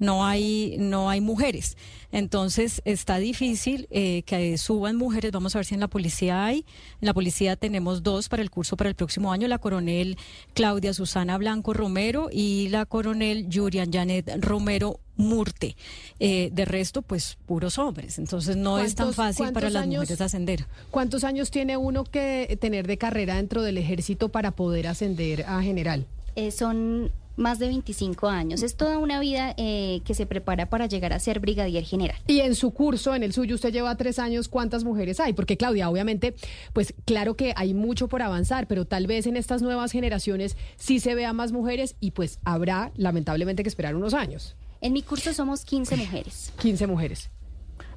no 0.03 0.27
hay 0.27 0.77
no 0.79 1.09
hay 1.09 1.21
mujeres 1.21 1.77
entonces 2.13 2.83
está 2.85 3.17
difícil 3.17 3.89
eh, 3.91 4.23
que 4.25 4.59
suban 4.59 4.97
mujeres. 4.97 5.33
Vamos 5.33 5.57
a 5.57 5.59
ver 5.59 5.67
si 5.67 5.75
en 5.75 5.81
la 5.81 5.89
policía 5.89 6.45
hay. 6.45 6.67
En 7.01 7.07
la 7.07 7.15
policía 7.15 7.57
tenemos 7.57 8.03
dos 8.03 8.29
para 8.29 8.43
el 8.43 8.51
curso 8.51 8.77
para 8.77 8.91
el 8.91 8.95
próximo 8.95 9.33
año, 9.33 9.49
la 9.49 9.59
coronel 9.59 10.19
Claudia 10.53 10.93
Susana 10.93 11.39
Blanco 11.39 11.73
Romero 11.73 12.29
y 12.31 12.69
la 12.69 12.85
coronel 12.85 13.49
Yurian 13.49 13.91
Janet 13.91 14.31
Romero 14.41 15.01
Murte. 15.17 15.75
Eh, 16.21 16.51
de 16.53 16.65
resto, 16.67 17.01
pues 17.01 17.39
puros 17.47 17.79
hombres. 17.79 18.19
Entonces 18.19 18.57
no 18.57 18.79
es 18.79 18.95
tan 18.95 19.15
fácil 19.15 19.51
para 19.53 19.71
las 19.71 19.87
mujeres 19.87 20.21
ascender. 20.21 20.67
¿Cuántos 20.91 21.25
años 21.25 21.51
tiene 21.51 21.79
uno 21.79 22.05
que 22.05 22.59
tener 22.61 22.87
de 22.87 22.99
carrera 22.99 23.37
dentro 23.37 23.63
del 23.63 23.79
ejército 23.79 24.29
para 24.29 24.51
poder 24.51 24.87
ascender 24.87 25.45
a 25.45 25.63
general? 25.63 26.07
Eh, 26.35 26.51
son 26.51 27.11
más 27.37 27.59
de 27.59 27.69
25 27.69 28.29
años. 28.29 28.63
Es 28.63 28.77
toda 28.77 28.99
una 28.99 29.21
vida 29.21 29.55
eh, 29.57 30.01
que 30.05 30.15
se 30.15 30.27
prepara 30.27 30.69
para 30.69 30.87
llegar 30.87 31.13
a 31.13 31.19
ser 31.19 31.41
brigadier 31.41 31.85
general. 31.85 32.17
Y 32.27 32.41
en 32.41 32.55
su 32.55 32.73
curso, 32.73 33.15
en 33.15 33.23
el 33.23 33.33
suyo, 33.33 33.55
usted 33.55 33.73
lleva 33.73 33.97
tres 33.97 34.19
años, 34.19 34.49
¿cuántas 34.49 34.85
mujeres 34.85 35.21
hay? 35.21 35.33
Porque 35.33 35.57
Claudia, 35.57 35.89
obviamente, 35.91 36.35
pues 36.73 36.95
claro 37.05 37.35
que 37.35 37.53
hay 37.57 37.75
mucho 37.75 38.09
por 38.09 38.23
avanzar, 38.23 38.67
pero 38.67 38.85
tal 38.85 39.07
vez 39.07 39.27
en 39.27 39.37
estas 39.37 39.63
nuevas 39.63 39.93
generaciones 39.93 40.57
sí 40.77 41.01
se 41.01 41.15
vea 41.15 41.33
más 41.33 41.53
mujeres 41.53 41.97
y 42.01 42.13
pues 42.13 42.39
habrá 42.45 42.93
lamentablemente 42.97 43.63
que 43.63 43.69
esperar 43.69 43.97
unos 43.97 44.15
años. 44.15 44.57
En 44.81 44.93
mi 44.93 45.03
curso 45.03 45.33
somos 45.33 45.65
15 45.65 45.97
mujeres. 45.97 46.53
15 46.61 46.87
mujeres. 46.87 47.31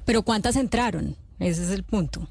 Pero 0.04 0.22
¿cuántas 0.22 0.56
entraron? 0.56 1.16
Ese 1.38 1.64
es 1.64 1.70
el 1.70 1.82
punto. 1.82 2.28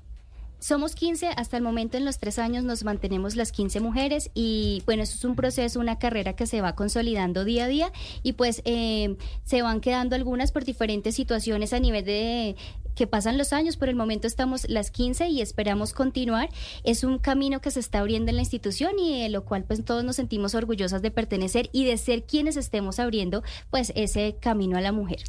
Somos 0.59 0.95
15, 0.95 1.27
hasta 1.35 1.57
el 1.57 1.63
momento 1.63 1.97
en 1.97 2.05
los 2.05 2.17
tres 2.17 2.39
años 2.39 2.63
nos 2.63 2.83
mantenemos 2.83 3.35
las 3.35 3.51
15 3.51 3.81
mujeres 3.81 4.31
y 4.33 4.81
bueno, 4.85 5.03
eso 5.03 5.15
es 5.15 5.25
un 5.25 5.35
proceso, 5.35 5.79
una 5.79 5.99
carrera 5.99 6.35
que 6.35 6.47
se 6.47 6.61
va 6.61 6.75
consolidando 6.75 7.45
día 7.45 7.65
a 7.65 7.67
día 7.67 7.91
y 8.23 8.33
pues 8.33 8.61
eh, 8.65 9.15
se 9.43 9.61
van 9.61 9.81
quedando 9.81 10.15
algunas 10.15 10.51
por 10.51 10.63
diferentes 10.63 11.15
situaciones 11.15 11.73
a 11.73 11.79
nivel 11.79 12.05
de 12.05 12.55
que 12.95 13.07
pasan 13.07 13.37
los 13.37 13.53
años, 13.53 13.77
por 13.77 13.89
el 13.89 13.95
momento 13.95 14.27
estamos 14.27 14.67
las 14.69 14.91
15 14.91 15.27
y 15.27 15.41
esperamos 15.41 15.93
continuar. 15.93 16.49
Es 16.83 17.03
un 17.03 17.19
camino 17.19 17.61
que 17.61 17.71
se 17.71 17.79
está 17.79 17.99
abriendo 17.99 18.29
en 18.29 18.37
la 18.37 18.41
institución 18.41 18.97
y 18.97 19.21
de 19.21 19.29
lo 19.29 19.43
cual 19.45 19.63
pues 19.65 19.83
todos 19.83 20.03
nos 20.03 20.15
sentimos 20.15 20.55
orgullosas 20.55 21.01
de 21.01 21.11
pertenecer 21.11 21.69
y 21.71 21.85
de 21.85 21.97
ser 21.97 22.23
quienes 22.23 22.57
estemos 22.57 22.99
abriendo 22.99 23.43
pues 23.69 23.91
ese 23.95 24.37
camino 24.39 24.77
a 24.77 24.81
la 24.81 24.91
mujer. 24.91 25.19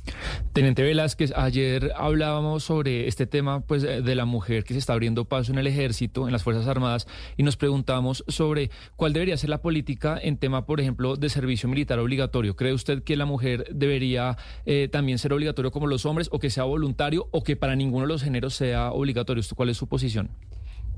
Teniente 0.52 0.82
Velázquez, 0.82 1.32
ayer 1.36 1.92
hablábamos 1.96 2.64
sobre 2.64 3.08
este 3.08 3.26
tema 3.26 3.60
pues 3.60 3.82
de 3.82 4.14
la 4.14 4.24
mujer 4.24 4.64
que 4.64 4.74
se 4.74 4.78
está 4.78 4.92
abriendo 4.92 5.24
paso 5.24 5.52
en 5.52 5.58
el 5.58 5.66
ejército, 5.66 6.26
en 6.26 6.32
las 6.32 6.42
Fuerzas 6.42 6.66
Armadas 6.66 7.06
y 7.36 7.42
nos 7.42 7.56
preguntamos 7.56 8.24
sobre 8.28 8.70
cuál 8.94 9.12
debería 9.12 9.36
ser 9.36 9.50
la 9.50 9.62
política 9.62 10.18
en 10.22 10.38
tema, 10.38 10.66
por 10.66 10.80
ejemplo, 10.80 11.16
de 11.16 11.28
servicio 11.28 11.68
militar 11.68 11.98
obligatorio. 11.98 12.56
¿Cree 12.56 12.72
usted 12.72 13.02
que 13.02 13.16
la 13.16 13.24
mujer 13.24 13.66
debería 13.72 14.36
eh, 14.64 14.88
también 14.90 15.18
ser 15.18 15.32
obligatorio 15.32 15.70
como 15.70 15.86
los 15.86 16.06
hombres 16.06 16.28
o 16.32 16.38
que 16.38 16.50
sea 16.50 16.64
voluntario 16.64 17.28
o 17.32 17.42
que 17.42 17.55
para 17.56 17.76
ninguno 17.76 18.06
de 18.06 18.08
los 18.08 18.22
géneros 18.22 18.54
sea 18.54 18.92
obligatorio. 18.92 19.42
¿Cuál 19.54 19.70
es 19.70 19.76
su 19.76 19.86
posición? 19.86 20.30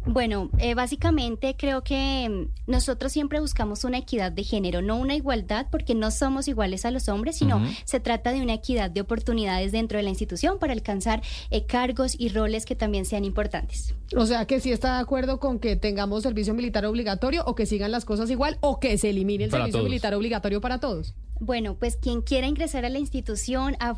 Bueno, 0.06 0.48
eh, 0.58 0.74
básicamente 0.74 1.54
creo 1.58 1.82
que 1.82 2.28
mm, 2.28 2.70
nosotros 2.70 3.12
siempre 3.12 3.40
buscamos 3.40 3.84
una 3.84 3.98
equidad 3.98 4.32
de 4.32 4.42
género, 4.42 4.80
no 4.80 4.96
una 4.96 5.14
igualdad, 5.14 5.66
porque 5.70 5.94
no 5.94 6.10
somos 6.10 6.48
iguales 6.48 6.86
a 6.86 6.90
los 6.90 7.08
hombres, 7.08 7.36
sino 7.36 7.60
se 7.84 8.00
trata 8.00 8.32
de 8.32 8.40
una 8.40 8.54
equidad 8.54 8.90
de 8.90 9.02
oportunidades 9.02 9.72
dentro 9.72 9.98
de 9.98 10.04
la 10.04 10.08
institución 10.08 10.58
para 10.58 10.72
alcanzar 10.72 11.22
eh, 11.50 11.66
cargos 11.66 12.14
y 12.18 12.30
roles 12.30 12.64
que 12.64 12.74
también 12.74 13.04
sean 13.04 13.24
importantes. 13.24 13.94
O 14.16 14.24
sea, 14.24 14.46
que 14.46 14.60
sí 14.60 14.72
está 14.72 14.94
de 14.94 15.00
acuerdo 15.00 15.40
con 15.40 15.58
que 15.58 15.76
tengamos 15.76 16.22
servicio 16.22 16.54
militar 16.54 16.86
obligatorio 16.86 17.44
o 17.44 17.54
que 17.54 17.66
sigan 17.66 17.92
las 17.92 18.06
cosas 18.06 18.30
igual 18.30 18.56
o 18.60 18.80
que 18.80 18.96
se 18.96 19.10
elimine 19.10 19.44
el 19.44 19.50
servicio 19.50 19.82
militar 19.82 20.14
obligatorio 20.14 20.60
para 20.62 20.78
todos. 20.78 21.14
Bueno, 21.40 21.76
pues 21.76 21.96
quien 21.96 22.22
quiera 22.22 22.46
ingresar 22.46 22.84
a 22.84 22.88
la 22.88 22.98
institución 22.98 23.76
a, 23.80 23.96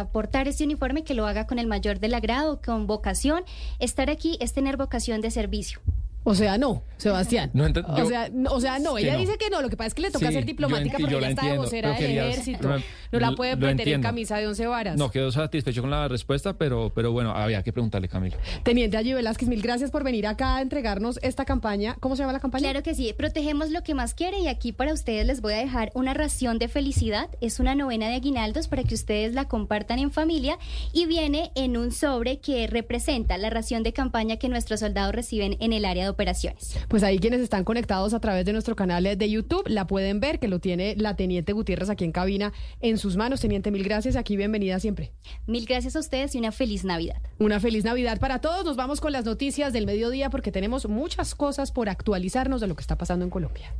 aportar 0.00 0.48
este 0.48 0.64
uniforme, 0.64 1.04
que 1.04 1.14
lo 1.14 1.26
haga 1.26 1.46
con 1.46 1.58
el 1.58 1.66
mayor 1.66 2.00
del 2.00 2.14
agrado, 2.14 2.60
con 2.64 2.86
vocación. 2.86 3.44
Estar 3.78 4.08
aquí 4.08 4.38
es 4.40 4.52
tener 4.52 4.76
vocación 4.76 5.20
de 5.20 5.30
servicio. 5.30 5.80
O 6.22 6.34
sea, 6.34 6.58
no, 6.58 6.82
Sebastián. 6.98 7.50
No 7.54 7.64
o, 7.64 8.04
sea, 8.04 8.28
no, 8.30 8.50
o 8.50 8.60
sea, 8.60 8.78
no, 8.78 8.98
ella 8.98 9.16
dice 9.16 9.38
que 9.38 9.48
no, 9.48 9.62
lo 9.62 9.70
que 9.70 9.76
pasa 9.76 9.88
es 9.88 9.94
que 9.94 10.02
le 10.02 10.10
toca 10.10 10.30
ser 10.30 10.44
diplomática 10.44 10.98
porque 10.98 11.16
ella 11.16 11.30
está 11.30 11.46
de 11.46 11.56
vocera 11.56 11.92
del 11.92 12.18
ejército. 12.18 12.68
No, 13.12 13.18
la 13.18 13.32
puede 13.32 13.56
meter 13.56 13.88
en 13.88 14.02
camisa 14.02 14.36
de 14.36 14.46
once 14.46 14.66
varas. 14.66 14.96
No, 14.96 15.10
quedó 15.10 15.32
satisfecho 15.32 15.80
con 15.80 15.90
la 15.90 16.08
respuesta, 16.08 16.52
pero, 16.58 16.92
pero 16.94 17.10
bueno, 17.12 17.30
había 17.32 17.62
que 17.62 17.72
preguntarle, 17.72 18.08
Camilo. 18.08 18.36
Teniente 18.62 18.96
Allí 18.98 19.14
Velázquez, 19.14 19.48
mil 19.48 19.62
gracias 19.62 19.90
por 19.90 20.04
venir 20.04 20.26
acá 20.26 20.56
a 20.56 20.62
entregarnos 20.62 21.18
esta 21.22 21.44
campaña. 21.46 21.96
¿Cómo 22.00 22.16
se 22.16 22.22
llama 22.22 22.34
la 22.34 22.40
campaña? 22.40 22.64
Claro 22.64 22.82
que 22.82 22.94
sí, 22.94 23.14
protegemos 23.16 23.70
lo 23.70 23.82
que 23.82 23.94
más 23.94 24.12
quiere 24.12 24.38
y 24.40 24.48
aquí 24.48 24.72
para 24.72 24.92
ustedes 24.92 25.26
les 25.26 25.40
voy 25.40 25.54
a 25.54 25.58
dejar 25.58 25.90
una 25.94 26.12
ración 26.12 26.58
de 26.58 26.68
felicidad. 26.68 27.30
Es 27.40 27.60
una 27.60 27.74
novena 27.74 28.08
de 28.08 28.16
aguinaldos 28.16 28.68
para 28.68 28.84
que 28.84 28.94
ustedes 28.94 29.32
la 29.32 29.46
compartan 29.46 29.98
en 29.98 30.10
familia 30.10 30.58
y 30.92 31.06
viene 31.06 31.50
en 31.54 31.78
un 31.78 31.92
sobre 31.92 32.40
que 32.40 32.66
representa 32.66 33.38
la 33.38 33.48
ración 33.48 33.82
de 33.82 33.94
campaña 33.94 34.36
que 34.36 34.50
nuestros 34.50 34.80
soldados 34.80 35.14
reciben 35.14 35.56
en 35.60 35.72
el 35.72 35.86
área 35.86 36.04
de 36.04 36.09
operaciones. 36.10 36.78
Pues 36.88 37.02
ahí 37.02 37.18
quienes 37.18 37.40
están 37.40 37.64
conectados 37.64 38.14
a 38.14 38.20
través 38.20 38.44
de 38.44 38.52
nuestro 38.52 38.76
canal 38.76 39.04
de 39.04 39.30
YouTube 39.30 39.66
la 39.66 39.86
pueden 39.86 40.20
ver, 40.20 40.38
que 40.38 40.48
lo 40.48 40.58
tiene 40.58 40.94
la 40.96 41.16
Teniente 41.16 41.52
Gutiérrez 41.52 41.90
aquí 41.90 42.04
en 42.04 42.12
cabina 42.12 42.52
en 42.80 42.98
sus 42.98 43.16
manos. 43.16 43.40
Teniente, 43.40 43.70
mil 43.70 43.84
gracias. 43.84 44.16
Aquí 44.16 44.36
bienvenida 44.36 44.78
siempre. 44.80 45.12
Mil 45.46 45.66
gracias 45.66 45.96
a 45.96 46.00
ustedes 46.00 46.34
y 46.34 46.38
una 46.38 46.52
feliz 46.52 46.84
Navidad. 46.84 47.22
Una 47.38 47.60
feliz 47.60 47.84
Navidad 47.84 48.18
para 48.18 48.40
todos. 48.40 48.64
Nos 48.64 48.76
vamos 48.76 49.00
con 49.00 49.12
las 49.12 49.24
noticias 49.24 49.72
del 49.72 49.86
mediodía 49.86 50.30
porque 50.30 50.52
tenemos 50.52 50.88
muchas 50.88 51.34
cosas 51.34 51.72
por 51.72 51.88
actualizarnos 51.88 52.60
de 52.60 52.66
lo 52.66 52.76
que 52.76 52.82
está 52.82 52.96
pasando 52.96 53.24
en 53.24 53.30
Colombia. 53.30 53.72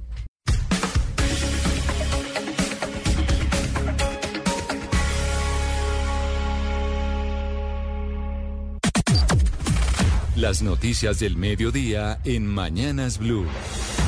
Las 10.41 10.63
noticias 10.63 11.21
del 11.21 11.37
mediodía 11.37 12.19
en 12.25 12.47
Mañanas 12.47 13.19
Blue. 13.19 13.45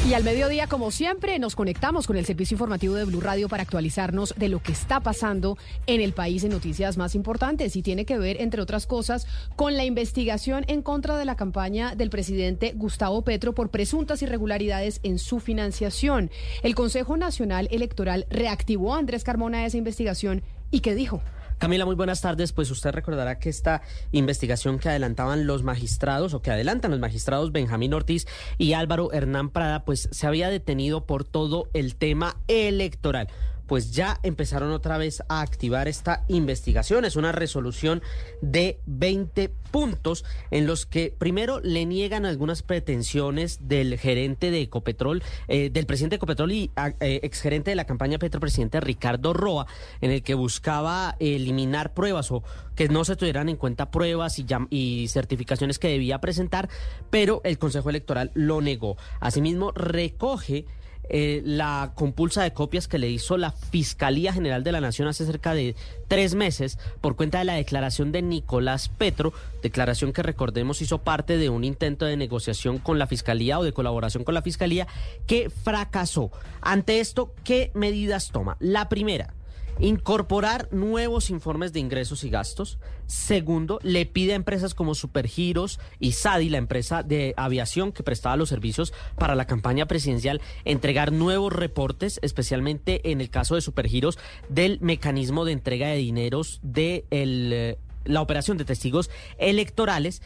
Y 0.08 0.14
al 0.14 0.24
mediodía, 0.24 0.66
como 0.66 0.90
siempre, 0.90 1.38
nos 1.38 1.54
conectamos 1.54 2.06
con 2.06 2.16
el 2.16 2.24
servicio 2.24 2.54
informativo 2.54 2.94
de 2.94 3.04
Blue 3.04 3.20
Radio 3.20 3.50
para 3.50 3.64
actualizarnos 3.64 4.32
de 4.38 4.48
lo 4.48 4.62
que 4.62 4.72
está 4.72 5.00
pasando 5.00 5.58
en 5.86 6.00
el 6.00 6.14
país 6.14 6.42
en 6.42 6.52
noticias 6.52 6.96
más 6.96 7.14
importantes 7.14 7.76
y 7.76 7.82
tiene 7.82 8.06
que 8.06 8.16
ver, 8.16 8.40
entre 8.40 8.62
otras 8.62 8.86
cosas, 8.86 9.26
con 9.56 9.76
la 9.76 9.84
investigación 9.84 10.64
en 10.68 10.80
contra 10.80 11.18
de 11.18 11.26
la 11.26 11.36
campaña 11.36 11.94
del 11.96 12.08
presidente 12.08 12.72
Gustavo 12.74 13.20
Petro 13.20 13.54
por 13.54 13.68
presuntas 13.68 14.22
irregularidades 14.22 15.00
en 15.02 15.18
su 15.18 15.38
financiación. 15.38 16.30
El 16.62 16.74
Consejo 16.74 17.18
Nacional 17.18 17.68
Electoral 17.70 18.26
reactivó 18.30 18.94
a 18.94 18.98
Andrés 19.00 19.22
Carmona 19.22 19.66
esa 19.66 19.76
investigación 19.76 20.42
y 20.70 20.80
¿qué 20.80 20.94
dijo? 20.94 21.20
Camila, 21.62 21.84
muy 21.84 21.94
buenas 21.94 22.20
tardes. 22.20 22.52
Pues 22.52 22.72
usted 22.72 22.90
recordará 22.90 23.38
que 23.38 23.48
esta 23.48 23.82
investigación 24.10 24.80
que 24.80 24.88
adelantaban 24.88 25.46
los 25.46 25.62
magistrados 25.62 26.34
o 26.34 26.42
que 26.42 26.50
adelantan 26.50 26.90
los 26.90 26.98
magistrados 26.98 27.52
Benjamín 27.52 27.94
Ortiz 27.94 28.26
y 28.58 28.72
Álvaro 28.72 29.12
Hernán 29.12 29.48
Prada, 29.48 29.84
pues 29.84 30.08
se 30.10 30.26
había 30.26 30.50
detenido 30.50 31.06
por 31.06 31.22
todo 31.22 31.68
el 31.72 31.94
tema 31.94 32.36
electoral 32.48 33.28
pues 33.72 33.90
ya 33.90 34.20
empezaron 34.22 34.70
otra 34.70 34.98
vez 34.98 35.22
a 35.30 35.40
activar 35.40 35.88
esta 35.88 36.26
investigación. 36.28 37.06
Es 37.06 37.16
una 37.16 37.32
resolución 37.32 38.02
de 38.42 38.78
20 38.84 39.48
puntos 39.48 40.26
en 40.50 40.66
los 40.66 40.84
que 40.84 41.14
primero 41.16 41.58
le 41.58 41.86
niegan 41.86 42.26
algunas 42.26 42.62
pretensiones 42.62 43.66
del 43.68 43.98
gerente 43.98 44.50
de 44.50 44.60
Ecopetrol, 44.60 45.22
eh, 45.48 45.70
del 45.70 45.86
presidente 45.86 46.16
de 46.16 46.16
Ecopetrol 46.18 46.52
y 46.52 46.70
eh, 47.00 47.20
exgerente 47.22 47.70
de 47.70 47.76
la 47.76 47.86
campaña 47.86 48.18
Petropresidente 48.18 48.78
Ricardo 48.78 49.32
Roa, 49.32 49.66
en 50.02 50.10
el 50.10 50.22
que 50.22 50.34
buscaba 50.34 51.16
eliminar 51.18 51.94
pruebas 51.94 52.30
o 52.30 52.42
que 52.74 52.90
no 52.90 53.06
se 53.06 53.16
tuvieran 53.16 53.48
en 53.48 53.56
cuenta 53.56 53.90
pruebas 53.90 54.38
y 54.68 55.08
certificaciones 55.08 55.78
que 55.78 55.88
debía 55.88 56.20
presentar, 56.20 56.68
pero 57.08 57.40
el 57.42 57.56
Consejo 57.56 57.88
Electoral 57.88 58.32
lo 58.34 58.60
negó. 58.60 58.98
Asimismo, 59.18 59.72
recoge 59.72 60.66
eh, 61.08 61.42
la 61.44 61.92
compulsa 61.94 62.42
de 62.42 62.52
copias 62.52 62.88
que 62.88 62.98
le 62.98 63.10
hizo 63.10 63.36
la 63.36 63.50
Fiscalía 63.50 64.32
General 64.32 64.62
de 64.62 64.72
la 64.72 64.80
Nación 64.80 65.08
hace 65.08 65.26
cerca 65.26 65.52
de 65.52 65.74
tres 66.08 66.34
meses 66.34 66.78
por 67.00 67.16
cuenta 67.16 67.38
de 67.38 67.44
la 67.44 67.54
declaración 67.54 68.12
de 68.12 68.22
Nicolás 68.22 68.88
Petro, 68.88 69.32
declaración 69.62 70.12
que 70.12 70.22
recordemos 70.22 70.80
hizo 70.80 70.98
parte 70.98 71.38
de 71.38 71.50
un 71.50 71.64
intento 71.64 72.06
de 72.06 72.16
negociación 72.16 72.78
con 72.78 72.98
la 72.98 73.06
Fiscalía 73.06 73.58
o 73.58 73.64
de 73.64 73.72
colaboración 73.72 74.24
con 74.24 74.34
la 74.34 74.42
Fiscalía 74.42 74.86
que 75.26 75.50
fracasó. 75.50 76.30
Ante 76.60 77.00
esto, 77.00 77.34
¿qué 77.44 77.70
medidas 77.74 78.30
toma? 78.30 78.56
La 78.60 78.88
primera, 78.88 79.34
Incorporar 79.78 80.68
nuevos 80.70 81.30
informes 81.30 81.72
de 81.72 81.80
ingresos 81.80 82.24
y 82.24 82.30
gastos. 82.30 82.78
Segundo, 83.06 83.78
le 83.82 84.06
pide 84.06 84.32
a 84.32 84.36
empresas 84.36 84.74
como 84.74 84.94
Supergiros 84.94 85.80
y 85.98 86.12
SADI, 86.12 86.50
la 86.50 86.58
empresa 86.58 87.02
de 87.02 87.34
aviación 87.36 87.92
que 87.92 88.02
prestaba 88.02 88.36
los 88.36 88.48
servicios 88.48 88.92
para 89.16 89.34
la 89.34 89.46
campaña 89.46 89.86
presidencial, 89.86 90.40
entregar 90.64 91.12
nuevos 91.12 91.52
reportes, 91.52 92.20
especialmente 92.22 93.10
en 93.10 93.20
el 93.20 93.30
caso 93.30 93.54
de 93.54 93.60
Supergiros, 93.60 94.18
del 94.48 94.78
mecanismo 94.80 95.44
de 95.44 95.52
entrega 95.52 95.88
de 95.88 95.96
dineros 95.96 96.60
de 96.62 97.04
eh, 97.10 97.76
la 98.04 98.20
operación 98.20 98.58
de 98.58 98.64
testigos 98.64 99.10
electorales 99.38 100.22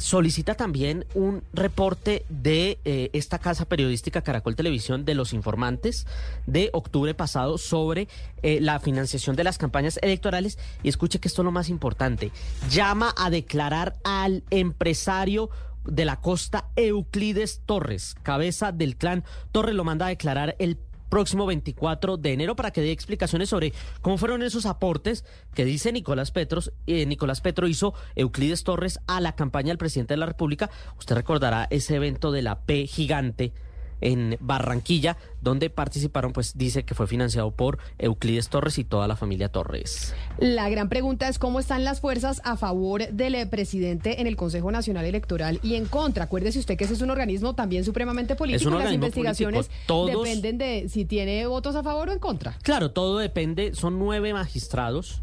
solicita 0.00 0.54
también 0.54 1.06
un 1.14 1.42
reporte 1.52 2.24
de 2.28 2.78
eh, 2.84 3.10
esta 3.12 3.38
casa 3.38 3.66
periodística 3.66 4.22
Caracol 4.22 4.56
Televisión 4.56 5.04
de 5.04 5.14
los 5.14 5.32
informantes 5.32 6.06
de 6.46 6.70
octubre 6.72 7.14
pasado 7.14 7.58
sobre 7.58 8.08
eh, 8.42 8.60
la 8.60 8.80
financiación 8.80 9.36
de 9.36 9.44
las 9.44 9.58
campañas 9.58 9.98
electorales 10.02 10.58
y 10.82 10.88
escuche 10.88 11.20
que 11.20 11.28
esto 11.28 11.42
es 11.42 11.44
lo 11.44 11.52
más 11.52 11.68
importante. 11.68 12.32
Llama 12.70 13.14
a 13.16 13.30
declarar 13.30 13.98
al 14.02 14.42
empresario 14.50 15.50
de 15.84 16.04
la 16.04 16.20
costa 16.20 16.68
Euclides 16.76 17.62
Torres, 17.64 18.16
cabeza 18.22 18.72
del 18.72 18.96
clan 18.96 19.24
Torres, 19.52 19.74
lo 19.74 19.84
manda 19.84 20.06
a 20.06 20.10
declarar 20.10 20.56
el 20.58 20.78
próximo 21.10 21.44
24 21.44 22.16
de 22.16 22.32
enero 22.32 22.56
para 22.56 22.70
que 22.70 22.80
dé 22.80 22.92
explicaciones 22.92 23.50
sobre 23.50 23.74
cómo 24.00 24.16
fueron 24.16 24.42
esos 24.42 24.64
aportes 24.64 25.24
que 25.54 25.66
dice 25.66 25.92
Nicolás 25.92 26.30
Petros, 26.30 26.72
eh, 26.86 27.04
Nicolás 27.04 27.42
Petro 27.42 27.68
hizo 27.68 27.92
Euclides 28.16 28.64
Torres 28.64 29.00
a 29.06 29.20
la 29.20 29.36
campaña 29.36 29.68
del 29.68 29.78
presidente 29.78 30.14
de 30.14 30.18
la 30.18 30.26
República. 30.26 30.70
Usted 30.98 31.16
recordará 31.16 31.66
ese 31.70 31.96
evento 31.96 32.32
de 32.32 32.40
la 32.40 32.60
P 32.60 32.86
gigante 32.86 33.52
en 34.00 34.36
Barranquilla, 34.40 35.16
donde 35.40 35.70
participaron, 35.70 36.32
pues 36.32 36.56
dice 36.56 36.84
que 36.84 36.94
fue 36.94 37.06
financiado 37.06 37.50
por 37.50 37.78
Euclides 37.98 38.48
Torres 38.48 38.78
y 38.78 38.84
toda 38.84 39.08
la 39.08 39.16
familia 39.16 39.50
Torres. 39.50 40.14
La 40.38 40.68
gran 40.68 40.88
pregunta 40.88 41.28
es 41.28 41.38
cómo 41.38 41.60
están 41.60 41.84
las 41.84 42.00
fuerzas 42.00 42.40
a 42.44 42.56
favor 42.56 43.08
del 43.08 43.48
presidente 43.48 44.20
en 44.20 44.26
el 44.26 44.36
Consejo 44.36 44.70
Nacional 44.70 45.04
Electoral 45.04 45.60
y 45.62 45.74
en 45.74 45.86
contra. 45.86 46.24
Acuérdese 46.24 46.58
usted 46.58 46.76
que 46.76 46.84
ese 46.84 46.94
es 46.94 47.00
un 47.00 47.10
organismo 47.10 47.54
también 47.54 47.84
supremamente 47.84 48.36
político. 48.36 48.70
Las 48.70 48.92
investigaciones 48.92 49.70
dependen 50.06 50.58
de 50.58 50.88
si 50.88 51.04
tiene 51.04 51.46
votos 51.46 51.76
a 51.76 51.82
favor 51.82 52.08
o 52.08 52.12
en 52.12 52.18
contra. 52.18 52.56
Claro, 52.62 52.90
todo 52.90 53.18
depende. 53.18 53.74
Son 53.74 53.98
nueve 53.98 54.32
magistrados 54.32 55.22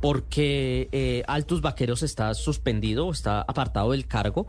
porque 0.00 0.88
eh, 0.92 1.22
Altus 1.26 1.62
Vaqueros 1.62 2.02
está 2.02 2.34
suspendido, 2.34 3.10
está 3.10 3.40
apartado 3.40 3.92
del 3.92 4.06
cargo 4.06 4.46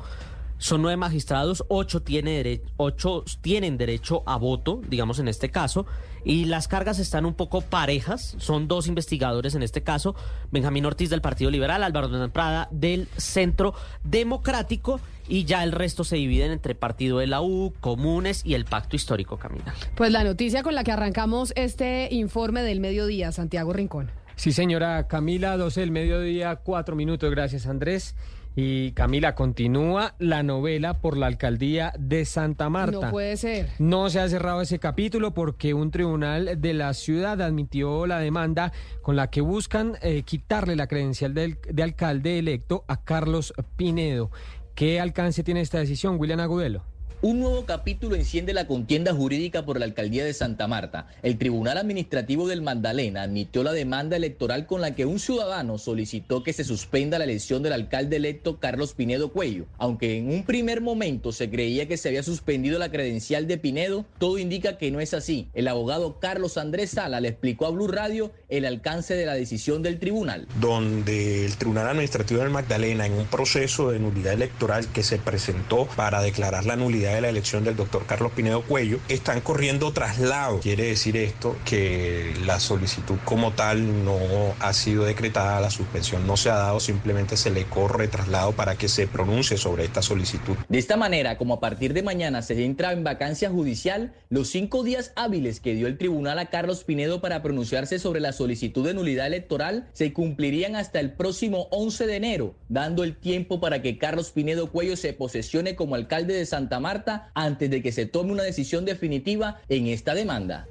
son 0.57 0.82
nueve 0.82 0.98
magistrados, 0.98 1.65
ocho, 1.68 2.02
tiene 2.02 2.61
ocho 2.77 3.23
tienen 3.41 3.77
derecho 3.77 4.23
a 4.26 4.38
voto, 4.38 4.82
digamos 4.88 5.19
en 5.19 5.27
este 5.27 5.49
caso, 5.49 5.86
y 6.23 6.45
las 6.45 6.68
cargas 6.68 6.99
están 6.99 7.26
un 7.26 7.34
poco 7.34 7.61
parejas. 7.61 8.36
Son 8.40 8.68
dos 8.68 8.88
investigadores 8.88 9.56
en 9.56 9.64
este 9.64 9.84
caso, 9.84 10.15
Benjamín 10.52 10.86
Ortiz 10.86 11.10
del 11.10 11.22
Partido 11.22 11.52
Liberal, 11.52 11.84
Álvaro 11.84 12.07
Hernández 12.07 12.32
Prada 12.32 12.68
del 12.72 13.07
Centro 13.18 13.73
Democrático, 14.03 14.99
y 15.27 15.45
ya 15.45 15.64
el 15.64 15.72
resto 15.72 16.03
se 16.03 16.18
dividen 16.18 16.52
entre 16.52 16.76
Partido 16.76 17.19
de 17.19 17.27
la 17.27 17.41
U, 17.41 17.73
Comunes 17.80 18.45
y 18.45 18.53
el 18.53 18.65
Pacto 18.65 18.95
Histórico, 18.95 19.38
Camila. 19.38 19.73
Pues 19.95 20.11
la 20.11 20.23
noticia 20.23 20.64
con 20.64 20.76
la 20.76 20.84
que 20.84 20.91
arrancamos 20.91 21.52
este 21.56 22.07
informe 22.11 22.61
del 22.61 22.80
mediodía, 22.80 23.32
Santiago 23.32 23.73
Rincón. 23.73 24.11
Sí, 24.36 24.52
señora 24.52 25.07
Camila, 25.07 25.57
12 25.57 25.80
del 25.80 25.91
mediodía, 25.91 26.57
cuatro 26.57 26.95
minutos. 26.95 27.32
Gracias, 27.32 27.68
Andrés. 27.68 28.15
Y 28.56 28.91
Camila, 28.91 29.36
continúa 29.36 30.15
la 30.18 30.41
novela 30.41 31.02
por 31.02 31.18
la 31.18 31.27
alcaldía 31.27 31.94
de 31.99 32.23
Santa 32.23 32.69
Marta. 32.69 33.07
No 33.07 33.11
puede 33.11 33.36
ser. 33.36 33.69
No 33.80 34.10
se 34.10 34.22
ha 34.22 34.30
cerrado 34.30 34.61
ese 34.61 34.80
capítulo 34.80 35.34
porque 35.34 35.73
un 35.73 35.91
tribunal 35.91 36.61
de 36.61 36.73
la 36.73 36.94
ciudad 36.94 37.41
admitió 37.41 38.07
la 38.07 38.19
demanda 38.19 38.72
con 39.02 39.18
la 39.18 39.30
que 39.30 39.41
buscan 39.41 39.98
eh, 40.02 40.23
quitarle 40.23 40.77
la 40.77 40.88
credencial 40.88 41.34
de 41.34 41.84
alcalde 41.84 42.40
electo 42.40 42.86
a 42.88 43.03
Carlos 43.03 43.53
Pinedo. 43.76 44.32
¿Qué 44.73 45.02
alcance 45.02 45.44
tiene 45.44 45.61
esta 45.61 45.80
decisión, 45.80 46.18
William 46.18 46.40
Agudelo? 46.40 46.95
Un 47.26 47.39
nuevo 47.39 47.65
capítulo 47.65 48.15
enciende 48.15 48.53
la 48.53 48.68
contienda 48.68 49.11
jurídica 49.11 49.65
por 49.65 49.80
la 49.80 49.85
alcaldía 49.85 50.23
de 50.23 50.35
Santa 50.35 50.68
Marta. 50.68 51.07
El 51.23 51.39
Tribunal 51.39 51.80
Administrativo 51.80 52.47
del 52.47 52.61
Magdalena 52.61 53.23
admitió 53.23 53.64
la 53.64 53.73
demanda 53.73 54.15
electoral 54.15 54.68
con 54.68 54.80
la 54.80 54.93
que 54.93 55.07
un 55.07 55.18
ciudadano 55.18 55.80
solicitó 55.80 56.43
que 56.43 56.53
se 56.53 56.64
suspenda 56.64 57.18
la 57.18 57.23
elección 57.23 57.64
del 57.64 57.73
alcalde 57.73 58.18
electo 58.18 58.60
Carlos 58.60 58.93
Pinedo 58.93 59.31
Cuello. 59.31 59.65
Aunque 59.80 60.19
en 60.19 60.30
un 60.30 60.43
primer 60.43 60.81
momento 60.81 61.31
se 61.31 61.49
creía 61.49 61.88
que 61.88 61.97
se 61.97 62.10
había 62.10 62.22
suspendido 62.22 62.77
la 62.77 62.91
credencial 62.91 63.47
de 63.47 63.57
Pinedo, 63.57 64.06
todo 64.19 64.38
indica 64.38 64.77
que 64.77 64.91
no 64.91 64.99
es 64.99 65.15
así. 65.15 65.49
El 65.56 65.68
abogado 65.68 66.19
Carlos 66.19 66.60
Andrés 66.60 66.91
Sala 66.91 67.22
le 67.22 67.30
explicó 67.30 67.65
a 67.65 67.72
Blue 67.72 67.88
Radio 67.88 68.34
el 68.49 68.65
alcance 68.65 69.15
de 69.15 69.26
la 69.26 69.34
decisión 69.34 69.81
del 69.81 69.97
tribunal. 69.97 70.47
Donde 70.61 71.47
el 71.47 71.57
Tribunal 71.57 71.88
Administrativo 71.88 72.41
del 72.41 72.52
Magdalena, 72.52 73.07
en 73.07 73.14
un 73.14 73.26
proceso 73.26 73.89
de 73.89 73.97
nulidad 73.97 74.34
electoral 74.34 74.85
que 74.93 75.02
se 75.02 75.18
presentó 75.18 75.88
para 75.95 76.22
declarar 76.22 76.68
la 76.68 76.76
nulidad 76.76 77.15
de 77.16 77.22
la 77.22 77.30
elección 77.30 77.64
del 77.64 77.76
doctor 77.76 78.06
Carlos 78.06 78.32
Pinedo 78.34 78.62
Cuello, 78.62 79.00
están 79.10 79.42
corriendo 79.42 79.92
traslado. 79.92 80.60
Quiere 80.60 80.86
decir 80.86 81.18
esto 81.18 81.56
que 81.66 82.34
la 82.46 82.60
solicitud 82.60 83.18
como 83.26 83.54
tal 83.54 84.06
no 84.06 84.18
ha 84.60 84.74
sido 84.74 85.06
decretada, 85.06 85.60
la 85.62 85.70
suspensión 85.70 86.28
no 86.28 86.38
se 86.38 86.50
ha 86.50 86.56
dado, 86.56 86.80
simplemente 86.80 87.38
se 87.38 87.50
le 87.50 87.66
corre 87.66 88.08
traslado 88.08 88.52
para 88.52 88.76
que 88.76 88.88
se 88.88 89.08
pronuncie 89.08 89.58
sobre 89.58 89.86
esta 89.86 90.02
solicitud. 90.02 90.56
De 90.70 90.78
esta 90.78 90.98
manera, 90.98 91.38
como 91.38 91.56
a 91.56 91.60
partir 91.60 91.94
de 91.94 92.04
mañana 92.04 92.42
se 92.42 92.64
entra 92.64 92.92
en 92.92 93.04
vacancia 93.04 93.50
judicial, 93.50 94.14
los 94.30 94.50
cinco 94.50 94.84
días 94.84 95.12
hábiles 95.16 95.60
que 95.60 95.74
dio 95.74 95.88
el 95.88 95.98
tribunal 95.98 96.40
a 96.40 96.50
Carlos 96.50 96.84
Pinedo 96.84 97.22
para 97.22 97.42
pronunciarse 97.42 98.00
sobre 98.00 98.20
la 98.20 98.34
solicitud 98.34 98.86
de 98.86 98.94
nulidad 98.94 99.28
electoral 99.28 99.88
se 99.94 100.14
cumplirían 100.14 100.76
hasta 100.76 101.00
el 101.00 101.14
próximo 101.14 101.68
11 101.72 102.08
de 102.08 102.16
enero, 102.16 102.56
dando 102.70 103.04
el 103.04 103.16
tiempo 103.16 103.60
para 103.60 103.82
que 103.82 103.98
Carlos 103.98 104.32
Pinedo 104.32 104.72
Cuello 104.72 104.98
se 104.98 105.14
posesione 105.14 105.76
como 105.76 105.96
alcalde 105.96 106.34
de 106.34 106.46
Santa 106.46 106.80
Marta 106.80 106.95
antes 107.34 107.70
de 107.70 107.82
que 107.82 107.92
se 107.92 108.06
tome 108.06 108.32
una 108.32 108.44
decisión 108.44 108.86
definitiva 108.86 109.60
en 109.70 109.88
esta 109.88 110.14
demanda. 110.14 110.68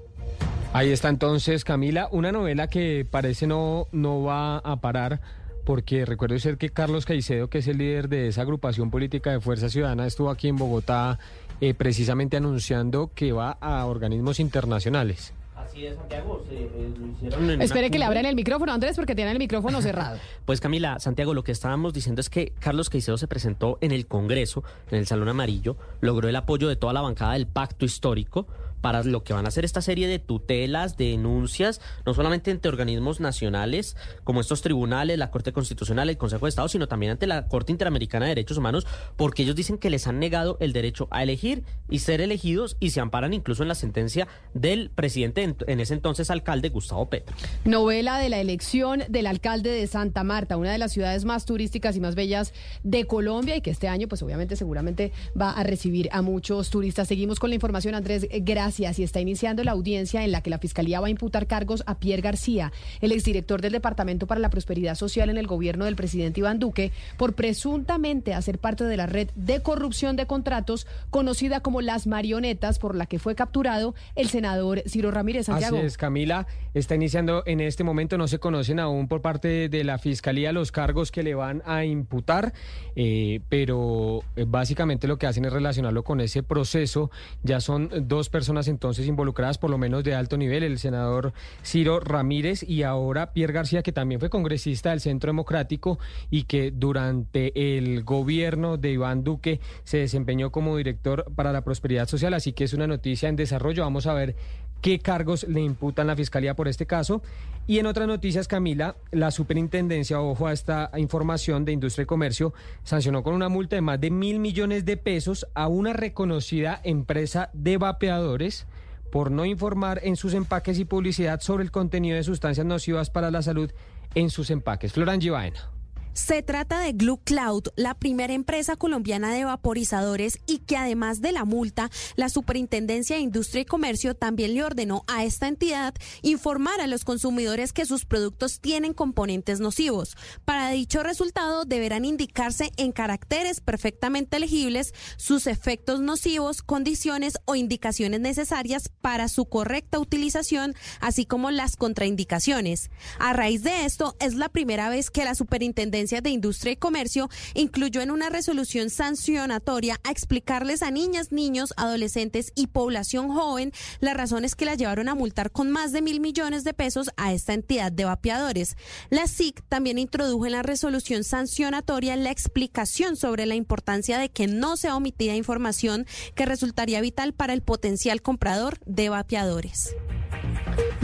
Ahí 0.73 0.91
está 0.91 1.09
entonces, 1.09 1.65
Camila, 1.65 2.09
una 2.11 2.33
novela 2.33 2.67
que 2.67 3.07
parece 3.09 3.47
no, 3.47 3.87
no 3.93 4.23
va 4.23 4.59
a 4.59 4.81
parar 4.81 5.21
porque 5.65 6.05
recuerdo 6.05 6.39
ser 6.39 6.59
que 6.59 6.71
Carlos 6.71 7.07
Caicedo, 7.07 7.49
que 7.49 7.59
es 7.59 7.69
el 7.69 7.79
líder 7.79 8.09
de 8.09 8.29
esa 8.29 8.43
agrupación 8.43 8.91
política 8.91 9.31
de 9.31 9.41
Fuerza 9.41 9.69
Ciudadana, 9.69 10.07
estuvo 10.07 10.31
aquí 10.31 10.49
en 10.49 10.57
Bogotá 10.57 11.19
eh, 11.61 11.75
precisamente 11.75 12.37
anunciando 12.37 13.11
que 13.15 13.33
va 13.33 13.53
a 13.53 13.87
organismos 13.87 14.41
internacionales. 14.41 15.33
Santiago, 15.73 16.45
se, 16.49 16.55
eh, 16.57 17.59
Espere 17.61 17.91
que 17.91 17.99
le 17.99 18.05
abran 18.05 18.27
el 18.27 18.35
micrófono, 18.35 18.73
Andrés, 18.73 18.97
porque 18.97 19.15
tiene 19.15 19.33
el 19.33 19.39
micrófono 19.39 19.81
cerrado. 19.83 20.19
Pues 20.45 20.61
Camila, 20.61 20.99
Santiago, 21.01 21.33
lo 21.33 21.43
que 21.43 21.53
estábamos 21.53 21.95
diciendo 21.95 22.21
es 22.21 22.29
que 22.29 22.53
Carlos 22.59 22.91
Caicedo 22.91 23.17
se 23.17 23.27
presentó 23.27 23.79
en 23.81 23.93
el 23.93 24.07
Congreso, 24.07 24.63
en 24.91 24.99
el 24.99 25.07
Salón 25.07 25.29
Amarillo, 25.29 25.77
logró 26.01 26.29
el 26.29 26.37
apoyo 26.37 26.69
de 26.69 26.77
toda 26.77 26.93
la 26.93 27.01
bancada 27.01 27.33
del 27.33 27.47
Pacto 27.47 27.85
Histórico 27.87 28.47
para 28.85 29.03
lo 29.03 29.25
que 29.25 29.33
van 29.33 29.47
a 29.47 29.49
hacer 29.49 29.65
esta 29.65 29.81
serie 29.81 30.07
de 30.07 30.19
tutelas, 30.19 30.99
de 30.99 31.07
denuncias, 31.07 31.81
no 32.05 32.13
solamente 32.13 32.51
ante 32.51 32.69
organismos 32.69 33.19
nacionales 33.19 33.97
como 34.25 34.43
estos 34.43 34.61
tribunales, 34.61 35.17
la 35.17 35.31
Corte 35.31 35.55
Constitucional, 35.55 36.11
el 36.11 36.19
Consejo 36.19 36.45
de 36.45 36.51
Estado, 36.51 36.69
sino 36.69 36.87
también 36.87 37.13
ante 37.13 37.27
la 37.27 37.49
Corte 37.49 37.73
Interamericana 37.73 38.27
de 38.27 38.33
Derechos 38.33 38.59
Humanos, 38.59 38.87
porque 39.17 39.43
ellos 39.43 39.57
dicen 39.57 39.79
que 39.79 39.89
les 39.89 40.07
han 40.07 40.19
negado 40.19 40.59
el 40.61 40.75
derecho 40.75 41.09
a 41.11 41.23
elegir 41.23 41.65
y 41.89 42.01
ser 42.01 42.21
elegidos 42.21 42.77
y 42.79 42.91
se 42.91 43.01
amparan 43.01 43.33
incluso 43.33 43.63
en 43.63 43.71
la 43.71 43.75
sentencia 43.75 44.29
del 44.53 44.91
presidente 44.91 45.55
en, 45.67 45.81
ese 45.81 45.95
entonces 45.95 46.29
alcalde 46.29 46.69
Gustavo 46.69 47.09
Petro. 47.09 47.35
Novela 47.65 48.19
de 48.19 48.29
la 48.29 48.39
elección 48.39 49.05
del 49.09 49.27
alcalde 49.27 49.71
de 49.71 49.87
Santa 49.87 50.25
Marta, 50.25 50.59
una 50.59 50.73
de 50.73 50.79
las 50.79 50.93
ciudades 50.93 51.25
más 51.25 51.47
turísticas 51.47 51.97
y 51.97 52.01
más 52.01 52.17
bellas 52.17 52.53
de 52.83 53.07
Colombia 53.07 53.57
y 53.57 53.63
que 53.63 53.71
este 53.71 53.89
año 53.89 54.09
pues 54.09 54.23
obviamente 54.23 54.57
seguramente 54.57 55.11
va 55.41 55.53
a 55.53 55.63
recibir 55.63 56.11
a 56.13 56.21
muchos 56.21 56.69
turistas. 56.69 57.09
Seguimos 57.09 57.41
con 57.41 57.49
la 57.49 57.55
información, 57.55 57.95
Andrés. 57.95 58.29
Gracias 58.31 58.74
y 58.81 59.03
está 59.03 59.21
iniciando 59.21 59.63
la 59.63 59.73
audiencia 59.73 60.25
en 60.25 60.33
la 60.33 60.41
que 60.41 60.51
la 60.51 60.59
Fiscalía 60.59 61.01
va 61.01 61.07
a 61.07 61.11
imputar 61.11 61.47
cargos 61.47 61.85
a 61.87 61.99
Pierre 61.99 62.23
García, 62.23 62.73
el 63.01 63.13
exdirector 63.13 63.61
del 63.63 63.73
Departamento 63.73 64.27
para 64.27 64.41
la 64.41 64.51
Prosperidad 64.51 64.97
Social 64.97 65.31
en 65.31 65.39
el 65.39 65.47
gobierno 65.47 65.85
del 65.85 65.95
presidente 65.95 66.41
Iván 66.41 66.59
Duque, 66.59 66.91
por 67.17 67.35
presuntamente 67.35 68.35
hacer 68.35 68.59
parte 68.59 68.85
de 68.85 68.97
la 68.97 69.07
red 69.07 69.29
de 69.37 69.63
corrupción 69.63 70.17
de 70.17 70.27
contratos 70.27 70.87
conocida 71.11 71.61
como 71.61 71.81
las 71.83 72.07
marionetas, 72.07 72.79
por 72.79 72.97
la 72.97 73.07
que 73.07 73.19
fue 73.19 73.35
capturado 73.35 73.95
el 74.17 74.29
senador 74.29 74.83
Ciro 74.89 75.11
Ramírez 75.11 75.47
Santiago. 75.47 75.77
Así 75.77 75.87
es, 75.87 75.97
Camila, 75.97 76.47
está 76.75 76.97
iniciando 76.97 77.45
en 77.47 77.61
este 77.61 77.85
momento, 77.85 78.19
no 78.19 78.27
se 78.27 78.39
conocen 78.39 78.81
aún 78.81 79.07
por 79.07 79.21
parte 79.21 79.69
de 79.69 79.85
la 79.85 79.99
Fiscalía 79.99 80.53
los 80.53 80.73
cargos 80.73 81.13
que 81.13 81.23
le 81.23 81.35
van 81.35 81.63
a 81.65 81.85
imputar, 81.85 82.53
eh, 82.97 83.41
pero 83.49 84.23
eh, 84.37 84.45
básicamente 84.47 85.07
lo 85.07 85.19
que 85.19 85.27
hacen 85.27 85.45
es 85.45 85.53
relacionarlo 85.53 86.03
con 86.03 86.21
ese 86.21 86.43
proceso. 86.43 87.11
Ya 87.43 87.61
son 87.61 87.91
dos 88.09 88.29
personas 88.29 88.64
entonces 88.69 89.07
involucradas, 89.07 89.59
por 89.59 89.71
lo 89.71 89.79
menos 89.79 90.05
de 90.05 90.15
alto 90.15 90.37
nivel, 90.37 90.63
el 90.63 90.79
senador 90.79 91.33
Ciro 91.65 92.01
Ramírez 92.01 92.63
y 92.63 92.83
ahora 92.83 93.33
Pierre 93.33 93.53
García, 93.53 93.83
que 93.83 93.93
también 93.93 94.21
fue 94.21 94.31
congresista 94.31 94.91
del 94.91 95.01
Centro 95.01 95.29
Democrático 95.29 95.99
y 96.31 96.45
que 96.45 96.71
durante 96.71 97.79
el 97.79 98.05
gobierno 98.05 98.77
de 98.77 98.93
Iván 98.93 99.25
Duque 99.25 99.61
se 99.85 99.99
desempeñó 99.99 100.51
como 100.51 100.77
director 100.77 101.27
para 101.35 101.53
la 101.53 101.63
prosperidad 101.63 102.09
social. 102.09 102.35
Así 102.35 102.53
que 102.53 102.65
es 102.65 102.73
una 102.73 102.87
noticia 102.87 103.29
en 103.29 103.37
desarrollo. 103.37 103.83
Vamos 103.83 104.07
a 104.07 104.15
ver 104.15 104.37
qué 104.85 104.99
cargos 104.99 105.45
le 105.49 105.63
imputan 105.63 106.07
la 106.07 106.15
Fiscalía 106.15 106.55
por 106.55 106.69
este 106.69 106.85
caso. 106.85 107.23
Y 107.67 107.79
en 107.79 107.87
otras 107.87 108.07
noticias, 108.07 108.47
Camila, 108.47 108.97
la 109.13 109.31
superintendencia, 109.31 110.21
ojo 110.21 110.47
a 110.47 110.53
esta 110.53 110.91
información 110.99 111.65
de 111.65 111.73
Industria 111.73 112.03
y 112.03 112.07
Comercio, 112.07 112.53
sancionó 112.83 113.23
con 113.23 113.33
una 113.33 113.49
multa 113.49 113.77
de 113.77 113.81
más 113.81 113.99
de 113.99 114.11
mil 114.11 114.41
millones 114.41 114.85
de 114.85 114.99
pesos 114.99 115.47
a 115.55 115.69
una 115.69 115.95
reconocida 115.95 116.83
empresa 116.85 117.49
de 117.55 117.79
vapeadores 117.79 118.67
por 119.11 119.31
no 119.31 119.47
informar 119.47 120.01
en 120.03 120.17
sus 120.17 120.35
empaques 120.35 120.79
y 120.79 120.85
publicidad 120.85 121.41
sobre 121.41 121.65
el 121.65 121.71
contenido 121.71 122.17
de 122.17 122.23
sustancias 122.23 122.67
nocivas 122.67 123.09
para 123.09 123.31
la 123.31 123.41
salud 123.41 123.73
en 124.15 124.29
sus 124.29 124.51
empaques. 124.51 124.93
Florán 124.93 125.19
Givaena. 125.19 125.74
Se 126.15 126.43
trata 126.43 126.79
de 126.79 126.93
Glue 126.93 127.19
Cloud, 127.25 127.65
la 127.75 127.95
primera 127.95 128.33
empresa 128.33 128.77
colombiana 128.77 129.35
de 129.35 129.45
vaporizadores 129.45 130.39
y 130.47 130.59
que 130.59 130.77
además 130.77 131.21
de 131.21 131.33
la 131.33 131.45
multa, 131.45 131.91
la 132.15 132.29
Superintendencia 132.29 133.17
de 133.17 133.23
Industria 133.23 133.63
y 133.63 133.65
Comercio 133.65 134.15
también 134.15 134.55
le 134.55 134.63
ordenó 134.63 135.03
a 135.09 135.25
esta 135.25 135.49
entidad 135.49 135.93
informar 136.23 136.81
a 136.81 136.87
los 136.87 137.05
consumidores 137.05 137.73
que 137.73 137.85
sus 137.85 138.05
productos 138.05 138.61
tienen 138.61 138.95
componentes 138.95 139.59
nocivos. 139.59 140.17
Para 140.45 140.71
dicho 140.71 141.03
resultado 141.03 141.65
deberán 141.65 142.05
indicarse 142.05 142.71
en 142.77 142.93
caracteres 142.93 143.61
perfectamente 143.61 144.39
legibles 144.39 144.95
sus 145.17 145.49
efectos 145.49 145.99
nocivos, 145.99 146.63
condiciones 146.63 147.39
o 147.45 147.57
indicaciones 147.57 148.21
necesarias 148.21 148.89
para 149.01 149.27
su 149.27 149.47
correcta 149.47 149.99
utilización, 149.99 150.75
así 151.01 151.27
como 151.27 151.51
las 151.51 151.75
contraindicaciones. 151.75 152.91
A 153.19 153.33
raíz 153.33 153.65
de 153.65 153.85
esto, 153.85 154.15
es 154.21 154.35
la 154.35 154.49
primera 154.49 154.89
vez 154.89 155.11
que 155.11 155.25
la 155.25 155.35
Superintendencia 155.35 156.04
de 156.05 156.31
Industria 156.31 156.73
y 156.73 156.77
Comercio 156.77 157.31
incluyó 157.55 158.03
en 158.03 158.11
una 158.11 158.29
resolución 158.29 158.91
sancionatoria 158.91 159.99
a 160.05 160.11
explicarles 160.11 160.83
a 160.83 160.91
niñas, 160.91 161.33
niños, 161.33 161.73
adolescentes 161.77 162.53
y 162.55 162.67
población 162.67 163.29
joven 163.29 163.73
las 164.01 164.17
razones 164.17 164.55
que 164.55 164.67
la 164.67 164.75
llevaron 164.75 165.09
a 165.09 165.15
multar 165.15 165.51
con 165.51 165.71
más 165.71 165.93
de 165.93 166.03
mil 166.03 166.21
millones 166.21 166.63
de 166.63 166.75
pesos 166.75 167.11
a 167.17 167.33
esta 167.33 167.55
entidad 167.55 167.91
de 167.91 168.05
vapeadores. 168.05 168.77
La 169.09 169.27
SIC 169.27 169.63
también 169.69 169.99
introdujo 169.99 170.45
en 170.45 170.53
la 170.53 170.63
resolución 170.63 171.25
sancionatoria 171.25 172.17
la 172.17 172.31
explicación 172.31 173.17
sobre 173.17 173.47
la 173.47 173.55
importancia 173.55 174.19
de 174.19 174.29
que 174.29 174.47
no 174.47 174.77
sea 174.77 174.97
omitida 174.97 175.35
información 175.35 176.07
que 176.35 176.45
resultaría 176.45 177.01
vital 177.01 177.33
para 177.33 177.55
el 177.55 177.63
potencial 177.63 178.21
comprador 178.21 178.79
de 178.85 179.09
vapeadores. 179.09 179.95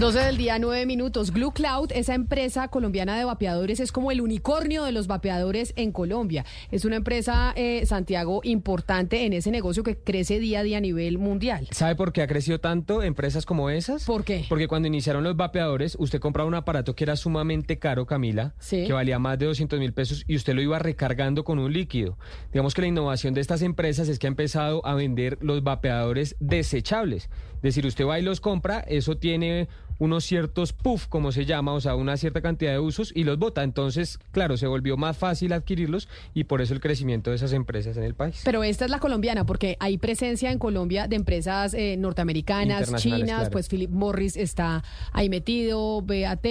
12 0.00 0.18
del 0.18 0.38
día, 0.38 0.58
9 0.58 0.86
minutos. 0.86 1.30
Glue 1.30 1.52
Cloud, 1.52 1.90
esa 1.92 2.14
empresa 2.14 2.68
colombiana 2.68 3.18
de 3.18 3.24
vapeadores, 3.24 3.80
es 3.80 3.92
como 3.92 4.10
el 4.10 4.22
unicornio 4.22 4.84
de 4.84 4.92
los 4.92 5.06
vapeadores 5.06 5.74
en 5.76 5.92
Colombia. 5.92 6.46
Es 6.70 6.86
una 6.86 6.96
empresa, 6.96 7.52
eh, 7.54 7.84
Santiago, 7.84 8.40
importante 8.42 9.26
en 9.26 9.34
ese 9.34 9.50
negocio 9.50 9.82
que 9.82 9.98
crece 9.98 10.38
día 10.38 10.60
a 10.60 10.62
día 10.62 10.78
a 10.78 10.80
nivel 10.80 11.18
mundial. 11.18 11.68
¿Sabe 11.70 11.96
por 11.96 12.14
qué 12.14 12.22
ha 12.22 12.26
crecido 12.26 12.60
tanto 12.60 13.02
empresas 13.02 13.44
como 13.44 13.68
esas? 13.68 14.06
¿Por 14.06 14.24
qué? 14.24 14.46
Porque 14.48 14.68
cuando 14.68 14.88
iniciaron 14.88 15.22
los 15.22 15.36
vapeadores, 15.36 15.96
usted 16.00 16.18
compraba 16.18 16.48
un 16.48 16.54
aparato 16.54 16.96
que 16.96 17.04
era 17.04 17.16
sumamente 17.16 17.78
caro, 17.78 18.06
Camila, 18.06 18.54
que 18.70 18.94
valía 18.94 19.18
más 19.18 19.38
de 19.38 19.44
200 19.46 19.78
mil 19.78 19.92
pesos 19.92 20.24
y 20.26 20.34
usted 20.34 20.54
lo 20.54 20.62
iba 20.62 20.78
recargando 20.78 21.44
con 21.44 21.58
un 21.58 21.74
líquido. 21.74 22.16
Digamos 22.54 22.72
que 22.72 22.80
la 22.80 22.88
innovación 22.88 23.34
de 23.34 23.42
estas 23.42 23.60
empresas 23.60 24.08
es 24.08 24.18
que 24.18 24.28
ha 24.28 24.28
empezado 24.28 24.80
a 24.86 24.94
vender 24.94 25.36
los 25.42 25.62
vapeadores 25.62 26.36
desechables. 26.40 27.28
Es 27.56 27.62
decir, 27.62 27.84
usted 27.84 28.06
va 28.06 28.18
y 28.18 28.22
los 28.22 28.40
compra, 28.40 28.80
eso 28.80 29.18
tiene 29.18 29.68
unos 30.00 30.24
ciertos 30.24 30.72
puff, 30.72 31.06
como 31.06 31.30
se 31.30 31.44
llama, 31.44 31.74
o 31.74 31.80
sea, 31.80 31.94
una 31.94 32.16
cierta 32.16 32.40
cantidad 32.40 32.72
de 32.72 32.80
usos 32.80 33.12
y 33.14 33.22
los 33.22 33.38
bota. 33.38 33.62
Entonces, 33.62 34.18
claro, 34.32 34.56
se 34.56 34.66
volvió 34.66 34.96
más 34.96 35.16
fácil 35.16 35.52
adquirirlos 35.52 36.08
y 36.34 36.44
por 36.44 36.62
eso 36.62 36.74
el 36.74 36.80
crecimiento 36.80 37.30
de 37.30 37.36
esas 37.36 37.52
empresas 37.52 37.96
en 37.96 38.02
el 38.04 38.14
país. 38.14 38.40
Pero 38.44 38.64
esta 38.64 38.86
es 38.86 38.90
la 38.90 38.98
colombiana, 38.98 39.46
porque 39.46 39.76
hay 39.78 39.98
presencia 39.98 40.50
en 40.50 40.58
Colombia 40.58 41.06
de 41.06 41.16
empresas 41.16 41.74
eh, 41.74 41.96
norteamericanas, 41.98 42.92
chinas, 42.96 43.50
pues 43.50 43.68
Philip 43.68 43.90
Morris 43.90 44.36
está 44.36 44.82
ahí 45.12 45.28
metido, 45.28 46.00
BAT 46.00 46.46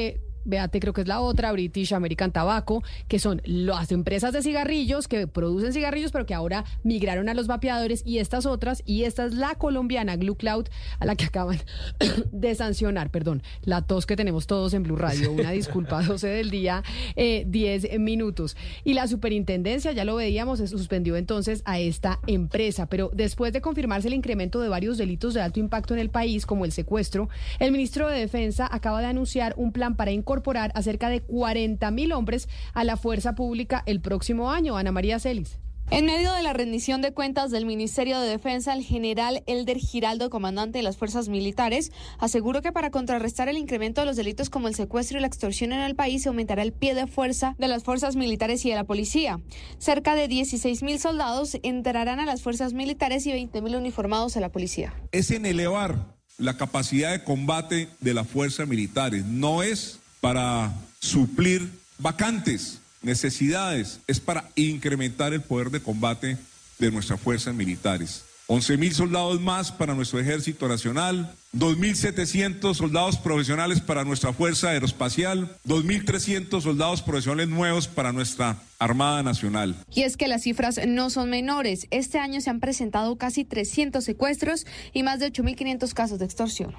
Beate 0.46 0.80
creo 0.80 0.94
que 0.94 1.02
es 1.02 1.08
la 1.08 1.22
otra, 1.22 1.52
British 1.52 1.94
American 1.94 2.32
Tobacco, 2.32 2.84
que 3.08 3.20
son 3.20 3.42
las 3.46 3.92
empresas 3.92 4.34
de 4.34 4.42
cigarrillos 4.42 5.08
que 5.08 5.28
producen 5.28 5.74
cigarrillos, 5.74 6.12
pero 6.12 6.26
que 6.26 6.34
ahora 6.34 6.66
migraron 6.84 7.30
a 7.30 7.34
los 7.34 7.48
vapeadores 7.48 8.04
y 8.06 8.20
estas 8.20 8.46
otras, 8.46 8.84
y 8.86 9.04
esta 9.04 9.26
es 9.26 9.34
la 9.34 9.56
colombiana 9.56 10.16
Glue 10.16 10.36
Cloud, 10.36 10.68
a 11.00 11.06
la 11.06 11.16
que 11.16 11.26
acaban 11.26 11.60
de 12.32 12.56
sancionar, 12.56 13.10
perdón, 13.10 13.44
la 13.64 13.82
tos 13.82 14.06
que 14.06 14.16
tenemos 14.16 14.48
todos 14.48 14.74
en 14.74 14.84
Blue 14.84 14.96
Radio, 14.96 15.32
una 15.40 15.52
disculpa, 15.52 16.02
12 16.02 16.28
del 16.28 16.50
día, 16.50 16.84
10 17.16 17.84
eh, 17.84 18.00
minutos. 18.00 18.56
Y 18.84 18.94
la 18.94 19.08
superintendencia, 19.08 19.92
ya 19.92 20.06
lo 20.06 20.16
veíamos, 20.16 20.60
suspendió 20.60 21.16
entonces 21.18 21.62
a 21.66 21.80
esta 21.80 22.20
empresa, 22.28 22.88
pero 22.88 23.12
después 23.14 23.54
de 23.54 23.62
confirmarse 23.62 24.08
el 24.08 24.14
incremento 24.14 24.62
de 24.62 24.70
varios 24.70 24.98
delitos 24.98 25.34
de 25.34 25.42
alto 25.42 25.60
impacto 25.60 25.94
en 25.94 26.00
el 26.00 26.10
país, 26.10 26.46
como 26.46 26.66
el 26.66 26.72
secuestro, 26.72 27.30
el 27.60 27.72
ministro 27.72 28.08
de 28.08 28.20
Defensa 28.20 28.68
acaba 28.72 29.02
de 29.02 29.08
anunciar 29.08 29.54
un 29.58 29.72
plan 29.72 29.96
para 29.96 30.12
incorporar 30.30 30.72
a 30.76 30.84
cerca 30.84 31.10
de 31.10 31.22
40 31.22 31.90
mil 31.90 32.12
hombres 32.12 32.48
a 32.76 32.84
la 32.84 32.98
fuerza 32.98 33.34
pública 33.34 33.82
el 33.88 34.00
próximo 34.00 34.52
año. 34.52 34.78
Ana 34.78 34.92
María 34.92 35.20
Celis. 35.20 35.58
En 35.90 36.06
medio 36.06 36.32
de 36.34 36.44
la 36.44 36.54
rendición 36.54 37.02
de 37.02 37.14
cuentas 37.14 37.50
del 37.50 37.66
Ministerio 37.66 38.20
de 38.20 38.30
Defensa, 38.30 38.74
el 38.74 38.84
general 38.84 39.42
Elder 39.48 39.78
Giraldo, 39.78 40.30
comandante 40.30 40.78
de 40.78 40.84
las 40.84 40.98
fuerzas 40.98 41.30
militares, 41.30 41.92
aseguró 42.20 42.62
que 42.62 42.72
para 42.72 42.92
contrarrestar 42.92 43.50
el 43.50 43.58
incremento 43.58 44.02
de 44.02 44.06
los 44.06 44.18
delitos 44.18 44.52
como 44.52 44.68
el 44.68 44.76
secuestro 44.76 45.18
y 45.18 45.22
la 45.22 45.26
extorsión 45.26 45.72
en 45.72 45.80
el 45.80 45.96
país, 45.96 46.22
se 46.22 46.30
aumentará 46.30 46.62
el 46.62 46.74
pie 46.74 46.94
de 46.94 47.08
fuerza 47.08 47.56
de 47.58 47.68
las 47.68 47.84
fuerzas 47.84 48.16
militares 48.16 48.64
y 48.66 48.70
de 48.70 48.76
la 48.76 48.84
policía. 48.84 49.40
Cerca 49.80 50.14
de 50.14 50.28
16 50.28 50.84
mil 50.84 51.00
soldados 51.00 51.58
entrarán 51.64 52.20
a 52.20 52.28
las 52.28 52.44
fuerzas 52.44 52.74
militares 52.74 53.26
y 53.26 53.32
20 53.32 53.60
mil 53.64 53.76
uniformados 53.76 54.38
a 54.38 54.42
la 54.42 54.52
policía. 54.52 54.94
Es 55.12 55.32
en 55.32 55.48
elevar 55.48 56.20
la 56.38 56.56
capacidad 56.56 57.12
de 57.12 57.24
combate 57.24 57.90
de 58.00 58.14
las 58.14 58.28
fuerzas 58.28 58.68
militares, 58.68 59.26
no 59.26 59.64
es 59.64 59.99
para 60.22 60.74
suplir 61.00 61.70
vacantes, 61.98 62.80
necesidades, 63.02 64.00
es 64.08 64.20
para 64.20 64.50
incrementar 64.56 65.34
el 65.34 65.42
poder 65.42 65.72
de 65.72 65.82
combate 65.82 66.38
de 66.78 66.92
nuestras 66.92 67.20
fuerzas 67.20 67.54
militares. 67.54 68.24
11 68.52 68.78
mil 68.78 68.92
soldados 68.96 69.40
más 69.40 69.72
para 69.72 69.94
nuestro 69.94 70.20
ejército 70.20 70.68
nacional, 70.68 71.36
2.700 71.56 72.74
soldados 72.74 73.18
profesionales 73.18 73.80
para 73.80 74.04
nuestra 74.04 74.34
Fuerza 74.34 74.70
Aeroespacial, 74.70 75.56
2.300 75.68 76.60
soldados 76.60 77.04
profesionales 77.04 77.48
nuevos 77.48 77.88
para 77.88 78.12
nuestra 78.12 78.58
Armada 78.80 79.22
Nacional. 79.22 79.76
Y 79.94 80.02
es 80.02 80.18
que 80.18 80.28
las 80.28 80.42
cifras 80.42 80.80
no 80.88 81.12
son 81.12 81.30
menores. 81.30 81.86
Este 81.92 82.18
año 82.18 82.42
se 82.42 82.50
han 82.50 82.60
presentado 82.60 83.18
casi 83.18 83.46
300 83.46 84.04
secuestros 84.04 84.66
y 84.94 85.04
más 85.04 85.20
de 85.20 85.32
8.500 85.32 85.94
casos 85.94 86.18
de 86.18 86.26
extorsión. 86.26 86.74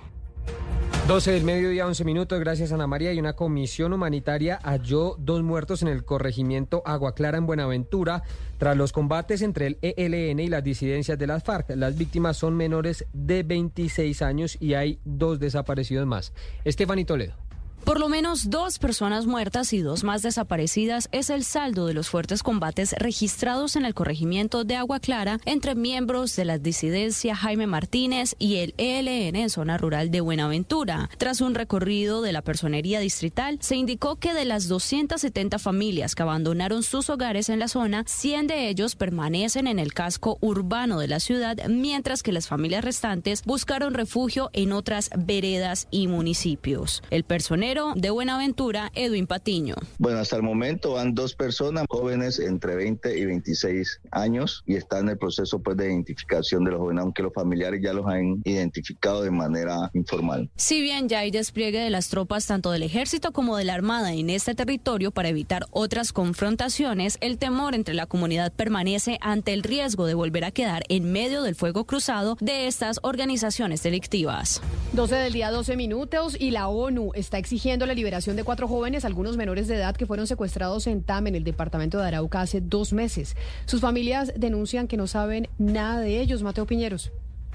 12 1.11 1.32
del 1.32 1.43
mediodía, 1.43 1.89
11 1.89 2.05
minutos, 2.05 2.39
gracias 2.39 2.70
Ana 2.70 2.87
María. 2.87 3.12
Y 3.12 3.19
una 3.19 3.32
comisión 3.32 3.93
humanitaria 3.93 4.61
halló 4.62 5.16
dos 5.19 5.43
muertos 5.43 5.82
en 5.82 5.89
el 5.89 6.05
corregimiento 6.05 6.85
Agua 6.87 7.16
Clara 7.16 7.37
en 7.37 7.47
Buenaventura 7.47 8.23
tras 8.59 8.77
los 8.77 8.93
combates 8.93 9.43
entre 9.43 9.66
el 9.66 9.78
ELN 9.82 10.39
y 10.39 10.47
las 10.47 10.62
disidencias 10.62 11.19
de 11.19 11.27
las 11.27 11.43
FARC. 11.43 11.70
Las 11.70 11.99
víctimas 11.99 12.37
son 12.37 12.57
menores 12.57 13.07
de 13.12 13.43
26 13.43 14.23
años 14.23 14.57
y 14.61 14.74
hay 14.74 15.01
dos 15.05 15.41
desaparecidos 15.41 16.07
más. 16.07 16.32
Estefanito 16.65 17.15
Toledo. 17.15 17.49
Por 17.85 17.98
lo 17.98 18.09
menos 18.09 18.51
dos 18.51 18.78
personas 18.78 19.27
muertas 19.27 19.73
y 19.73 19.81
dos 19.81 20.05
más 20.05 20.23
desaparecidas 20.23 21.09
es 21.12 21.28
el 21.31 21.44
saldo 21.44 21.86
de 21.86 21.94
los 21.94 22.09
fuertes 22.09 22.43
combates 22.43 22.93
registrados 22.93 23.74
en 23.74 23.85
el 23.85 23.94
corregimiento 23.94 24.65
de 24.65 24.77
Agua 24.77 25.01
Clara 25.01 25.40
entre 25.44 25.74
miembros 25.74 26.36
de 26.36 26.44
la 26.44 26.59
disidencia 26.59 27.35
Jaime 27.35 27.66
Martínez 27.66 28.36
y 28.39 28.57
el 28.57 28.74
ELN 28.77 29.35
en 29.35 29.51
zona 29.51 29.77
rural 29.77 30.11
de 30.11 30.20
Buenaventura. 30.20 31.11
Tras 31.19 31.40
un 31.40 31.55
recorrido 31.55 32.23
de 32.23 32.32
la 32.32 32.43
personería 32.43 33.01
distrital, 33.01 33.59
se 33.61 33.77
indicó 33.77 34.16
que 34.16 34.35
de 34.35 34.44
las 34.44 34.69
270 34.69 35.59
familias 35.59 36.15
que 36.15 36.23
abandonaron 36.23 36.82
sus 36.82 37.11
hogares 37.11 37.48
en 37.48 37.59
la 37.59 37.69
zona, 37.69 38.05
100 38.07 38.47
de 38.47 38.69
ellos 38.69 38.94
permanecen 38.94 39.66
en 39.66 39.78
el 39.78 39.94
casco 39.94 40.39
urbano 40.40 41.01
de 41.01 41.09
la 41.09 41.19
ciudad, 41.19 41.57
mientras 41.69 42.23
que 42.23 42.32
las 42.32 42.47
familias 42.47 42.85
restantes 42.85 43.43
buscaron 43.44 43.94
refugio 43.94 44.51
en 44.52 44.73
otras 44.73 45.11
veredas 45.16 45.89
y 45.90 46.07
municipios. 46.07 47.02
El 47.11 47.24
de 47.70 48.10
Buenaventura, 48.10 48.90
Edwin 48.97 49.28
Patiño. 49.28 49.76
Bueno, 49.98 50.18
hasta 50.18 50.34
el 50.34 50.42
momento 50.42 50.94
van 50.94 51.14
dos 51.14 51.36
personas 51.36 51.84
jóvenes 51.88 52.40
entre 52.40 52.74
20 52.74 53.16
y 53.16 53.24
26 53.26 54.01
años 54.10 54.64
y 54.66 54.74
están 54.74 55.05
en 55.05 55.10
el 55.10 55.18
proceso 55.18 55.60
pues, 55.60 55.76
de 55.76 55.86
identificación 55.86 56.64
de 56.64 56.72
los 56.72 56.80
jóvenes, 56.80 57.02
aunque 57.02 57.22
los 57.22 57.32
familiares 57.32 57.80
ya 57.80 57.92
los 57.92 58.06
han 58.06 58.42
identificado 58.44 59.22
de 59.22 59.30
manera 59.30 59.88
informal. 59.94 60.51
Si 60.56 60.80
bien 60.80 61.09
ya 61.09 61.20
hay 61.20 61.30
despliegue 61.30 61.78
de 61.78 61.90
las 61.90 62.09
tropas 62.09 62.44
tanto 62.44 62.72
del 62.72 62.82
ejército 62.82 63.30
como 63.30 63.56
de 63.56 63.62
la 63.62 63.74
armada 63.74 64.14
en 64.14 64.30
este 64.30 64.56
territorio 64.56 65.12
para 65.12 65.28
evitar 65.28 65.66
otras 65.70 66.12
confrontaciones, 66.12 67.18
el 67.20 67.38
temor 67.38 67.76
entre 67.76 67.94
la 67.94 68.06
comunidad 68.06 68.52
permanece 68.52 69.18
ante 69.20 69.52
el 69.52 69.62
riesgo 69.62 70.06
de 70.06 70.14
volver 70.14 70.44
a 70.44 70.51
quedar 70.51 70.82
en 70.88 71.12
medio 71.12 71.42
del 71.42 71.55
fuego 71.55 71.84
cruzado 71.84 72.36
de 72.40 72.66
estas 72.66 72.98
organizaciones 73.02 73.84
delictivas. 73.84 74.60
12 74.92 75.14
del 75.14 75.32
día, 75.32 75.52
12 75.52 75.76
minutos 75.76 76.36
y 76.36 76.51
la 76.51 76.66
ONU 76.66 77.12
está 77.14 77.38
exigiendo 77.38 77.60
exigiendo 77.61 77.85
la 77.85 77.93
liberación 77.93 78.37
de 78.37 78.45
cuatro 78.45 78.66
jóvenes, 78.66 79.05
algunos 79.05 79.37
menores 79.37 79.69
de 79.69 79.77
edad, 79.77 79.95
que 79.95 80.07
fueron 80.07 80.27
secuestrados 80.27 80.87
en 80.87 81.03
TAM, 81.03 81.27
en 81.27 81.35
el 81.35 81.45
departamento 81.45 81.99
de 81.99 82.07
Arauca, 82.07 82.41
hace 82.41 82.62
dos 82.62 82.95
meses. 82.95 83.37
Sus 83.66 83.82
familias 83.82 84.32
denuncian 84.35 84.89
que 84.89 84.97
no 84.97 85.07
saben 85.07 85.47
nada 85.59 86.01
de 86.01 86.23
ellos. 86.23 86.43
Mateo 86.43 86.65
Piñeros. 86.65 87.12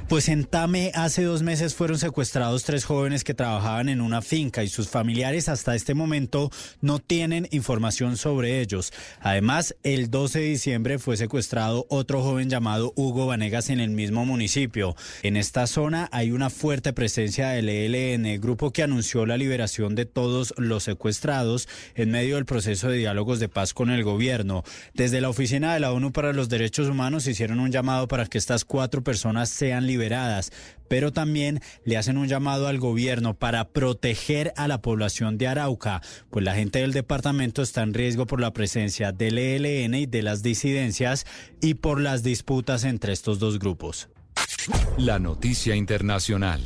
Pues 0.07 0.29
en 0.29 0.45
Tame 0.45 0.91
hace 0.93 1.23
dos 1.23 1.41
meses 1.41 1.73
fueron 1.73 1.97
secuestrados 1.97 2.63
tres 2.63 2.85
jóvenes 2.85 3.23
que 3.23 3.33
trabajaban 3.33 3.89
en 3.89 4.01
una 4.01 4.21
finca 4.21 4.63
y 4.63 4.67
sus 4.67 4.87
familiares 4.87 5.49
hasta 5.49 5.73
este 5.73 5.95
momento 5.95 6.51
no 6.79 6.99
tienen 6.99 7.47
información 7.49 8.15
sobre 8.15 8.61
ellos. 8.61 8.93
Además, 9.19 9.75
el 9.81 10.11
12 10.11 10.41
de 10.41 10.45
diciembre 10.45 10.99
fue 10.99 11.17
secuestrado 11.17 11.87
otro 11.89 12.21
joven 12.21 12.51
llamado 12.51 12.93
Hugo 12.95 13.25
Vanegas 13.25 13.71
en 13.71 13.79
el 13.79 13.89
mismo 13.89 14.27
municipio. 14.27 14.95
En 15.23 15.37
esta 15.37 15.65
zona 15.65 16.07
hay 16.11 16.29
una 16.29 16.51
fuerte 16.51 16.93
presencia 16.93 17.49
del 17.49 17.67
ELN, 17.67 18.39
grupo 18.39 18.71
que 18.71 18.83
anunció 18.83 19.25
la 19.25 19.37
liberación 19.37 19.95
de 19.95 20.05
todos 20.05 20.53
los 20.57 20.83
secuestrados 20.83 21.67
en 21.95 22.11
medio 22.11 22.35
del 22.35 22.45
proceso 22.45 22.89
de 22.89 22.97
diálogos 22.97 23.39
de 23.39 23.49
paz 23.49 23.73
con 23.73 23.89
el 23.89 24.03
gobierno. 24.03 24.63
Desde 24.93 25.19
la 25.19 25.29
Oficina 25.29 25.73
de 25.73 25.79
la 25.79 25.91
ONU 25.91 26.11
para 26.11 26.31
los 26.31 26.47
Derechos 26.47 26.89
Humanos 26.89 27.25
hicieron 27.25 27.59
un 27.59 27.71
llamado 27.71 28.07
para 28.07 28.27
que 28.27 28.37
estas 28.37 28.65
cuatro 28.65 29.03
personas 29.03 29.49
sean 29.49 29.87
liberadas 29.87 29.94
liberadas, 29.95 30.51
pero 30.89 31.13
también 31.13 31.61
le 31.85 31.95
hacen 31.95 32.17
un 32.17 32.27
llamado 32.27 32.67
al 32.67 32.79
gobierno 32.79 33.33
para 33.33 33.69
proteger 33.69 34.53
a 34.57 34.67
la 34.67 34.81
población 34.81 35.37
de 35.37 35.47
Arauca, 35.47 36.01
pues 36.29 36.43
la 36.43 36.53
gente 36.53 36.79
del 36.79 36.91
departamento 36.91 37.61
está 37.61 37.81
en 37.81 37.93
riesgo 37.93 38.27
por 38.27 38.41
la 38.41 38.51
presencia 38.51 39.13
del 39.13 39.37
ELN 39.37 39.95
y 39.95 40.05
de 40.05 40.21
las 40.21 40.43
disidencias 40.43 41.25
y 41.61 41.75
por 41.75 42.01
las 42.01 42.23
disputas 42.23 42.83
entre 42.83 43.13
estos 43.13 43.39
dos 43.39 43.57
grupos. 43.57 44.09
La 44.97 45.17
noticia 45.17 45.75
internacional. 45.75 46.61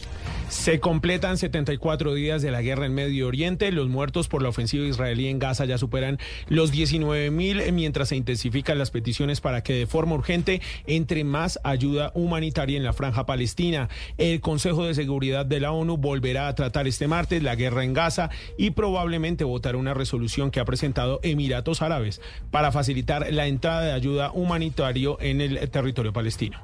Se 0.49 0.79
completan 0.79 1.37
74 1.37 2.15
días 2.15 2.41
de 2.41 2.49
la 2.49 2.63
guerra 2.63 2.87
en 2.87 2.93
Medio 2.95 3.27
Oriente. 3.27 3.71
Los 3.71 3.87
muertos 3.87 4.27
por 4.27 4.41
la 4.41 4.49
ofensiva 4.49 4.85
israelí 4.85 5.27
en 5.27 5.37
Gaza 5.37 5.65
ya 5.65 5.77
superan 5.77 6.17
los 6.47 6.71
19 6.71 7.29
mil, 7.29 7.71
mientras 7.71 8.09
se 8.09 8.15
intensifican 8.15 8.79
las 8.79 8.89
peticiones 8.89 9.41
para 9.41 9.61
que 9.61 9.73
de 9.73 9.87
forma 9.87 10.15
urgente 10.15 10.61
entre 10.87 11.23
más 11.23 11.59
ayuda 11.63 12.11
humanitaria 12.15 12.77
en 12.77 12.83
la 12.83 12.93
franja 12.93 13.27
palestina. 13.27 13.89
El 14.17 14.41
Consejo 14.41 14.85
de 14.85 14.95
Seguridad 14.95 15.45
de 15.45 15.59
la 15.59 15.71
ONU 15.71 15.97
volverá 15.97 16.47
a 16.47 16.55
tratar 16.55 16.87
este 16.87 17.07
martes 17.07 17.43
la 17.43 17.55
guerra 17.55 17.83
en 17.83 17.93
Gaza 17.93 18.31
y 18.57 18.71
probablemente 18.71 19.43
votará 19.43 19.77
una 19.77 19.93
resolución 19.93 20.49
que 20.49 20.59
ha 20.59 20.65
presentado 20.65 21.19
Emiratos 21.21 21.83
Árabes 21.83 22.21
para 22.49 22.71
facilitar 22.71 23.31
la 23.31 23.45
entrada 23.45 23.83
de 23.83 23.91
ayuda 23.91 24.31
humanitaria 24.31 24.79
en 25.19 25.41
el 25.41 25.69
territorio 25.69 26.11
palestino. 26.11 26.59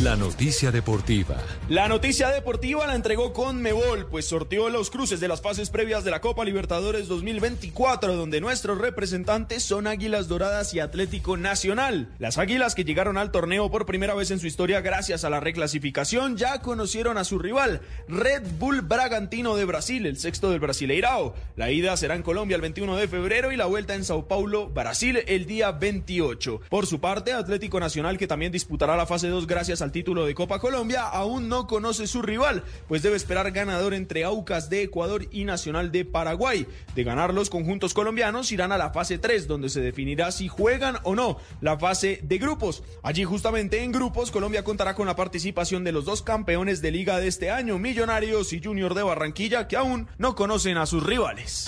La 0.00 0.16
noticia 0.16 0.72
deportiva. 0.72 1.36
La 1.68 1.86
noticia 1.86 2.30
deportiva 2.30 2.86
la 2.86 2.94
entregó 2.94 3.34
con 3.34 3.60
Mebol, 3.60 4.06
pues 4.06 4.26
sorteó 4.26 4.70
los 4.70 4.90
cruces 4.90 5.20
de 5.20 5.28
las 5.28 5.42
fases 5.42 5.68
previas 5.68 6.02
de 6.02 6.10
la 6.10 6.22
Copa 6.22 6.46
Libertadores 6.46 7.08
2024, 7.08 8.16
donde 8.16 8.40
nuestros 8.40 8.78
representantes 8.78 9.62
son 9.62 9.86
Águilas 9.86 10.28
Doradas 10.28 10.72
y 10.72 10.80
Atlético 10.80 11.36
Nacional. 11.36 12.08
Las 12.18 12.38
Águilas 12.38 12.74
que 12.74 12.84
llegaron 12.84 13.18
al 13.18 13.30
torneo 13.30 13.70
por 13.70 13.84
primera 13.84 14.14
vez 14.14 14.30
en 14.30 14.40
su 14.40 14.46
historia 14.46 14.80
gracias 14.80 15.24
a 15.24 15.30
la 15.30 15.40
reclasificación 15.40 16.38
ya 16.38 16.62
conocieron 16.62 17.18
a 17.18 17.24
su 17.24 17.38
rival, 17.38 17.82
Red 18.08 18.44
Bull 18.58 18.80
Bragantino 18.80 19.56
de 19.56 19.66
Brasil, 19.66 20.06
el 20.06 20.16
sexto 20.16 20.50
del 20.50 20.60
Brasileirao. 20.60 21.34
La 21.54 21.70
ida 21.70 21.96
será 21.98 22.16
en 22.16 22.22
Colombia 22.22 22.54
el 22.54 22.62
21 22.62 22.96
de 22.96 23.08
febrero 23.08 23.52
y 23.52 23.56
la 23.56 23.66
vuelta 23.66 23.94
en 23.94 24.04
Sao 24.04 24.26
Paulo, 24.26 24.68
Brasil, 24.70 25.22
el 25.26 25.44
día 25.44 25.70
28. 25.70 26.62
Por 26.70 26.86
su 26.86 26.98
parte, 26.98 27.34
Atlético 27.34 27.78
Nacional 27.78 28.16
que 28.16 28.26
también 28.26 28.52
disputará 28.52 28.96
la 28.96 29.06
fase 29.06 29.28
2 29.28 29.46
gracias 29.46 29.81
al 29.82 29.92
título 29.92 30.24
de 30.24 30.34
Copa 30.34 30.58
Colombia, 30.58 31.02
aún 31.02 31.48
no 31.48 31.66
conoce 31.66 32.06
su 32.06 32.22
rival, 32.22 32.62
pues 32.88 33.02
debe 33.02 33.16
esperar 33.16 33.50
ganador 33.50 33.94
entre 33.94 34.24
Aucas 34.24 34.70
de 34.70 34.82
Ecuador 34.82 35.26
y 35.30 35.44
Nacional 35.44 35.92
de 35.92 36.04
Paraguay. 36.04 36.66
De 36.94 37.04
ganar 37.04 37.34
los 37.34 37.50
conjuntos 37.50 37.94
colombianos, 37.94 38.52
irán 38.52 38.72
a 38.72 38.78
la 38.78 38.90
fase 38.90 39.18
3, 39.18 39.46
donde 39.46 39.68
se 39.68 39.80
definirá 39.80 40.32
si 40.32 40.48
juegan 40.48 40.96
o 41.02 41.14
no 41.14 41.38
la 41.60 41.78
fase 41.78 42.20
de 42.22 42.38
grupos. 42.38 42.82
Allí 43.02 43.24
justamente 43.24 43.82
en 43.82 43.92
grupos, 43.92 44.30
Colombia 44.30 44.64
contará 44.64 44.94
con 44.94 45.06
la 45.06 45.16
participación 45.16 45.84
de 45.84 45.92
los 45.92 46.04
dos 46.04 46.22
campeones 46.22 46.80
de 46.80 46.90
liga 46.90 47.18
de 47.18 47.28
este 47.28 47.50
año, 47.50 47.78
Millonarios 47.78 48.52
y 48.52 48.62
Junior 48.62 48.94
de 48.94 49.02
Barranquilla, 49.02 49.68
que 49.68 49.76
aún 49.76 50.08
no 50.18 50.34
conocen 50.34 50.78
a 50.78 50.86
sus 50.86 51.04
rivales. 51.04 51.66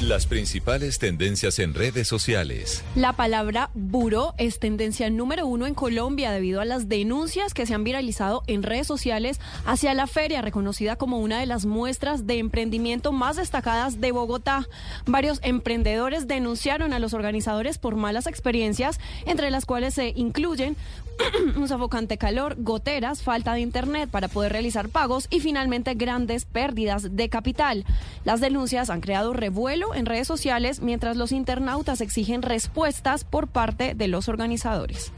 Las 0.00 0.24
principales 0.24 0.98
tendencias 0.98 1.58
en 1.58 1.74
redes 1.74 2.08
sociales. 2.08 2.82
La 2.94 3.12
palabra 3.12 3.68
buró 3.74 4.32
es 4.38 4.58
tendencia 4.58 5.10
número 5.10 5.46
uno 5.46 5.66
en 5.66 5.74
Colombia 5.74 6.32
debido 6.32 6.62
a 6.62 6.64
las 6.64 6.88
denuncias 6.88 7.52
que 7.52 7.66
se 7.66 7.74
han 7.74 7.84
viralizado 7.84 8.42
en 8.46 8.62
redes 8.62 8.86
sociales 8.86 9.40
hacia 9.66 9.92
la 9.92 10.06
feria, 10.06 10.40
reconocida 10.40 10.96
como 10.96 11.18
una 11.18 11.38
de 11.38 11.44
las 11.44 11.66
muestras 11.66 12.26
de 12.26 12.38
emprendimiento 12.38 13.12
más 13.12 13.36
destacadas 13.36 14.00
de 14.00 14.10
Bogotá. 14.10 14.66
Varios 15.04 15.38
emprendedores 15.42 16.26
denunciaron 16.26 16.94
a 16.94 16.98
los 16.98 17.12
organizadores 17.12 17.76
por 17.76 17.96
malas 17.96 18.26
experiencias, 18.26 18.98
entre 19.26 19.50
las 19.50 19.66
cuales 19.66 19.92
se 19.92 20.14
incluyen 20.16 20.78
un 21.56 21.68
sofocante 21.68 22.18
calor, 22.18 22.56
goteras, 22.58 23.22
falta 23.22 23.52
de 23.52 23.60
internet 23.60 24.08
para 24.10 24.28
poder 24.28 24.52
realizar 24.52 24.88
pagos 24.88 25.26
y 25.28 25.40
finalmente 25.40 25.94
grandes 25.94 26.46
pérdidas 26.46 27.16
de 27.16 27.28
capital. 27.28 27.84
Las 28.24 28.40
denuncias 28.40 28.88
han 28.88 29.02
creado 29.02 29.32
revuelo 29.32 29.89
en 29.94 30.06
redes 30.06 30.26
sociales 30.26 30.80
mientras 30.80 31.16
los 31.16 31.32
internautas 31.32 32.00
exigen 32.00 32.42
respuestas 32.42 33.24
por 33.24 33.48
parte 33.48 33.94
de 33.94 34.08
los 34.08 34.28
organizadores. 34.28 35.12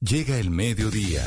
Llega 0.00 0.38
el 0.38 0.50
mediodía. 0.50 1.22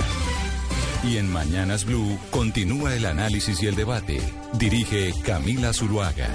Y 1.03 1.17
en 1.17 1.31
Mañanas 1.31 1.85
Blue 1.85 2.17
continúa 2.31 2.95
el 2.95 3.05
análisis 3.05 3.61
y 3.63 3.67
el 3.67 3.75
debate. 3.75 4.19
Dirige 4.53 5.13
Camila 5.23 5.73
Zuluaga. 5.73 6.27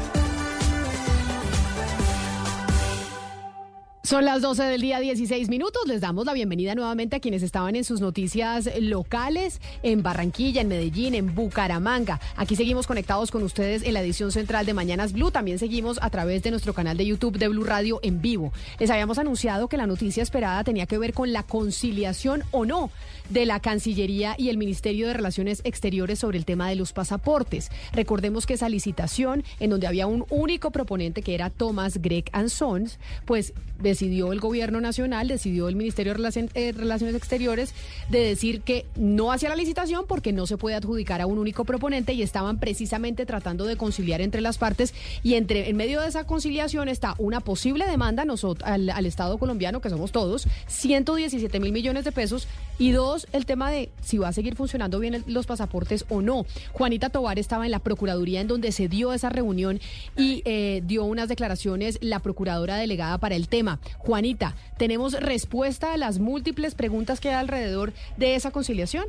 Son 4.13 4.27
las 4.27 4.43
12 4.43 4.65
del 4.65 4.83
día, 4.83 5.01
16 5.01 5.49
minutos. 5.49 5.87
Les 5.87 6.03
damos 6.03 6.27
la 6.27 6.35
bienvenida 6.35 6.75
nuevamente 6.75 7.17
a 7.17 7.21
quienes 7.21 7.43
estaban 7.43 7.77
en 7.77 7.83
sus 7.83 8.03
noticias 8.03 8.69
locales 8.79 9.59
en 9.83 10.03
Barranquilla, 10.03 10.61
en 10.61 10.69
Medellín, 10.69 11.15
en 11.15 11.35
Bucaramanga. 11.35 12.21
Aquí 12.37 12.55
seguimos 12.55 12.87
conectados 12.87 13.31
con 13.31 13.43
ustedes 13.43 13.83
en 13.83 13.95
la 13.95 14.03
edición 14.03 14.31
central 14.31 14.67
de 14.67 14.75
Mañanas 14.75 15.15
Blue. 15.15 15.31
También 15.31 15.59
seguimos 15.59 15.99
a 16.03 16.11
través 16.11 16.43
de 16.43 16.51
nuestro 16.51 16.75
canal 16.75 16.99
de 16.99 17.07
YouTube 17.07 17.39
de 17.39 17.49
Blue 17.49 17.65
Radio 17.65 18.01
en 18.03 18.21
vivo. 18.21 18.53
Les 18.79 18.91
habíamos 18.91 19.17
anunciado 19.17 19.69
que 19.69 19.79
la 19.79 19.87
noticia 19.87 20.23
esperada 20.23 20.63
tenía 20.63 20.85
que 20.85 20.99
ver 20.99 21.15
con 21.15 21.33
la 21.33 21.43
conciliación 21.43 22.43
o 22.51 22.67
no 22.67 22.91
de 23.31 23.47
la 23.47 23.61
Cancillería 23.61 24.35
y 24.37 24.51
el 24.51 24.59
Ministerio 24.59 25.07
de 25.07 25.15
Relaciones 25.15 25.63
Exteriores 25.65 26.19
sobre 26.19 26.37
el 26.37 26.45
tema 26.45 26.69
de 26.69 26.77
los 26.77 26.93
pasaportes. 26.93 27.71
Recordemos 27.95 28.45
que 28.45 28.55
esa 28.55 28.69
licitación, 28.69 29.43
en 29.59 29.71
donde 29.71 29.87
había 29.87 30.07
un 30.07 30.27
único 30.29 30.71
proponente 30.71 31.23
que 31.23 31.35
era 31.35 31.49
Thomas 31.49 32.03
Greg 32.03 32.31
Sons, 32.49 32.99
pues 33.25 33.55
decía 33.79 34.02
decidió 34.03 34.33
el 34.33 34.41
gobierno 34.41 34.81
nacional, 34.81 35.29
decidió 35.29 35.69
el 35.69 35.77
Ministerio 35.77 36.13
de 36.13 36.49
eh, 36.55 36.73
Relaciones 36.73 37.15
Exteriores 37.15 37.73
de 38.11 38.19
decir 38.19 38.63
que 38.63 38.85
no 38.97 39.31
hacía 39.31 39.49
la 39.49 39.55
licitación 39.55 40.07
porque 40.09 40.33
no 40.33 40.49
se 40.49 40.57
puede 40.57 40.75
adjudicar 40.75 41.21
a 41.21 41.27
un 41.27 41.39
único 41.39 41.65
proponente 41.65 42.13
y 42.13 42.23
estaban 42.23 42.59
precisamente 42.59 43.27
tratando 43.27 43.65
de 43.65 43.77
conciliar 43.77 44.21
entre 44.21 44.41
las 44.41 44.59
partes 44.59 44.93
y 45.23 45.35
entre 45.35 45.71
en 45.71 45.77
medio 45.77 46.01
de 46.01 46.09
esa 46.09 46.25
conciliación 46.25 46.89
está 46.89 47.15
una 47.19 47.39
posible 47.39 47.87
demanda 47.87 48.25
al, 48.65 49.07
Estado 49.07 49.39
colombiano, 49.39 49.81
que 49.81 49.89
somos 49.89 50.11
todos, 50.11 50.49
117 50.67 51.61
mil 51.61 51.71
millones 51.71 52.05
de 52.05 52.11
pesos 52.11 52.49
y 52.81 52.91
dos, 52.91 53.29
el 53.33 53.47
tema 53.47 53.71
de 53.71 53.91
si 54.01 54.19
va 54.19 54.29
a 54.29 54.33
seguir 54.33 54.57
funcionando 54.57 54.99
bien 54.99 55.23
los 55.29 55.47
pasaportes 55.47 56.07
o 56.09 56.23
no. 56.23 56.45
Juanita 56.73 57.11
Tobar 57.11 57.39
estaba 57.39 57.67
en 57.67 57.71
la 57.71 57.79
Procuraduría 57.79 58.41
en 58.41 58.49
donde 58.49 58.73
se 58.73 58.89
dio 58.89 59.13
esa 59.13 59.29
reunión 59.29 59.81
y 60.17 60.43
eh, 60.45 60.83
dio 60.85 61.05
unas 61.05 61.29
declaraciones 61.29 61.99
la 62.01 62.19
Procuradora 62.19 62.77
delegada 62.77 63.19
para 63.19 63.37
el 63.37 63.47
tema. 63.47 63.79
Juanita, 63.99 64.55
¿tenemos 64.79 65.15
respuesta 65.21 65.93
a 65.93 65.97
las 65.97 66.19
múltiples 66.19 66.75
preguntas 66.75 67.21
que 67.21 67.29
hay 67.29 67.35
alrededor 67.35 67.93
de 68.17 68.35
esa 68.35 68.51
conciliación? 68.51 69.07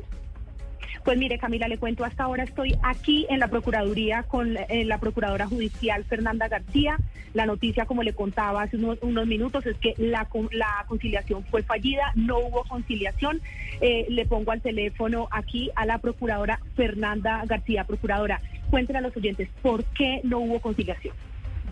Pues 1.04 1.18
mire, 1.18 1.38
Camila, 1.38 1.68
le 1.68 1.76
cuento, 1.76 2.02
hasta 2.02 2.24
ahora 2.24 2.44
estoy 2.44 2.78
aquí 2.82 3.26
en 3.28 3.38
la 3.38 3.48
Procuraduría 3.48 4.22
con 4.22 4.56
eh, 4.56 4.84
la 4.86 4.96
Procuradora 4.96 5.46
Judicial 5.46 6.02
Fernanda 6.04 6.48
García. 6.48 6.96
La 7.34 7.44
noticia, 7.44 7.84
como 7.84 8.02
le 8.02 8.14
contaba 8.14 8.62
hace 8.62 8.78
unos, 8.78 9.26
minutos, 9.26 9.66
es 9.66 9.76
que 9.76 9.94
la, 9.98 10.26
la 10.52 10.84
conciliación 10.88 11.44
fue 11.44 11.62
fallida, 11.62 12.10
no 12.14 12.38
hubo 12.38 12.64
conciliación. 12.64 13.42
Eh, 13.82 14.06
le 14.08 14.24
pongo 14.24 14.52
al 14.52 14.62
teléfono 14.62 15.28
aquí 15.30 15.70
a 15.74 15.84
la 15.84 15.98
Procuradora 15.98 16.60
Fernanda 16.74 17.42
García. 17.46 17.84
Procuradora, 17.84 18.40
cuéntenle 18.70 19.00
a 19.00 19.02
los 19.02 19.14
oyentes 19.14 19.50
por 19.60 19.84
qué 19.84 20.22
no 20.24 20.38
hubo 20.38 20.60
conciliación. 20.60 21.14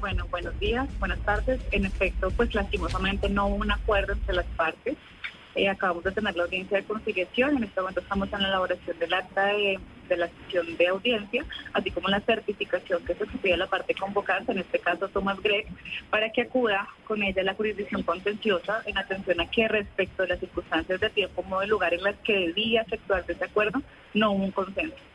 Bueno, 0.03 0.27
buenos 0.33 0.59
días, 0.59 0.89
buenas 0.99 1.20
tardes. 1.20 1.61
En 1.70 1.85
efecto, 1.85 2.33
pues 2.33 2.53
lastimosamente 2.57 3.29
no 3.29 3.47
hubo 3.47 3.55
un 3.55 3.70
acuerdo 3.70 4.15
entre 4.15 4.35
las 4.35 4.47
partes. 4.57 4.97
Eh, 5.55 5.69
acabamos 5.69 6.03
de 6.03 6.11
tener 6.11 6.35
la 6.35 6.43
audiencia 6.43 6.79
de 6.79 6.83
conciliación. 6.83 7.57
En 7.57 7.62
este 7.62 7.81
momento 7.81 8.01
estamos 8.01 8.33
en 8.33 8.43
la 8.43 8.49
elaboración 8.49 8.99
del 8.99 9.15
acta 9.15 9.47
de, 9.47 9.79
la 10.16 10.29
sesión 10.29 10.77
de 10.77 10.89
audiencia, 10.89 11.45
así 11.73 11.93
como 11.93 12.09
la 12.09 12.19
certificación 12.19 13.05
que 13.05 13.15
se 13.15 13.27
pide 13.27 13.55
a 13.55 13.57
la 13.57 13.69
parte 13.69 13.95
convocante, 13.95 14.51
en 14.51 14.59
este 14.59 14.81
caso 14.81 15.09
Thomas 15.09 15.41
Gregg, 15.41 15.69
para 16.11 16.31
que 16.31 16.43
acuda 16.43 16.89
con 17.05 17.23
ella 17.23 17.43
a 17.43 17.45
la 17.45 17.55
jurisdicción 17.55 18.03
contenciosa 18.03 18.83
en 18.87 18.99
atención 18.99 19.41
a 19.41 19.49
que 19.49 19.69
respecto 19.69 20.24
de 20.24 20.31
las 20.31 20.41
circunstancias 20.41 20.99
de 20.99 21.11
tiempo, 21.11 21.45
modo 21.45 21.62
y 21.62 21.69
lugar 21.69 21.95
en 21.95 22.03
las 22.03 22.16
que 22.24 22.49
debía 22.49 22.83
efectuarse 22.83 23.33
ese 23.33 23.45
acuerdo, 23.45 23.81
no 24.15 24.33
hubo 24.33 24.45
un 24.47 24.51
consenso. 24.51 25.11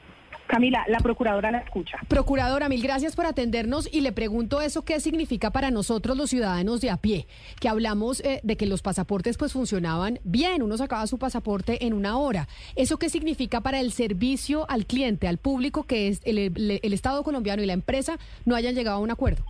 Camila, 0.48 0.84
la 0.88 1.00
Procuradora 1.00 1.52
la 1.52 1.60
escucha. 1.60 2.00
Procuradora, 2.08 2.70
mil 2.70 2.82
gracias 2.82 3.16
por 3.16 3.26
atendernos 3.26 3.90
y 3.92 4.02
le 4.02 4.12
pregunto 4.12 4.62
eso 4.62 4.84
qué 4.84 5.00
significa 5.00 5.52
para 5.52 5.72
nosotros 5.72 6.18
los 6.18 6.30
ciudadanos 6.30 6.82
de 6.82 6.90
a 6.90 6.98
pie, 6.98 7.28
que 7.60 7.70
hablamos 7.70 8.22
eh, 8.22 8.40
de 8.44 8.58
que 8.58 8.66
los 8.66 8.82
pasaportes 8.82 9.38
pues 9.38 9.54
funcionaban 9.54 10.20
bien, 10.24 10.64
uno 10.64 10.78
sacaba 10.78 11.06
su 11.08 11.18
pasaporte 11.18 11.86
en 11.86 11.94
una 11.94 12.18
hora. 12.18 12.48
¿Eso 12.76 12.98
qué 12.98 13.10
significa 13.10 13.62
para 13.62 13.80
el 13.80 13.92
servicio 13.92 14.70
al 14.70 14.86
cliente, 14.86 15.28
al 15.28 15.38
público, 15.38 15.84
que 15.84 16.08
es 16.08 16.22
el, 16.24 16.48
Estado 16.98 17.24
colombiano 17.24 17.62
y 17.62 17.66
la 17.68 17.74
empresa 17.74 18.18
no 18.46 18.56
hayan 18.56 18.74
llegado 18.74 18.98
a 18.98 19.02
un 19.02 19.12
acuerdo? 19.12 19.44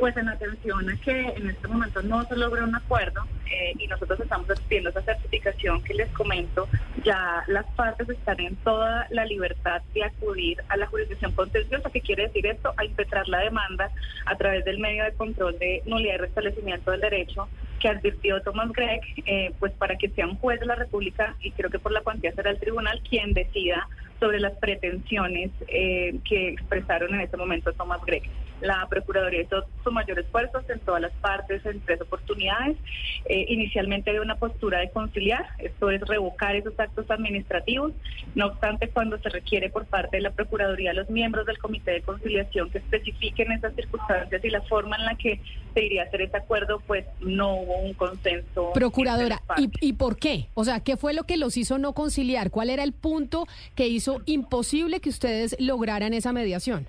Pues 0.00 0.16
en 0.16 0.30
atención 0.30 0.88
a 0.88 0.96
que 0.96 1.20
en 1.20 1.50
este 1.50 1.68
momento 1.68 2.00
no 2.00 2.24
se 2.24 2.34
logra 2.34 2.64
un 2.64 2.74
acuerdo 2.74 3.20
eh, 3.50 3.74
y 3.78 3.86
nosotros 3.86 4.18
estamos 4.18 4.48
pidiendo 4.66 4.88
esa 4.88 5.02
certificación 5.02 5.82
que 5.84 5.92
les 5.92 6.08
comento, 6.12 6.66
ya 7.04 7.44
las 7.48 7.66
partes 7.76 8.08
están 8.08 8.40
en 8.40 8.56
toda 8.56 9.06
la 9.10 9.26
libertad 9.26 9.82
de 9.92 10.04
acudir 10.04 10.56
a 10.70 10.78
la 10.78 10.86
jurisdicción 10.86 11.32
contenciosa. 11.32 11.90
¿Qué 11.90 12.00
quiere 12.00 12.28
decir 12.28 12.46
esto? 12.46 12.72
A 12.78 12.86
impetrar 12.86 13.28
la 13.28 13.40
demanda 13.40 13.90
a 14.24 14.36
través 14.36 14.64
del 14.64 14.78
medio 14.78 15.04
de 15.04 15.12
control 15.12 15.58
de 15.58 15.82
nulidad 15.84 16.14
y 16.14 16.18
restablecimiento 16.18 16.92
del 16.92 17.02
derecho 17.02 17.46
que 17.78 17.88
advirtió 17.88 18.40
Thomas 18.40 18.72
Gregg, 18.72 19.02
eh, 19.26 19.52
pues 19.58 19.72
para 19.72 19.96
que 19.96 20.08
sea 20.08 20.26
un 20.26 20.36
juez 20.36 20.60
de 20.60 20.66
la 20.66 20.76
República 20.76 21.36
y 21.42 21.50
creo 21.50 21.68
que 21.68 21.78
por 21.78 21.92
la 21.92 22.00
cuantía 22.00 22.32
será 22.32 22.50
el 22.50 22.58
tribunal 22.58 23.02
quien 23.06 23.34
decida 23.34 23.86
sobre 24.18 24.40
las 24.40 24.54
pretensiones 24.54 25.50
eh, 25.68 26.14
que 26.24 26.48
expresaron 26.48 27.14
en 27.14 27.20
este 27.20 27.36
momento 27.36 27.70
Thomas 27.74 28.00
Gregg. 28.06 28.22
La 28.60 28.86
Procuraduría 28.88 29.42
hizo 29.42 29.64
su 29.82 29.90
mayor 29.90 30.18
esfuerzo 30.18 30.60
en 30.68 30.80
todas 30.80 31.00
las 31.00 31.12
partes, 31.12 31.64
en 31.64 31.80
tres 31.80 32.00
oportunidades. 32.00 32.76
Eh, 33.26 33.46
inicialmente 33.48 34.10
había 34.10 34.22
una 34.22 34.36
postura 34.36 34.80
de 34.80 34.90
conciliar, 34.90 35.46
esto 35.58 35.90
es 35.90 36.00
revocar 36.02 36.56
esos 36.56 36.78
actos 36.78 37.10
administrativos. 37.10 37.92
No 38.34 38.46
obstante, 38.46 38.88
cuando 38.88 39.18
se 39.18 39.28
requiere 39.28 39.70
por 39.70 39.86
parte 39.86 40.18
de 40.18 40.22
la 40.22 40.30
Procuraduría 40.30 40.90
a 40.90 40.94
los 40.94 41.10
miembros 41.10 41.46
del 41.46 41.58
Comité 41.58 41.92
de 41.92 42.02
Conciliación 42.02 42.70
que 42.70 42.78
especifiquen 42.78 43.52
esas 43.52 43.74
circunstancias 43.74 44.44
y 44.44 44.50
la 44.50 44.62
forma 44.62 44.96
en 44.96 45.04
la 45.04 45.14
que 45.16 45.40
se 45.74 45.84
iría 45.84 46.02
a 46.02 46.06
hacer 46.06 46.22
ese 46.22 46.36
acuerdo, 46.36 46.80
pues 46.86 47.04
no 47.20 47.54
hubo 47.54 47.76
un 47.78 47.94
consenso. 47.94 48.72
Procuradora, 48.74 49.42
¿y, 49.56 49.70
¿y 49.80 49.92
por 49.94 50.16
qué? 50.16 50.48
O 50.54 50.64
sea, 50.64 50.80
¿qué 50.80 50.96
fue 50.96 51.14
lo 51.14 51.24
que 51.24 51.36
los 51.36 51.56
hizo 51.56 51.78
no 51.78 51.92
conciliar? 51.92 52.50
¿Cuál 52.50 52.70
era 52.70 52.82
el 52.82 52.92
punto 52.92 53.46
que 53.74 53.88
hizo 53.88 54.22
imposible 54.26 55.00
que 55.00 55.10
ustedes 55.10 55.56
lograran 55.58 56.14
esa 56.14 56.32
mediación? 56.32 56.86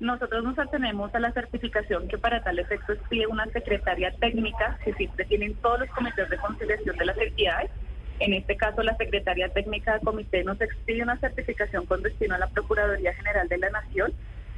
Nosotros 0.00 0.42
nos 0.42 0.58
atenemos 0.58 1.14
a 1.14 1.20
la 1.20 1.32
certificación 1.32 2.08
que 2.08 2.18
para 2.18 2.42
tal 2.42 2.58
efecto 2.58 2.92
expide 2.92 3.26
una 3.26 3.46
secretaria 3.46 4.12
técnica 4.18 4.78
que 4.84 4.92
siempre 4.94 5.24
tienen 5.24 5.54
todos 5.56 5.80
los 5.80 5.90
comités 5.90 6.28
de 6.28 6.36
conciliación 6.36 6.96
de 6.96 7.04
las 7.04 7.16
entidades. 7.16 7.70
En 8.18 8.32
este 8.32 8.56
caso, 8.56 8.82
la 8.82 8.96
secretaria 8.96 9.48
técnica 9.48 9.92
del 9.92 10.02
comité 10.02 10.42
nos 10.44 10.60
expide 10.60 11.02
una 11.02 11.16
certificación 11.18 11.86
con 11.86 12.02
destino 12.02 12.34
a 12.34 12.38
la 12.38 12.48
Procuraduría 12.48 13.14
General 13.14 13.48
de 13.48 13.58
la 13.58 13.70
Nación 13.70 14.12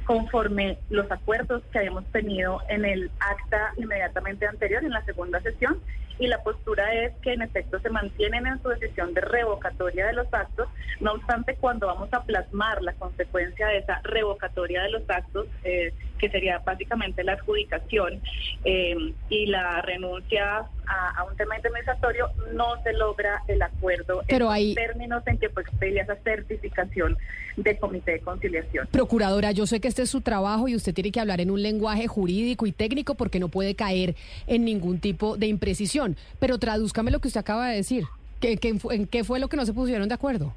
conforme 0.05 0.79
los 0.89 1.11
acuerdos 1.11 1.61
que 1.71 1.79
habíamos 1.79 2.05
tenido 2.11 2.61
en 2.69 2.85
el 2.85 3.11
acta 3.19 3.73
inmediatamente 3.75 4.47
anterior, 4.47 4.83
en 4.83 4.91
la 4.91 5.03
segunda 5.03 5.41
sesión, 5.41 5.81
y 6.19 6.27
la 6.27 6.41
postura 6.43 6.93
es 6.93 7.13
que 7.21 7.33
en 7.33 7.41
efecto 7.41 7.79
se 7.79 7.89
mantienen 7.89 8.47
en 8.47 8.61
su 8.61 8.69
decisión 8.69 9.13
de 9.13 9.21
revocatoria 9.21 10.07
de 10.07 10.13
los 10.13 10.27
actos, 10.33 10.67
no 10.99 11.13
obstante 11.13 11.55
cuando 11.55 11.87
vamos 11.87 12.09
a 12.11 12.23
plasmar 12.23 12.81
la 12.81 12.93
consecuencia 12.93 13.67
de 13.67 13.77
esa 13.79 14.01
revocatoria 14.03 14.83
de 14.83 14.91
los 14.91 15.03
actos, 15.09 15.47
eh, 15.63 15.93
que 16.17 16.29
sería 16.29 16.59
básicamente 16.59 17.23
la 17.23 17.33
adjudicación 17.33 18.21
eh, 18.63 19.13
y 19.29 19.45
la 19.47 19.81
renuncia 19.81 20.65
a, 20.87 21.09
a 21.17 21.23
un 21.23 21.35
tema 21.35 21.57
indemnizatorio, 21.57 22.29
no 22.53 22.81
se 22.83 22.93
logra 22.93 23.43
el 23.47 23.61
acuerdo 23.61 24.23
Pero 24.27 24.53
en 24.53 24.67
los 24.67 24.75
términos 24.75 25.23
en 25.27 25.37
que 25.37 25.49
fue 25.49 25.63
expedida 25.63 26.01
esa 26.01 26.15
certificación 26.17 27.17
del 27.57 27.77
comité 27.79 28.13
de 28.13 28.19
conciliación. 28.19 28.87
Procuradora, 28.91 29.51
yo 29.51 29.65
sé 29.65 29.79
que 29.79 29.87
este 29.87 30.03
es 30.03 30.09
su 30.09 30.21
trabajo 30.21 30.67
y 30.67 30.75
usted 30.75 30.93
tiene 30.93 31.11
que 31.11 31.19
hablar 31.19 31.41
en 31.41 31.51
un 31.51 31.61
lenguaje 31.61 32.07
jurídico 32.07 32.65
y 32.65 32.71
técnico 32.71 33.15
porque 33.15 33.39
no 33.39 33.49
puede 33.49 33.75
caer 33.75 34.15
en 34.45 34.63
ningún 34.65 34.99
tipo 34.99 35.37
de 35.37 35.47
imprecisión. 35.47 36.15
Pero 36.39 36.57
tradúzcame 36.57 37.11
lo 37.11 37.19
que 37.19 37.27
usted 37.27 37.41
acaba 37.41 37.69
de 37.69 37.77
decir. 37.77 38.05
¿Qué, 38.39 38.57
qué 38.57 38.75
¿En 38.91 39.07
qué 39.07 39.23
fue 39.23 39.39
lo 39.39 39.47
que 39.47 39.57
no 39.57 39.65
se 39.65 39.73
pusieron 39.73 40.07
de 40.07 40.13
acuerdo? 40.13 40.53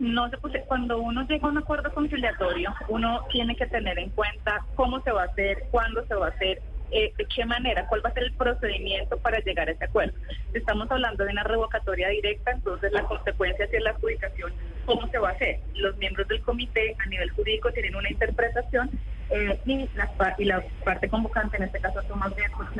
No 0.00 0.30
se 0.30 0.38
puse, 0.38 0.62
cuando 0.62 0.98
uno 0.98 1.26
llega 1.28 1.46
a 1.46 1.50
un 1.50 1.58
acuerdo 1.58 1.92
conciliatorio, 1.92 2.74
uno 2.88 3.20
tiene 3.30 3.54
que 3.54 3.66
tener 3.66 3.98
en 3.98 4.08
cuenta 4.08 4.64
cómo 4.74 5.02
se 5.02 5.12
va 5.12 5.24
a 5.24 5.26
hacer, 5.26 5.64
cuándo 5.70 6.06
se 6.06 6.14
va 6.14 6.28
a 6.28 6.30
hacer, 6.30 6.62
eh, 6.90 7.12
de 7.18 7.26
qué 7.26 7.44
manera, 7.44 7.86
cuál 7.86 8.02
va 8.02 8.08
a 8.08 8.14
ser 8.14 8.22
el 8.22 8.32
procedimiento 8.32 9.18
para 9.18 9.40
llegar 9.40 9.68
a 9.68 9.72
ese 9.72 9.84
acuerdo. 9.84 10.14
Estamos 10.54 10.90
hablando 10.90 11.22
de 11.24 11.32
una 11.32 11.44
revocatoria 11.44 12.08
directa, 12.08 12.50
entonces 12.50 12.90
la 12.92 13.02
consecuencia 13.02 13.66
es 13.70 13.82
la 13.82 13.90
adjudicación, 13.90 14.52
¿cómo 14.86 15.06
se 15.08 15.18
va 15.18 15.28
a 15.28 15.32
hacer? 15.32 15.60
Los 15.74 15.94
miembros 15.98 16.26
del 16.28 16.40
comité 16.40 16.96
a 16.98 17.06
nivel 17.06 17.28
jurídico 17.32 17.70
tienen 17.70 17.94
una 17.94 18.10
interpretación 18.10 18.90
eh, 19.28 19.60
y, 19.66 19.86
la, 19.94 20.10
y 20.38 20.44
la 20.46 20.64
parte 20.82 21.10
convocante, 21.10 21.58
en 21.58 21.64
este 21.64 21.78
caso 21.78 22.02
Tomás 22.04 22.34
Díaz, 22.34 22.50
pues 22.56 22.70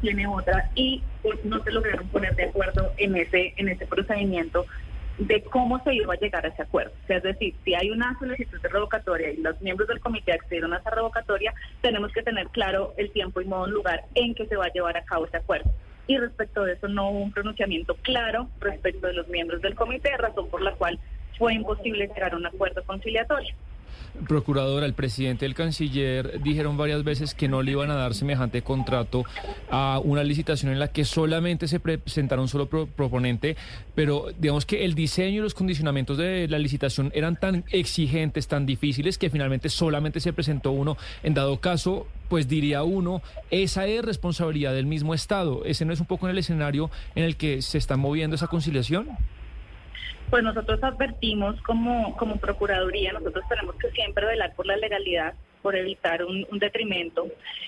tiene 0.00 0.26
otra 0.26 0.70
y 0.74 1.04
pues, 1.22 1.42
no 1.44 1.62
se 1.62 1.70
lograron 1.70 2.08
poner 2.08 2.34
de 2.34 2.46
acuerdo 2.46 2.92
en 2.96 3.16
ese, 3.16 3.54
en 3.56 3.68
ese 3.68 3.86
procedimiento 3.86 4.66
de 5.26 5.42
cómo 5.44 5.82
se 5.84 5.94
iba 5.94 6.14
a 6.14 6.18
llegar 6.18 6.44
a 6.44 6.48
ese 6.48 6.62
acuerdo. 6.62 6.92
Es 7.08 7.22
decir, 7.22 7.54
si 7.64 7.74
hay 7.74 7.90
una 7.90 8.18
solicitud 8.18 8.60
de 8.60 8.68
revocatoria 8.68 9.30
y 9.30 9.36
los 9.36 9.60
miembros 9.60 9.88
del 9.88 10.00
comité 10.00 10.32
accedieron 10.32 10.72
a 10.72 10.78
esa 10.78 10.90
revocatoria, 10.90 11.54
tenemos 11.80 12.12
que 12.12 12.22
tener 12.22 12.48
claro 12.48 12.94
el 12.96 13.10
tiempo 13.12 13.40
y 13.40 13.44
modo 13.44 13.66
lugar 13.66 14.04
en 14.14 14.34
que 14.34 14.46
se 14.46 14.56
va 14.56 14.66
a 14.66 14.72
llevar 14.72 14.96
a 14.96 15.04
cabo 15.04 15.26
ese 15.26 15.36
acuerdo. 15.36 15.70
Y 16.06 16.18
respecto 16.18 16.64
de 16.64 16.72
eso 16.72 16.88
no 16.88 17.10
hubo 17.10 17.20
un 17.20 17.32
pronunciamiento 17.32 17.94
claro 18.02 18.48
respecto 18.60 19.06
de 19.06 19.14
los 19.14 19.28
miembros 19.28 19.62
del 19.62 19.74
comité, 19.74 20.16
razón 20.16 20.48
por 20.48 20.62
la 20.62 20.72
cual 20.72 20.98
fue 21.38 21.54
imposible 21.54 22.08
llegar 22.08 22.34
a 22.34 22.36
un 22.36 22.46
acuerdo 22.46 22.82
conciliatorio. 22.84 23.54
Procuradora, 24.28 24.86
el 24.86 24.94
presidente 24.94 25.46
el 25.46 25.54
canciller 25.54 26.40
dijeron 26.42 26.76
varias 26.76 27.02
veces 27.02 27.34
que 27.34 27.48
no 27.48 27.62
le 27.62 27.72
iban 27.72 27.90
a 27.90 27.94
dar 27.94 28.14
semejante 28.14 28.62
contrato 28.62 29.24
a 29.70 30.00
una 30.04 30.22
licitación 30.22 30.70
en 30.70 30.78
la 30.78 30.88
que 30.88 31.04
solamente 31.04 31.66
se 31.66 31.80
presentara 31.80 32.40
un 32.40 32.48
solo 32.48 32.66
pro- 32.66 32.86
proponente, 32.86 33.56
pero 33.94 34.26
digamos 34.38 34.66
que 34.66 34.84
el 34.84 34.94
diseño 34.94 35.38
y 35.38 35.42
los 35.42 35.54
condicionamientos 35.54 36.18
de 36.18 36.46
la 36.48 36.58
licitación 36.58 37.10
eran 37.14 37.36
tan 37.36 37.64
exigentes, 37.70 38.48
tan 38.48 38.66
difíciles, 38.66 39.18
que 39.18 39.30
finalmente 39.30 39.68
solamente 39.68 40.20
se 40.20 40.32
presentó 40.32 40.72
uno. 40.72 40.96
En 41.22 41.34
dado 41.34 41.58
caso, 41.60 42.06
pues 42.28 42.48
diría 42.48 42.82
uno, 42.82 43.22
esa 43.50 43.86
es 43.86 44.04
responsabilidad 44.04 44.74
del 44.74 44.86
mismo 44.86 45.14
Estado. 45.14 45.64
¿Ese 45.64 45.84
no 45.84 45.92
es 45.92 46.00
un 46.00 46.06
poco 46.06 46.26
en 46.26 46.32
el 46.32 46.38
escenario 46.38 46.90
en 47.14 47.24
el 47.24 47.36
que 47.36 47.62
se 47.62 47.78
está 47.78 47.96
moviendo 47.96 48.36
esa 48.36 48.46
conciliación? 48.46 49.08
Pues 50.32 50.44
nosotros 50.44 50.82
advertimos 50.82 51.60
como, 51.60 52.16
como 52.16 52.38
Procuraduría, 52.38 53.12
nosotros 53.12 53.44
tenemos 53.50 53.76
que 53.76 53.90
siempre 53.90 54.24
velar 54.24 54.54
por 54.54 54.64
la 54.64 54.78
legalidad, 54.78 55.34
por 55.60 55.76
evitar 55.76 56.24
un, 56.24 56.46
detrimento. 56.58 57.26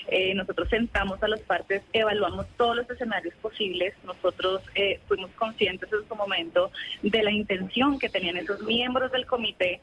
Eh, 0.08 0.32
nosotros 0.32 0.70
sentamos 0.70 1.22
a 1.22 1.28
las 1.28 1.40
partes, 1.40 1.82
evaluamos 1.92 2.46
todos 2.56 2.76
los 2.76 2.88
escenarios 2.88 3.34
posibles. 3.42 3.92
Nosotros 4.02 4.62
eh, 4.76 4.98
fuimos 5.06 5.30
conscientes 5.32 5.90
en 5.92 6.08
su 6.08 6.14
momento 6.14 6.70
de 7.02 7.22
la 7.22 7.32
intención 7.32 7.98
que 7.98 8.08
tenían 8.08 8.38
esos 8.38 8.62
miembros 8.62 9.12
del 9.12 9.26
comité 9.26 9.82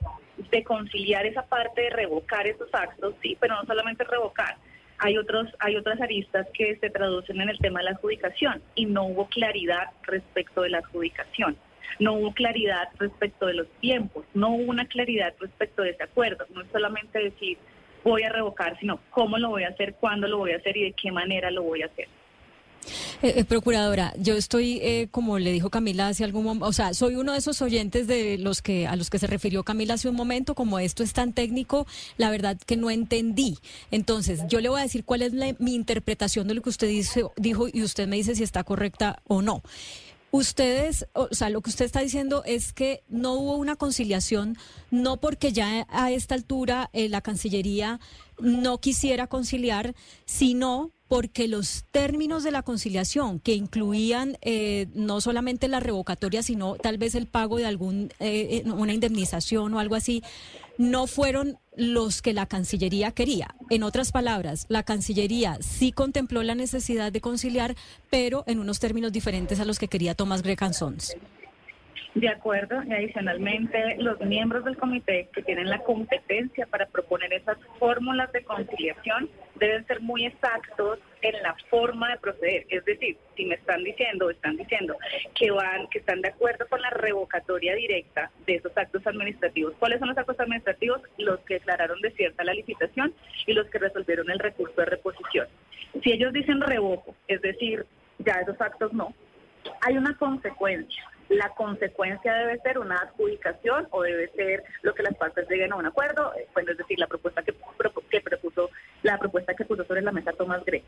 de 0.50 0.64
conciliar 0.64 1.28
esa 1.28 1.44
parte, 1.44 1.82
de 1.82 1.90
revocar 1.92 2.48
esos 2.48 2.74
actos, 2.74 3.14
sí, 3.22 3.38
pero 3.40 3.58
no 3.58 3.66
solamente 3.68 4.06
revocar. 4.06 4.56
Hay, 4.98 5.20
otros, 5.20 5.50
hay 5.60 5.76
otras 5.76 6.02
aristas 6.02 6.48
que 6.52 6.78
se 6.78 6.90
traducen 6.90 7.42
en 7.42 7.50
el 7.50 7.60
tema 7.60 7.82
de 7.82 7.86
la 7.86 7.92
adjudicación 7.92 8.60
y 8.74 8.88
no 8.88 9.04
hubo 9.04 9.28
claridad 9.28 9.92
respecto 10.08 10.64
de 10.64 10.72
la 10.72 10.80
adjudicación 10.80 11.56
no 12.00 12.14
hubo 12.14 12.34
claridad 12.34 12.90
respecto 13.00 13.46
de 13.46 13.54
los 13.56 13.68
tiempos, 13.80 14.26
no 14.34 14.50
hubo 14.50 14.70
una 14.70 14.86
claridad 14.86 15.34
respecto 15.40 15.84
de 15.84 15.92
ese 15.92 16.04
acuerdo. 16.04 16.46
No 16.54 16.62
es 16.62 16.68
solamente 16.72 17.20
decir 17.20 17.58
voy 18.04 18.24
a 18.24 18.30
revocar, 18.30 18.78
sino 18.80 19.00
cómo 19.12 19.38
lo 19.38 19.50
voy 19.50 19.64
a 19.64 19.70
hacer, 19.70 19.96
cuándo 20.00 20.28
lo 20.28 20.40
voy 20.40 20.52
a 20.52 20.58
hacer 20.58 20.76
y 20.78 20.84
de 20.84 20.94
qué 20.94 21.12
manera 21.12 21.52
lo 21.52 21.64
voy 21.64 21.84
a 21.84 21.86
hacer. 21.86 22.08
Eh, 23.22 23.34
eh, 23.38 23.46
procuradora, 23.46 24.14
yo 24.18 24.36
estoy, 24.36 24.80
eh, 24.82 25.08
como 25.12 25.38
le 25.38 25.52
dijo 25.52 25.70
Camila 25.70 26.08
hace 26.08 26.24
algún 26.24 26.44
momento, 26.44 26.66
o 26.66 26.74
sea, 26.74 26.96
soy 26.96 27.16
uno 27.16 27.34
de 27.34 27.38
esos 27.38 27.62
oyentes 27.62 28.08
de 28.08 28.40
los 28.40 28.64
que 28.64 28.88
a 28.88 28.96
los 28.96 29.12
que 29.12 29.20
se 29.20 29.28
refirió 29.28 29.64
Camila 29.64 29.94
hace 29.94 30.10
un 30.10 30.16
momento, 30.16 30.56
como 30.56 30.80
esto 30.80 31.04
es 31.04 31.14
tan 31.14 31.34
técnico, 31.34 31.86
la 32.18 32.32
verdad 32.32 32.58
que 32.66 32.78
no 32.78 32.90
entendí. 32.90 33.60
Entonces, 33.92 34.42
yo 34.48 34.60
le 34.60 34.70
voy 34.70 34.80
a 34.80 34.84
decir 34.84 35.06
cuál 35.06 35.22
es 35.22 35.34
mi 35.60 35.76
interpretación 35.76 36.48
de 36.48 36.56
lo 36.56 36.62
que 36.64 36.70
usted 36.70 36.88
dice, 36.88 37.24
dijo 37.38 37.68
y 37.72 37.84
usted 37.84 38.08
me 38.08 38.16
dice 38.16 38.36
si 38.36 38.44
está 38.44 38.64
correcta 38.64 39.22
o 39.28 39.44
no. 39.44 39.62
Ustedes, 40.32 41.06
o 41.14 41.28
sea, 41.32 41.50
lo 41.50 41.62
que 41.62 41.70
usted 41.70 41.84
está 41.84 42.00
diciendo 42.00 42.44
es 42.46 42.72
que 42.72 43.04
no 43.10 43.34
hubo 43.34 43.58
una 43.58 43.76
conciliación, 43.76 44.58
no 44.90 45.20
porque 45.20 45.52
ya 45.52 45.86
a 45.90 46.10
esta 46.12 46.36
altura 46.36 46.90
eh, 46.94 47.10
la 47.10 47.20
Cancillería 47.20 48.00
no 48.40 48.80
quisiera 48.80 49.28
conciliar, 49.28 49.94
sino 50.26 50.92
porque 51.10 51.50
los 51.50 51.84
términos 51.92 52.46
de 52.46 52.52
la 52.52 52.62
conciliación, 52.62 53.42
que 53.42 53.54
incluían 53.54 54.38
eh, 54.42 54.88
no 54.94 55.20
solamente 55.20 55.68
la 55.68 55.82
revocatoria, 55.82 56.42
sino 56.42 56.76
tal 56.76 56.98
vez 56.98 57.16
el 57.16 57.28
pago 57.28 57.58
de 57.58 57.66
algún 57.66 58.14
eh, 58.22 58.64
una 58.66 58.94
indemnización 58.94 59.74
o 59.74 59.80
algo 59.80 59.96
así, 59.96 60.24
no 60.82 61.06
fueron 61.06 61.60
los 61.78 62.24
que 62.24 62.34
la 62.34 62.48
Cancillería 62.48 63.12
quería. 63.12 63.54
En 63.70 63.84
otras 63.84 64.12
palabras, 64.12 64.66
la 64.68 64.82
Cancillería 64.82 65.58
sí 65.62 65.92
contempló 65.92 66.42
la 66.42 66.56
necesidad 66.56 67.12
de 67.12 67.22
conciliar, 67.22 67.76
pero 68.10 68.44
en 68.48 68.60
unos 68.60 68.80
términos 68.80 69.12
diferentes 69.12 69.60
a 69.60 69.66
los 69.66 69.78
que 69.78 69.88
quería 69.88 70.16
Tomás 70.16 70.42
Grecan 70.42 70.74
Sons. 70.74 71.16
De 72.16 72.28
acuerdo, 72.28 72.84
y 72.84 72.92
adicionalmente 72.92 73.96
los 73.98 74.20
miembros 74.22 74.66
del 74.66 74.76
comité 74.76 75.30
que 75.34 75.44
tienen 75.44 75.70
la 75.70 75.84
competencia 75.84 76.66
para 76.66 76.88
proponer 76.88 77.32
esas 77.32 77.58
fórmulas 77.78 78.32
de 78.32 78.44
conciliación 78.44 79.30
deben 79.60 79.86
ser 79.86 80.02
muy 80.02 80.26
exactos 80.26 80.98
en 81.22 81.42
la 81.44 81.56
forma 81.70 82.12
de 82.12 82.18
proceder. 82.18 82.66
Es 82.70 82.84
decir, 82.86 83.18
si 83.36 83.46
me 83.46 83.56
están 83.56 83.84
diciendo 83.84 84.30
están 84.30 84.58
diciendo 84.58 84.96
que 85.36 85.52
van, 85.52 85.88
que 85.88 86.00
están 86.00 86.22
de 86.22 86.30
acuerdo 86.30 86.68
con 86.68 86.82
la 86.82 86.90
revocatoria 86.90 87.76
directa 87.76 88.32
de 88.46 88.56
esos 88.56 88.76
actos 88.78 89.06
administrativos. 89.06 89.74
¿Cuáles 89.80 90.00
son 90.00 90.10
los 90.10 90.18
actos 90.18 90.40
administrativos? 90.40 91.02
Los 91.18 91.40
que 91.42 91.56
declararon 91.56 92.02
desierta 92.02 92.44
la 92.44 92.54
licitación 92.54 93.14
y 93.46 93.54
los 93.54 93.68
que 93.68 93.80
resolvieron 93.80 94.30
el 94.30 94.40
recurso 94.40 94.76
de 94.78 94.86
reposición. 94.86 95.48
Si 96.04 96.12
ellos 96.12 96.34
dicen 96.34 96.62
revoco, 96.62 97.16
es 97.28 97.42
decir, 97.42 97.86
ya 98.20 98.34
esos 98.34 98.60
actos 98.60 98.94
no, 98.94 99.14
hay 99.82 99.98
una 99.98 100.16
consecuencia 100.18 101.04
la 101.32 101.50
consecuencia 101.50 102.34
debe 102.34 102.60
ser 102.60 102.78
una 102.78 102.98
adjudicación 102.98 103.88
o 103.92 104.04
debe 104.04 104.30
ser 104.32 104.64
lo 104.82 104.94
que 104.94 105.04
las 105.04 105.16
partes 105.16 105.50
lleguen 105.50 105.72
a 105.72 105.78
un 105.78 105.86
acuerdo, 105.86 106.34
eh, 106.36 106.48
bueno, 106.54 106.72
es 106.72 106.78
decir, 106.78 107.00
la 107.00 107.08
propuesta 107.08 107.42
que, 107.42 107.54
que 108.10 108.22
propuso, 108.22 108.70
la 109.04 109.18
propuesta 109.18 109.54
que 109.54 109.64
puso 109.64 109.86
sobre 109.86 110.02
la 110.02 110.12
mesa 110.12 110.34
Tomás 110.34 110.64
Gray. 110.66 110.84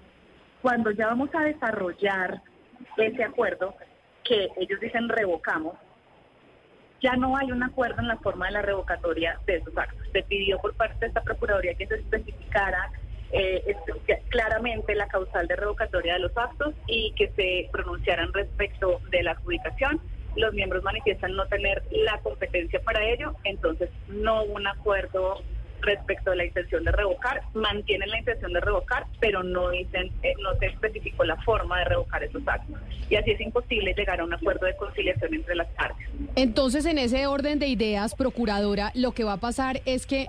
Cuando 0.64 0.92
ya 0.92 1.08
vamos 1.08 1.30
a 1.36 1.44
desarrollar 1.44 2.42
ese 2.96 3.22
acuerdo, 3.22 3.76
que 4.24 4.48
ellos 4.56 4.80
dicen 4.80 5.10
revocamos, 5.10 5.76
ya 7.02 7.18
no 7.18 7.36
hay 7.36 7.52
un 7.52 7.62
acuerdo 7.62 8.00
en 8.00 8.08
la 8.08 8.16
forma 8.16 8.46
de 8.46 8.54
la 8.54 8.62
revocatoria 8.62 9.38
de 9.46 9.58
esos 9.58 9.78
actos. 9.78 10.08
Se 10.14 10.24
pidió 10.24 10.58
por 10.60 10.74
parte 10.76 10.96
de 11.02 11.08
esta 11.08 11.22
Procuraduría 11.22 11.76
que 11.76 11.86
se 11.86 11.96
especificara 11.96 12.90
eh, 13.34 13.76
claramente 14.30 14.96
la 14.96 15.08
causal 15.08 15.48
de 15.50 15.58
revocatoria 15.58 16.14
de 16.14 16.20
los 16.20 16.38
actos 16.38 16.74
y 16.88 17.12
que 17.18 17.28
se 17.36 17.70
pronunciaran 17.74 18.32
respecto 18.32 19.02
de 19.12 19.22
la 19.22 19.32
adjudicación 19.32 20.00
los 20.36 20.54
miembros 20.54 20.84
manifiestan 20.84 21.36
no 21.36 21.46
tener 21.48 21.84
la 21.92 22.20
competencia 22.22 22.82
para 22.82 23.04
ello, 23.06 23.36
entonces 23.44 23.90
no 24.08 24.44
hubo 24.44 24.54
un 24.54 24.68
acuerdo 24.68 25.44
respecto 25.84 26.32
a 26.32 26.36
la 26.36 26.46
intención 26.46 26.84
de 26.84 26.92
revocar, 26.92 27.42
mantienen 27.54 28.10
la 28.10 28.20
intención 28.20 28.52
de 28.54 28.60
revocar, 28.60 29.06
pero 29.20 29.44
no 29.44 29.70
dicen, 29.70 30.12
eh, 30.24 30.34
no 30.42 30.58
se 30.60 30.68
especificó 30.68 31.24
la 31.24 31.36
forma 31.44 31.80
de 31.80 31.86
revocar 31.86 32.24
esos 32.24 32.42
actos. 32.48 32.80
Y 33.10 33.16
así 33.16 33.32
es 33.32 33.42
imposible 33.42 33.94
llegar 33.94 34.20
a 34.20 34.24
un 34.24 34.34
acuerdo 34.34 34.66
de 34.66 34.76
conciliación 34.76 35.34
entre 35.34 35.56
las 35.56 35.68
partes. 35.70 36.08
Entonces, 36.36 36.86
en 36.86 36.98
ese 36.98 37.28
orden 37.28 37.60
de 37.60 37.68
ideas, 37.68 38.16
procuradora, 38.16 38.92
lo 38.96 39.12
que 39.12 39.24
va 39.24 39.34
a 39.34 39.38
pasar 39.38 39.82
es 39.86 40.06
que 40.06 40.28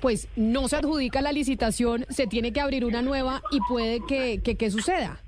pues 0.00 0.28
no 0.36 0.68
se 0.68 0.76
adjudica 0.76 1.22
la 1.22 1.32
licitación, 1.32 2.04
se 2.10 2.26
tiene 2.26 2.52
que 2.52 2.60
abrir 2.60 2.84
una 2.84 3.00
nueva 3.00 3.40
y 3.50 3.60
puede 3.68 4.00
que, 4.06 4.42
que, 4.42 4.56
que 4.56 4.70
suceda. 4.70 5.20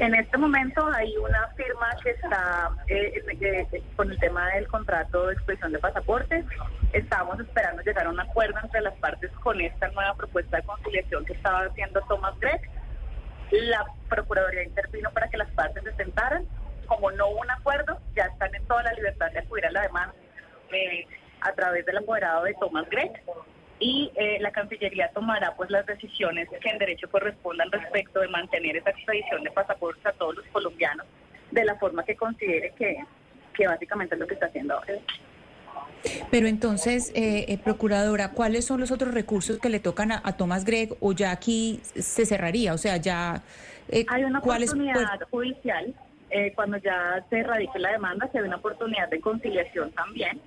En 0.00 0.14
este 0.14 0.38
momento 0.38 0.86
hay 0.94 1.14
una 1.18 1.48
firma 1.48 1.90
que 2.02 2.10
está 2.10 2.70
eh, 2.88 3.22
eh, 3.40 3.82
con 3.96 4.10
el 4.10 4.18
tema 4.18 4.48
del 4.54 4.66
contrato 4.68 5.26
de 5.26 5.34
expedición 5.34 5.72
de 5.72 5.78
pasaportes. 5.78 6.44
Estamos 6.92 7.38
esperando 7.38 7.82
llegar 7.82 8.06
a 8.06 8.10
un 8.10 8.18
acuerdo 8.18 8.58
entre 8.62 8.80
las 8.80 8.94
partes 8.94 9.30
con 9.42 9.60
esta 9.60 9.88
nueva 9.88 10.14
propuesta 10.14 10.56
de 10.56 10.62
conciliación 10.62 11.24
que 11.24 11.34
estaba 11.34 11.64
haciendo 11.64 12.00
Thomas 12.08 12.38
Gregg. 12.40 12.62
La 13.50 13.84
Procuraduría 14.08 14.62
intervino 14.62 15.10
para 15.10 15.28
que 15.28 15.36
las 15.36 15.50
partes 15.50 15.82
se 15.84 15.92
sentaran. 15.96 16.46
Como 16.86 17.10
no 17.12 17.28
hubo 17.28 17.40
un 17.40 17.50
acuerdo, 17.50 18.00
ya 18.16 18.24
están 18.24 18.54
en 18.54 18.64
toda 18.66 18.82
la 18.82 18.92
libertad 18.94 19.30
de 19.32 19.40
acudir 19.40 19.66
a 19.66 19.70
la 19.70 19.82
demanda 19.82 20.14
eh, 20.72 21.06
a 21.42 21.52
través 21.52 21.84
del 21.84 21.98
apoderado 21.98 22.44
de 22.44 22.54
Thomas 22.54 22.88
Gregg 22.90 23.22
y 23.80 24.12
eh, 24.14 24.38
la 24.40 24.52
Cancillería 24.52 25.08
tomará 25.08 25.54
pues 25.56 25.70
las 25.70 25.86
decisiones 25.86 26.48
que 26.60 26.68
en 26.68 26.78
derecho 26.78 27.10
correspondan 27.10 27.72
respecto 27.72 28.20
de 28.20 28.28
mantener 28.28 28.76
esa 28.76 28.90
expedición 28.90 29.42
de 29.42 29.50
pasaportes 29.50 30.04
a 30.04 30.12
todos 30.12 30.36
los 30.36 30.46
colombianos 30.48 31.06
de 31.50 31.64
la 31.64 31.74
forma 31.76 32.04
que 32.04 32.14
considere 32.14 32.72
que, 32.78 32.98
que 33.54 33.66
básicamente 33.66 34.14
es 34.14 34.20
lo 34.20 34.26
que 34.26 34.34
está 34.34 34.46
haciendo 34.46 34.74
ahora. 34.74 34.92
Pero 36.30 36.46
entonces, 36.46 37.10
eh, 37.14 37.46
eh, 37.48 37.58
Procuradora, 37.58 38.32
¿cuáles 38.32 38.66
son 38.66 38.80
los 38.80 38.90
otros 38.90 39.14
recursos 39.14 39.58
que 39.58 39.70
le 39.70 39.80
tocan 39.80 40.12
a, 40.12 40.36
Tomás 40.36 40.64
Gregg 40.64 40.96
o 41.00 41.12
ya 41.12 41.30
aquí 41.30 41.80
se 41.94 42.26
cerraría? 42.26 42.74
O 42.74 42.78
sea, 42.78 42.98
ya... 42.98 43.42
Hay 44.08 44.24
una 44.24 44.38
oportunidad 44.38 45.20
judicial, 45.30 45.94
cuando 46.54 46.76
ya 46.76 47.24
se 47.28 47.42
radique 47.42 47.78
la 47.78 47.92
demanda, 47.92 48.28
se 48.30 48.40
ve 48.40 48.46
una 48.46 48.56
oportunidad 48.56 49.08
de 49.08 49.20
conciliación 49.20 49.90
también. 49.92 50.40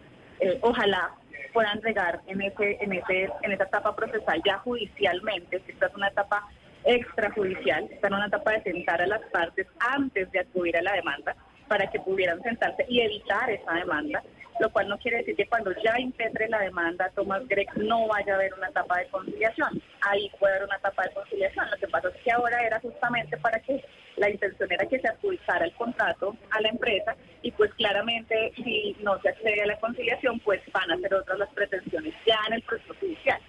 ojalá 0.61 1.11
puedan 1.53 1.79
llegar 1.81 2.21
en 2.27 2.41
ese, 2.41 2.77
en 2.81 2.93
ese, 2.93 3.29
en 3.41 3.51
esa 3.51 3.63
etapa 3.63 3.95
procesal 3.95 4.41
ya 4.45 4.57
judicialmente, 4.59 5.61
esta 5.67 5.87
es 5.87 5.95
una 5.95 6.07
etapa 6.07 6.47
extrajudicial, 6.83 7.87
está 7.91 8.07
en 8.07 8.13
una 8.15 8.27
etapa 8.27 8.51
de 8.51 8.63
sentar 8.63 9.01
a 9.01 9.07
las 9.07 9.21
partes 9.31 9.67
antes 9.79 10.29
de 10.31 10.39
acudir 10.39 10.75
a 10.77 10.81
la 10.81 10.93
demanda 10.93 11.35
para 11.67 11.89
que 11.89 11.99
pudieran 11.99 12.41
sentarse 12.41 12.85
y 12.89 12.99
evitar 13.01 13.49
esa 13.49 13.73
demanda, 13.73 14.21
lo 14.59 14.69
cual 14.71 14.89
no 14.89 14.97
quiere 14.97 15.17
decir 15.17 15.35
que 15.35 15.47
cuando 15.47 15.71
ya 15.83 15.99
impetre 15.99 16.49
la 16.49 16.59
demanda 16.59 17.09
Tomás 17.15 17.47
Gregg 17.47 17.69
no 17.77 18.07
vaya 18.07 18.33
a 18.33 18.35
haber 18.35 18.53
una 18.53 18.67
etapa 18.67 18.99
de 18.99 19.07
conciliación. 19.07 19.81
Ahí 20.01 20.29
puede 20.39 20.55
haber 20.55 20.67
una 20.67 20.77
etapa 20.77 21.03
de 21.03 21.11
conciliación. 21.11 21.69
Lo 21.71 21.77
que 21.77 21.87
pasa 21.87 22.09
es 22.09 22.15
que 22.21 22.31
ahora 22.31 22.61
era 22.61 22.79
justamente 22.79 23.37
para 23.37 23.59
que 23.59 23.83
la 24.17 24.29
intención 24.29 24.71
era 24.71 24.87
que 24.87 24.99
se 24.99 25.07
adjudizara 25.07 25.65
el 25.65 25.73
contrato 25.73 26.35
a 26.51 26.61
la 26.61 26.69
empresa 26.69 27.15
y 27.41 27.51
pues 27.51 27.73
claramente 27.73 28.53
si 28.55 28.95
no 29.01 29.19
se 29.21 29.29
accede 29.29 29.61
a 29.61 29.65
la 29.65 29.79
conciliación 29.79 30.39
pues 30.39 30.61
van 30.71 30.91
a 30.91 30.97
ser 30.97 31.13
otras 31.13 31.39
las 31.39 31.49
pretensiones 31.49 32.13
ya 32.25 32.39
en 32.47 32.53
el 32.53 32.61
proceso 32.61 32.93
judicial. 32.99 33.39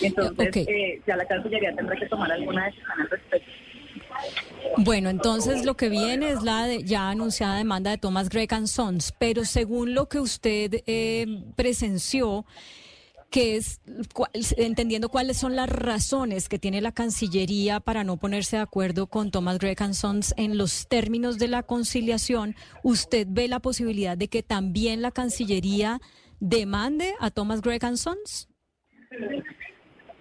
Entonces 0.00 0.56
eh, 0.56 1.00
ya 1.06 1.16
la 1.16 1.26
Cancillería 1.26 1.74
tendrá 1.74 1.96
que 1.96 2.06
tomar 2.06 2.30
alguna 2.32 2.66
decisión 2.66 3.00
al 3.00 3.10
respecto. 3.10 3.50
Bueno, 4.78 5.10
entonces 5.10 5.64
lo 5.64 5.76
que 5.76 5.88
viene 5.88 6.30
es 6.30 6.42
la 6.42 6.66
ya 6.76 7.10
anunciada 7.10 7.56
demanda 7.56 7.90
de 7.90 7.98
Thomas 7.98 8.28
Gregg 8.28 8.66
Sons, 8.66 9.12
pero 9.18 9.44
según 9.44 9.94
lo 9.94 10.08
que 10.08 10.20
usted 10.20 10.82
eh, 10.86 11.26
presenció, 11.56 12.46
que 13.32 13.56
es 13.56 13.80
entendiendo 14.58 15.08
cuáles 15.08 15.38
son 15.38 15.56
las 15.56 15.68
razones 15.68 16.50
que 16.50 16.58
tiene 16.58 16.82
la 16.82 16.92
Cancillería 16.92 17.80
para 17.80 18.04
no 18.04 18.18
ponerse 18.18 18.56
de 18.56 18.62
acuerdo 18.62 19.06
con 19.06 19.30
Thomas 19.30 19.58
Gregg 19.58 19.94
Sons 19.94 20.34
en 20.36 20.58
los 20.58 20.86
términos 20.86 21.38
de 21.38 21.48
la 21.48 21.62
conciliación, 21.62 22.54
¿usted 22.82 23.26
ve 23.30 23.48
la 23.48 23.60
posibilidad 23.60 24.18
de 24.18 24.28
que 24.28 24.42
también 24.42 25.00
la 25.00 25.12
Cancillería 25.12 25.98
demande 26.40 27.14
a 27.20 27.30
Thomas 27.30 27.62
Gregg 27.62 27.96
Sons? 27.96 28.50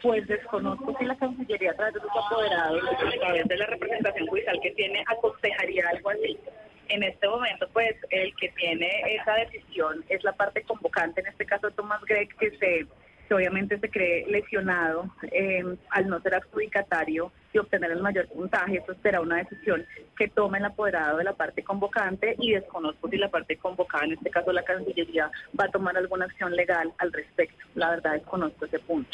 Pues 0.02 0.26
desconozco 0.28 0.96
si 0.98 1.04
la 1.04 1.18
Cancillería 1.18 1.72
a 1.72 1.76
través 1.76 1.96
de 1.96 2.00
sus 2.00 2.12
apoderados, 2.12 2.82
a 2.82 3.20
través 3.20 3.46
de 3.46 3.58
la 3.58 3.66
representación 3.66 4.28
judicial 4.28 4.58
que 4.64 4.72
tiene, 4.72 5.04
aconsejaría 5.08 5.84
algo 5.90 6.12
así. 6.12 6.40
En 6.88 7.04
este 7.04 7.28
momento, 7.28 7.68
pues, 7.72 7.94
el 8.10 8.34
que 8.36 8.50
tiene 8.50 8.90
esa 9.16 9.34
decisión 9.36 10.04
es 10.10 10.24
la 10.24 10.34
parte 10.34 10.62
convocante, 10.64 11.22
en 11.22 11.28
este 11.28 11.46
caso 11.46 11.72
Tomás 11.72 12.02
Gregg, 12.06 12.36
que 12.38 12.52
se 12.58 12.86
obviamente 13.34 13.80
se 13.80 13.90
cree 13.90 14.26
lesionado 14.28 15.14
eh, 15.32 15.64
al 15.90 16.08
no 16.08 16.22
ser 16.22 16.36
adjudicatario 16.36 17.32
y 17.54 17.58
obtener 17.58 17.92
el 17.92 18.02
mayor 18.02 18.28
puntaje. 18.28 18.78
Eso 18.78 18.96
será 19.02 19.22
una 19.22 19.38
decisión 19.38 19.86
que 20.18 20.28
tome 20.28 20.58
el 20.60 20.66
apoderado 20.66 21.18
de 21.18 21.24
la 21.24 21.34
parte 21.34 21.64
convocante 21.64 22.36
y 22.40 22.52
desconozco 22.52 23.10
si 23.10 23.18
la 23.18 23.30
parte 23.30 23.58
convocada, 23.58 24.06
en 24.06 24.14
este 24.14 24.30
caso 24.30 24.52
la 24.52 24.64
Cancillería, 24.64 25.32
va 25.60 25.66
a 25.66 25.72
tomar 25.72 25.98
alguna 25.98 26.26
acción 26.26 26.56
legal 26.56 26.92
al 26.98 27.12
respecto. 27.12 27.66
La 27.76 27.90
verdad 27.90 28.14
desconozco 28.14 28.66
ese 28.66 28.80
punto. 28.80 29.10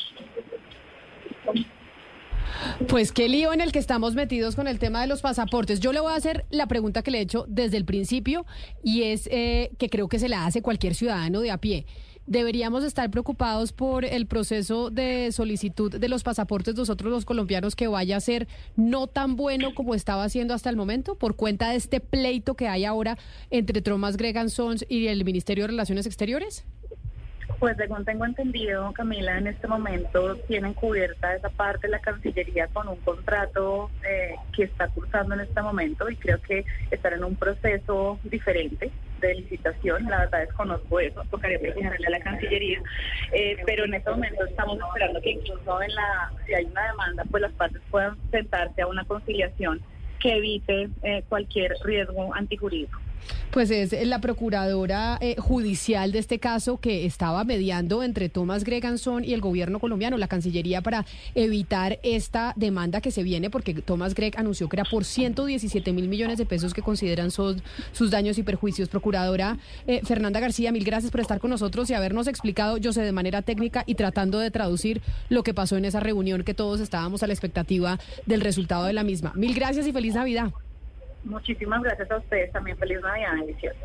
Pues 2.88 3.11
qué 3.11 3.27
lío 3.30 3.53
en 3.53 3.61
el 3.61 3.72
que 3.72 3.80
estamos 3.80 4.15
metidos 4.15 4.56
con 4.56 4.68
el 4.68 4.80
tema 4.80 5.02
de 5.02 5.07
los 5.07 5.22
pasaportes. 5.22 5.80
Yo 5.80 5.91
le 5.94 5.99
voy 5.99 6.11
a 6.11 6.15
hacer 6.15 6.45
la 6.49 6.68
pregunta 6.68 7.02
que 7.02 7.11
le 7.11 7.19
he 7.19 7.22
hecho 7.22 7.45
desde 7.48 7.77
el 7.77 7.85
principio 7.85 8.45
y 8.84 9.03
es 9.03 9.27
eh, 9.31 9.72
que 9.77 9.89
creo 9.89 10.07
que 10.07 10.19
se 10.19 10.30
la 10.30 10.45
hace 10.45 10.61
cualquier 10.61 10.95
ciudadano 10.95 11.41
de 11.41 11.52
a 11.52 11.57
pie. 11.57 11.85
¿Deberíamos 12.28 12.84
estar 12.84 13.10
preocupados 13.10 13.72
por 13.72 14.04
el 14.04 14.28
proceso 14.28 14.90
de 14.90 15.32
solicitud 15.32 15.95
de 15.95 16.10
los 16.10 16.24
pasaportes 16.24 16.76
nosotros 16.76 17.10
los 17.10 17.24
colombianos 17.24 17.74
que 17.74 17.88
vaya 17.88 18.18
a 18.18 18.20
ser 18.20 18.49
no 18.76 19.08
tan 19.08 19.38
bueno 19.38 19.74
como 19.74 19.95
estaba 19.95 20.26
haciendo 20.26 20.54
hasta 20.54 20.70
el 20.70 20.76
momento 20.76 21.16
por 21.16 21.38
cuenta 21.38 21.70
de 21.70 21.78
este 21.78 22.02
pleito 22.02 22.56
que 22.56 22.68
hay 22.68 22.84
ahora 22.84 23.18
entre 23.49 23.82
Thomas 23.82 24.18
Gregan 24.18 24.49
Sons 24.49 24.86
y 24.90 25.08
el 25.08 25.24
Ministerio 25.24 25.64
de 25.64 25.68
Relaciones 25.70 26.06
Exteriores? 26.06 26.66
Pues 27.60 27.78
según 27.78 28.04
tengo 28.04 28.26
entendido, 28.26 28.91
Camila, 28.91 29.38
en 29.38 29.48
este 29.48 29.68
momento 29.68 30.36
tienen 30.49 30.74
cubierta 30.74 31.34
esa 31.34 31.49
parte 31.49 31.88
de 31.88 31.91
la 31.91 31.99
Cancillería 31.99 32.68
con 32.68 32.90
un 32.90 32.98
contrato 32.98 33.90
eh, 34.04 34.36
que 34.54 34.64
está 34.64 34.90
cursando 34.90 35.34
en 35.34 35.40
este 35.40 35.62
momento 35.62 36.10
y 36.10 36.18
creo 36.18 36.41
que 36.41 36.66
estar 36.91 37.14
en 37.14 37.24
un 37.24 37.38
proceso 37.38 38.20
diferente 38.26 38.91
de 39.19 39.35
licitación. 39.35 40.06
La 40.06 40.19
verdad 40.19 40.39
desconozco 40.39 40.99
eso, 40.99 41.23
tocaría 41.30 41.60
preguntarle 41.60 42.07
a 42.07 42.10
la 42.11 42.19
Cancillería, 42.19 42.81
eh, 43.31 43.57
pero 43.65 43.85
en 43.85 43.94
este 43.94 44.10
momento 44.10 44.45
estamos 44.45 44.80
esperando 44.80 45.22
que 45.22 45.31
incluso 45.31 45.81
en 45.81 45.95
la, 45.95 46.31
si 46.45 46.53
hay 46.53 46.65
una 46.65 46.88
demanda, 46.88 47.23
pues 47.30 47.41
las 47.41 47.53
partes 47.53 47.81
puedan 47.89 48.18
sentarse 48.31 48.81
a 48.81 48.88
una 48.88 49.06
conciliación 49.06 49.81
que 50.19 50.34
evite 50.34 50.89
eh, 51.03 51.23
cualquier 51.30 51.73
riesgo 51.84 52.34
antijurídico. 52.34 52.99
Pues 53.58 53.72
es 53.72 53.92
la 54.06 54.22
procuradora 54.22 55.18
eh, 55.20 55.36
judicial 55.40 56.12
de 56.12 56.20
este 56.20 56.38
caso 56.38 56.78
que 56.78 57.08
estaba 57.08 57.44
mediando 57.44 58.04
entre 58.04 58.30
Tomás 58.30 58.64
Greganson 58.64 59.26
y 59.26 59.34
el 59.34 59.42
gobierno 59.42 59.80
colombiano, 59.80 60.16
la 60.20 60.28
Cancillería, 60.28 60.82
para 60.84 61.08
evitar 61.34 61.98
esta 62.04 62.54
demanda 62.56 63.02
que 63.02 63.10
se 63.10 63.24
viene, 63.24 63.50
porque 63.50 63.74
Tomás 63.74 64.14
Greg 64.14 64.38
anunció 64.38 64.70
que 64.70 64.76
era 64.76 64.84
por 64.84 65.06
117 65.06 65.92
mil 65.92 66.08
millones 66.08 66.38
de 66.38 66.46
pesos 66.46 66.76
que 66.76 66.84
consideran 66.84 67.32
sus, 67.32 67.58
sus 67.94 68.12
daños 68.12 68.38
y 68.38 68.44
perjuicios. 68.44 68.90
Procuradora 68.90 69.58
eh, 69.88 70.02
Fernanda 70.04 70.40
García, 70.40 70.72
mil 70.72 70.84
gracias 70.84 71.12
por 71.12 71.22
estar 71.22 71.40
con 71.40 71.50
nosotros 71.50 71.90
y 71.90 71.96
habernos 71.96 72.28
explicado, 72.28 72.78
yo 72.78 72.94
sé, 72.94 73.02
de 73.02 73.12
manera 73.12 73.42
técnica 73.42 73.84
y 73.88 73.96
tratando 73.96 74.38
de 74.38 74.52
traducir 74.52 75.02
lo 75.30 75.42
que 75.42 75.56
pasó 75.56 75.78
en 75.78 75.86
esa 75.86 76.00
reunión 76.00 76.44
que 76.44 76.54
todos 76.54 76.80
estábamos 76.80 77.24
a 77.24 77.28
la 77.28 77.34
expectativa 77.34 77.98
del 78.28 78.42
resultado 78.42 78.86
de 78.86 78.94
la 78.94 79.04
misma. 79.04 79.34
Mil 79.36 79.56
gracias 79.56 79.88
y 79.88 79.94
feliz 79.94 80.14
Navidad. 80.14 80.52
Muchísimas 81.23 81.81
gracias 81.81 82.10
a 82.10 82.18
ustedes 82.18 82.52
también. 82.52 82.77
Feliz 82.77 82.99
Navidad, 83.02 83.35
delicioso. 83.45 83.80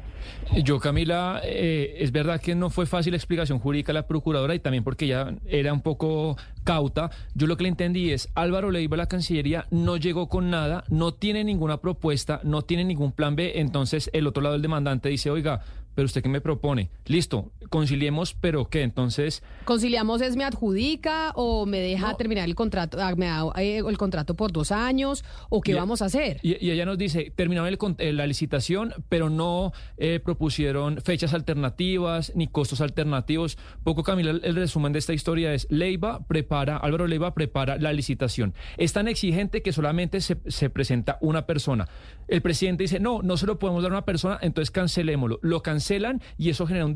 Yo, 0.62 0.78
Camila, 0.78 1.40
eh, 1.44 1.96
es 1.98 2.12
verdad 2.12 2.40
que 2.40 2.54
no 2.54 2.70
fue 2.70 2.86
fácil 2.86 3.12
la 3.12 3.16
explicación 3.16 3.58
jurídica 3.58 3.92
a 3.92 3.94
la 3.94 4.06
procuradora 4.06 4.54
y 4.54 4.60
también 4.60 4.84
porque 4.84 5.06
ella 5.06 5.34
era 5.46 5.72
un 5.72 5.82
poco 5.82 6.36
cauta. 6.64 7.10
Yo 7.34 7.46
lo 7.46 7.56
que 7.56 7.64
le 7.64 7.70
entendí 7.70 8.12
es, 8.12 8.28
Álvaro 8.34 8.70
Leiva, 8.70 8.96
la 8.96 9.06
Cancillería, 9.06 9.66
no 9.70 9.96
llegó 9.96 10.28
con 10.28 10.50
nada, 10.50 10.84
no 10.88 11.12
tiene 11.14 11.42
ninguna 11.42 11.78
propuesta, 11.78 12.40
no 12.44 12.62
tiene 12.62 12.84
ningún 12.84 13.12
plan 13.12 13.34
B. 13.34 13.52
Entonces, 13.56 14.10
el 14.12 14.26
otro 14.26 14.42
lado 14.42 14.52
del 14.52 14.62
demandante 14.62 15.08
dice, 15.08 15.30
oiga, 15.30 15.62
pero 15.94 16.06
usted 16.06 16.22
qué 16.22 16.28
me 16.28 16.40
propone? 16.40 16.90
Listo, 17.06 17.52
conciliemos, 17.68 18.34
pero 18.34 18.68
¿qué? 18.68 18.82
Entonces... 18.82 19.42
¿Conciliamos 19.64 20.20
es 20.22 20.36
me 20.36 20.44
adjudica 20.44 21.32
o 21.34 21.66
me 21.66 21.80
deja 21.80 22.16
terminar 22.16 22.48
el 22.48 22.54
contrato, 22.54 22.98
ah, 23.00 23.14
me 23.16 23.26
da 23.26 23.44
eh, 23.56 23.82
el 23.86 23.98
contrato 23.98 24.34
por 24.34 24.52
dos 24.52 24.72
años 24.72 25.24
o 25.48 25.60
qué 25.60 25.74
vamos 25.74 26.02
a 26.02 26.06
hacer? 26.06 26.38
Y, 26.42 26.70
ella 26.70 26.86
nos 26.86 26.98
dice, 26.98 27.32
terminaron 27.34 27.76
eh, 27.98 28.12
la 28.12 28.26
licitación, 28.26 28.94
pero 29.08 29.30
no 29.30 29.72
eh, 29.98 30.20
propusieron 30.24 31.00
fechas 31.02 31.34
alternativas 31.34 32.32
ni 32.34 32.46
costos 32.46 32.80
alternativos. 32.80 33.58
Poco, 33.84 34.02
Camila, 34.02 34.30
el, 34.30 34.54
resumen 34.54 34.92
de 34.92 34.98
esta 34.98 35.12
historia 35.12 35.52
es, 35.54 35.66
Leiva 35.70 36.26
prepara, 36.26 36.76
Álvaro 36.76 37.06
Leiva 37.06 37.34
prepara 37.34 37.76
la 37.76 37.92
licitación. 37.92 38.54
Es 38.76 38.92
tan 38.92 39.08
exigente 39.08 39.62
que 39.62 39.72
solamente 39.72 40.20
se, 40.20 40.38
se 40.46 40.70
presenta 40.70 41.18
una 41.20 41.46
persona. 41.46 41.88
El 42.28 42.40
presidente 42.40 42.84
dice, 42.84 43.00
no, 43.00 43.22
no 43.22 43.36
se 43.36 43.46
lo 43.46 43.58
podemos 43.58 43.82
dar 43.82 43.92
a 43.92 43.96
una 43.96 44.04
persona, 44.04 44.38
entonces 44.40 44.70
cancelémoslo. 44.70 45.38
Lo 45.42 45.62
cancelamos 45.62 45.81
cancelan 45.82 46.22
y 46.38 46.50
eso 46.50 46.66
genera 46.66 46.86
un, 46.86 46.94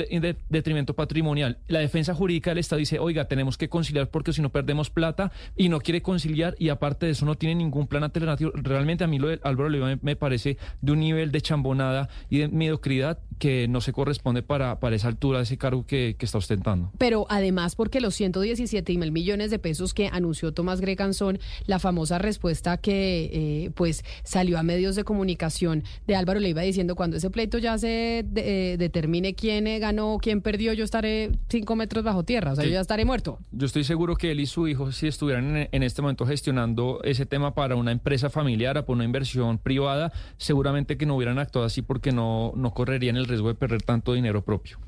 detrimento 0.48 0.94
patrimonial. 0.94 1.58
La 1.66 1.80
defensa 1.80 2.14
jurídica 2.14 2.50
del 2.50 2.58
Estado 2.58 2.78
dice, 2.78 2.98
oiga, 2.98 3.26
tenemos 3.26 3.58
que 3.58 3.68
conciliar 3.68 4.08
porque 4.08 4.32
si 4.32 4.42
no 4.42 4.50
perdemos 4.50 4.90
plata 4.90 5.32
y 5.56 5.68
no 5.68 5.80
quiere 5.80 6.02
conciliar 6.02 6.54
y 6.58 6.68
aparte 6.68 7.06
de 7.06 7.12
eso 7.12 7.26
no 7.26 7.34
tiene 7.34 7.56
ningún 7.56 7.88
plan 7.88 8.04
alternativo. 8.04 8.52
Realmente 8.54 9.04
a 9.04 9.06
mí 9.08 9.18
lo 9.18 9.28
de 9.28 9.40
Álvaro 9.42 9.68
Leiva 9.68 9.98
me, 10.00 10.16
parece 10.16 10.56
de 10.80 10.92
un 10.92 11.00
nivel 11.00 11.32
de 11.32 11.40
chambonada 11.40 12.08
y 12.30 12.38
de 12.38 12.48
mediocridad 12.48 13.18
que 13.38 13.68
no 13.68 13.80
se 13.80 13.92
corresponde 13.92 14.42
para, 14.42 14.80
para 14.80 14.96
esa 14.96 15.08
altura 15.08 15.40
ese 15.40 15.58
cargo 15.58 15.86
que, 15.86 16.16
está 16.26 16.38
ostentando. 16.38 16.90
Pero 16.98 17.26
además 17.28 17.76
porque 17.76 18.00
los 18.00 18.14
117 18.16 18.96
mil 18.98 19.12
millones 19.12 19.52
de 19.52 19.60
pesos 19.60 19.94
que 19.94 20.08
anunció 20.10 20.52
Tomás 20.52 20.80
Gregan 20.80 21.14
son 21.14 21.38
la 21.66 21.78
famosa 21.78 22.18
respuesta 22.18 22.78
que 22.78 23.30
eh, 23.32 23.70
pues 23.76 24.04
salió 24.24 24.58
a 24.58 24.64
medios 24.64 24.96
de 24.96 25.04
comunicación 25.04 25.84
de 26.08 26.16
Álvaro 26.16 26.40
Leiva 26.40 26.62
diciendo 26.62 26.96
cuando 26.96 27.16
ese 27.16 27.30
pleito 27.30 27.58
ya 27.58 27.78
se 27.78 28.24
eh, 28.34 28.76
determine 28.76 29.34
quién 29.34 29.68
eh, 29.68 29.78
ganó, 29.78 30.18
quién 30.20 30.40
perdió, 30.40 30.72
yo 30.72 30.84
estaré 30.84 31.30
cinco 31.48 31.76
metros 31.76 32.02
bajo 32.02 32.24
tierra, 32.24 32.52
o 32.52 32.56
sea, 32.56 32.64
yo 32.64 32.70
ya 32.70 32.80
estaré 32.80 33.04
muerto. 33.04 33.38
Yo 33.52 33.66
estoy 33.66 33.84
seguro 33.84 34.16
que 34.16 34.32
él 34.32 34.40
y 34.40 34.46
su 34.46 34.66
hijo, 34.66 34.90
si 34.90 35.06
estuvieran 35.06 35.68
en, 35.70 35.82
este 35.82 36.02
momento 36.02 36.26
gestionando 36.26 37.00
ese 37.04 37.26
tema 37.26 37.54
para 37.54 37.76
una 37.76 37.92
empresa 37.92 38.30
familiar, 38.30 38.74
para 38.84 38.92
una 38.92 39.04
inversión 39.04 39.58
privada, 39.58 40.12
seguramente 40.36 40.96
que 40.96 41.06
no 41.06 41.16
hubieran 41.16 41.38
actuado 41.38 41.66
así 41.66 41.82
porque 41.82 42.10
no, 42.10 42.52
no 42.56 42.74
correrían 42.74 43.16
el 43.16 43.26
riesgo 43.28 43.48
de 43.48 43.55
perder 43.55 43.82
tanto 43.82 44.12
dinero 44.12 44.43
propio. 44.43 44.78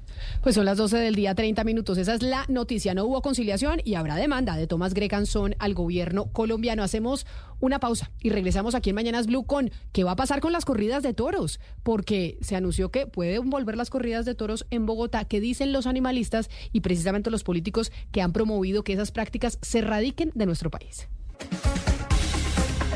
Pues 0.42 0.54
son 0.54 0.64
las 0.64 0.78
12 0.78 0.96
del 0.98 1.14
día, 1.14 1.34
30 1.34 1.64
minutos. 1.64 1.98
Esa 1.98 2.14
es 2.14 2.22
la 2.22 2.44
noticia. 2.48 2.94
No 2.94 3.04
hubo 3.04 3.22
conciliación 3.22 3.80
y 3.84 3.94
habrá 3.94 4.16
demanda 4.16 4.56
de 4.56 4.66
Tomás 4.66 4.94
Grecanzón 4.94 5.54
al 5.58 5.74
gobierno 5.74 6.26
colombiano. 6.26 6.82
Hacemos 6.82 7.26
una 7.60 7.80
pausa 7.80 8.10
y 8.20 8.30
regresamos 8.30 8.74
aquí 8.74 8.90
en 8.90 8.96
Mañanas 8.96 9.26
Blue 9.26 9.44
con 9.44 9.70
qué 9.92 10.04
va 10.04 10.12
a 10.12 10.16
pasar 10.16 10.40
con 10.40 10.52
las 10.52 10.64
corridas 10.64 11.02
de 11.02 11.14
toros, 11.14 11.60
porque 11.82 12.38
se 12.40 12.56
anunció 12.56 12.90
que 12.90 13.06
pueden 13.06 13.50
volver 13.50 13.76
las 13.76 13.90
corridas 13.90 14.24
de 14.24 14.34
toros 14.34 14.66
en 14.70 14.86
Bogotá, 14.86 15.24
que 15.24 15.40
dicen 15.40 15.72
los 15.72 15.86
animalistas 15.86 16.50
y 16.72 16.80
precisamente 16.80 17.30
los 17.30 17.44
políticos 17.44 17.92
que 18.12 18.22
han 18.22 18.32
promovido 18.32 18.84
que 18.84 18.92
esas 18.92 19.12
prácticas 19.12 19.58
se 19.62 19.80
radiquen 19.80 20.32
de 20.34 20.46
nuestro 20.46 20.70
país. 20.70 21.08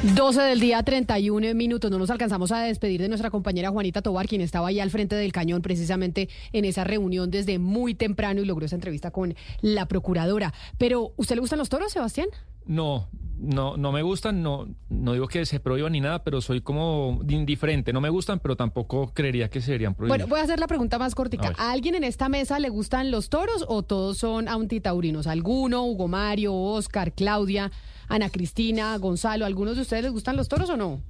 12 0.03 0.43
del 0.43 0.59
día, 0.59 0.83
31 0.83 1.55
minutos. 1.55 1.89
No 1.89 1.97
nos 1.97 2.11
alcanzamos 2.11 2.51
a 2.51 2.59
despedir 2.61 3.01
de 3.01 3.09
nuestra 3.09 3.31
compañera 3.31 3.71
Juanita 3.71 4.03
Tobar, 4.03 4.27
quien 4.27 4.41
estaba 4.41 4.67
ahí 4.67 4.81
al 4.81 4.91
frente 4.91 5.15
del 5.15 5.31
cañón 5.31 5.63
precisamente 5.63 6.29
en 6.53 6.65
esa 6.65 6.83
reunión 6.83 7.31
desde 7.31 7.61
muy 7.61 7.95
temprano 7.95 8.41
y 8.41 8.45
logró 8.45 8.67
esa 8.67 8.75
entrevista 8.75 9.13
con 9.13 9.37
la 9.61 9.87
procuradora. 9.87 10.53
Pero, 10.77 11.13
¿usted 11.17 11.37
le 11.37 11.41
gustan 11.41 11.61
los 11.61 11.69
toros, 11.69 11.93
Sebastián? 11.93 12.27
No, 12.67 13.09
no, 13.39 13.77
no 13.77 13.93
me 13.93 14.03
gustan, 14.03 14.43
no, 14.43 14.67
no 14.89 15.13
digo 15.13 15.29
que 15.29 15.47
se 15.47 15.61
prohíban 15.61 15.93
ni 15.93 16.01
nada, 16.01 16.25
pero 16.25 16.41
soy 16.41 16.63
como 16.63 17.21
indiferente. 17.29 17.93
No 17.93 18.01
me 18.01 18.09
gustan, 18.09 18.41
pero 18.41 18.57
tampoco 18.57 19.13
creería 19.15 19.51
que 19.51 19.61
serían 19.61 19.95
prohibidos. 19.95 20.19
Bueno, 20.19 20.29
voy 20.29 20.41
a 20.41 20.43
hacer 20.43 20.59
la 20.59 20.67
pregunta 20.67 20.99
más 20.99 21.15
cortica. 21.15 21.53
A, 21.57 21.71
alguien 21.71 21.95
en 21.95 22.03
esta 22.03 22.29
mesa 22.29 22.59
le 22.59 22.71
gustan 22.71 23.13
los 23.13 23.29
toros 23.29 23.65
o 23.69 23.85
todos 23.85 24.19
son 24.19 24.49
antitaurinos? 24.49 25.29
¿Alguno? 25.29 25.85
Hugo 25.85 26.09
Mario, 26.09 26.55
Oscar, 26.55 27.13
Claudia. 27.13 27.71
Ana 28.09 28.31
Cristina, 28.31 28.97
Gonzalo, 28.99 29.47
¿algunos 29.47 29.77
de 29.77 29.83
ustedes 29.83 30.03
les 30.05 30.13
gustan 30.13 30.37
los 30.37 30.49
toros 30.49 30.71
o 30.71 30.77
no? 30.77 31.03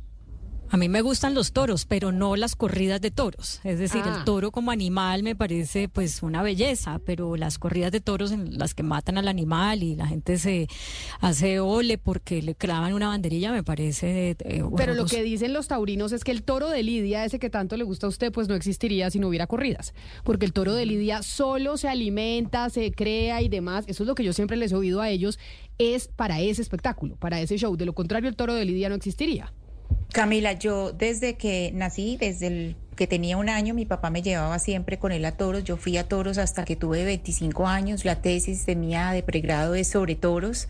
A 0.72 0.78
mí 0.78 0.88
me 0.88 1.02
gustan 1.02 1.34
los 1.34 1.52
toros, 1.52 1.84
pero 1.84 2.12
no 2.12 2.34
las 2.34 2.56
corridas 2.56 2.98
de 3.02 3.10
toros. 3.10 3.60
Es 3.62 3.78
decir, 3.78 4.00
el 4.06 4.14
ah. 4.14 4.22
toro 4.24 4.50
como 4.50 4.70
animal 4.70 5.22
me 5.22 5.36
parece 5.36 5.90
pues 5.90 6.22
una 6.22 6.42
belleza, 6.42 6.98
pero 7.04 7.36
las 7.36 7.58
corridas 7.58 7.92
de 7.92 8.00
toros 8.00 8.32
en 8.32 8.56
las 8.56 8.72
que 8.72 8.82
matan 8.82 9.18
al 9.18 9.28
animal 9.28 9.82
y 9.82 9.96
la 9.96 10.06
gente 10.06 10.38
se 10.38 10.68
hace 11.20 11.60
ole 11.60 11.98
porque 11.98 12.40
le 12.40 12.54
clavan 12.54 12.94
una 12.94 13.08
banderilla 13.08 13.52
me 13.52 13.62
parece... 13.62 14.30
Eh, 14.30 14.64
pero 14.74 14.94
lo 14.94 15.04
que 15.04 15.22
dicen 15.22 15.52
los 15.52 15.68
taurinos 15.68 16.10
es 16.12 16.24
que 16.24 16.32
el 16.32 16.42
toro 16.42 16.70
de 16.70 16.82
Lidia, 16.82 17.26
ese 17.26 17.38
que 17.38 17.50
tanto 17.50 17.76
le 17.76 17.84
gusta 17.84 18.06
a 18.06 18.08
usted, 18.08 18.32
pues 18.32 18.48
no 18.48 18.54
existiría 18.54 19.10
si 19.10 19.18
no 19.18 19.28
hubiera 19.28 19.46
corridas. 19.46 19.92
Porque 20.24 20.46
el 20.46 20.54
toro 20.54 20.72
de 20.72 20.86
Lidia 20.86 21.22
solo 21.22 21.76
se 21.76 21.88
alimenta, 21.88 22.70
se 22.70 22.92
crea 22.92 23.42
y 23.42 23.50
demás. 23.50 23.84
Eso 23.88 24.04
es 24.04 24.06
lo 24.06 24.14
que 24.14 24.24
yo 24.24 24.32
siempre 24.32 24.56
les 24.56 24.72
he 24.72 24.76
oído 24.76 25.02
a 25.02 25.10
ellos. 25.10 25.38
Es 25.78 26.08
para 26.08 26.40
ese 26.40 26.62
espectáculo, 26.62 27.16
para 27.16 27.40
ese 27.40 27.56
show. 27.56 27.76
De 27.76 27.86
lo 27.86 27.94
contrario, 27.94 28.28
el 28.28 28.36
toro 28.36 28.54
de 28.54 28.64
Lidia 28.64 28.88
no 28.88 28.94
existiría. 28.94 29.52
Camila, 30.12 30.52
yo 30.52 30.92
desde 30.92 31.36
que 31.36 31.70
nací, 31.74 32.16
desde 32.18 32.46
el 32.46 32.76
que 32.96 33.06
tenía 33.06 33.36
un 33.36 33.48
año, 33.48 33.74
mi 33.74 33.86
papá 33.86 34.10
me 34.10 34.22
llevaba 34.22 34.58
siempre 34.58 34.98
con 34.98 35.12
él 35.12 35.24
a 35.24 35.32
toros. 35.32 35.64
Yo 35.64 35.76
fui 35.76 35.96
a 35.96 36.08
toros 36.08 36.38
hasta 36.38 36.64
que 36.64 36.76
tuve 36.76 37.04
25 37.04 37.66
años. 37.66 38.04
La 38.04 38.20
tesis 38.20 38.66
de 38.66 38.76
mía 38.76 39.12
de 39.12 39.22
pregrado 39.22 39.74
es 39.74 39.88
sobre 39.88 40.14
toros 40.14 40.68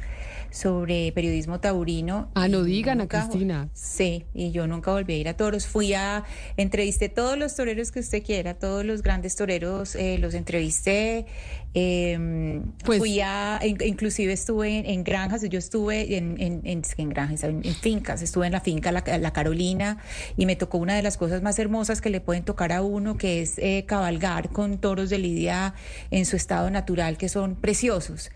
sobre 0.52 1.10
periodismo 1.12 1.60
taurino. 1.60 2.30
Ah, 2.34 2.46
no 2.46 2.62
digan 2.62 3.00
a 3.00 3.08
Cristina. 3.08 3.68
Sí, 3.72 4.24
y 4.34 4.52
yo 4.52 4.66
nunca 4.66 4.92
volví 4.92 5.14
a 5.14 5.16
ir 5.16 5.28
a 5.28 5.36
toros. 5.36 5.66
Fui 5.66 5.94
a, 5.94 6.24
entrevisté 6.56 7.08
todos 7.08 7.38
los 7.38 7.56
toreros 7.56 7.90
que 7.90 8.00
usted 8.00 8.22
quiera, 8.22 8.54
todos 8.54 8.84
los 8.84 9.02
grandes 9.02 9.34
toreros, 9.34 9.94
eh, 9.96 10.18
los 10.18 10.34
entrevisté. 10.34 11.26
Em, 11.74 12.64
pues, 12.84 12.98
fui 12.98 13.20
a, 13.20 13.58
inclusive 13.64 14.30
estuve 14.34 14.92
en, 14.92 15.04
granjas, 15.04 15.42
yo 15.48 15.58
estuve 15.58 16.18
en, 16.18 16.38
en, 16.38 16.60
en, 16.64 17.08
granjas, 17.08 17.44
en, 17.44 17.62
fincas, 17.62 18.20
estuve 18.20 18.44
en 18.44 18.52
la 18.52 18.60
finca 18.60 18.92
la, 18.92 19.32
Carolina 19.32 19.96
y 20.36 20.44
me 20.44 20.54
tocó 20.54 20.76
una 20.76 20.94
de 20.94 21.02
las 21.02 21.16
cosas 21.16 21.40
más 21.40 21.58
hermosas 21.58 22.02
que 22.02 22.10
le 22.10 22.20
pueden 22.22 22.44
tocar 22.44 22.72
a 22.72 22.82
uno, 22.82 23.16
que 23.16 23.42
es 23.42 23.58
eh, 23.58 23.84
cabalgar 23.86 24.50
con 24.50 24.78
toros 24.78 25.10
de 25.10 25.18
lidia 25.18 25.74
en 26.10 26.24
su 26.24 26.36
estado 26.36 26.70
natural, 26.70 27.18
que 27.18 27.28
son 27.28 27.56
preciosos. 27.56 28.30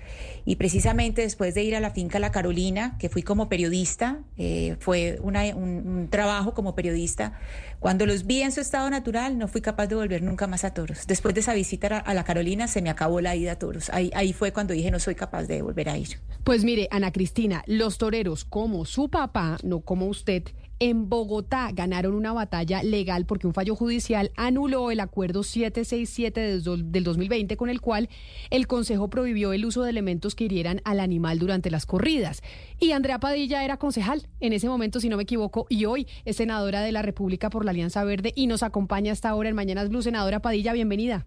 Y 0.45 0.57
precisamente 0.57 1.23
después 1.23 1.55
de 1.55 1.63
ir 1.63 1.75
a 1.75 1.81
la 1.81 1.91
finca 1.91 2.19
La 2.19 2.31
Carolina, 2.31 2.97
que 2.99 3.09
fui 3.09 3.23
como 3.23 3.49
periodista, 3.49 4.21
eh, 4.37 4.77
fue 4.81 5.19
un, 5.21 6.09
trabajo 6.11 6.55
como 6.55 6.75
periodista, 6.75 7.39
cuando 7.81 8.07
los 8.07 8.27
vi 8.27 8.43
en 8.43 8.53
su 8.53 8.61
estado 8.61 8.89
natural 8.91 9.39
no 9.39 9.49
fui 9.49 9.61
capaz 9.61 9.87
de 9.87 9.95
volver 9.95 10.23
nunca 10.23 10.47
más 10.47 10.65
a 10.65 10.73
toros. 10.73 11.07
Después 11.07 11.35
de 11.35 11.41
esa 11.41 11.55
visita 11.55 11.99
a 11.99 12.15
La 12.15 12.25
Carolina 12.25 12.69
se 12.69 12.83
me 12.83 12.91
acabó 12.91 13.21
la 13.21 13.37
ida 13.37 13.53
a 13.53 13.59
toros. 13.59 13.91
Ahí, 13.91 14.11
ahí 14.15 14.33
fue 14.33 14.53
cuando 14.53 14.73
dije 14.73 14.91
no 14.91 14.99
soy 14.99 15.15
capaz 15.15 15.45
de 15.45 15.63
volver 15.63 15.89
a 15.89 15.99
ir. 15.99 16.19
Pues 16.45 16.65
mire, 16.65 16.89
Ana 16.91 17.13
Cristina, 17.13 17.63
los 17.67 17.99
toreros 17.99 18.45
como 18.45 18.85
su 18.85 19.09
papá, 19.09 19.59
no 19.63 19.81
como 19.81 20.07
usted, 20.07 20.45
en 20.79 21.09
Bogotá 21.09 21.71
ganaron 21.73 22.15
una 22.15 22.33
batalla 22.33 22.83
legal 22.83 23.25
porque 23.27 23.47
un 23.47 23.55
fallo 23.55 23.75
judicial 23.75 24.31
anuló 24.37 24.91
el 24.91 25.01
acuerdo 25.01 25.43
767 25.43 26.61
del 26.83 27.05
2020 27.05 27.57
con 27.57 27.71
el 27.71 27.81
cual 27.81 28.09
el 28.51 28.67
Consejo 28.67 29.09
prohibió 29.09 29.53
el 29.53 29.65
uso 29.65 29.83
de 29.83 29.91
elementos 29.91 30.35
que 30.35 30.45
hirieran 30.45 30.81
al 30.85 31.01
animal 31.01 31.39
durante 31.39 31.71
las 31.71 31.87
corridas. 31.87 32.43
Y 32.79 32.93
Andrea 32.93 33.19
Padilla 33.19 33.65
era 33.65 33.79
concejal 33.79 34.29
en 34.41 34.53
ese 34.53 34.69
momento, 34.69 35.01
si 35.01 35.09
no 35.09 35.17
me 35.17 35.23
equivoco, 35.23 35.67
y 35.69 35.87
hoy 35.87 36.07
es 36.25 36.37
senadora 36.37 36.83
de 36.83 36.93
la 36.93 37.03
República 37.03 37.51
por 37.51 37.65
la 37.65 37.71
Alianza 37.71 38.05
Verde 38.05 38.33
y 38.37 38.47
nos 38.47 38.63
acompaña 38.63 39.13
hasta 39.13 39.31
ahora 39.31 39.49
en 39.49 39.57
Mañanas 39.57 39.89
Blue. 39.89 40.03
Senadora 40.03 40.41
Padilla, 40.41 40.73
bienvenida. 40.73 41.27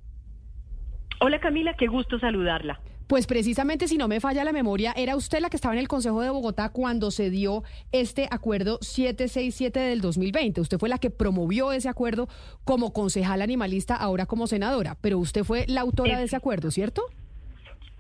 Hola 1.22 1.40
Camila, 1.40 1.74
qué 1.78 1.88
gusto 1.88 2.20
saludarla. 2.20 2.80
Pues 3.10 3.26
precisamente, 3.26 3.88
si 3.88 3.98
no 3.98 4.07
me 4.07 4.19
falla 4.19 4.44
la 4.44 4.52
memoria, 4.53 4.94
era 4.95 5.15
usted 5.15 5.40
la 5.40 5.49
que 5.49 5.56
estaba 5.57 5.73
en 5.73 5.80
el 5.80 5.88
Consejo 5.88 6.22
de 6.22 6.30
Bogotá 6.30 6.69
cuando 6.69 7.10
se 7.10 7.31
dio 7.31 7.64
este 7.91 8.27
acuerdo 8.30 8.77
767 8.81 9.80
del 9.80 9.99
2020. 9.99 10.61
Usted 10.61 10.77
fue 10.77 10.90
la 10.90 10.99
que 10.99 11.10
promovió 11.10 11.72
ese 11.72 11.90
acuerdo 11.90 12.30
como 12.65 12.94
concejal 12.94 13.41
animalista, 13.41 13.95
ahora 13.95 14.27
como 14.27 14.45
senadora, 14.45 14.95
pero 15.02 15.18
usted 15.18 15.44
fue 15.44 15.65
la 15.68 15.81
autora 15.81 16.19
de 16.19 16.26
ese 16.26 16.36
acuerdo, 16.36 16.69
¿cierto? 16.69 17.02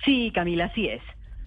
Sí, 0.05 0.31
Camila, 0.31 0.65
así 0.65 0.85
es. 0.85 1.01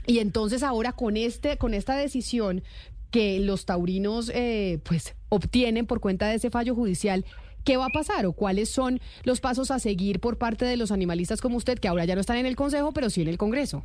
Y 0.09 0.19
entonces 0.19 0.65
ahora 0.65 0.91
con 0.95 1.17
este, 1.17 1.57
con 1.57 1.73
esta 1.73 1.95
decisión 1.95 2.65
que 3.13 3.39
los 3.39 3.65
taurinos 3.65 4.29
eh, 4.35 4.81
pues 4.83 5.15
obtienen 5.29 5.87
por 5.87 6.01
cuenta 6.01 6.27
de 6.27 6.35
ese 6.35 6.51
fallo 6.51 6.75
judicial, 6.75 7.25
¿Qué 7.65 7.77
va 7.77 7.87
a 7.87 7.91
pasar 7.91 8.27
o 8.27 8.33
cuáles 8.33 8.71
son 8.71 8.99
los 9.25 9.41
pasos 9.41 9.71
a 9.71 9.79
seguir 9.79 10.21
por 10.21 10.39
parte 10.39 10.65
de 10.65 10.77
los 10.77 10.93
animalistas 10.93 11.41
como 11.41 11.57
usted, 11.57 11.79
que 11.79 11.89
ahora 11.89 12.05
ya 12.05 12.15
no 12.15 12.21
están 12.21 12.39
en 12.39 12.47
el 12.47 12.57
Consejo, 12.57 12.93
pero 12.93 13.11
sí 13.11 13.23
en 13.23 13.29
el 13.29 13.39
Congreso? 13.39 13.85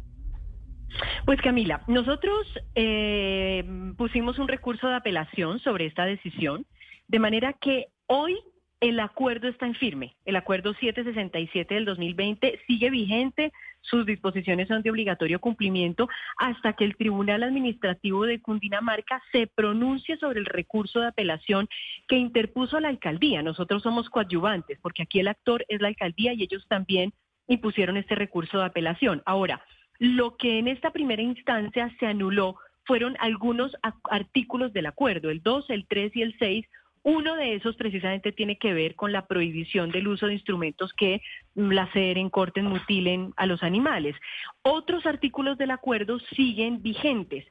Pues 1.25 1.39
Camila, 1.41 1.83
nosotros 1.87 2.47
eh, 2.75 3.63
pusimos 3.97 4.39
un 4.39 4.47
recurso 4.47 4.87
de 4.87 4.95
apelación 4.95 5.59
sobre 5.59 5.85
esta 5.85 6.05
decisión, 6.05 6.65
de 7.07 7.19
manera 7.19 7.53
que 7.53 7.87
hoy 8.07 8.37
el 8.79 8.99
acuerdo 8.99 9.47
está 9.47 9.65
en 9.65 9.75
firme. 9.75 10.15
El 10.25 10.35
acuerdo 10.35 10.73
767 10.73 11.73
del 11.73 11.85
2020 11.85 12.59
sigue 12.67 12.89
vigente, 12.89 13.51
sus 13.89 14.05
disposiciones 14.05 14.67
son 14.67 14.81
de 14.81 14.91
obligatorio 14.91 15.39
cumplimiento 15.39 16.09
hasta 16.37 16.73
que 16.73 16.83
el 16.83 16.95
Tribunal 16.95 17.43
Administrativo 17.43 18.25
de 18.25 18.41
Cundinamarca 18.41 19.21
se 19.31 19.47
pronuncie 19.47 20.17
sobre 20.17 20.39
el 20.39 20.45
recurso 20.45 20.99
de 20.99 21.07
apelación 21.07 21.67
que 22.07 22.17
interpuso 22.17 22.79
la 22.79 22.89
alcaldía. 22.89 23.41
Nosotros 23.41 23.83
somos 23.83 24.09
coadyuvantes 24.09 24.79
porque 24.81 25.03
aquí 25.03 25.19
el 25.19 25.27
actor 25.27 25.65
es 25.69 25.81
la 25.81 25.87
alcaldía 25.87 26.33
y 26.33 26.43
ellos 26.43 26.65
también 26.67 27.13
impusieron 27.47 27.97
este 27.97 28.15
recurso 28.15 28.59
de 28.59 28.65
apelación. 28.65 29.21
Ahora, 29.25 29.63
lo 29.99 30.35
que 30.37 30.59
en 30.59 30.67
esta 30.67 30.91
primera 30.91 31.21
instancia 31.21 31.93
se 31.99 32.05
anuló 32.05 32.57
fueron 32.83 33.15
algunos 33.19 33.75
artículos 34.09 34.71
del 34.73 34.85
acuerdo, 34.85 35.29
el 35.29 35.41
2, 35.41 35.69
el 35.69 35.87
3 35.87 36.15
y 36.15 36.21
el 36.21 36.35
6 36.39 36.65
uno 37.07 37.37
de 37.37 37.55
esos 37.55 37.77
precisamente 37.77 38.33
tiene 38.33 38.57
que 38.57 38.73
ver 38.73 38.95
con 38.95 39.13
la 39.13 39.27
prohibición 39.27 39.91
del 39.91 40.09
uso 40.09 40.27
de 40.27 40.33
instrumentos 40.33 40.91
que 40.91 41.21
laceren, 41.55 42.29
corten, 42.29 42.65
mutilen 42.65 43.31
a 43.37 43.45
los 43.45 43.63
animales. 43.63 44.13
Otros 44.61 45.05
artículos 45.05 45.57
del 45.57 45.71
acuerdo 45.71 46.19
siguen 46.35 46.83
vigentes 46.83 47.45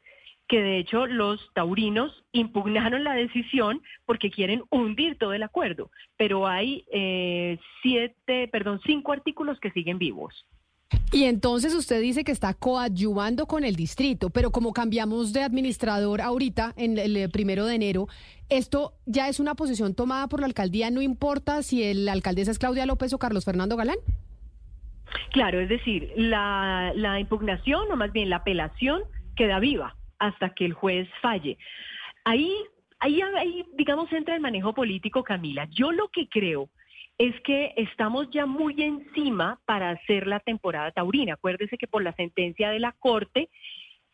que 0.46 0.60
de 0.60 0.76
hecho 0.76 1.06
los 1.06 1.40
taurinos 1.54 2.22
impugnaron 2.32 3.02
la 3.02 3.14
decisión 3.14 3.80
porque 4.04 4.30
quieren 4.30 4.62
hundir 4.68 5.16
todo 5.16 5.32
el 5.32 5.42
acuerdo, 5.42 5.90
pero 6.18 6.46
hay 6.46 6.84
eh, 6.92 7.58
siete, 7.80 8.48
perdón, 8.48 8.82
cinco 8.84 9.12
artículos 9.12 9.58
que 9.58 9.70
siguen 9.70 9.98
vivos. 9.98 10.46
Y 11.12 11.24
entonces 11.24 11.74
usted 11.74 12.00
dice 12.00 12.24
que 12.24 12.32
está 12.32 12.54
coadyuvando 12.54 13.46
con 13.46 13.64
el 13.64 13.74
distrito, 13.74 14.30
pero 14.30 14.50
como 14.50 14.72
cambiamos 14.72 15.32
de 15.32 15.42
administrador 15.42 16.20
ahorita, 16.20 16.74
en 16.76 16.98
el 16.98 17.30
primero 17.30 17.66
de 17.66 17.74
enero, 17.74 18.06
esto 18.48 18.92
ya 19.04 19.28
es 19.28 19.40
una 19.40 19.54
posición 19.54 19.94
tomada 19.94 20.28
por 20.28 20.40
la 20.40 20.46
alcaldía, 20.46 20.90
no 20.90 21.02
importa 21.02 21.62
si 21.62 21.82
el 21.82 22.08
alcaldesa 22.08 22.50
es 22.50 22.58
Claudia 22.58 22.86
López 22.86 23.12
o 23.12 23.18
Carlos 23.18 23.44
Fernando 23.44 23.76
Galán. 23.76 23.96
Claro, 25.32 25.60
es 25.60 25.68
decir, 25.68 26.12
la, 26.16 26.92
impugnación 27.18 27.90
o 27.90 27.96
más 27.96 28.12
bien 28.12 28.30
la 28.30 28.36
apelación 28.36 29.02
queda 29.34 29.58
viva 29.58 29.96
hasta 30.18 30.50
que 30.54 30.64
el 30.64 30.72
juez 30.72 31.08
falle. 31.20 31.58
Ahí, 32.24 32.52
ahí, 33.00 33.20
ahí, 33.36 33.64
digamos, 33.76 34.12
entra 34.12 34.34
el 34.34 34.40
manejo 34.40 34.74
político, 34.74 35.24
Camila. 35.24 35.68
Yo 35.70 35.92
lo 35.92 36.08
que 36.08 36.28
creo 36.28 36.68
es 37.18 37.38
que 37.42 37.72
estamos 37.76 38.28
ya 38.30 38.46
muy 38.46 38.82
encima 38.82 39.58
para 39.64 39.90
hacer 39.90 40.26
la 40.26 40.40
temporada 40.40 40.90
taurina. 40.92 41.34
Acuérdese 41.34 41.78
que 41.78 41.86
por 41.86 42.02
la 42.02 42.12
sentencia 42.12 42.70
de 42.70 42.80
la 42.80 42.92
Corte, 42.92 43.48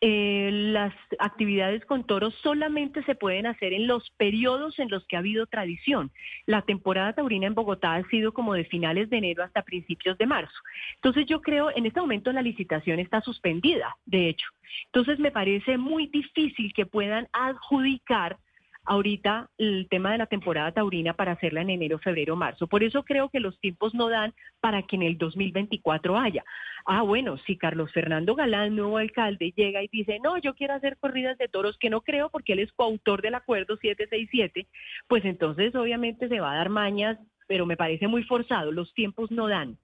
eh, 0.05 0.49
las 0.51 0.93
actividades 1.19 1.85
con 1.85 2.05
toros 2.05 2.33
solamente 2.43 3.03
se 3.03 3.15
pueden 3.15 3.45
hacer 3.45 3.71
en 3.71 3.87
los 3.87 4.09
periodos 4.17 4.77
en 4.79 4.89
los 4.89 5.05
que 5.05 5.15
ha 5.15 5.19
habido 5.19 5.47
tradición. 5.47 6.11
La 6.45 6.61
temporada 6.63 7.13
taurina 7.13 7.47
en 7.47 7.55
Bogotá 7.55 7.95
ha 7.95 8.03
sido 8.09 8.33
como 8.33 8.53
de 8.53 8.65
finales 8.65 9.09
de 9.09 9.19
enero 9.19 9.43
hasta 9.43 9.63
principios 9.63 10.17
de 10.17 10.25
marzo. 10.25 10.57
Entonces 10.95 11.25
yo 11.25 11.41
creo, 11.41 11.71
en 11.73 11.85
este 11.85 12.01
momento 12.01 12.33
la 12.33 12.41
licitación 12.41 12.99
está 12.99 13.21
suspendida, 13.21 13.95
de 14.05 14.27
hecho. 14.27 14.47
Entonces 14.87 15.19
me 15.19 15.31
parece 15.31 15.77
muy 15.77 16.07
difícil 16.07 16.73
que 16.73 16.85
puedan 16.85 17.29
adjudicar 17.31 18.37
ahorita 18.85 19.49
el 19.57 19.87
tema 19.89 20.11
de 20.11 20.17
la 20.17 20.25
temporada 20.25 20.71
taurina 20.71 21.13
para 21.13 21.33
hacerla 21.33 21.61
en 21.61 21.69
enero, 21.69 21.99
febrero, 21.99 22.35
marzo. 22.35 22.67
Por 22.67 22.83
eso 22.83 23.03
creo 23.03 23.29
que 23.29 23.39
los 23.39 23.59
tiempos 23.59 23.93
no 23.93 24.09
dan 24.09 24.33
para 24.59 24.83
que 24.83 24.95
en 24.95 25.03
el 25.03 25.17
2024 25.17 26.17
haya. 26.17 26.43
Ah, 26.85 27.01
bueno, 27.01 27.37
si 27.45 27.57
Carlos 27.57 27.91
Fernando 27.93 28.35
Galán, 28.35 28.75
nuevo 28.75 28.97
alcalde, 28.97 29.53
llega 29.55 29.81
y 29.83 29.87
dice, 29.87 30.19
no, 30.21 30.37
yo 30.37 30.53
quiero 30.53 30.73
hacer 30.73 30.97
corridas 30.97 31.37
de 31.37 31.47
toros, 31.47 31.77
que 31.77 31.89
no 31.89 32.01
creo 32.01 32.29
porque 32.29 32.53
él 32.53 32.59
es 32.59 32.71
coautor 32.73 33.21
del 33.21 33.35
acuerdo 33.35 33.77
767, 33.77 34.67
pues 35.07 35.23
entonces 35.23 35.73
obviamente 35.75 36.27
se 36.27 36.39
va 36.41 36.51
a 36.51 36.57
dar 36.57 36.69
mañas, 36.69 37.17
pero 37.47 37.65
me 37.65 37.77
parece 37.77 38.07
muy 38.07 38.23
forzado, 38.23 38.71
los 38.71 38.93
tiempos 38.93 39.31
no 39.31 39.47
dan. 39.47 39.77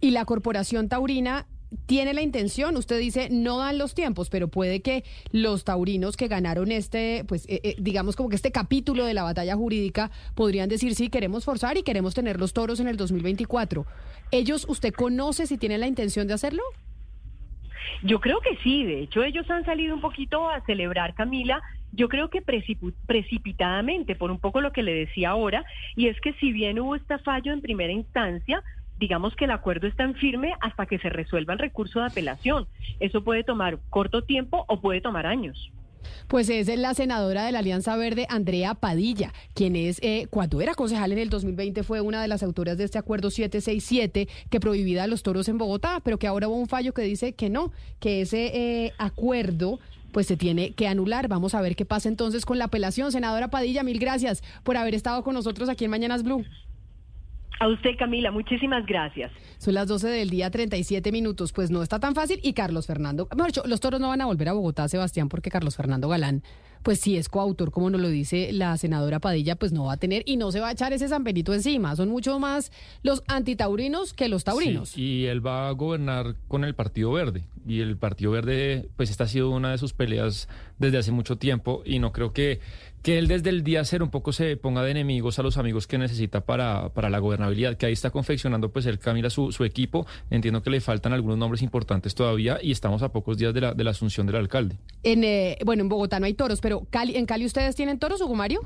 Y 0.00 0.10
la 0.10 0.26
Corporación 0.26 0.90
Taurina 0.90 1.46
tiene 1.86 2.14
la 2.14 2.22
intención, 2.22 2.76
usted 2.76 2.98
dice, 2.98 3.28
no 3.30 3.58
dan 3.58 3.78
los 3.78 3.94
tiempos, 3.94 4.30
pero 4.30 4.48
puede 4.48 4.80
que 4.80 5.04
los 5.32 5.64
taurinos 5.64 6.16
que 6.16 6.28
ganaron 6.28 6.72
este, 6.72 7.24
pues 7.26 7.46
eh, 7.48 7.60
eh, 7.62 7.76
digamos 7.78 8.16
como 8.16 8.28
que 8.28 8.36
este 8.36 8.52
capítulo 8.52 9.04
de 9.04 9.14
la 9.14 9.22
batalla 9.22 9.56
jurídica 9.56 10.10
podrían 10.34 10.68
decir, 10.68 10.94
sí, 10.94 11.08
queremos 11.08 11.44
forzar 11.44 11.76
y 11.76 11.82
queremos 11.82 12.14
tener 12.14 12.38
los 12.38 12.52
toros 12.52 12.80
en 12.80 12.88
el 12.88 12.96
2024. 12.96 13.86
¿Ellos, 14.30 14.66
usted 14.68 14.92
conoce 14.92 15.46
si 15.46 15.58
tienen 15.58 15.80
la 15.80 15.86
intención 15.86 16.26
de 16.26 16.34
hacerlo? 16.34 16.62
Yo 18.02 18.20
creo 18.20 18.40
que 18.40 18.56
sí, 18.62 18.84
de 18.84 19.00
hecho 19.00 19.22
ellos 19.22 19.48
han 19.50 19.64
salido 19.64 19.94
un 19.94 20.00
poquito 20.00 20.48
a 20.48 20.60
celebrar, 20.66 21.14
Camila, 21.14 21.62
yo 21.92 22.08
creo 22.08 22.28
que 22.28 22.42
precipitadamente, 22.42 24.16
por 24.16 24.30
un 24.30 24.40
poco 24.40 24.60
lo 24.60 24.72
que 24.72 24.82
le 24.82 24.92
decía 24.92 25.30
ahora, 25.30 25.64
y 25.96 26.08
es 26.08 26.20
que 26.20 26.32
si 26.34 26.52
bien 26.52 26.80
hubo 26.80 26.96
este 26.96 27.18
fallo 27.18 27.52
en 27.52 27.60
primera 27.60 27.92
instancia, 27.92 28.62
digamos 28.98 29.34
que 29.36 29.44
el 29.44 29.50
acuerdo 29.50 29.86
está 29.86 30.04
en 30.04 30.14
firme 30.14 30.54
hasta 30.60 30.86
que 30.86 30.98
se 30.98 31.08
resuelva 31.08 31.52
el 31.52 31.58
recurso 31.58 32.00
de 32.00 32.06
apelación. 32.06 32.66
Eso 33.00 33.22
puede 33.22 33.44
tomar 33.44 33.78
corto 33.90 34.22
tiempo 34.22 34.64
o 34.68 34.80
puede 34.80 35.00
tomar 35.00 35.26
años. 35.26 35.70
Pues 36.28 36.48
es 36.48 36.66
la 36.78 36.94
senadora 36.94 37.44
de 37.44 37.52
la 37.52 37.60
Alianza 37.60 37.96
Verde, 37.96 38.26
Andrea 38.28 38.74
Padilla, 38.74 39.32
quien 39.54 39.76
es, 39.76 39.98
eh, 40.02 40.26
cuando 40.30 40.60
era 40.60 40.74
concejal 40.74 41.12
en 41.12 41.18
el 41.18 41.30
2020, 41.30 41.82
fue 41.82 42.00
una 42.00 42.20
de 42.22 42.28
las 42.28 42.42
autoras 42.42 42.78
de 42.78 42.84
este 42.84 42.98
acuerdo 42.98 43.30
767 43.30 44.28
que 44.50 44.60
prohibía 44.60 45.06
los 45.06 45.22
toros 45.22 45.48
en 45.48 45.58
Bogotá, 45.58 46.00
pero 46.02 46.18
que 46.18 46.26
ahora 46.26 46.48
hubo 46.48 46.56
un 46.56 46.68
fallo 46.68 46.94
que 46.94 47.02
dice 47.02 47.34
que 47.34 47.50
no, 47.50 47.72
que 48.00 48.22
ese 48.22 48.46
eh, 48.54 48.92
acuerdo 48.98 49.78
pues 50.12 50.28
se 50.28 50.36
tiene 50.36 50.72
que 50.74 50.86
anular. 50.86 51.26
Vamos 51.26 51.54
a 51.54 51.60
ver 51.60 51.74
qué 51.74 51.84
pasa 51.84 52.08
entonces 52.08 52.46
con 52.46 52.58
la 52.58 52.66
apelación. 52.66 53.10
Senadora 53.10 53.48
Padilla, 53.48 53.82
mil 53.82 53.98
gracias 53.98 54.44
por 54.62 54.76
haber 54.76 54.94
estado 54.94 55.24
con 55.24 55.34
nosotros 55.34 55.68
aquí 55.68 55.84
en 55.84 55.90
Mañanas 55.90 56.22
Blue. 56.22 56.44
A 57.60 57.68
usted, 57.68 57.90
Camila, 57.96 58.30
muchísimas 58.30 58.84
gracias. 58.84 59.30
Son 59.58 59.74
las 59.74 59.86
12 59.86 60.08
del 60.08 60.30
día, 60.30 60.50
37 60.50 61.12
minutos. 61.12 61.52
Pues 61.52 61.70
no 61.70 61.82
está 61.82 62.00
tan 62.00 62.14
fácil. 62.14 62.40
Y 62.42 62.52
Carlos 62.52 62.86
Fernando, 62.86 63.28
mejor 63.34 63.46
dicho, 63.46 63.62
los 63.66 63.80
toros 63.80 64.00
no 64.00 64.08
van 64.08 64.20
a 64.20 64.26
volver 64.26 64.48
a 64.48 64.52
Bogotá, 64.52 64.88
Sebastián, 64.88 65.28
porque 65.28 65.50
Carlos 65.50 65.76
Fernando 65.76 66.08
Galán, 66.08 66.42
pues 66.82 67.00
si 67.00 67.16
es 67.16 67.28
coautor, 67.28 67.70
como 67.70 67.88
nos 67.90 68.00
lo 68.00 68.08
dice 68.08 68.52
la 68.52 68.76
senadora 68.76 69.20
Padilla, 69.20 69.56
pues 69.56 69.72
no 69.72 69.84
va 69.84 69.94
a 69.94 69.96
tener 69.96 70.22
y 70.26 70.36
no 70.36 70.52
se 70.52 70.60
va 70.60 70.68
a 70.68 70.72
echar 70.72 70.92
ese 70.92 71.08
San 71.08 71.24
Benito 71.24 71.54
encima. 71.54 71.94
Son 71.96 72.08
mucho 72.08 72.38
más 72.38 72.72
los 73.02 73.22
antitaurinos 73.28 74.12
que 74.12 74.28
los 74.28 74.44
taurinos. 74.44 74.90
Sí, 74.90 75.02
y 75.02 75.26
él 75.26 75.44
va 75.44 75.68
a 75.68 75.72
gobernar 75.72 76.34
con 76.48 76.64
el 76.64 76.74
Partido 76.74 77.12
Verde. 77.12 77.44
Y 77.66 77.80
el 77.80 77.96
Partido 77.96 78.32
Verde, 78.32 78.88
pues 78.96 79.10
esta 79.10 79.24
ha 79.24 79.28
sido 79.28 79.50
una 79.50 79.70
de 79.70 79.78
sus 79.78 79.94
peleas 79.94 80.48
desde 80.78 80.98
hace 80.98 81.12
mucho 81.12 81.36
tiempo. 81.36 81.82
Y 81.86 82.00
no 82.00 82.12
creo 82.12 82.32
que 82.32 82.60
que 83.04 83.18
él 83.18 83.28
desde 83.28 83.50
el 83.50 83.62
día 83.62 83.84
cero 83.84 84.06
un 84.06 84.10
poco 84.10 84.32
se 84.32 84.56
ponga 84.56 84.82
de 84.82 84.90
enemigos 84.90 85.38
a 85.38 85.42
los 85.42 85.58
amigos 85.58 85.86
que 85.86 85.98
necesita 85.98 86.40
para, 86.40 86.88
para 86.88 87.10
la 87.10 87.18
gobernabilidad, 87.18 87.76
que 87.76 87.84
ahí 87.84 87.92
está 87.92 88.08
confeccionando 88.08 88.72
pues 88.72 88.86
él 88.86 88.98
Camila 88.98 89.28
su, 89.28 89.52
su 89.52 89.64
equipo. 89.64 90.06
Entiendo 90.30 90.62
que 90.62 90.70
le 90.70 90.80
faltan 90.80 91.12
algunos 91.12 91.36
nombres 91.36 91.60
importantes 91.60 92.14
todavía 92.14 92.58
y 92.62 92.72
estamos 92.72 93.02
a 93.02 93.10
pocos 93.10 93.36
días 93.36 93.52
de 93.52 93.60
la, 93.60 93.74
de 93.74 93.84
la 93.84 93.90
asunción 93.90 94.26
del 94.26 94.36
alcalde. 94.36 94.78
En, 95.02 95.22
eh, 95.22 95.58
bueno, 95.66 95.82
en 95.82 95.90
Bogotá 95.90 96.18
no 96.18 96.24
hay 96.24 96.32
toros, 96.32 96.62
pero 96.62 96.86
Cali, 96.88 97.14
¿en 97.16 97.26
Cali 97.26 97.44
ustedes 97.44 97.76
tienen 97.76 97.98
toros, 97.98 98.22
Hugo 98.22 98.36
Mario? 98.36 98.62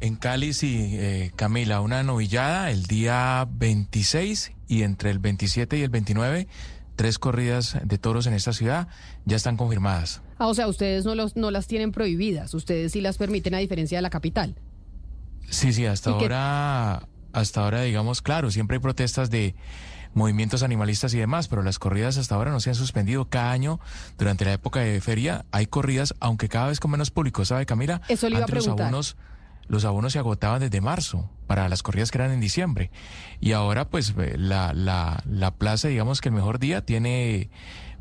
En 0.00 0.14
Cali 0.14 0.52
sí, 0.52 0.90
eh, 0.92 1.32
Camila, 1.34 1.80
una 1.80 2.04
novillada 2.04 2.70
el 2.70 2.84
día 2.84 3.48
26 3.50 4.52
y 4.68 4.82
entre 4.82 5.10
el 5.10 5.18
27 5.18 5.76
y 5.76 5.82
el 5.82 5.90
29 5.90 6.46
tres 6.94 7.18
corridas 7.18 7.78
de 7.82 7.98
toros 7.98 8.26
en 8.26 8.32
esta 8.32 8.52
ciudad 8.52 8.86
ya 9.24 9.36
están 9.36 9.56
confirmadas. 9.56 10.22
Ah, 10.38 10.48
o 10.48 10.54
sea, 10.54 10.68
ustedes 10.68 11.04
no, 11.04 11.14
los, 11.14 11.36
no 11.36 11.50
las 11.50 11.66
tienen 11.66 11.92
prohibidas, 11.92 12.52
ustedes 12.54 12.92
sí 12.92 13.00
las 13.00 13.16
permiten 13.16 13.54
a 13.54 13.58
diferencia 13.58 13.98
de 13.98 14.02
la 14.02 14.10
capital. 14.10 14.54
Sí, 15.48 15.72
sí, 15.72 15.86
hasta 15.86 16.10
ahora, 16.10 17.08
hasta 17.32 17.62
ahora, 17.62 17.82
digamos, 17.82 18.20
claro, 18.22 18.50
siempre 18.50 18.76
hay 18.76 18.80
protestas 18.80 19.30
de 19.30 19.54
movimientos 20.12 20.62
animalistas 20.62 21.14
y 21.14 21.18
demás, 21.18 21.46
pero 21.46 21.62
las 21.62 21.78
corridas 21.78 22.16
hasta 22.16 22.34
ahora 22.34 22.50
no 22.50 22.60
se 22.60 22.70
han 22.70 22.74
suspendido. 22.74 23.28
Cada 23.28 23.52
año, 23.52 23.80
durante 24.18 24.44
la 24.44 24.54
época 24.54 24.80
de 24.80 25.00
feria, 25.00 25.44
hay 25.52 25.66
corridas, 25.66 26.14
aunque 26.20 26.48
cada 26.48 26.68
vez 26.68 26.80
con 26.80 26.90
menos 26.90 27.10
público, 27.10 27.44
¿sabe, 27.44 27.66
Camila? 27.66 28.00
Eso 28.08 28.28
le 28.28 28.36
iba 28.36 28.44
a 28.44 28.48
preguntar 28.48 28.90
los 29.68 29.84
abonos 29.84 30.12
se 30.12 30.18
agotaban 30.18 30.60
desde 30.60 30.80
marzo 30.80 31.28
para 31.46 31.68
las 31.68 31.82
corridas 31.82 32.10
que 32.10 32.18
eran 32.18 32.32
en 32.32 32.40
diciembre. 32.40 32.90
Y 33.40 33.52
ahora 33.52 33.88
pues 33.88 34.14
eh, 34.18 34.34
la, 34.38 34.72
la, 34.72 35.22
la 35.28 35.54
plaza, 35.54 35.88
digamos 35.88 36.20
que 36.20 36.28
el 36.28 36.34
mejor 36.34 36.58
día 36.58 36.84
tiene 36.84 37.50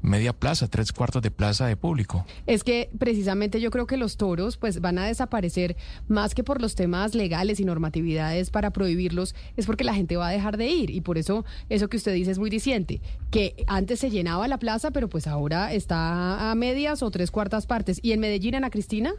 media 0.05 0.33
plaza, 0.33 0.67
tres 0.67 0.91
cuartos 0.91 1.21
de 1.21 1.31
plaza 1.31 1.67
de 1.67 1.77
público. 1.77 2.25
Es 2.47 2.63
que 2.63 2.89
precisamente 2.97 3.59
yo 3.59 3.71
creo 3.71 3.87
que 3.87 3.97
los 3.97 4.17
toros 4.17 4.57
pues 4.57 4.81
van 4.81 4.97
a 4.99 5.05
desaparecer 5.05 5.75
más 6.07 6.35
que 6.35 6.43
por 6.43 6.61
los 6.61 6.75
temas 6.75 7.15
legales 7.15 7.59
y 7.59 7.65
normatividades 7.65 8.49
para 8.49 8.71
prohibirlos, 8.71 9.35
es 9.57 9.65
porque 9.65 9.83
la 9.83 9.93
gente 9.93 10.17
va 10.17 10.27
a 10.27 10.31
dejar 10.31 10.57
de 10.57 10.67
ir 10.67 10.89
y 10.89 11.01
por 11.01 11.17
eso 11.17 11.45
eso 11.69 11.89
que 11.89 11.97
usted 11.97 12.13
dice 12.13 12.31
es 12.31 12.39
muy 12.39 12.49
diciente, 12.49 13.01
que 13.31 13.63
antes 13.67 13.99
se 13.99 14.09
llenaba 14.09 14.47
la 14.47 14.59
plaza, 14.59 14.91
pero 14.91 15.09
pues 15.09 15.27
ahora 15.27 15.73
está 15.73 16.51
a 16.51 16.55
medias 16.55 17.03
o 17.03 17.11
tres 17.11 17.31
cuartas 17.31 17.65
partes. 17.65 17.99
¿Y 18.01 18.11
en 18.11 18.19
Medellín, 18.19 18.55
Ana 18.55 18.69
Cristina? 18.69 19.13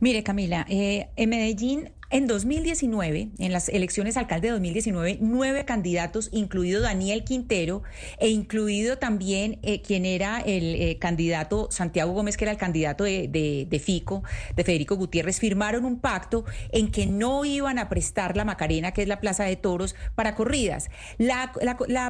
Mire, 0.00 0.22
Camila, 0.22 0.66
eh, 0.68 1.08
en 1.16 1.30
Medellín 1.30 1.90
en 2.10 2.26
2019, 2.26 3.28
en 3.38 3.52
las 3.52 3.68
elecciones 3.68 4.16
alcalde 4.16 4.48
de 4.48 4.52
2019, 4.52 5.18
nueve 5.20 5.66
candidatos, 5.66 6.30
incluido 6.32 6.80
Daniel 6.80 7.22
Quintero 7.22 7.82
e 8.18 8.30
incluido 8.30 8.96
también 8.96 9.58
eh, 9.62 9.82
quien 9.82 10.06
era 10.06 10.40
el 10.40 10.74
eh, 10.74 10.96
candidato 10.98 11.68
Santiago 11.70 12.12
Gómez, 12.12 12.38
que 12.38 12.44
era 12.44 12.52
el 12.52 12.56
candidato 12.56 13.04
de, 13.04 13.80
FICO, 13.84 14.22
de 14.56 14.64
Federico 14.64 14.96
Gutiérrez, 14.96 15.38
firmaron 15.38 15.84
un 15.84 16.00
pacto 16.00 16.46
en 16.72 16.90
que 16.90 17.06
no 17.06 17.44
iban 17.44 17.78
a 17.78 17.90
prestar 17.90 18.38
la 18.38 18.46
Macarena, 18.46 18.92
que 18.92 19.02
es 19.02 19.08
la 19.08 19.20
Plaza 19.20 19.44
de 19.44 19.56
Toros, 19.56 19.94
para 20.14 20.34
corridas. 20.34 20.88
La, 21.18 21.52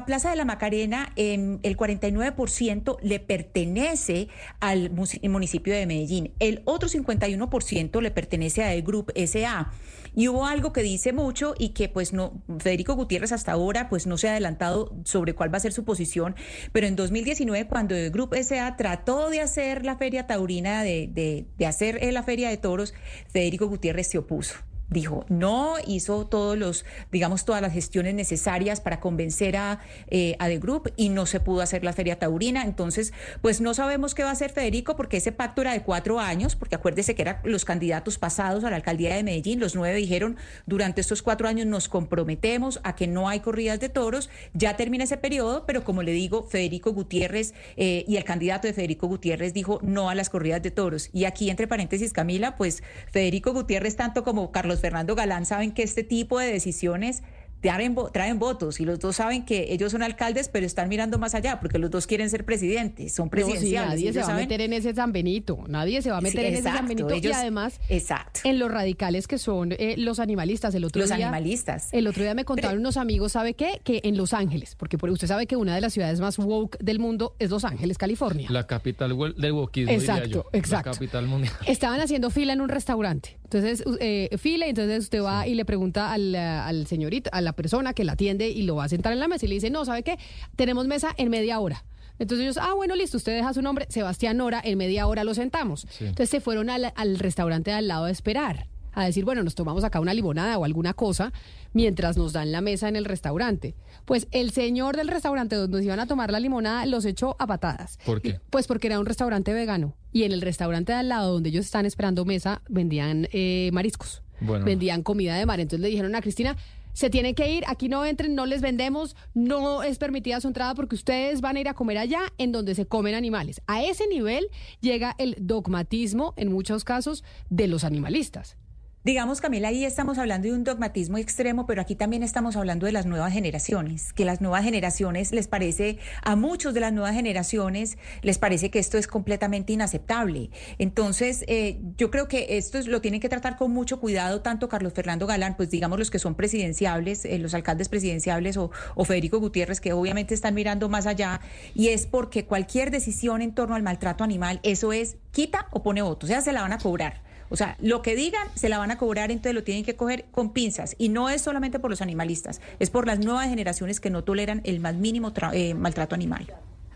Plaza 0.05 0.29
de 0.29 0.37
la 0.37 0.45
Macarena, 0.45 1.11
el 1.17 1.59
49% 1.61 2.97
le 3.01 3.19
pertenece 3.19 4.29
al 4.61 4.91
municipio 4.91 5.73
de 5.73 5.85
Medellín, 5.85 6.31
el 6.39 6.61
otro 6.63 6.87
51% 6.87 8.01
le 8.01 8.11
pertenece 8.11 8.63
a 8.63 8.73
el 8.73 8.83
Group 8.83 9.11
SA. 9.15 9.73
Y 10.15 10.27
hubo 10.27 10.45
algo 10.45 10.73
que 10.73 10.81
dice 10.81 11.13
mucho 11.13 11.55
y 11.57 11.69
que 11.69 11.89
pues 11.89 12.13
no, 12.13 12.41
Federico 12.59 12.95
Gutiérrez 12.95 13.31
hasta 13.31 13.51
ahora 13.51 13.89
pues 13.89 14.07
no 14.07 14.17
se 14.17 14.27
ha 14.27 14.31
adelantado 14.31 14.95
sobre 15.05 15.33
cuál 15.33 15.53
va 15.53 15.57
a 15.57 15.61
ser 15.61 15.73
su 15.73 15.85
posición, 15.85 16.35
pero 16.71 16.87
en 16.87 16.95
2019 16.95 17.67
cuando 17.67 17.95
el 17.95 18.11
Grupo 18.11 18.35
SA 18.35 18.75
trató 18.75 19.29
de 19.29 19.41
hacer 19.41 19.85
la 19.85 19.97
feria 19.97 20.27
taurina, 20.27 20.83
de, 20.83 21.09
de, 21.11 21.45
de 21.57 21.65
hacer 21.65 21.99
la 22.13 22.23
feria 22.23 22.49
de 22.49 22.57
toros, 22.57 22.93
Federico 23.29 23.67
Gutiérrez 23.67 24.07
se 24.07 24.17
opuso 24.17 24.55
dijo 24.89 25.25
no, 25.29 25.75
hizo 25.85 26.25
todos 26.25 26.57
los, 26.57 26.85
digamos, 27.11 27.45
todas 27.45 27.61
las 27.61 27.73
gestiones 27.73 28.13
necesarias 28.13 28.81
para 28.81 28.99
convencer 28.99 29.57
a, 29.57 29.79
eh, 30.09 30.35
a 30.39 30.47
The 30.47 30.59
Group 30.59 30.93
y 30.95 31.09
no 31.09 31.25
se 31.25 31.39
pudo 31.39 31.61
hacer 31.61 31.83
la 31.83 31.93
feria 31.93 32.19
taurina. 32.19 32.63
Entonces, 32.63 33.13
pues 33.41 33.61
no 33.61 33.73
sabemos 33.73 34.15
qué 34.15 34.23
va 34.23 34.29
a 34.29 34.33
hacer 34.33 34.51
Federico 34.51 34.95
porque 34.95 35.17
ese 35.17 35.31
pacto 35.31 35.61
era 35.61 35.73
de 35.73 35.81
cuatro 35.81 36.19
años, 36.19 36.55
porque 36.55 36.75
acuérdese 36.75 37.15
que 37.15 37.21
eran 37.21 37.37
los 37.43 37.65
candidatos 37.65 38.17
pasados 38.17 38.63
a 38.63 38.69
la 38.69 38.75
alcaldía 38.75 39.15
de 39.15 39.23
Medellín, 39.23 39.59
los 39.59 39.75
nueve 39.75 39.97
dijeron, 39.97 40.37
durante 40.65 41.01
estos 41.01 41.21
cuatro 41.21 41.47
años 41.47 41.67
nos 41.67 41.89
comprometemos 41.89 42.79
a 42.83 42.95
que 42.95 43.07
no 43.07 43.29
hay 43.29 43.39
corridas 43.39 43.79
de 43.79 43.89
toros, 43.89 44.29
ya 44.53 44.75
termina 44.75 45.03
ese 45.03 45.17
periodo, 45.17 45.65
pero 45.65 45.83
como 45.83 46.03
le 46.03 46.11
digo, 46.11 46.43
Federico 46.43 46.93
Gutiérrez 46.93 47.53
eh, 47.77 48.05
y 48.07 48.17
el 48.17 48.23
candidato 48.23 48.67
de 48.67 48.73
Federico 48.73 49.07
Gutiérrez 49.07 49.53
dijo 49.53 49.79
no 49.81 50.09
a 50.09 50.15
las 50.15 50.29
corridas 50.29 50.61
de 50.61 50.71
toros. 50.71 51.09
Y 51.13 51.25
aquí, 51.25 51.49
entre 51.49 51.67
paréntesis, 51.67 52.13
Camila, 52.13 52.57
pues 52.57 52.83
Federico 53.11 53.53
Gutiérrez, 53.53 53.95
tanto 53.95 54.23
como 54.23 54.51
Carlos 54.51 54.78
Fernando 54.79 55.15
Galán 55.15 55.45
saben 55.45 55.71
que 55.71 55.83
este 55.83 56.03
tipo 56.03 56.39
de 56.39 56.51
decisiones 56.51 57.23
traen, 57.61 57.95
traen 58.13 58.39
votos 58.39 58.79
y 58.79 58.85
los 58.85 58.99
dos 58.99 59.17
saben 59.17 59.45
que 59.45 59.73
ellos 59.73 59.91
son 59.91 60.03
alcaldes, 60.03 60.49
pero 60.49 60.65
están 60.65 60.89
mirando 60.89 61.17
más 61.17 61.35
allá 61.35 61.59
porque 61.59 61.77
los 61.77 61.91
dos 61.91 62.07
quieren 62.07 62.29
ser 62.29 62.45
presidentes, 62.45 63.13
son 63.13 63.29
presidenciales. 63.29 63.89
nadie 63.89 64.13
se 64.13 64.21
va 64.21 64.33
a 64.33 64.35
meter 64.35 64.61
en 64.61 64.73
ese 64.73 64.93
San 64.93 65.11
Benito, 65.11 65.63
nadie 65.67 66.01
se 66.01 66.11
va 66.11 66.17
a 66.17 66.21
meter 66.21 66.45
en 66.45 66.53
ese 66.53 66.63
San 66.63 66.87
Benito 66.87 67.13
y 67.15 67.31
además 67.31 67.79
exacto. 67.89 68.41
en 68.43 68.59
los 68.59 68.71
radicales 68.71 69.27
que 69.27 69.37
son 69.37 69.73
eh, 69.73 69.95
los 69.97 70.19
animalistas. 70.19 70.73
El 70.75 70.85
otro 70.85 71.01
los 71.01 71.09
día, 71.09 71.27
animalistas. 71.27 71.89
El 71.91 72.07
otro 72.07 72.23
día 72.23 72.33
me 72.33 72.45
contaron 72.45 72.79
unos 72.79 72.97
amigos, 72.97 73.33
¿sabe 73.33 73.53
qué? 73.53 73.81
Que 73.83 74.01
en 74.03 74.17
Los 74.17 74.33
Ángeles, 74.33 74.75
porque 74.75 74.97
usted 75.01 75.27
sabe 75.27 75.47
que 75.47 75.55
una 75.55 75.75
de 75.75 75.81
las 75.81 75.93
ciudades 75.93 76.19
más 76.19 76.37
woke 76.37 76.77
del 76.79 76.99
mundo 76.99 77.35
es 77.39 77.49
Los 77.49 77.65
Ángeles, 77.65 77.97
California. 77.97 78.47
La 78.49 78.67
capital 78.67 79.09
del 79.37 79.51
wokeismo, 79.51 79.91
exacto, 79.91 80.23
diría 80.23 80.35
yo. 80.35 80.49
Exacto, 80.53 80.89
La 80.89 80.93
capital 80.93 81.27
mundial. 81.27 81.53
Estaban 81.67 81.99
haciendo 81.99 82.29
fila 82.29 82.53
en 82.53 82.61
un 82.61 82.69
restaurante. 82.69 83.38
Entonces, 83.51 83.83
eh, 83.99 84.29
fila, 84.37 84.67
entonces 84.67 85.05
usted 85.05 85.23
va 85.23 85.47
y 85.47 85.55
le 85.55 85.65
pregunta 85.65 86.11
al, 86.13 86.35
al 86.35 86.85
señorito, 86.85 87.31
a 87.33 87.41
la 87.41 87.53
persona 87.53 87.93
que 87.95 88.03
la 88.03 88.15
tiene 88.15 88.47
y 88.47 88.61
lo 88.61 88.75
va 88.75 88.83
a 88.83 88.89
sentar 88.89 89.11
en 89.11 89.19
la 89.19 89.27
mesa 89.27 89.45
y 89.45 89.49
le 89.49 89.55
dice, 89.55 89.71
no, 89.71 89.85
¿sabe 89.85 90.03
qué? 90.03 90.19
Tenemos 90.55 90.85
mesa 90.85 91.15
en 91.17 91.29
media 91.29 91.59
hora. 91.59 91.83
Entonces 92.19 92.43
ellos, 92.43 92.57
ah, 92.61 92.73
bueno, 92.75 92.95
listo, 92.95 93.17
usted 93.17 93.35
deja 93.35 93.51
su 93.55 93.63
nombre, 93.63 93.87
Sebastián 93.89 94.37
Nora, 94.37 94.61
en 94.63 94.77
media 94.77 95.07
hora 95.07 95.23
lo 95.23 95.33
sentamos. 95.33 95.87
Entonces 95.99 96.29
se 96.29 96.41
fueron 96.41 96.69
al, 96.69 96.93
al 96.95 97.17
restaurante 97.17 97.71
de 97.71 97.77
al 97.77 97.87
lado 97.87 98.05
a 98.05 98.11
esperar 98.11 98.67
a 98.93 99.05
decir, 99.05 99.25
bueno, 99.25 99.43
nos 99.43 99.55
tomamos 99.55 99.83
acá 99.83 99.99
una 99.99 100.13
limonada 100.13 100.57
o 100.57 100.65
alguna 100.65 100.93
cosa 100.93 101.31
mientras 101.73 102.17
nos 102.17 102.33
dan 102.33 102.51
la 102.51 102.61
mesa 102.61 102.87
en 102.89 102.95
el 102.95 103.05
restaurante. 103.05 103.75
Pues 104.05 104.27
el 104.31 104.51
señor 104.51 104.97
del 104.97 105.07
restaurante 105.07 105.55
donde 105.55 105.77
nos 105.77 105.85
iban 105.85 105.99
a 105.99 106.07
tomar 106.07 106.31
la 106.31 106.39
limonada 106.39 106.85
los 106.85 107.05
echó 107.05 107.35
a 107.39 107.47
patadas. 107.47 107.97
¿Por 108.05 108.21
qué? 108.21 108.39
Pues 108.49 108.67
porque 108.67 108.87
era 108.87 108.99
un 108.99 109.05
restaurante 109.05 109.53
vegano 109.53 109.95
y 110.11 110.23
en 110.23 110.31
el 110.31 110.41
restaurante 110.41 110.91
de 110.91 110.99
al 110.99 111.09
lado 111.09 111.33
donde 111.33 111.49
ellos 111.49 111.65
están 111.65 111.85
esperando 111.85 112.25
mesa 112.25 112.61
vendían 112.67 113.27
eh, 113.31 113.69
mariscos, 113.73 114.23
vendían 114.39 115.03
comida 115.03 115.35
de 115.35 115.45
mar. 115.45 115.59
Entonces 115.59 115.81
le 115.81 115.89
dijeron 115.89 116.15
a 116.15 116.21
Cristina, 116.21 116.57
se 116.93 117.09
tienen 117.09 117.35
que 117.35 117.49
ir, 117.49 117.63
aquí 117.67 117.87
no 117.87 118.03
entren, 118.03 118.35
no 118.35 118.45
les 118.45 118.61
vendemos, 118.61 119.15
no 119.33 119.83
es 119.83 119.97
permitida 119.97 120.41
su 120.41 120.47
entrada 120.47 120.75
porque 120.75 120.95
ustedes 120.95 121.39
van 121.41 121.55
a 121.55 121.59
ir 121.61 121.69
a 121.69 121.73
comer 121.73 121.97
allá 121.97 122.21
en 122.37 122.51
donde 122.51 122.75
se 122.75 122.87
comen 122.87 123.15
animales. 123.15 123.61
A 123.67 123.83
ese 123.83 124.07
nivel 124.07 124.47
llega 124.81 125.15
el 125.17 125.35
dogmatismo, 125.39 126.33
en 126.35 126.51
muchos 126.51 126.83
casos, 126.83 127.23
de 127.49 127.67
los 127.67 127.83
animalistas. 127.83 128.57
Digamos, 129.05 129.39
Camila, 129.39 129.69
ahí 129.69 129.85
estamos 129.85 130.17
hablando 130.17 130.49
de 130.49 130.53
un 130.53 130.65
dogmatismo 130.65 131.17
extremo, 131.17 131.65
pero 131.65 131.81
aquí 131.81 131.95
también 131.95 132.21
estamos 132.21 132.57
hablando 132.57 132.85
de 132.85 132.91
las 132.91 133.05
nuevas 133.05 133.31
generaciones, 133.31 134.11
que 134.11 134.25
las 134.25 134.41
nuevas 134.41 134.65
generaciones 134.65 135.31
les 135.31 135.47
parece, 135.47 135.99
a 136.21 136.35
muchos 136.35 136.73
de 136.73 136.81
las 136.81 136.91
nuevas 136.91 137.15
generaciones 137.15 137.97
les 138.23 138.37
parece 138.39 138.69
que 138.69 138.79
esto 138.79 138.97
es 138.97 139.07
completamente 139.07 139.71
inaceptable. 139.71 140.49
Entonces, 140.79 141.45
eh, 141.47 141.79
yo 141.95 142.11
creo 142.11 142.27
que 142.27 142.57
esto 142.57 142.77
es, 142.77 142.87
lo 142.87 142.99
tienen 142.99 143.21
que 143.21 143.29
tratar 143.29 143.55
con 143.55 143.71
mucho 143.71 144.01
cuidado, 144.01 144.41
tanto 144.41 144.67
Carlos 144.67 144.91
Fernando 144.91 145.27
Galán, 145.27 145.55
pues 145.55 145.69
digamos 145.69 145.97
los 145.97 146.11
que 146.11 146.19
son 146.19 146.35
presidenciables, 146.35 147.23
eh, 147.23 147.39
los 147.39 147.53
alcaldes 147.53 147.87
presidenciables 147.87 148.57
o, 148.57 148.69
o 148.95 149.05
Federico 149.05 149.39
Gutiérrez, 149.39 149.79
que 149.79 149.93
obviamente 149.93 150.33
están 150.33 150.55
mirando 150.55 150.89
más 150.89 151.07
allá, 151.07 151.39
y 151.73 151.87
es 151.87 152.05
porque 152.05 152.43
cualquier 152.43 152.91
decisión 152.91 153.41
en 153.41 153.55
torno 153.55 153.75
al 153.75 153.81
maltrato 153.81 154.25
animal, 154.25 154.59
eso 154.63 154.91
es 154.91 155.15
quita 155.31 155.67
o 155.71 155.83
pone 155.83 156.01
voto, 156.01 156.25
o 156.25 156.27
sea, 156.27 156.41
se 156.41 156.51
la 156.51 156.63
van 156.63 156.73
a 156.73 156.79
cobrar. 156.79 157.28
O 157.49 157.55
sea, 157.55 157.77
lo 157.79 158.01
que 158.01 158.15
digan 158.15 158.47
se 158.55 158.69
la 158.69 158.77
van 158.77 158.91
a 158.91 158.97
cobrar, 158.97 159.31
entonces 159.31 159.53
lo 159.53 159.63
tienen 159.63 159.83
que 159.83 159.95
coger 159.95 160.25
con 160.31 160.53
pinzas. 160.53 160.95
Y 160.97 161.09
no 161.09 161.29
es 161.29 161.41
solamente 161.41 161.79
por 161.79 161.89
los 161.89 162.01
animalistas, 162.01 162.61
es 162.79 162.89
por 162.89 163.07
las 163.07 163.19
nuevas 163.19 163.49
generaciones 163.49 163.99
que 163.99 164.09
no 164.09 164.23
toleran 164.23 164.61
el 164.63 164.79
más 164.79 164.95
mínimo 164.95 165.33
eh, 165.53 165.73
maltrato 165.73 166.15
animal. 166.15 166.47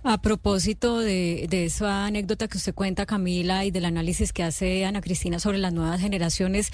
A 0.05 0.21
propósito 0.21 0.99
de, 0.99 1.47
de, 1.49 1.63
esa 1.63 2.05
anécdota 2.05 2.49
que 2.49 2.57
usted 2.57 2.75
cuenta, 2.75 3.05
Camila, 3.05 3.63
y 3.63 3.71
del 3.71 3.85
análisis 3.85 4.33
que 4.33 4.43
hace 4.43 4.83
Ana 4.83 4.99
Cristina 4.99 5.39
sobre 5.39 5.59
las 5.59 5.71
nuevas 5.71 6.01
generaciones, 6.01 6.71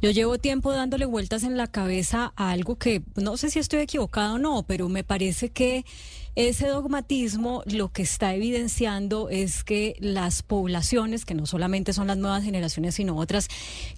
yo 0.00 0.10
llevo 0.10 0.38
tiempo 0.38 0.72
dándole 0.72 1.04
vueltas 1.04 1.42
en 1.42 1.58
la 1.58 1.66
cabeza 1.66 2.32
a 2.36 2.50
algo 2.50 2.76
que 2.76 3.02
no 3.16 3.36
sé 3.36 3.50
si 3.50 3.58
estoy 3.58 3.80
equivocado 3.80 4.36
o 4.36 4.38
no, 4.38 4.62
pero 4.62 4.88
me 4.88 5.04
parece 5.04 5.50
que 5.50 5.84
ese 6.36 6.68
dogmatismo 6.68 7.62
lo 7.66 7.92
que 7.92 8.02
está 8.02 8.34
evidenciando 8.34 9.28
es 9.28 9.64
que 9.64 9.96
las 9.98 10.42
poblaciones, 10.42 11.24
que 11.24 11.34
no 11.34 11.46
solamente 11.46 11.92
son 11.92 12.06
las 12.06 12.18
nuevas 12.18 12.44
generaciones, 12.44 12.94
sino 12.94 13.16
otras, 13.16 13.48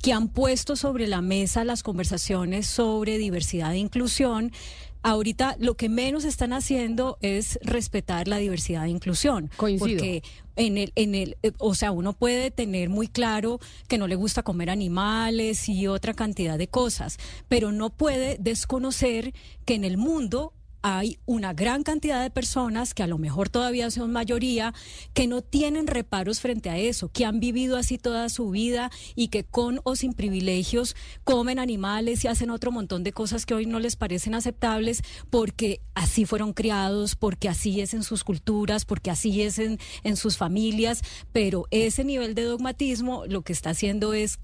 que 0.02 0.12
han 0.12 0.28
puesto 0.28 0.76
sobre 0.76 1.06
la 1.06 1.20
mesa 1.20 1.64
las 1.64 1.82
conversaciones 1.82 2.66
sobre 2.66 3.18
diversidad 3.18 3.72
e 3.72 3.78
inclusión, 3.78 4.52
ahorita 5.02 5.56
lo 5.58 5.76
que 5.76 5.88
menos 5.88 6.24
están 6.24 6.52
haciendo 6.52 7.18
es 7.20 7.58
respetar 7.62 8.28
la 8.28 8.38
diversidad 8.38 8.86
e 8.86 8.90
inclusión. 8.90 9.50
Coincido. 9.56 9.88
Porque 9.88 10.22
en 10.56 10.78
el, 10.78 10.92
en 10.96 11.14
el, 11.14 11.36
eh, 11.42 11.52
o 11.58 11.74
sea, 11.74 11.92
uno 11.92 12.12
puede 12.12 12.50
tener 12.50 12.88
muy 12.88 13.08
claro 13.08 13.58
que 13.88 13.98
no 13.98 14.06
le 14.06 14.14
gusta 14.14 14.42
comer 14.42 14.70
animales 14.70 15.68
y 15.68 15.86
otra 15.86 16.14
cantidad 16.14 16.58
de 16.58 16.68
cosas, 16.68 17.18
pero 17.48 17.72
no 17.72 17.90
puede 17.90 18.36
desconocer 18.38 19.34
que 19.64 19.74
en 19.74 19.84
el 19.84 19.96
mundo 19.96 20.52
hay 20.82 21.18
una 21.26 21.52
gran 21.54 21.84
cantidad 21.84 22.20
de 22.20 22.30
personas 22.30 22.92
que 22.92 23.04
a 23.04 23.06
lo 23.06 23.16
mejor 23.16 23.48
todavía 23.48 23.90
son 23.90 24.12
mayoría, 24.12 24.74
que 25.14 25.28
no 25.28 25.40
tienen 25.40 25.86
reparos 25.86 26.40
frente 26.40 26.70
a 26.70 26.78
eso, 26.78 27.08
que 27.08 27.24
han 27.24 27.38
vivido 27.38 27.76
así 27.76 27.98
toda 27.98 28.28
su 28.28 28.50
vida 28.50 28.90
y 29.14 29.28
que 29.28 29.44
con 29.44 29.80
o 29.84 29.94
sin 29.94 30.12
privilegios 30.12 30.96
comen 31.24 31.58
animales 31.60 32.24
y 32.24 32.28
hacen 32.28 32.50
otro 32.50 32.72
montón 32.72 33.04
de 33.04 33.12
cosas 33.12 33.46
que 33.46 33.54
hoy 33.54 33.66
no 33.66 33.78
les 33.78 33.96
parecen 33.96 34.34
aceptables 34.34 35.02
porque 35.30 35.80
así 35.94 36.24
fueron 36.24 36.52
criados, 36.52 37.14
porque 37.14 37.48
así 37.48 37.80
es 37.80 37.94
en 37.94 38.02
sus 38.02 38.24
culturas, 38.24 38.84
porque 38.84 39.10
así 39.10 39.42
es 39.42 39.58
en, 39.58 39.78
sus 40.16 40.36
familias, 40.36 41.02
pero 41.32 41.66
ese 41.70 42.04
nivel 42.04 42.34
de 42.34 42.42
dogmatismo 42.42 43.24
lo 43.26 43.42
que 43.42 43.52
está 43.52 43.70
haciendo 43.70 44.12
es, 44.12 44.38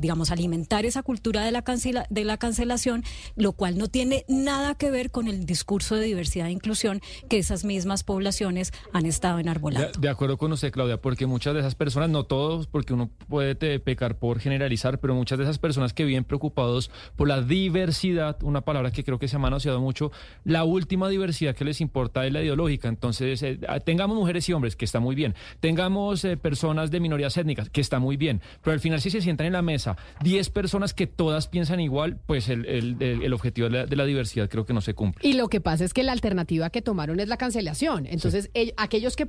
digamos, 0.00 0.30
alimentar 0.32 0.84
esa 0.84 1.02
cultura 1.02 1.44
de 1.44 1.52
la, 1.52 1.62
cancela, 1.62 2.06
de 2.10 2.24
la 2.24 2.38
cancelación, 2.38 3.04
lo 3.36 3.52
cual 3.52 3.78
no 3.78 3.86
tiene 3.88 4.24
nada 4.26 4.74
que 4.74 4.90
ver 4.90 5.12
con 5.12 5.28
el 5.28 5.46
discurso 5.46 5.65
discurso 5.66 5.96
de 5.96 6.02
diversidad 6.02 6.46
e 6.46 6.52
inclusión 6.52 7.00
que 7.28 7.38
esas 7.38 7.64
mismas 7.64 8.04
poblaciones 8.04 8.72
han 8.92 9.04
estado 9.04 9.40
enarbolando. 9.40 9.88
De, 9.88 9.98
de 9.98 10.08
acuerdo 10.08 10.36
con 10.36 10.52
usted, 10.52 10.70
Claudia, 10.70 11.00
porque 11.00 11.26
muchas 11.26 11.54
de 11.54 11.60
esas 11.60 11.74
personas, 11.74 12.08
no 12.08 12.22
todos, 12.22 12.68
porque 12.68 12.94
uno 12.94 13.10
puede 13.28 13.56
te, 13.56 13.80
pecar 13.80 14.16
por 14.16 14.38
generalizar, 14.38 15.00
pero 15.00 15.16
muchas 15.16 15.38
de 15.38 15.44
esas 15.44 15.58
personas 15.58 15.92
que 15.92 16.04
viven 16.04 16.22
preocupados 16.22 16.92
por 17.16 17.26
la 17.26 17.42
diversidad, 17.42 18.40
una 18.44 18.60
palabra 18.60 18.92
que 18.92 19.02
creo 19.02 19.18
que 19.18 19.26
se 19.26 19.34
ha 19.34 19.38
manoseado 19.40 19.80
mucho, 19.80 20.12
la 20.44 20.62
última 20.62 21.08
diversidad 21.08 21.56
que 21.56 21.64
les 21.64 21.80
importa 21.80 22.24
es 22.24 22.32
la 22.32 22.42
ideológica. 22.42 22.86
Entonces, 22.86 23.42
eh, 23.42 23.58
tengamos 23.84 24.16
mujeres 24.16 24.48
y 24.48 24.52
hombres, 24.52 24.76
que 24.76 24.84
está 24.84 25.00
muy 25.00 25.16
bien. 25.16 25.34
Tengamos 25.58 26.24
eh, 26.24 26.36
personas 26.36 26.92
de 26.92 27.00
minorías 27.00 27.36
étnicas, 27.36 27.70
que 27.70 27.80
está 27.80 27.98
muy 27.98 28.16
bien. 28.16 28.40
Pero 28.62 28.72
al 28.72 28.80
final, 28.80 29.00
si 29.00 29.10
se 29.10 29.20
sientan 29.20 29.48
en 29.48 29.54
la 29.54 29.62
mesa 29.62 29.96
10 30.22 30.48
personas 30.50 30.94
que 30.94 31.08
todas 31.08 31.48
piensan 31.48 31.80
igual, 31.80 32.20
pues 32.24 32.50
el, 32.50 32.66
el, 32.66 33.02
el 33.02 33.32
objetivo 33.32 33.68
de 33.68 33.78
la, 33.78 33.86
de 33.86 33.96
la, 33.96 34.04
diversidad 34.06 34.48
creo 34.48 34.64
que 34.64 34.72
no 34.72 34.80
se 34.80 34.94
cumple. 34.94 35.28
Y 35.28 35.32
lo 35.32 35.48
que 35.48 35.55
pasa 35.60 35.84
es 35.84 35.94
que 35.94 36.02
la 36.02 36.12
alternativa 36.12 36.70
que 36.70 36.82
tomaron 36.82 37.20
es 37.20 37.28
la 37.28 37.36
cancelación. 37.36 38.06
Entonces, 38.06 38.50
sí. 38.54 38.72
aquellos 38.76 39.16
que, 39.16 39.28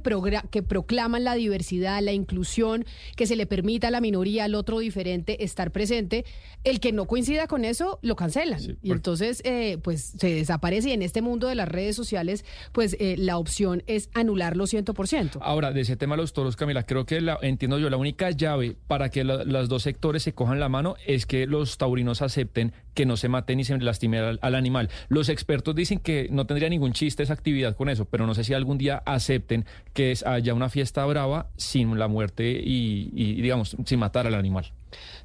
que 0.51 0.63
proclaman 0.63 1.23
la 1.23 1.35
diversidad, 1.35 2.01
la 2.01 2.13
inclusión, 2.13 2.85
que 3.15 3.27
se 3.27 3.35
le 3.35 3.45
permita 3.45 3.87
a 3.87 3.91
la 3.91 4.01
minoría, 4.01 4.45
al 4.45 4.55
otro 4.55 4.79
diferente 4.79 5.43
estar 5.43 5.71
presente, 5.71 6.25
el 6.63 6.79
que 6.79 6.91
no 6.91 7.05
coincida 7.05 7.47
con 7.47 7.65
eso, 7.65 7.99
lo 8.01 8.15
cancelan. 8.15 8.59
Sí, 8.59 8.77
y 8.81 8.91
entonces, 8.91 9.41
eh, 9.45 9.77
pues 9.83 10.13
se 10.17 10.33
desaparece. 10.33 10.89
Y 10.89 10.91
en 10.93 11.01
este 11.01 11.21
mundo 11.21 11.47
de 11.47 11.55
las 11.55 11.67
redes 11.67 11.95
sociales, 11.95 12.45
pues 12.71 12.95
eh, 12.99 13.15
la 13.17 13.37
opción 13.37 13.83
es 13.87 14.09
anularlo 14.13 14.65
100%. 14.65 15.39
Ahora, 15.41 15.71
de 15.71 15.81
ese 15.81 15.95
tema 15.95 16.15
de 16.15 16.21
los 16.21 16.33
toros, 16.33 16.55
Camila, 16.55 16.83
creo 16.83 17.05
que 17.05 17.21
la, 17.21 17.37
entiendo 17.41 17.79
yo, 17.79 17.89
la 17.89 17.97
única 17.97 18.31
llave 18.31 18.75
para 18.87 19.09
que 19.09 19.23
la, 19.23 19.43
los 19.43 19.69
dos 19.69 19.83
sectores 19.83 20.23
se 20.23 20.33
cojan 20.33 20.59
la 20.59 20.69
mano 20.69 20.95
es 21.05 21.25
que 21.25 21.47
los 21.47 21.77
taurinos 21.77 22.21
acepten 22.21 22.73
que 22.97 23.05
no 23.05 23.15
se 23.15 23.29
maten 23.29 23.57
ni 23.57 23.63
se 23.63 23.77
lastime 23.77 24.17
al, 24.17 24.39
al, 24.41 24.55
animal. 24.55 24.89
Los 25.07 25.29
expertos 25.29 25.75
dicen 25.75 25.99
que 25.99 26.29
no 26.31 26.47
tendría 26.47 26.67
ningún 26.67 26.93
chiste 26.93 27.21
esa 27.21 27.33
actividad 27.33 27.75
con 27.75 27.89
eso, 27.89 28.05
pero 28.05 28.25
no 28.25 28.33
sé 28.33 28.43
si 28.43 28.55
algún 28.55 28.79
día 28.79 29.03
acepten 29.05 29.65
que 29.93 30.15
haya 30.25 30.55
una 30.55 30.67
fiesta 30.69 31.05
brava 31.05 31.51
sin 31.57 31.99
la 31.99 32.07
muerte 32.07 32.49
y, 32.49 33.11
y, 33.13 33.39
digamos, 33.39 33.77
sin 33.85 33.99
matar 33.99 34.25
al 34.25 34.33
animal. 34.33 34.71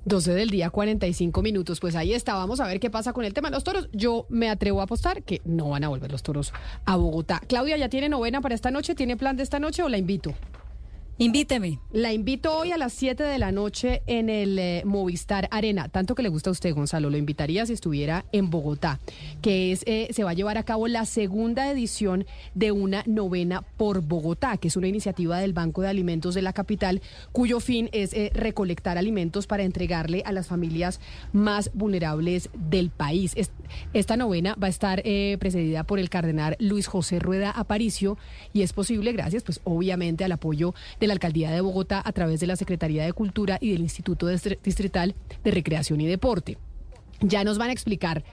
12 0.05 0.35
del 0.35 0.51
día, 0.51 0.69
45 0.69 1.41
minutos. 1.41 1.81
Pues 1.81 1.97
ahí 1.97 2.13
está. 2.13 2.35
Vamos 2.35 2.61
a 2.61 2.67
ver 2.67 2.79
qué 2.79 2.91
pasa 2.91 3.15
con 3.15 3.25
el 3.25 3.33
tema 3.33 3.49
de 3.49 3.55
los 3.55 3.65
toros. 3.65 3.89
Yo 3.95 4.27
me 4.29 4.51
atrevo 4.51 4.83
a 4.83 4.85
apostar 4.85 5.23
que 5.23 5.41
no 5.47 5.71
van 5.71 5.85
a 5.85 5.89
volver 5.89 6.13
los 6.13 6.23
toros 6.23 6.53
a 6.85 6.97
Bogotá. 6.97 7.41
Claudia, 7.49 7.79
¿ya 7.79 7.89
tiene 7.89 8.11
novena 8.11 8.43
para 8.43 8.55
esta 8.55 8.71
noche? 8.71 8.95
¿Tiene 8.95 9.17
plan 9.17 9.39
de 9.39 9.45
esta 9.45 9.59
noche 9.59 9.83
o 9.83 9.89
la 9.89 9.97
invito? 9.97 10.35
Invíteme. 11.23 11.79
La 11.93 12.13
invito 12.13 12.53
hoy 12.53 12.73
a 12.73 12.77
las 12.77 12.93
7 12.95 13.23
de 13.23 13.39
la 13.39 13.53
noche 13.53 14.03
en 14.09 14.29
el 14.29 14.59
eh, 14.59 14.83
Movistar 14.85 15.47
Arena. 15.53 15.89
Tanto 15.89 16.17
que 16.17 16.23
le 16.25 16.29
gusta 16.29 16.51
a 16.51 16.53
usted, 16.53 16.75
Gonzalo. 16.75 17.11
Lo 17.11 17.17
invitaría 17.17 17.65
si 17.65 17.75
estuviera 17.75 18.25
en 18.33 18.51
Bogotá, 18.51 18.99
que 19.41 19.71
es 19.71 19.85
eh, 19.87 20.09
se 20.11 20.25
va 20.25 20.31
a 20.31 20.35
llevar 20.35 20.59
a 20.59 20.65
cabo 20.65 20.89
la 20.89 21.07
segunda 21.07 21.71
edición 21.71 22.27
de 22.57 22.73
una 22.73 23.05
novena 23.07 23.63
por 23.77 24.03
Bogotá, 24.03 24.57
que 24.57 24.67
es 24.67 24.77
una 24.77 24.89
iniciativa 24.89 25.39
del 25.39 25.53
Banco 25.53 25.83
de 25.83 25.91
Alimentos 25.91 26.35
de 26.35 26.43
la 26.43 26.53
capital, 26.53 27.01
cuyo 27.31 27.61
fin 27.61 27.89
es 27.93 28.15
eh, 28.15 28.33
recolectar 28.35 28.99
alimentos 28.99 29.47
para 29.47 29.63
entregarle 29.63 30.25
a 30.27 30.33
las 30.33 30.49
familias 30.49 30.99
más 31.33 31.71
vulnerables 31.73 32.51
del 32.53 32.91
país. 32.91 33.31
Es, 33.37 33.53
esta 33.93 34.17
novena 34.17 34.57
va 34.61 34.67
a 34.67 34.71
estar 34.71 35.01
precedida 35.39 35.85
por 35.85 36.01
el 36.01 36.11
cardenal 36.11 36.57
Luis 36.59 36.89
José 36.89 37.21
Rueda 37.21 37.53
Aparicio 37.53 38.19
y 38.53 38.63
es 38.63 38.73
posible 38.73 39.13
gracias, 39.13 39.45
pues 39.45 39.61
obviamente, 39.63 40.25
al 40.25 40.33
apoyo 40.33 40.75
de 40.99 41.07
la 41.07 41.12
Alcaldía 41.13 41.51
de 41.51 41.61
Bogotá 41.61 42.03
a 42.05 42.13
través 42.13 42.41
de 42.41 42.47
la 42.47 42.57
Secretaría 42.57 43.05
de 43.05 43.13
Cultura 43.13 43.59
y 43.61 43.73
del 43.73 43.83
Instituto 43.83 44.27
Distrital 44.29 45.15
de 45.45 45.51
Recreación 45.51 46.01
y 46.01 46.07
Deporte. 46.07 46.59
Ya 47.21 47.45
nos 47.45 47.59
van 47.59 47.71
a 47.71 47.73
explicar 47.73 48.25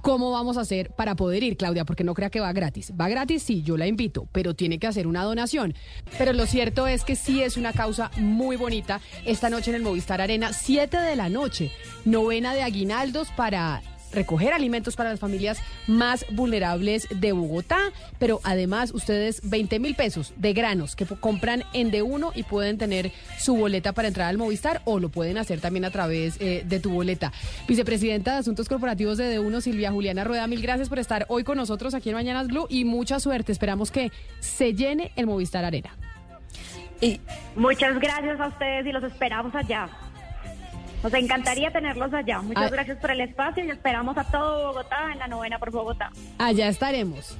cómo 0.00 0.30
vamos 0.30 0.56
a 0.56 0.62
hacer 0.62 0.90
para 0.90 1.16
poder 1.16 1.42
ir, 1.42 1.56
Claudia, 1.56 1.84
porque 1.84 2.04
no 2.04 2.14
crea 2.14 2.30
que 2.30 2.40
va 2.40 2.52
gratis. 2.52 2.92
Va 2.98 3.08
gratis, 3.08 3.42
sí, 3.42 3.62
yo 3.62 3.76
la 3.76 3.86
invito, 3.86 4.28
pero 4.32 4.54
tiene 4.54 4.78
que 4.78 4.86
hacer 4.86 5.06
una 5.06 5.24
donación. 5.24 5.74
Pero 6.16 6.32
lo 6.32 6.46
cierto 6.46 6.86
es 6.86 7.04
que 7.04 7.16
sí 7.16 7.42
es 7.42 7.56
una 7.56 7.72
causa 7.72 8.10
muy 8.16 8.56
bonita. 8.56 9.00
Esta 9.26 9.50
noche 9.50 9.70
en 9.70 9.76
el 9.76 9.82
Movistar 9.82 10.20
Arena, 10.20 10.52
7 10.52 10.96
de 10.98 11.16
la 11.16 11.28
noche, 11.28 11.70
novena 12.04 12.54
de 12.54 12.62
aguinaldos 12.62 13.28
para 13.36 13.82
recoger 14.12 14.52
alimentos 14.52 14.96
para 14.96 15.10
las 15.10 15.20
familias 15.20 15.60
más 15.86 16.26
vulnerables 16.30 17.06
de 17.14 17.32
Bogotá, 17.32 17.78
pero 18.18 18.40
además 18.44 18.92
ustedes 18.92 19.40
20 19.48 19.78
mil 19.78 19.94
pesos 19.94 20.32
de 20.36 20.52
granos 20.52 20.96
que 20.96 21.06
compran 21.06 21.64
en 21.72 21.90
de 21.90 22.02
uno 22.02 22.32
y 22.34 22.42
pueden 22.42 22.78
tener 22.78 23.12
su 23.38 23.56
boleta 23.56 23.92
para 23.92 24.08
entrar 24.08 24.28
al 24.28 24.38
Movistar 24.38 24.82
o 24.84 24.98
lo 24.98 25.08
pueden 25.08 25.38
hacer 25.38 25.60
también 25.60 25.84
a 25.84 25.90
través 25.90 26.36
eh, 26.40 26.64
de 26.66 26.80
tu 26.80 26.90
boleta. 26.90 27.32
Vicepresidenta 27.66 28.32
de 28.32 28.38
Asuntos 28.38 28.68
Corporativos 28.68 29.18
de 29.18 29.28
de 29.28 29.38
uno, 29.38 29.60
Silvia 29.60 29.92
Juliana 29.92 30.24
Rueda, 30.24 30.46
mil 30.46 30.62
gracias 30.62 30.88
por 30.88 30.98
estar 30.98 31.26
hoy 31.28 31.44
con 31.44 31.56
nosotros 31.56 31.94
aquí 31.94 32.08
en 32.10 32.16
Mañanas 32.16 32.48
Blue 32.48 32.66
y 32.68 32.84
mucha 32.84 33.20
suerte. 33.20 33.52
Esperamos 33.52 33.90
que 33.90 34.10
se 34.40 34.74
llene 34.74 35.12
el 35.16 35.26
Movistar 35.26 35.64
Arena. 35.64 35.90
Y 37.00 37.20
muchas 37.54 37.98
gracias 38.00 38.40
a 38.40 38.48
ustedes 38.48 38.86
y 38.86 38.92
los 38.92 39.04
esperamos 39.04 39.54
allá. 39.54 39.88
Nos 41.02 41.14
encantaría 41.14 41.70
tenerlos 41.70 42.12
allá. 42.12 42.40
Muchas 42.40 42.64
ah. 42.64 42.70
gracias 42.70 42.98
por 42.98 43.10
el 43.10 43.20
espacio 43.20 43.64
y 43.64 43.70
esperamos 43.70 44.16
a 44.18 44.24
todo 44.24 44.68
Bogotá 44.68 45.12
en 45.12 45.18
la 45.18 45.28
novena 45.28 45.58
por 45.58 45.70
Bogotá. 45.70 46.10
Allá 46.38 46.68
estaremos. 46.68 47.36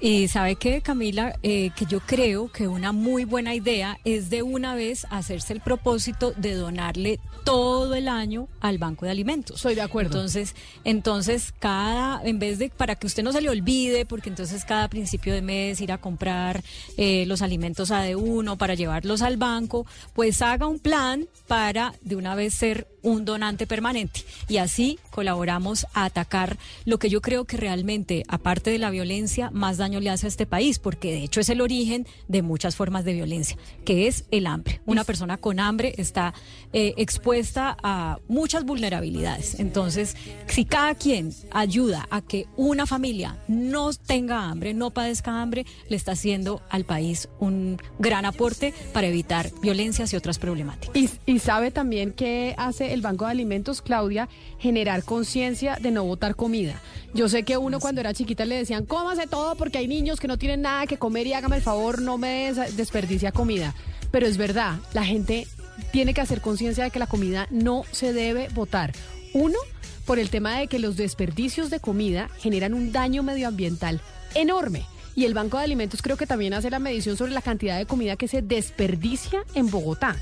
Y 0.00 0.28
sabe 0.28 0.56
que, 0.56 0.80
Camila, 0.82 1.38
eh, 1.42 1.70
que 1.76 1.86
yo 1.86 2.00
creo 2.00 2.50
que 2.50 2.68
una 2.68 2.92
muy 2.92 3.24
buena 3.24 3.54
idea 3.54 3.98
es 4.04 4.30
de 4.30 4.42
una 4.42 4.74
vez 4.74 5.06
hacerse 5.10 5.52
el 5.52 5.60
propósito 5.60 6.32
de 6.36 6.54
donarle 6.54 7.20
todo 7.44 7.94
el 7.94 8.08
año 8.08 8.48
al 8.60 8.78
Banco 8.78 9.06
de 9.06 9.12
Alimentos. 9.12 9.60
Soy 9.60 9.74
de 9.74 9.82
acuerdo. 9.82 10.18
Entonces, 10.18 10.54
entonces 10.84 11.52
cada, 11.58 12.22
en 12.24 12.38
vez 12.38 12.58
de, 12.58 12.70
para 12.70 12.94
que 12.94 13.06
usted 13.06 13.22
no 13.22 13.32
se 13.32 13.40
le 13.40 13.48
olvide, 13.48 14.06
porque 14.06 14.28
entonces 14.28 14.64
cada 14.64 14.88
principio 14.88 15.32
de 15.34 15.42
mes 15.42 15.80
ir 15.80 15.92
a 15.92 15.98
comprar 15.98 16.62
eh, 16.96 17.24
los 17.26 17.42
alimentos 17.42 17.90
a 17.90 18.02
de 18.02 18.16
uno 18.16 18.56
para 18.56 18.74
llevarlos 18.74 19.22
al 19.22 19.36
banco, 19.36 19.86
pues 20.14 20.42
haga 20.42 20.66
un 20.66 20.78
plan 20.78 21.28
para 21.46 21.94
de 22.02 22.16
una 22.16 22.34
vez 22.34 22.54
ser 22.54 22.86
un 23.02 23.24
donante 23.24 23.66
permanente. 23.66 24.20
Y 24.48 24.58
así 24.58 24.98
colaboramos 25.10 25.86
a 25.94 26.04
atacar 26.04 26.58
lo 26.84 26.98
que 26.98 27.08
yo 27.08 27.20
creo 27.20 27.44
que 27.44 27.56
realmente, 27.56 28.24
aparte 28.28 28.70
de 28.70 28.78
la 28.78 28.90
violencia, 28.90 29.50
más 29.50 29.78
daño 29.78 30.00
le 30.00 30.10
hace 30.10 30.26
a 30.26 30.28
este 30.28 30.46
país, 30.46 30.78
porque 30.78 31.12
de 31.12 31.24
hecho 31.24 31.40
es 31.40 31.48
el 31.48 31.60
origen 31.60 32.06
de 32.28 32.42
muchas 32.42 32.76
formas 32.76 33.04
de 33.04 33.12
violencia, 33.12 33.56
que 33.84 34.06
es 34.06 34.24
el 34.30 34.46
hambre. 34.46 34.80
Una 34.86 35.04
persona 35.04 35.36
con 35.36 35.60
hambre 35.60 35.94
está 35.98 36.34
eh, 36.72 36.94
expuesta 36.96 37.76
a 37.82 38.18
muchas 38.28 38.64
vulnerabilidades. 38.64 39.58
Entonces, 39.58 40.16
si 40.46 40.64
cada 40.64 40.94
quien 40.94 41.32
ayuda 41.50 42.06
a 42.10 42.20
que 42.20 42.46
una 42.56 42.86
familia 42.86 43.38
no 43.48 43.92
tenga 43.92 44.44
hambre, 44.44 44.74
no 44.74 44.90
padezca 44.90 45.40
hambre, 45.40 45.66
le 45.88 45.96
está 45.96 46.12
haciendo 46.12 46.62
al 46.70 46.84
país 46.84 47.28
un 47.38 47.78
gran 47.98 48.24
aporte 48.24 48.74
para 48.92 49.06
evitar 49.06 49.50
violencias 49.62 50.12
y 50.12 50.16
otras 50.16 50.38
problemáticas. 50.38 50.94
Y, 51.26 51.38
sabe 51.40 51.70
también 51.70 52.12
que 52.12 52.54
hace 52.58 52.89
hace 52.90 52.94
el 52.94 53.02
Banco 53.02 53.24
de 53.24 53.30
Alimentos, 53.30 53.82
Claudia, 53.82 54.28
generar 54.58 55.04
conciencia 55.04 55.76
de 55.80 55.90
no 55.90 56.04
botar 56.04 56.34
comida. 56.34 56.80
Yo 57.14 57.28
sé 57.28 57.44
que 57.44 57.56
uno 57.56 57.80
cuando 57.80 58.00
era 58.00 58.12
chiquita 58.14 58.44
le 58.44 58.56
decían, 58.56 58.84
cómase 58.86 59.26
todo 59.26 59.54
porque 59.54 59.78
hay 59.78 59.88
niños 59.88 60.18
que 60.20 60.28
no 60.28 60.38
tienen 60.38 60.62
nada 60.62 60.86
que 60.86 60.98
comer 60.98 61.26
y 61.26 61.32
hágame 61.32 61.56
el 61.56 61.62
favor, 61.62 62.02
no 62.02 62.18
me 62.18 62.52
des- 62.52 62.76
desperdicia 62.76 63.32
comida. 63.32 63.74
Pero 64.10 64.26
es 64.26 64.36
verdad, 64.36 64.78
la 64.92 65.04
gente 65.04 65.46
tiene 65.92 66.14
que 66.14 66.20
hacer 66.20 66.40
conciencia 66.40 66.84
de 66.84 66.90
que 66.90 66.98
la 66.98 67.06
comida 67.06 67.46
no 67.50 67.84
se 67.92 68.12
debe 68.12 68.48
botar. 68.54 68.92
Uno, 69.32 69.58
por 70.04 70.18
el 70.18 70.30
tema 70.30 70.58
de 70.58 70.66
que 70.66 70.78
los 70.80 70.96
desperdicios 70.96 71.70
de 71.70 71.80
comida 71.80 72.28
generan 72.38 72.74
un 72.74 72.90
daño 72.92 73.22
medioambiental 73.22 74.00
enorme. 74.34 74.84
Y 75.16 75.24
el 75.24 75.34
Banco 75.34 75.58
de 75.58 75.64
Alimentos 75.64 76.02
creo 76.02 76.16
que 76.16 76.26
también 76.26 76.54
hace 76.54 76.70
la 76.70 76.78
medición 76.78 77.16
sobre 77.16 77.32
la 77.32 77.42
cantidad 77.42 77.76
de 77.78 77.86
comida 77.86 78.16
que 78.16 78.28
se 78.28 78.42
desperdicia 78.42 79.42
en 79.54 79.70
Bogotá. 79.70 80.16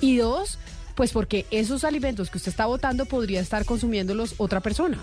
Y 0.00 0.16
dos, 0.16 0.58
pues 1.00 1.12
porque 1.12 1.46
esos 1.50 1.84
alimentos 1.84 2.28
que 2.28 2.36
usted 2.36 2.50
está 2.50 2.66
botando 2.66 3.06
podría 3.06 3.40
estar 3.40 3.64
consumiéndolos 3.64 4.34
otra 4.36 4.60
persona. 4.60 4.98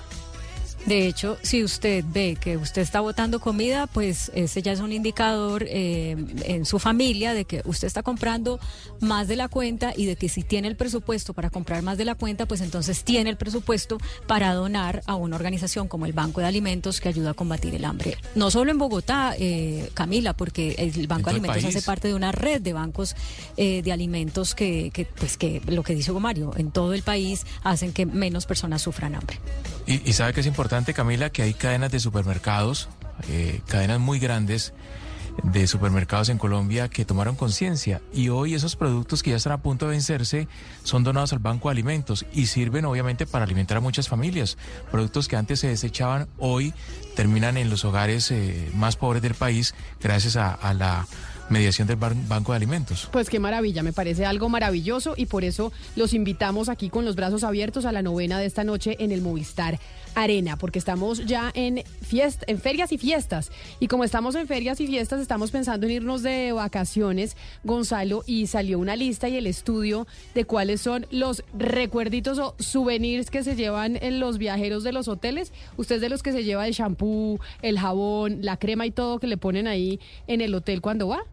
De 0.87 1.05
hecho, 1.05 1.37
si 1.41 1.65
usted 1.65 2.05
ve 2.07 2.37
que 2.39 2.55
usted 2.55 2.81
está 2.81 3.01
botando 3.01 3.41
comida, 3.41 3.87
pues 3.87 4.31
ese 4.33 4.61
ya 4.61 4.71
es 4.71 4.79
un 4.79 4.93
indicador 4.93 5.65
eh, 5.67 6.15
en 6.45 6.65
su 6.65 6.79
familia 6.79 7.33
de 7.33 7.43
que 7.43 7.61
usted 7.65 7.87
está 7.87 8.03
comprando 8.03 8.57
más 9.01 9.27
de 9.27 9.35
la 9.35 9.49
cuenta 9.49 9.91
y 9.93 10.05
de 10.05 10.15
que 10.15 10.29
si 10.29 10.43
tiene 10.43 10.69
el 10.69 10.77
presupuesto 10.77 11.33
para 11.33 11.49
comprar 11.49 11.81
más 11.83 11.97
de 11.97 12.05
la 12.05 12.15
cuenta, 12.15 12.45
pues 12.45 12.61
entonces 12.61 13.03
tiene 13.03 13.29
el 13.29 13.35
presupuesto 13.35 13.97
para 14.27 14.53
donar 14.53 15.03
a 15.07 15.15
una 15.15 15.35
organización 15.35 15.89
como 15.89 16.05
el 16.05 16.13
Banco 16.13 16.39
de 16.39 16.47
Alimentos 16.47 17.01
que 17.01 17.09
ayuda 17.09 17.31
a 17.31 17.33
combatir 17.33 17.75
el 17.75 17.83
hambre. 17.83 18.17
No 18.35 18.49
solo 18.49 18.71
en 18.71 18.77
Bogotá, 18.77 19.35
eh, 19.37 19.89
Camila, 19.93 20.37
porque 20.37 20.75
el 20.77 21.05
Banco 21.07 21.31
de 21.31 21.31
Alimentos 21.31 21.65
hace 21.65 21.81
parte 21.81 22.07
de 22.07 22.13
una 22.13 22.31
red 22.31 22.61
de 22.61 22.71
bancos 22.71 23.13
eh, 23.57 23.81
de 23.81 23.91
alimentos 23.91 24.55
que, 24.55 24.91
que, 24.93 25.03
pues 25.03 25.35
que 25.35 25.61
lo 25.67 25.83
que 25.83 25.95
dice 25.95 26.11
Hugo 26.11 26.21
Mario, 26.21 26.53
en 26.55 26.71
todo 26.71 26.93
el 26.93 27.01
país 27.01 27.45
hacen 27.65 27.91
que 27.91 28.05
menos 28.05 28.45
personas 28.45 28.81
sufran 28.81 29.15
hambre. 29.15 29.37
Y, 29.85 30.09
y 30.09 30.13
sabe 30.13 30.31
que 30.31 30.39
es 30.39 30.47
importante, 30.47 30.76
Camila, 30.85 31.29
que 31.29 31.41
hay 31.43 31.53
cadenas 31.53 31.91
de 31.91 31.99
supermercados, 31.99 32.89
eh, 33.29 33.61
cadenas 33.67 33.99
muy 33.99 34.19
grandes 34.19 34.73
de 35.43 35.67
supermercados 35.67 36.29
en 36.29 36.39
Colombia 36.39 36.89
que 36.89 37.05
tomaron 37.05 37.35
conciencia 37.35 38.01
y 38.11 38.29
hoy 38.29 38.55
esos 38.55 38.75
productos 38.75 39.21
que 39.21 39.29
ya 39.29 39.35
están 39.35 39.53
a 39.53 39.61
punto 39.61 39.85
de 39.85 39.91
vencerse 39.91 40.47
son 40.83 41.03
donados 41.03 41.31
al 41.31 41.37
Banco 41.37 41.69
de 41.69 41.73
Alimentos 41.73 42.25
y 42.33 42.47
sirven 42.47 42.85
obviamente 42.85 43.27
para 43.27 43.45
alimentar 43.45 43.77
a 43.77 43.81
muchas 43.81 44.07
familias. 44.09 44.57
Productos 44.91 45.27
que 45.27 45.35
antes 45.35 45.59
se 45.59 45.67
desechaban 45.67 46.27
hoy 46.39 46.73
terminan 47.15 47.57
en 47.57 47.69
los 47.69 47.85
hogares 47.85 48.31
eh, 48.31 48.71
más 48.73 48.95
pobres 48.95 49.21
del 49.21 49.35
país 49.35 49.75
gracias 50.01 50.37
a, 50.37 50.53
a 50.53 50.73
la 50.73 51.05
mediación 51.49 51.87
del 51.87 51.97
Ban- 51.97 52.27
Banco 52.27 52.51
de 52.51 52.57
Alimentos. 52.57 53.07
Pues 53.11 53.29
qué 53.29 53.39
maravilla, 53.39 53.81
me 53.83 53.93
parece 53.93 54.25
algo 54.25 54.49
maravilloso 54.49 55.13
y 55.15 55.27
por 55.27 55.43
eso 55.45 55.71
los 55.95 56.13
invitamos 56.13 56.67
aquí 56.67 56.89
con 56.89 57.05
los 57.05 57.15
brazos 57.15 57.43
abiertos 57.43 57.85
a 57.85 57.91
la 57.91 58.01
novena 58.01 58.39
de 58.39 58.47
esta 58.47 58.63
noche 58.63 58.97
en 58.99 59.11
el 59.11 59.21
Movistar 59.21 59.79
Arena, 60.17 60.57
porque 60.57 60.79
estamos 60.79 61.25
ya 61.25 61.51
en 61.53 61.77
fiest- 61.77 62.43
en 62.47 62.59
ferias 62.59 62.91
y 62.91 62.97
fiestas. 62.97 63.51
Y 63.79 63.87
como 63.87 64.03
estamos 64.03 64.33
en 64.33 64.47
ferias 64.47 64.81
y 64.81 64.87
fiestas, 64.87 65.21
estamos 65.21 65.51
pensando 65.51 65.85
en 65.85 65.93
irnos 65.93 66.23
de 66.23 66.51
vacaciones, 66.53 67.37
Gonzalo, 67.63 68.23
y 68.25 68.47
salió 68.47 68.79
una 68.79 68.95
lista 68.95 69.29
y 69.29 69.37
el 69.37 69.45
estudio 69.45 70.07
de 70.33 70.45
cuáles 70.45 70.81
son 70.81 71.05
los 71.11 71.43
recuerditos 71.57 72.39
o 72.39 72.55
souvenirs 72.57 73.29
que 73.29 73.43
se 73.43 73.55
llevan 73.55 73.97
en 74.01 74.19
los 74.19 74.39
viajeros 74.39 74.83
de 74.83 74.91
los 74.91 75.07
hoteles. 75.07 75.53
Usted 75.77 75.95
es 75.97 76.01
de 76.01 76.09
los 76.09 76.23
que 76.23 76.31
se 76.31 76.43
lleva 76.43 76.67
el 76.67 76.73
shampoo, 76.73 77.39
el 77.61 77.77
jabón, 77.77 78.39
la 78.41 78.57
crema 78.57 78.87
y 78.87 78.91
todo 78.91 79.19
que 79.19 79.27
le 79.27 79.37
ponen 79.37 79.67
ahí 79.67 79.99
en 80.25 80.41
el 80.41 80.55
hotel 80.55 80.81
cuando 80.81 81.09
va. 81.09 81.23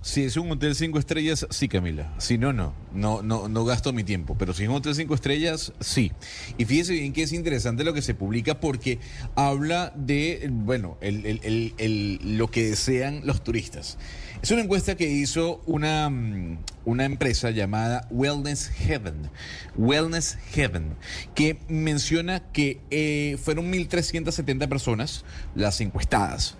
Si 0.00 0.22
es 0.22 0.36
un 0.36 0.50
hotel 0.52 0.76
cinco 0.76 1.00
estrellas, 1.00 1.46
sí, 1.50 1.68
Camila. 1.68 2.14
Si 2.18 2.38
no, 2.38 2.52
no. 2.52 2.72
No, 2.94 3.20
no, 3.20 3.48
no 3.48 3.64
gasto 3.64 3.92
mi 3.92 4.04
tiempo. 4.04 4.36
Pero 4.38 4.54
si 4.54 4.62
es 4.62 4.68
un 4.68 4.76
hotel 4.76 4.94
cinco 4.94 5.14
estrellas, 5.14 5.72
sí. 5.80 6.12
Y 6.56 6.66
fíjese 6.66 6.92
bien 6.92 7.12
que 7.12 7.24
es 7.24 7.32
interesante 7.32 7.82
lo 7.82 7.92
que 7.92 8.00
se 8.00 8.14
publica 8.14 8.60
porque 8.60 9.00
habla 9.34 9.92
de, 9.96 10.48
bueno, 10.52 10.98
lo 11.00 12.50
que 12.50 12.70
desean 12.70 13.22
los 13.24 13.42
turistas. 13.42 13.98
Es 14.40 14.52
una 14.52 14.62
encuesta 14.62 14.96
que 14.96 15.10
hizo 15.10 15.60
una, 15.66 16.08
mm, 16.08 16.58
una 16.84 17.04
empresa 17.04 17.50
llamada 17.50 18.06
Wellness 18.10 18.68
Heaven. 18.68 19.30
Wellness 19.76 20.38
Heaven, 20.52 20.94
que 21.34 21.58
menciona 21.66 22.40
que 22.52 22.80
eh, 22.90 23.36
fueron 23.42 23.72
1.370 23.72 24.68
personas 24.68 25.24
las 25.56 25.80
encuestadas. 25.80 26.54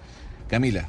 Camila, 0.49 0.89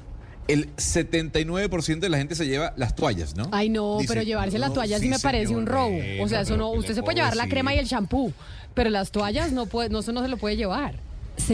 el 0.50 0.76
79% 0.76 2.00
de 2.00 2.10
la 2.10 2.18
gente 2.18 2.36
se 2.36 2.46
lleva 2.48 2.74
las 2.76 2.96
toallas, 2.96 3.36
¿no? 3.36 3.48
Ay, 3.52 3.70
no, 3.70 4.00
Dice, 4.00 4.14
pero 4.14 4.24
llevarse 4.26 4.58
las 4.60 4.70
no, 4.70 4.76
toallas 4.76 5.02
sí, 5.02 5.08
me 5.08 5.20
parece 5.20 5.48
señor, 5.48 5.62
un 5.62 5.68
robo. 5.68 5.98
o 6.22 6.28
sea, 6.28 6.42
eso 6.42 6.58
no, 6.58 6.72
¿qué 6.74 6.80
usted 6.80 6.96
se 6.96 7.04
puede 7.04 7.18
llevar 7.18 7.36
la 7.36 7.48
crema 7.48 7.74
y 7.74 7.80
el 7.80 7.88
champú, 7.88 8.34
pero 8.74 8.90
las 8.90 9.12
toallas 9.12 9.52
no 9.52 9.66
puede, 9.68 9.90
no, 9.90 10.00
eso 10.00 10.12
no 10.12 10.22
se 10.22 10.28
lo 10.28 10.38
puede 10.38 10.58
llevar. 10.58 10.96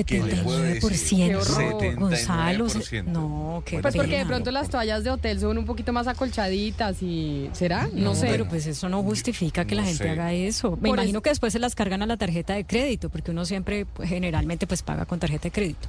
¿Qué 0.06 0.20
le 0.22 0.36
puedo 0.38 0.60
decir? 0.60 0.82
79%, 0.82 1.28
Qué 1.28 1.36
horror. 1.36 1.96
Gonzalo. 2.00 2.66
79%. 2.68 3.04
No, 3.04 3.62
qué 3.66 3.80
Pues 3.80 3.96
porque 3.96 4.18
de 4.18 4.26
pronto 4.26 4.50
las 4.50 4.68
toallas 4.70 5.04
de 5.04 5.12
hotel 5.12 5.40
son 5.40 5.58
un 5.60 5.66
poquito 5.66 5.94
más 5.94 6.08
acolchaditas 6.08 7.02
y 7.04 7.50
¿será? 7.54 7.88
No, 7.94 8.16
sé. 8.16 8.26
Pero 8.28 8.48
pues 8.48 8.66
eso 8.66 8.90
no 8.90 9.04
justifica 9.04 9.64
que 9.66 9.76
la 9.76 9.84
gente 9.84 10.04
sé. 10.04 10.10
haga 10.10 10.34
eso. 10.34 10.72
Me 10.72 10.90
Por 10.90 10.98
imagino 10.98 11.20
eso- 11.20 11.22
que 11.22 11.30
después 11.30 11.54
se 11.54 11.60
las 11.60 11.76
cargan 11.76 12.02
a 12.02 12.08
la 12.08 12.18
tarjeta 12.18 12.54
de 12.56 12.66
crédito, 12.66 13.10
porque 13.10 13.30
uno 13.32 13.46
siempre, 13.46 13.86
pues, 13.86 14.10
generalmente, 14.10 14.66
pues 14.66 14.82
paga 14.82 15.06
con 15.06 15.20
tarjeta 15.20 15.44
de 15.44 15.52
crédito. 15.52 15.88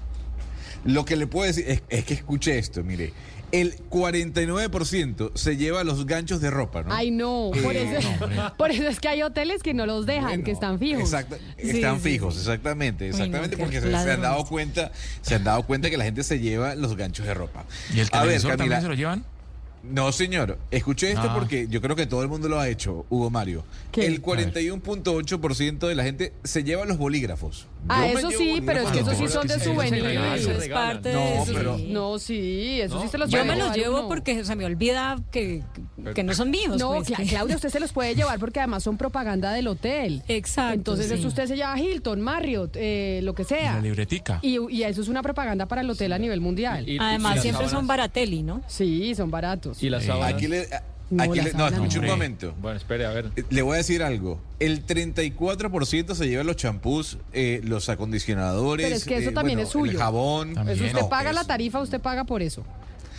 Lo 0.87 1.05
que 1.05 1.17
le 1.17 1.27
puedo 1.27 1.47
decir 1.47 1.65
es, 1.69 1.83
es 1.89 2.05
que 2.05 2.15
escuche 2.15 2.59
esto, 2.59 2.83
mire. 2.83 3.13
El 3.53 3.77
49% 3.91 5.31
se 5.35 5.57
lleva 5.57 5.85
los 5.85 6.05
ganchos 6.07 6.41
de 6.41 6.51
ropa, 6.51 6.83
¿no? 6.83 6.93
Ay, 6.93 7.11
no, 7.13 7.51
por 7.63 7.77
Eh, 7.77 7.97
eso, 7.97 8.09
no, 8.19 8.25
hombre. 8.25 8.39
por 8.59 8.71
eso 8.73 8.89
es 8.89 8.99
que 9.01 9.09
hay 9.09 9.23
hoteles 9.23 9.63
que 9.63 9.73
no 9.73 9.87
los 9.87 10.05
dejan, 10.05 10.25
Bueno, 10.29 10.45
que 10.45 10.51
están 10.51 10.79
fijos. 10.79 11.03
Exacto, 11.05 11.37
están 11.57 11.97
sí, 11.97 12.03
fijos, 12.11 12.35
sí. 12.35 12.41
exactamente, 12.41 13.05
Ay, 13.05 13.11
no, 13.11 13.17
exactamente, 13.17 13.57
porque 13.57 13.81
se, 13.81 13.89
se 13.91 14.11
han 14.11 14.21
dado 14.21 14.45
cuenta, 14.47 14.91
se 15.23 15.37
han 15.37 15.45
dado 15.45 15.63
cuenta 15.63 15.91
que 15.91 15.97
la 15.97 16.05
gente 16.05 16.23
se 16.25 16.41
lleva 16.41 16.75
los 16.75 16.97
ganchos 16.97 17.25
de 17.27 17.35
ropa. 17.35 17.65
¿Y 17.95 18.01
el 18.01 18.09
A 18.13 18.21
ver, 18.25 18.41
televisor 18.41 18.51
también 18.57 18.71
Camila, 18.71 18.81
se 18.81 18.89
lo 18.89 18.95
llevan? 18.95 19.25
No, 19.91 20.11
señor. 20.13 20.59
Escuché 20.71 21.13
esto 21.13 21.29
Ah. 21.31 21.35
porque 21.35 21.67
yo 21.69 21.81
creo 21.81 21.97
que 21.97 22.07
todo 22.07 22.23
el 22.23 22.29
mundo 22.29 22.49
lo 22.49 22.59
ha 22.61 22.69
hecho, 22.69 23.07
Hugo 23.11 23.31
Mario. 23.31 23.65
¿Qué? 23.93 24.07
El 24.07 24.21
41.8% 24.23 25.87
de 25.89 25.95
la 25.95 26.03
gente 26.05 26.33
se 26.45 26.65
lleva 26.65 26.85
los 26.85 26.99
bolígrafos. 26.99 27.67
Ah, 27.89 28.09
Yo 28.13 28.19
eso 28.19 28.31
sí, 28.33 28.61
pero 28.67 28.81
es 28.81 28.91
que 28.91 28.99
esos 29.01 29.17
sí 29.17 29.29
son 29.29 29.47
de 29.47 29.61
souvenir. 29.61 30.05
Eso 30.05 30.51
es 30.51 30.69
parte 30.69 31.13
No, 31.13 31.21
de 31.21 31.35
eso. 31.43 31.53
pero- 31.55 31.77
sí. 31.77 31.87
No, 31.93 32.19
sí, 32.19 32.81
eso 32.81 33.01
sí 33.01 33.09
se 33.09 33.17
los 33.19 33.31
Yo 33.31 33.45
me 33.45 33.55
los 33.57 33.77
llevo 33.77 33.99
uno. 34.01 34.09
porque 34.09 34.45
se 34.45 34.57
me 34.57 34.65
olvida 34.65 35.17
que, 35.31 35.63
que 36.15 36.25
no 36.25 36.35
son 36.35 36.51
míos. 36.51 36.79
No, 36.79 36.95
pues, 36.95 37.09
Cla- 37.09 37.17
que- 37.19 37.27
Claudia, 37.27 37.55
usted 37.55 37.69
se 37.69 37.79
los 37.79 37.93
puede 37.93 38.15
llevar 38.17 38.41
porque 38.41 38.59
además 38.59 38.83
son 38.83 38.97
propaganda 38.97 39.53
del 39.53 39.69
hotel. 39.69 40.23
Exacto. 40.27 40.75
Entonces, 40.75 41.07
sí. 41.09 41.15
eso 41.15 41.29
usted 41.29 41.47
se 41.47 41.55
lleva 41.55 41.79
Hilton, 41.79 42.21
Marriott, 42.21 42.73
eh, 42.75 43.21
lo 43.23 43.35
que 43.35 43.45
sea. 43.45 43.75
la 43.75 43.81
libretica. 43.81 44.41
Y, 44.43 44.59
y 44.69 44.83
eso 44.83 45.01
es 45.01 45.09
una 45.09 45.23
propaganda 45.23 45.67
para 45.67 45.83
el 45.83 45.91
hotel 45.91 46.13
a 46.13 46.19
nivel 46.19 46.41
mundial. 46.41 46.89
Y- 46.89 46.95
y 46.95 46.99
Además, 46.99 47.41
siempre 47.41 47.69
son 47.69 47.87
baratelli, 47.87 48.43
¿no? 48.43 48.63
Sí, 48.67 49.15
son 49.15 49.31
baratos. 49.31 49.76
Y 49.81 49.89
las 49.91 50.05
Eh, 50.05 50.07
sábanas. 50.07 50.35
Aquí 50.35 50.47
le, 50.49 50.69
No, 51.09 51.23
aquí 51.23 51.37
la 51.39 51.45
le- 51.45 51.53
no, 51.53 51.69
escuche 51.69 51.99
un 52.01 52.07
momento. 52.07 52.53
Bueno, 52.61 52.77
espere, 52.79 53.07
a 53.07 53.11
ver. 53.11 53.31
Eh, 53.37 53.45
Le 53.51 53.63
voy 53.63 53.75
a 53.75 53.77
decir 53.79 54.03
algo. 54.03 54.41
El 54.59 54.85
34% 54.85 56.15
se 56.15 56.29
lleva 56.29 56.43
los 56.43 56.57
champús, 56.57 57.19
eh, 57.33 57.61
los 57.63 57.89
acondicionadores. 57.89 58.87
Pero 58.87 58.97
es 58.97 59.05
que 59.05 59.17
eso 59.19 59.31
eh, 59.31 59.33
también 59.33 59.59
bueno, 59.59 59.67
es 59.69 59.73
suyo. 59.73 59.93
El 59.93 59.99
jabón. 59.99 60.55
También. 60.55 60.77
Eso 60.77 60.87
usted 60.87 61.01
No, 61.01 61.09
paga 61.09 61.33
la 61.33 61.45
tarifa, 61.45 61.81
usted 61.81 62.01
paga 62.01 62.25
por 62.25 62.43
eso. 62.43 62.65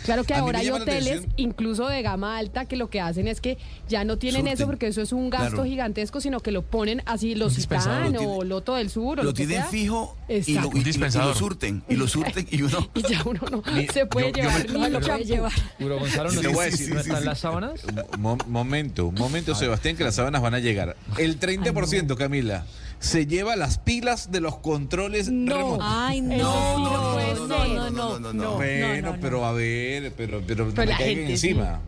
Claro 0.04 0.24
que 0.24 0.34
ahora 0.34 0.60
hay 0.60 0.70
hoteles, 0.70 1.22
incluso 1.36 1.88
de 1.88 2.02
gama 2.02 2.38
alta, 2.38 2.64
que 2.66 2.76
lo 2.76 2.88
que 2.90 3.00
hacen 3.00 3.28
es 3.28 3.40
que 3.40 3.58
ya 3.88 4.04
no 4.04 4.16
tienen 4.18 4.42
Surten. 4.42 4.54
eso 4.54 4.66
porque 4.66 4.86
eso 4.88 5.02
es 5.02 5.12
un 5.12 5.30
gasto 5.30 5.48
Claro. 5.56 5.64
gigantesco, 5.64 6.20
sino 6.20 6.40
que 6.40 6.50
lo 6.52 6.62
ponen 6.62 7.02
así, 7.06 7.34
los. 7.34 7.54
Citán 7.54 8.12
Lo 8.12 8.22
o 8.22 8.44
Loto 8.44 8.74
del 8.74 8.90
Sur 8.90 9.20
o 9.20 9.22
Lo 9.22 9.30
lo 9.30 9.34
que 9.34 9.46
tienen 9.46 9.62
sea. 9.62 9.70
fijo 9.70 10.16
y 10.28 10.54
lo, 10.54 10.70
y- 10.74 10.84
lo 11.18 11.34
surten. 11.34 11.82
Y 11.88 11.94
lo 11.96 12.06
surten 12.08 12.46
y 12.50 12.62
uno... 12.62 12.88
Y 12.94 13.02
ya 13.02 13.22
uno 13.24 13.40
no 13.50 13.62
se 13.92 14.06
puede 14.06 14.32
yo- 14.32 14.36
yo 14.36 14.42
llevar 14.42 14.58
me- 14.68 14.72
ni 14.74 14.80
No 14.80 14.88
lo 14.88 15.00
puede 15.00 15.24
llevar. 15.24 15.52
Gonzalo, 15.78 16.30
¿no, 16.32 16.42
Le 16.42 16.48
voy 16.48 16.56
a 16.56 16.64
¿no 16.66 16.70
decir, 16.70 16.86
sí, 16.86 16.92
están 16.96 17.18
sí, 17.20 17.24
las 17.24 17.38
sí. 17.38 17.42
sábanas? 17.42 17.80
Mo- 18.18 18.38
momento, 18.46 19.10
momento, 19.12 19.54
Sebastián, 19.54 19.96
que 19.96 20.04
las 20.04 20.14
sábanas 20.14 20.40
van 20.42 20.54
a 20.54 20.58
llegar. 20.58 20.96
El 21.18 21.38
30%, 21.40 22.16
Camila, 22.16 22.64
se 23.00 23.26
lleva 23.26 23.56
las 23.56 23.78
pilas 23.78 24.30
de 24.32 24.40
los 24.40 24.58
controles 24.58 25.30
No. 25.30 25.56
remotos. 25.56 25.86
Ay, 25.88 26.20
no, 26.20 26.36
no 26.36 26.78
no, 26.78 27.12
puede 27.14 27.34
no, 27.34 27.34
ser. 27.34 27.48
no, 27.48 27.90
no, 27.90 27.90
no, 27.90 28.18
no, 28.18 28.32
no. 28.32 28.54
bueno, 28.56 29.00
no, 29.02 29.12
no. 29.16 29.20
pero 29.20 29.44
a 29.44 29.52
ver, 29.52 30.12
pero, 30.16 30.42
pero, 30.46 30.66
no 30.66 30.72
Pero 30.74 30.86
me 30.86 30.92
la 30.92 30.98
caigan 30.98 31.16
gente 31.16 31.32
encima. 31.32 31.80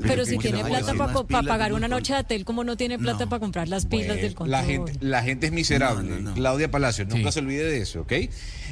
Pero 0.00 0.24
si 0.24 0.38
tiene 0.38 0.64
plata 0.64 0.94
para 0.94 1.42
pagar 1.42 1.72
una 1.72 1.86
un 1.86 1.90
noche 1.90 2.12
de 2.14 2.20
hotel, 2.20 2.44
como 2.44 2.62
no 2.62 2.76
tiene 2.76 3.00
plata 3.00 3.24
No. 3.24 3.30
para 3.30 3.40
comprar 3.40 3.66
las 3.66 3.84
pilas 3.86 4.16
del 4.20 4.32
control? 4.32 4.50
La 4.52 4.62
gente, 4.62 4.92
la 5.00 5.22
gente 5.24 5.46
es 5.46 5.52
miserable. 5.52 6.08
No, 6.08 6.14
no, 6.20 6.30
no. 6.30 6.34
Claudia 6.34 6.70
Palacios, 6.70 7.08
nunca 7.08 7.32
Sí. 7.32 7.34
se 7.34 7.40
olvide 7.40 7.64
de 7.64 7.78
eso, 7.80 8.02
¿ok? 8.02 8.12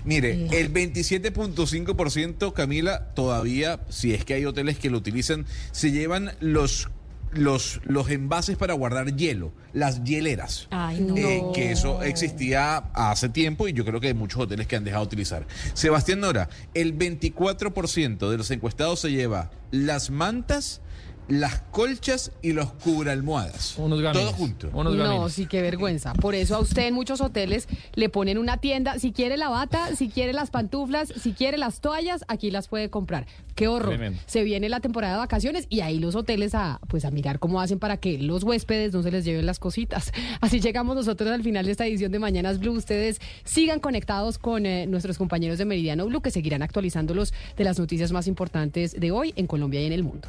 Mire, 0.05 0.47
el 0.53 0.73
27.5%, 0.73 2.53
Camila, 2.53 3.09
todavía, 3.15 3.81
si 3.89 4.15
es 4.15 4.25
que 4.25 4.35
hay 4.35 4.45
hoteles 4.45 4.79
que 4.79 4.89
lo 4.89 4.99
utilizan, 4.99 5.47
se 5.73 5.91
llevan 5.91 6.31
los, 6.39 6.91
los, 7.37 7.81
los 7.85 8.11
envases 8.11 8.57
para 8.57 8.75
guardar 8.75 9.15
hielo, 9.17 9.53
las 9.73 10.05
hieleras. 10.05 10.69
Ay, 10.71 11.01
no. 11.01 11.17
Eh, 11.17 11.43
que 11.55 11.73
eso 11.73 12.03
existía 12.03 12.79
hace 12.95 13.29
tiempo 13.29 13.69
y 13.69 13.73
yo 13.73 13.85
creo 13.85 14.01
que 14.01 14.09
hay 14.09 14.15
muchos 14.15 14.41
hoteles 14.41 14.67
que 14.67 14.77
han 14.77 14.85
dejado 14.85 15.05
de 15.05 15.09
utilizar. 15.09 15.47
Sebastián 15.75 16.21
Nora, 16.21 16.49
el 16.75 16.97
24% 16.97 18.31
de 18.31 18.37
los 18.37 18.51
encuestados 18.51 19.01
se 19.01 19.11
lleva 19.11 19.51
las 19.71 20.11
mantas 20.11 20.81
las 21.29 21.61
colchas 21.71 22.33
y 22.43 22.53
los 22.53 22.73
cubralmohadas. 22.73 23.77
Unos 23.79 24.01
gamines. 24.01 24.27
Todo 24.27 24.37
junto. 24.37 24.71
Unos 24.73 24.95
No, 24.95 25.29
sí, 25.29 25.47
qué 25.47 25.63
vergüenza. 25.63 26.13
Por 26.15 26.35
eso 26.35 26.57
a 26.57 26.61
usted 26.61 26.87
en 26.87 26.95
muchos 26.95 27.21
hoteles 27.21 27.69
le 27.95 28.09
ponen 28.09 28.39
una 28.39 28.59
tienda. 28.59 28.99
Si 28.99 29.13
quiere 29.13 29.37
la 29.37 29.49
bata, 29.49 29.95
si 29.97 30.09
quiere 30.09 30.33
las 30.33 30.51
pantuflas, 30.51 31.09
si 31.09 31.33
quiere 31.33 31.59
las 31.59 31.81
toallas, 31.81 32.25
aquí 32.29 32.51
las 32.51 32.69
puede 32.69 32.91
comprar. 32.91 33.27
Qué 33.55 33.69
horror. 33.69 33.89
Tremendo. 33.89 34.21
Se 34.27 34.45
viene 34.45 34.69
la 34.69 34.81
temporada 34.81 35.15
de 35.15 35.19
vacaciones 35.19 35.67
y 35.69 35.81
ahí 35.81 35.99
los 35.99 36.15
hoteles 36.15 36.55
a 36.55 36.81
pues 36.89 37.05
a 37.05 37.11
mirar 37.11 37.39
cómo 37.39 37.61
hacen 37.61 37.79
para 37.79 37.97
que 37.97 38.19
los 38.19 38.45
huéspedes 38.45 38.93
no 38.93 39.03
se 39.03 39.11
les 39.11 39.25
lleven 39.25 39.47
las 39.47 39.59
cositas. 39.59 40.13
Así 40.41 40.61
llegamos 40.61 40.95
nosotros 40.95 41.31
al 41.31 41.43
final 41.43 41.65
de 41.65 41.73
esta 41.73 41.87
edición 41.87 42.13
de 42.13 42.19
Mañanas 42.19 42.61
Blue. 42.61 42.73
Ustedes 42.73 43.21
sigan 43.45 43.81
conectados 43.81 44.39
con 44.39 44.67
eh, 44.67 44.87
nuestros 44.87 45.19
compañeros 45.19 45.59
de 45.59 45.65
Meridiano 45.65 46.07
Blue 46.07 46.21
que 46.21 46.31
seguirán 46.31 46.63
actualizándolos 46.63 47.33
de 47.57 47.65
las 47.65 47.79
noticias 47.79 48.13
más 48.13 48.27
importantes 48.27 48.99
de 48.99 49.11
hoy 49.11 49.33
en 49.37 49.47
Colombia 49.47 49.81
y 49.81 49.87
en 49.87 49.93
el 49.93 50.03
mundo. 50.03 50.29